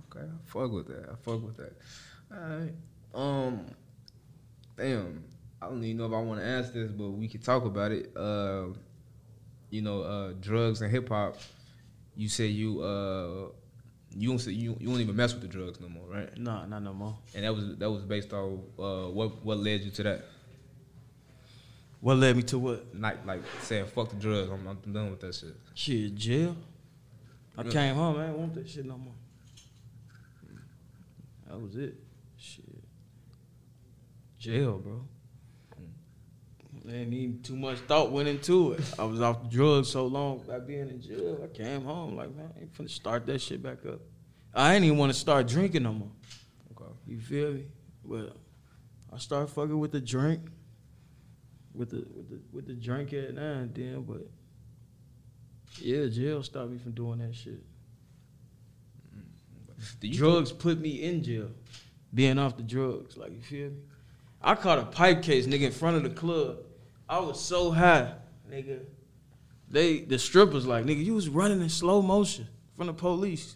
Okay, 0.09 0.25
I 0.25 0.49
fuck 0.49 0.71
with 0.71 0.87
that. 0.87 1.09
I 1.11 1.15
fuck 1.23 1.45
with 1.45 1.57
that. 1.57 1.73
All 2.33 2.57
right. 2.57 2.73
Um, 3.13 3.65
damn. 4.77 5.23
I 5.61 5.67
don't 5.67 5.83
even 5.83 5.97
know 5.97 6.05
if 6.05 6.11
I 6.13 6.21
want 6.21 6.41
to 6.41 6.45
ask 6.45 6.73
this, 6.73 6.91
but 6.91 7.09
we 7.09 7.27
could 7.27 7.43
talk 7.43 7.63
about 7.63 7.91
it. 7.91 8.15
Uh, 8.17 8.67
you 9.69 9.81
know, 9.81 10.01
uh, 10.01 10.33
drugs 10.39 10.81
and 10.81 10.91
hip 10.91 11.09
hop. 11.09 11.37
You 12.15 12.27
say 12.27 12.47
you 12.47 12.81
uh, 12.81 13.47
you 14.11 14.29
don't 14.29 14.39
say 14.39 14.51
you 14.51 14.75
you 14.79 14.89
don't 14.89 14.99
even 14.99 15.15
mess 15.15 15.33
with 15.33 15.41
the 15.41 15.47
drugs 15.47 15.79
no 15.79 15.87
more, 15.87 16.05
right? 16.07 16.37
Nah, 16.37 16.65
not 16.65 16.83
no 16.83 16.93
more. 16.93 17.17
And 17.33 17.45
that 17.45 17.55
was 17.55 17.77
that 17.77 17.89
was 17.89 18.03
based 18.03 18.33
on 18.33 18.61
uh, 18.77 19.09
what 19.09 19.43
what 19.43 19.57
led 19.57 19.81
you 19.81 19.91
to 19.91 20.03
that? 20.03 20.25
What 22.01 22.17
led 22.17 22.35
me 22.35 22.43
to 22.43 22.59
what? 22.59 22.85
Like 22.93 23.25
like 23.25 23.41
saying 23.61 23.85
fuck 23.87 24.09
the 24.09 24.17
drugs. 24.17 24.51
I'm, 24.51 24.67
I'm 24.67 24.93
done 24.93 25.11
with 25.11 25.21
that 25.21 25.33
shit. 25.33 25.55
Shit, 25.73 26.15
jail. 26.15 26.55
I 27.57 27.63
came 27.63 27.95
home, 27.95 28.17
I 28.17 28.27
ain't 28.27 28.37
want 28.37 28.53
that 28.55 28.69
shit 28.69 28.85
no 28.85 28.97
more. 28.97 29.13
That 31.47 31.59
was 31.59 31.75
it. 31.75 31.95
Jail, 34.43 34.77
bro. 34.77 34.99
Ain't 36.85 37.13
even 37.13 37.41
too 37.41 37.55
much 37.55 37.77
thought 37.87 38.11
went 38.11 38.27
into 38.27 38.73
it. 38.73 38.81
I 38.99 39.05
was 39.05 39.21
off 39.21 39.43
the 39.43 39.47
drugs 39.47 39.87
so 39.87 40.05
long 40.05 40.43
by 40.45 40.59
being 40.59 40.89
in 40.89 40.99
jail. 40.99 41.39
I 41.41 41.47
came 41.47 41.85
home 41.85 42.17
like, 42.17 42.35
man, 42.35 42.51
I 42.53 42.59
ain't 42.59 42.73
finna 42.73 42.89
start 42.89 43.25
that 43.27 43.39
shit 43.39 43.63
back 43.63 43.85
up. 43.85 44.01
I 44.53 44.75
ain't 44.75 44.83
even 44.83 44.97
want 44.97 45.13
to 45.13 45.17
start 45.17 45.47
drinking 45.47 45.83
no 45.83 45.93
more. 45.93 46.11
Okay. 46.71 46.91
You 47.07 47.21
feel 47.21 47.53
me? 47.53 47.67
But 48.03 48.35
I 49.13 49.17
started 49.17 49.47
fucking 49.47 49.79
with 49.79 49.93
the 49.93 50.01
drink, 50.01 50.41
with 51.73 51.91
the 51.91 52.05
with 52.13 52.29
the 52.29 52.41
with 52.51 52.67
the 52.67 52.73
drink 52.73 53.13
at 53.13 53.29
and 53.29 53.73
then. 53.73 54.01
But 54.01 54.27
yeah, 55.79 56.07
jail 56.07 56.43
stopped 56.43 56.69
me 56.69 56.79
from 56.79 56.91
doing 56.91 57.19
that 57.19 57.33
shit. 57.33 57.63
You 60.01 60.17
drugs 60.17 60.51
put 60.51 60.81
me 60.81 61.01
in 61.01 61.23
jail, 61.23 61.51
being 62.13 62.37
off 62.37 62.57
the 62.57 62.63
drugs. 62.63 63.15
Like 63.15 63.31
you 63.31 63.41
feel 63.41 63.69
me? 63.69 63.77
I 64.43 64.55
caught 64.55 64.77
a 64.77 64.85
pipe 64.85 65.23
case, 65.23 65.47
nigga, 65.47 65.61
in 65.61 65.71
front 65.71 65.95
of 65.97 66.03
the 66.03 66.09
club. 66.09 66.57
I 67.07 67.19
was 67.19 67.39
so 67.39 67.71
high, 67.71 68.13
nigga. 68.51 68.81
They 69.69 70.01
the 70.01 70.19
strippers 70.19 70.65
like, 70.67 70.85
nigga, 70.85 71.03
you 71.03 71.15
was 71.15 71.29
running 71.29 71.61
in 71.61 71.69
slow 71.69 72.01
motion 72.01 72.47
from 72.75 72.87
the 72.87 72.93
police. 72.93 73.55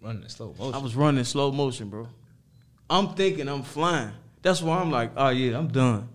running 0.00 0.22
in 0.22 0.28
slow 0.28 0.54
motion. 0.58 0.74
I 0.74 0.78
was 0.78 0.96
running 0.96 1.20
in 1.20 1.24
slow 1.24 1.52
motion, 1.52 1.88
bro. 1.88 2.08
I'm 2.90 3.14
thinking 3.14 3.48
I'm 3.48 3.62
flying. 3.62 4.12
That's 4.42 4.60
why 4.60 4.78
I'm 4.78 4.90
like, 4.90 5.12
oh 5.16 5.30
yeah, 5.30 5.56
I'm 5.56 5.68
done. 5.68 6.08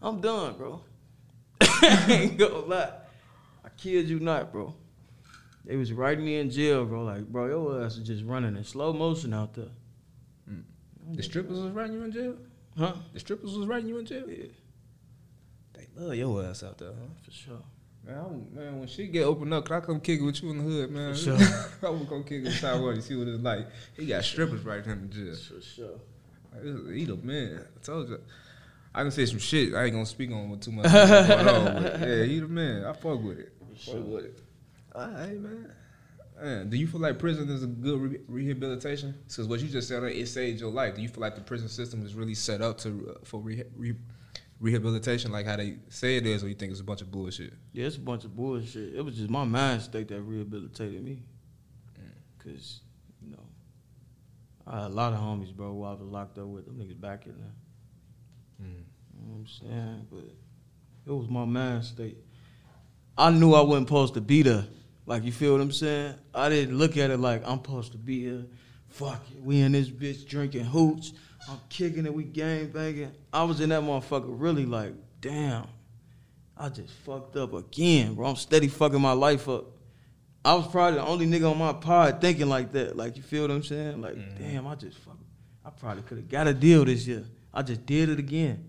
I'm 0.00 0.20
done, 0.20 0.56
bro. 0.56 0.82
I 1.60 2.06
ain't 2.08 2.38
gonna 2.38 2.58
lie. 2.58 2.92
I 3.64 3.68
kid 3.76 4.08
you 4.08 4.18
not, 4.18 4.50
bro. 4.50 4.74
They 5.64 5.76
was 5.76 5.92
writing 5.92 6.24
me 6.24 6.38
in 6.38 6.50
jail, 6.50 6.86
bro. 6.86 7.04
Like, 7.04 7.26
bro, 7.26 7.46
your 7.46 7.84
ass 7.84 7.98
is 7.98 8.06
just 8.06 8.24
running 8.24 8.56
in 8.56 8.64
slow 8.64 8.92
motion 8.92 9.34
out 9.34 9.54
there. 9.54 9.68
Mm. 10.50 10.62
The 11.14 11.22
strippers 11.22 11.58
was 11.60 11.72
writing 11.72 11.94
you 11.94 12.04
in 12.04 12.12
jail? 12.12 12.36
Huh? 12.78 12.94
The 13.12 13.20
strippers 13.20 13.56
was 13.56 13.66
writing 13.66 13.88
you 13.88 13.98
in 13.98 14.06
jail? 14.06 14.24
Yeah. 14.28 14.46
They 15.74 15.86
love 15.96 16.14
your 16.14 16.44
ass 16.44 16.62
out 16.62 16.78
there, 16.78 16.90
huh? 16.90 17.08
For 17.24 17.30
sure. 17.32 17.62
Man, 18.06 18.16
I, 18.16 18.56
man, 18.56 18.78
when 18.78 18.88
shit 18.88 19.12
get 19.12 19.24
opened 19.24 19.52
up, 19.52 19.64
can 19.66 19.76
I 19.76 19.80
come 19.80 20.00
kick 20.00 20.20
it 20.20 20.22
with 20.24 20.42
you 20.42 20.50
in 20.50 20.58
the 20.58 20.64
hood, 20.64 20.90
man? 20.90 21.12
For 21.14 21.18
sure. 21.18 21.38
I 21.82 21.90
would 21.90 22.08
come 22.08 22.22
kick 22.22 22.42
it 22.42 22.44
with 22.44 22.60
Taiwan. 22.60 23.02
see 23.02 23.16
what 23.16 23.28
it's 23.28 23.42
like. 23.42 23.66
He 23.96 24.06
got 24.06 24.24
strippers 24.24 24.64
right 24.64 24.84
him 24.84 25.02
in 25.02 25.10
jail. 25.10 25.34
For 25.34 25.60
sure. 25.60 26.00
Like, 26.52 26.62
this 26.62 26.96
he 26.96 27.04
the 27.04 27.16
man. 27.16 27.64
I 27.76 27.84
told 27.84 28.08
you. 28.08 28.20
I 28.94 29.02
can 29.02 29.10
say 29.10 29.26
some 29.26 29.38
shit. 29.38 29.74
I 29.74 29.84
ain't 29.84 29.92
gonna 29.92 30.06
speak 30.06 30.30
on 30.30 30.50
with 30.50 30.62
too 30.62 30.72
much 30.72 30.84
going 30.92 31.48
on. 31.48 31.82
But 31.82 32.00
yeah, 32.00 32.24
he 32.24 32.40
the 32.40 32.48
man. 32.48 32.84
I 32.84 32.92
fuck 32.92 33.22
with 33.22 33.38
it. 33.38 33.52
Fuck 33.78 34.06
with 34.06 34.24
it. 34.24 34.38
All 34.94 35.02
right, 35.02 35.38
man. 35.38 35.72
Do 36.40 36.76
you 36.76 36.86
feel 36.86 37.00
like 37.00 37.18
prison 37.18 37.48
is 37.48 37.62
a 37.62 37.66
good 37.66 38.00
re- 38.00 38.20
rehabilitation? 38.28 39.14
Because 39.26 39.46
what 39.48 39.60
you 39.60 39.68
just 39.68 39.88
said, 39.88 40.02
it 40.04 40.28
saved 40.28 40.60
your 40.60 40.70
life. 40.70 40.94
Do 40.94 41.02
you 41.02 41.08
feel 41.08 41.20
like 41.20 41.34
the 41.34 41.40
prison 41.40 41.68
system 41.68 42.04
is 42.04 42.14
really 42.14 42.34
set 42.34 42.60
up 42.62 42.78
to 42.78 43.16
uh, 43.16 43.24
for 43.24 43.40
re- 43.40 43.64
re- 43.76 43.96
rehabilitation, 44.60 45.32
like 45.32 45.46
how 45.46 45.56
they 45.56 45.76
say 45.88 46.16
it 46.16 46.26
is, 46.26 46.44
or 46.44 46.48
you 46.48 46.54
think 46.54 46.70
it's 46.70 46.80
a 46.80 46.84
bunch 46.84 47.00
of 47.00 47.10
bullshit? 47.10 47.52
Yeah, 47.72 47.86
it's 47.86 47.96
a 47.96 48.00
bunch 48.00 48.24
of 48.24 48.36
bullshit. 48.36 48.94
It 48.94 49.04
was 49.04 49.16
just 49.16 49.30
my 49.30 49.44
mind 49.44 49.82
state 49.82 50.08
that 50.08 50.20
rehabilitated 50.22 51.02
me. 51.02 51.22
Cause, 52.44 52.80
you 53.20 53.32
know, 53.32 53.42
I 54.66 54.82
had 54.82 54.90
a 54.90 54.94
lot 54.94 55.12
of 55.12 55.18
homies, 55.18 55.54
bro, 55.54 55.72
who 55.72 55.82
I 55.84 55.90
was 55.92 56.00
locked 56.02 56.38
up 56.38 56.46
with. 56.46 56.66
Them 56.66 56.76
niggas 56.76 57.00
back 57.00 57.26
in 57.26 57.32
there. 57.32 57.52
You 58.60 58.66
know 59.26 59.32
what 59.34 59.38
I'm 59.40 59.46
saying? 59.46 60.06
But 60.10 61.12
it 61.12 61.16
was 61.16 61.28
my 61.28 61.44
mind 61.44 61.84
state. 61.84 62.16
I 63.16 63.30
knew 63.30 63.54
I 63.54 63.60
wasn't 63.60 63.88
supposed 63.88 64.14
to 64.14 64.20
be 64.20 64.42
there. 64.42 64.66
Like, 65.08 65.24
you 65.24 65.32
feel 65.32 65.52
what 65.52 65.62
I'm 65.62 65.72
saying? 65.72 66.16
I 66.34 66.50
didn't 66.50 66.76
look 66.76 66.98
at 66.98 67.10
it 67.10 67.16
like 67.16 67.42
I'm 67.46 67.64
supposed 67.64 67.92
to 67.92 67.98
be 67.98 68.24
here. 68.24 68.44
Fuck 68.88 69.22
it. 69.34 69.42
We 69.42 69.62
in 69.62 69.72
this 69.72 69.88
bitch 69.88 70.28
drinking 70.28 70.66
hooch. 70.66 71.12
I'm 71.48 71.58
kicking 71.70 72.04
it. 72.04 72.12
We 72.12 72.24
gang 72.24 72.66
banging. 72.66 73.12
I 73.32 73.44
was 73.44 73.62
in 73.62 73.70
that 73.70 73.80
motherfucker 73.80 74.26
really 74.26 74.66
like, 74.66 74.92
damn. 75.22 75.66
I 76.58 76.68
just 76.68 76.92
fucked 77.06 77.36
up 77.36 77.54
again, 77.54 78.16
bro. 78.16 78.26
I'm 78.28 78.36
steady 78.36 78.68
fucking 78.68 79.00
my 79.00 79.12
life 79.12 79.48
up. 79.48 79.64
I 80.44 80.52
was 80.52 80.68
probably 80.68 81.00
the 81.00 81.06
only 81.06 81.26
nigga 81.26 81.50
on 81.50 81.56
my 81.56 81.72
pod 81.72 82.20
thinking 82.20 82.50
like 82.50 82.72
that. 82.72 82.94
Like, 82.94 83.16
you 83.16 83.22
feel 83.22 83.42
what 83.42 83.50
I'm 83.50 83.62
saying? 83.62 84.02
Like, 84.02 84.14
mm-hmm. 84.14 84.42
damn, 84.42 84.66
I 84.66 84.74
just 84.74 84.98
fuck. 84.98 85.16
I 85.64 85.70
probably 85.70 86.02
could 86.02 86.18
have 86.18 86.28
got 86.28 86.48
a 86.48 86.52
deal 86.52 86.84
this 86.84 87.06
year. 87.06 87.24
I 87.54 87.62
just 87.62 87.86
did 87.86 88.10
it 88.10 88.18
again. 88.18 88.68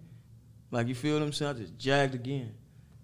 Like, 0.71 0.87
you 0.87 0.95
feel 0.95 1.15
what 1.15 1.23
I'm 1.23 1.33
saying? 1.33 1.55
I 1.57 1.59
just 1.59 1.77
jagged 1.77 2.15
again. 2.15 2.53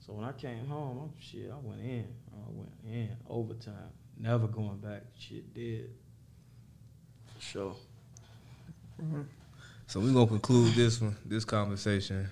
So 0.05 0.13
when 0.13 0.23
I 0.23 0.31
came 0.31 0.67
home, 0.67 0.99
I'm 1.03 1.13
shit. 1.19 1.51
I 1.51 1.57
went 1.61 1.81
in. 1.81 2.07
I 2.35 2.51
went 2.51 2.71
in 2.85 3.09
overtime. 3.29 3.91
Never 4.17 4.47
going 4.47 4.77
back. 4.77 5.03
Shit 5.17 5.53
did. 5.53 5.89
For 7.35 7.41
sure. 7.41 7.75
So 9.87 9.99
we're 9.99 10.13
gonna 10.13 10.27
conclude 10.27 10.73
this 10.73 11.01
one, 11.01 11.15
this 11.25 11.45
conversation, 11.45 12.27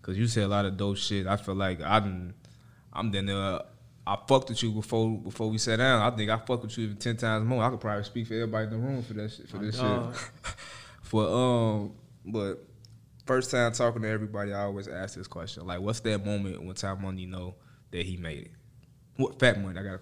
because 0.00 0.18
you 0.18 0.26
said 0.26 0.44
a 0.44 0.48
lot 0.48 0.64
of 0.64 0.76
dope 0.76 0.96
shit. 0.96 1.26
I 1.26 1.36
feel 1.36 1.54
like 1.54 1.80
I 1.82 2.00
done, 2.00 2.34
I'm 2.92 3.10
then 3.10 3.28
uh, 3.30 3.62
I 4.06 4.18
fucked 4.28 4.50
with 4.50 4.62
you 4.62 4.70
before 4.72 5.18
before 5.18 5.50
we 5.50 5.58
sat 5.58 5.76
down. 5.76 6.00
I 6.00 6.14
think 6.14 6.30
I 6.30 6.36
fucked 6.36 6.62
with 6.62 6.78
you 6.78 6.84
even 6.84 6.96
ten 6.98 7.16
times 7.16 7.44
more. 7.44 7.62
I 7.62 7.70
could 7.70 7.80
probably 7.80 8.04
speak 8.04 8.26
for 8.26 8.34
everybody 8.34 8.64
in 8.64 8.70
the 8.70 8.76
room 8.78 9.02
for 9.02 9.14
that 9.14 9.32
shit, 9.32 9.48
for 9.48 9.56
My 9.56 9.64
this 9.64 9.76
dog. 9.78 10.14
shit. 10.14 10.54
for 11.02 11.26
um, 11.26 11.92
but 12.26 12.64
first 13.26 13.50
time 13.50 13.72
talking 13.72 14.02
to 14.02 14.08
everybody, 14.08 14.52
I 14.52 14.62
always 14.64 14.88
ask 14.88 15.16
this 15.16 15.26
question: 15.26 15.66
like, 15.66 15.80
what's 15.80 16.00
that 16.00 16.24
moment 16.24 16.62
when 16.62 16.74
Ty 16.76 16.94
Money 16.94 17.26
know 17.26 17.54
that 17.90 18.04
he 18.04 18.16
made 18.16 18.42
it? 18.42 18.50
What 19.18 19.38
fat 19.40 19.60
money? 19.60 19.78
I 19.78 19.82
got 19.82 20.00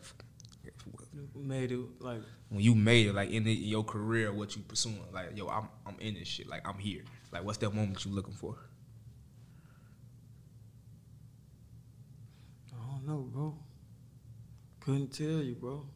Made 1.34 1.72
it 1.72 1.78
like 2.00 2.20
when 2.50 2.60
you 2.60 2.74
made 2.74 3.06
it, 3.06 3.14
like 3.14 3.30
in, 3.30 3.44
the, 3.44 3.52
your 3.52 3.82
career, 3.82 4.32
what 4.32 4.54
you 4.54 4.62
pursuing? 4.62 5.00
Like, 5.12 5.36
yo, 5.36 5.48
I'm 5.48 5.68
I'm 5.86 5.96
in 6.00 6.14
this 6.14 6.28
shit. 6.28 6.48
Like, 6.48 6.66
I'm 6.68 6.78
here. 6.78 7.02
Like, 7.32 7.44
what's 7.44 7.58
that 7.58 7.74
moment 7.74 8.04
you 8.04 8.12
looking 8.12 8.34
for? 8.34 8.56
I 12.72 12.90
don't 12.90 13.06
know, 13.06 13.28
bro. 13.32 13.56
Couldn't 14.80 15.12
tell 15.12 15.42
you, 15.42 15.54
bro. 15.54 15.86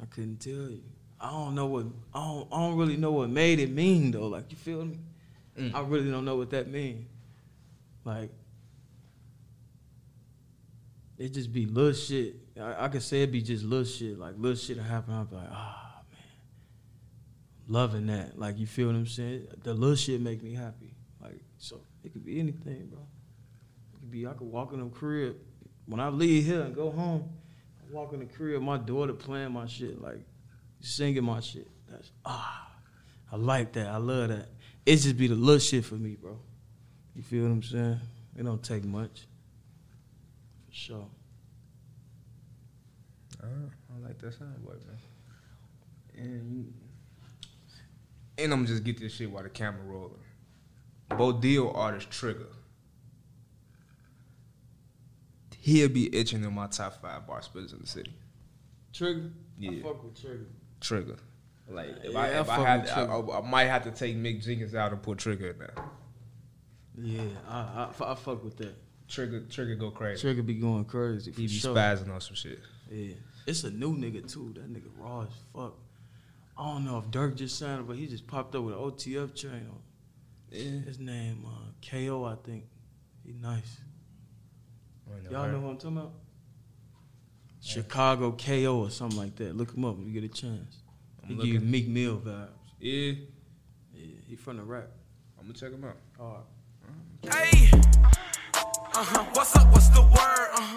I 0.00 0.06
couldn't 0.06 0.38
tell 0.38 0.70
you. 0.70 0.82
I 1.20 1.30
don't 1.30 1.54
know 1.54 1.66
what 1.66 1.86
I 2.14 2.20
don't, 2.20 2.48
I 2.52 2.58
don't 2.58 2.76
really 2.76 2.96
know 2.96 3.12
what 3.12 3.28
made 3.30 3.58
it 3.58 3.70
mean 3.70 4.12
though. 4.12 4.28
Like 4.28 4.50
you 4.50 4.56
feel 4.56 4.84
me? 4.84 4.98
Mm. 5.58 5.74
I 5.74 5.80
really 5.80 6.10
don't 6.10 6.24
know 6.24 6.36
what 6.36 6.50
that 6.50 6.68
mean. 6.68 7.06
Like 8.04 8.30
it 11.18 11.32
just 11.32 11.52
be 11.52 11.66
little 11.66 11.92
shit. 11.92 12.36
I, 12.60 12.84
I 12.84 12.88
could 12.88 13.02
say 13.02 13.22
it 13.22 13.32
be 13.32 13.42
just 13.42 13.64
little 13.64 13.84
shit. 13.84 14.18
Like 14.18 14.34
little 14.36 14.56
shit 14.56 14.78
happen. 14.78 15.14
I'll 15.14 15.24
be 15.24 15.36
like, 15.36 15.48
ah 15.50 16.02
man, 16.10 16.20
loving 17.68 18.06
that. 18.06 18.38
Like 18.38 18.58
you 18.58 18.66
feel 18.66 18.88
what 18.88 18.96
I'm 18.96 19.06
saying? 19.06 19.46
The 19.62 19.74
little 19.74 19.96
shit 19.96 20.20
make 20.20 20.42
me 20.42 20.54
happy. 20.54 20.94
Like 21.22 21.40
so, 21.58 21.80
it 22.04 22.12
could 22.12 22.24
be 22.24 22.38
anything, 22.38 22.86
bro. 22.86 23.00
It 23.00 24.00
could 24.00 24.10
be 24.10 24.26
I 24.26 24.32
could 24.32 24.50
walk 24.50 24.72
in 24.72 24.80
the 24.80 24.86
crib 24.86 25.36
when 25.86 26.00
I 26.00 26.08
leave 26.08 26.44
here 26.44 26.62
and 26.62 26.74
go 26.74 26.90
home. 26.90 27.30
I 27.80 27.94
walk 27.94 28.12
in 28.12 28.20
the 28.20 28.26
crib, 28.26 28.60
my 28.62 28.76
daughter 28.76 29.12
playing 29.12 29.52
my 29.52 29.66
shit, 29.66 30.00
like 30.02 30.20
singing 30.80 31.24
my 31.24 31.40
shit. 31.40 31.68
That's 31.88 32.10
ah, 32.24 32.68
I 33.32 33.36
like 33.36 33.72
that. 33.72 33.88
I 33.88 33.96
love 33.96 34.28
that. 34.28 34.48
It 34.84 34.96
just 34.96 35.16
be 35.16 35.28
the 35.28 35.34
little 35.34 35.58
shit 35.58 35.84
for 35.84 35.94
me, 35.94 36.16
bro. 36.16 36.38
You 37.14 37.22
feel 37.22 37.44
what 37.44 37.50
I'm 37.50 37.62
saying? 37.62 38.00
It 38.36 38.44
don't 38.44 38.62
take 38.62 38.84
much. 38.84 39.26
Sure. 40.76 41.06
Uh, 43.42 43.46
I 43.46 44.06
like 44.06 44.18
that 44.18 44.34
sound 44.34 44.62
boy, 44.62 44.74
man. 44.86 44.98
And 46.14 46.74
and 48.36 48.52
I'm 48.52 48.66
just 48.66 48.84
get 48.84 49.00
this 49.00 49.14
shit 49.14 49.30
while 49.30 49.42
the 49.42 49.48
camera 49.48 49.82
rolling. 49.82 50.20
Bo 51.08 51.32
Deal 51.32 51.72
artist 51.74 52.10
Trigger. 52.10 52.48
He'll 55.58 55.88
be 55.88 56.14
itching 56.14 56.44
in 56.44 56.52
my 56.52 56.66
top 56.66 57.00
five 57.00 57.26
bar 57.26 57.40
spitters 57.40 57.72
in 57.72 57.80
the 57.80 57.86
city. 57.86 58.12
Trigger. 58.92 59.30
Yeah. 59.58 59.70
I 59.70 59.82
fuck 59.82 60.04
with 60.04 60.20
Trigger. 60.20 60.46
Trigger. 60.80 61.16
Like 61.70 61.88
if 62.04 62.12
Yeah, 62.12 62.20
I, 62.20 62.26
if 62.40 62.50
I 62.50 62.58
had, 62.58 62.88
I, 62.90 63.04
I, 63.04 63.38
I 63.38 63.40
might 63.40 63.64
have 63.64 63.84
to 63.84 63.90
take 63.92 64.14
Mick 64.14 64.44
Jenkins 64.44 64.74
out 64.74 64.92
and 64.92 65.02
put 65.02 65.16
Trigger 65.16 65.48
in 65.48 65.58
there. 65.58 65.74
Yeah, 66.98 67.22
I, 67.48 67.88
I, 67.98 68.12
I 68.12 68.14
fuck 68.14 68.44
with 68.44 68.58
that. 68.58 68.74
Trigger, 69.08 69.40
Trigger 69.48 69.74
go 69.76 69.90
crazy. 69.90 70.20
Trigger 70.20 70.42
be 70.42 70.54
going 70.54 70.84
crazy. 70.84 71.30
For 71.32 71.40
He 71.40 71.46
be 71.46 71.52
sure. 71.52 71.74
spazzing 71.74 72.12
on 72.12 72.20
some 72.20 72.34
shit. 72.34 72.58
Yeah. 72.90 73.14
It's 73.46 73.62
a 73.64 73.70
new 73.70 73.96
nigga 73.96 74.30
too. 74.30 74.52
That 74.54 74.72
nigga 74.72 74.88
raw 74.98 75.22
as 75.22 75.28
fuck. 75.54 75.74
I 76.58 76.64
don't 76.72 76.84
know 76.84 76.98
if 76.98 77.04
Durk 77.06 77.36
just 77.36 77.58
signed 77.58 77.80
it, 77.80 77.86
but 77.86 77.96
he 77.96 78.06
just 78.06 78.26
popped 78.26 78.54
up 78.54 78.64
with 78.64 78.74
an 78.74 78.80
OTF 78.80 79.34
chain 79.34 79.68
on. 79.70 79.78
Yeah. 80.50 80.80
His 80.80 80.98
name 80.98 81.44
uh, 81.46 81.50
KO, 81.88 82.24
I 82.24 82.34
think. 82.44 82.64
He 83.24 83.32
nice. 83.32 83.78
I 85.08 85.30
Y'all 85.30 85.44
heard. 85.44 85.52
know 85.52 85.60
who 85.60 85.68
I'm 85.68 85.76
talking 85.76 85.98
about? 85.98 86.12
Chicago 87.60 88.32
KO 88.32 88.80
or 88.80 88.90
something 88.90 89.18
like 89.18 89.36
that. 89.36 89.56
Look 89.56 89.74
him 89.74 89.84
up 89.84 89.96
if 90.00 90.06
you 90.06 90.20
get 90.20 90.24
a 90.24 90.32
chance. 90.32 90.76
He 91.24 91.32
I'm 91.34 91.36
give 91.38 91.46
you 91.46 91.54
looking. 91.54 91.70
Meek 91.70 91.88
Mill 91.88 92.18
vibes. 92.18 92.48
Yeah, 92.80 93.12
Yeah, 93.94 94.06
he 94.28 94.36
from 94.36 94.58
the 94.58 94.62
rap. 94.62 94.88
I'm 95.38 95.46
gonna 95.46 95.58
check 95.58 95.72
him 95.72 95.84
out. 95.84 95.96
All 96.20 96.44
right. 97.24 97.52
Hey. 97.54 97.70
Uh 98.96 99.04
huh. 99.04 99.24
What's 99.34 99.54
up? 99.54 99.70
What's 99.72 99.88
the 99.90 100.00
word? 100.00 100.48
Uh 100.54 100.74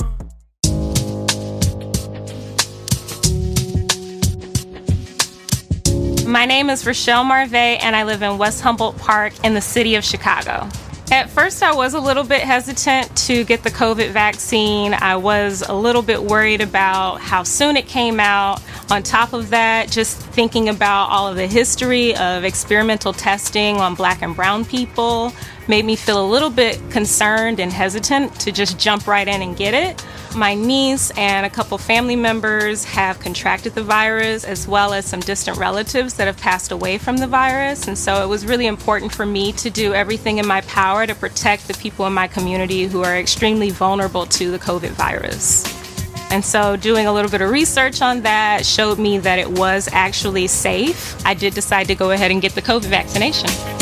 huh. 6.25 6.29
My 6.29 6.45
name 6.45 6.69
is 6.69 6.85
Rochelle 6.85 7.23
Marvey, 7.23 7.77
and 7.77 7.95
I 7.95 8.03
live 8.03 8.21
in 8.21 8.37
West 8.37 8.59
Humboldt 8.59 8.97
Park 8.97 9.31
in 9.45 9.53
the 9.53 9.61
city 9.61 9.95
of 9.95 10.03
Chicago. 10.03 10.67
At 11.13 11.29
first, 11.29 11.63
I 11.63 11.73
was 11.73 11.93
a 11.93 11.99
little 12.01 12.25
bit 12.25 12.41
hesitant 12.41 13.15
to 13.25 13.45
get 13.45 13.63
the 13.63 13.69
COVID 13.69 14.09
vaccine. 14.09 14.93
I 14.93 15.15
was 15.15 15.61
a 15.61 15.73
little 15.73 16.01
bit 16.01 16.21
worried 16.21 16.59
about 16.59 17.21
how 17.21 17.43
soon 17.43 17.77
it 17.77 17.87
came 17.87 18.19
out. 18.19 18.61
On 18.91 19.01
top 19.01 19.31
of 19.31 19.51
that, 19.51 19.91
just 19.91 20.17
thinking 20.17 20.67
about 20.67 21.05
all 21.05 21.29
of 21.29 21.37
the 21.37 21.47
history 21.47 22.17
of 22.17 22.43
experimental 22.43 23.13
testing 23.13 23.77
on 23.77 23.95
black 23.95 24.21
and 24.21 24.35
brown 24.35 24.65
people 24.65 25.31
made 25.69 25.85
me 25.85 25.95
feel 25.95 26.25
a 26.25 26.27
little 26.27 26.49
bit 26.49 26.81
concerned 26.89 27.59
and 27.59 27.71
hesitant 27.71 28.37
to 28.39 28.51
just 28.51 28.79
jump 28.79 29.05
right 29.05 29.27
in 29.27 29.43
and 29.43 29.55
get 29.55 29.75
it. 29.75 30.03
My 30.35 30.55
niece 30.55 31.11
and 31.11 31.45
a 31.45 31.49
couple 31.49 31.77
family 31.77 32.15
members 32.15 32.83
have 32.85 33.19
contracted 33.19 33.75
the 33.75 33.83
virus, 33.83 34.43
as 34.43 34.67
well 34.67 34.93
as 34.93 35.05
some 35.05 35.19
distant 35.19 35.57
relatives 35.57 36.15
that 36.15 36.25
have 36.25 36.37
passed 36.37 36.71
away 36.71 36.97
from 36.97 37.17
the 37.17 37.27
virus. 37.27 37.87
And 37.87 37.97
so 37.97 38.23
it 38.23 38.27
was 38.27 38.47
really 38.47 38.65
important 38.65 39.13
for 39.13 39.27
me 39.27 39.51
to 39.53 39.69
do 39.69 39.93
everything 39.93 40.39
in 40.39 40.47
my 40.47 40.61
power 40.61 41.05
to 41.05 41.13
protect 41.13 41.67
the 41.67 41.75
people 41.75 42.07
in 42.07 42.13
my 42.13 42.27
community 42.27 42.85
who 42.85 43.03
are 43.03 43.17
extremely 43.17 43.69
vulnerable 43.69 44.25
to 44.25 44.49
the 44.49 44.59
COVID 44.59 44.89
virus. 44.89 45.63
And 46.31 46.45
so, 46.45 46.75
doing 46.75 47.07
a 47.07 47.13
little 47.13 47.31
bit 47.31 47.41
of 47.41 47.49
research 47.49 48.03
on 48.03 48.21
that 48.21 48.63
showed 48.63 48.99
me 48.99 49.17
that 49.17 49.39
it 49.39 49.49
was 49.49 49.89
actually 49.91 50.45
safe. 50.45 51.15
I 51.25 51.33
did 51.33 51.55
decide 51.55 51.87
to 51.87 51.95
go 51.95 52.11
ahead 52.11 52.29
and 52.29 52.39
get 52.39 52.53
the 52.53 52.61
COVID 52.61 52.85
vaccination. 52.85 53.78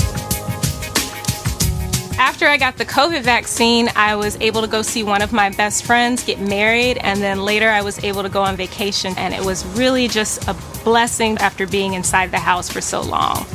After 2.20 2.48
I 2.48 2.58
got 2.58 2.78
the 2.78 2.86
COVID 2.86 3.22
vaccine, 3.22 3.90
I 3.96 4.16
was 4.16 4.38
able 4.42 4.62
to 4.62 4.68
go 4.68 4.82
see 4.82 5.04
one 5.04 5.22
of 5.22 5.32
my 5.32 5.52
best 5.52 5.86
friends 5.86 6.24
get 6.24 6.40
married, 6.40 6.98
and 6.98 7.22
then 7.22 7.46
later 7.46 7.70
I 7.70 7.84
was 7.84 8.04
able 8.04 8.24
to 8.24 8.30
go 8.30 8.42
on 8.42 8.56
vacation. 8.56 9.14
And 9.18 9.36
it 9.36 9.46
was 9.46 9.64
really 9.78 10.08
just 10.08 10.48
a 10.48 10.56
blessing 10.84 11.38
after 11.38 11.68
being 11.68 11.94
inside 11.94 12.32
the 12.32 12.40
house 12.40 12.72
for 12.72 12.82
so 12.82 13.02
long. 13.02 13.46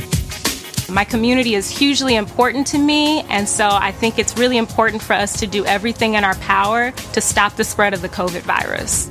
My 0.89 1.05
community 1.05 1.57
is 1.57 1.71
hugely 1.71 2.15
important 2.15 2.69
to 2.69 2.79
me, 2.79 3.23
and 3.23 3.49
so 3.49 3.69
I 3.69 3.91
think 3.91 4.21
it's 4.21 4.39
really 4.39 4.59
important 4.59 5.03
for 5.03 5.15
us 5.15 5.41
to 5.41 5.49
do 5.49 5.65
everything 5.67 6.15
in 6.15 6.23
our 6.23 6.37
power 6.37 6.93
to 6.93 7.21
stop 7.21 7.57
the 7.57 7.65
spread 7.65 7.95
of 7.95 8.03
the 8.03 8.09
COVID 8.09 8.43
virus. 8.43 9.11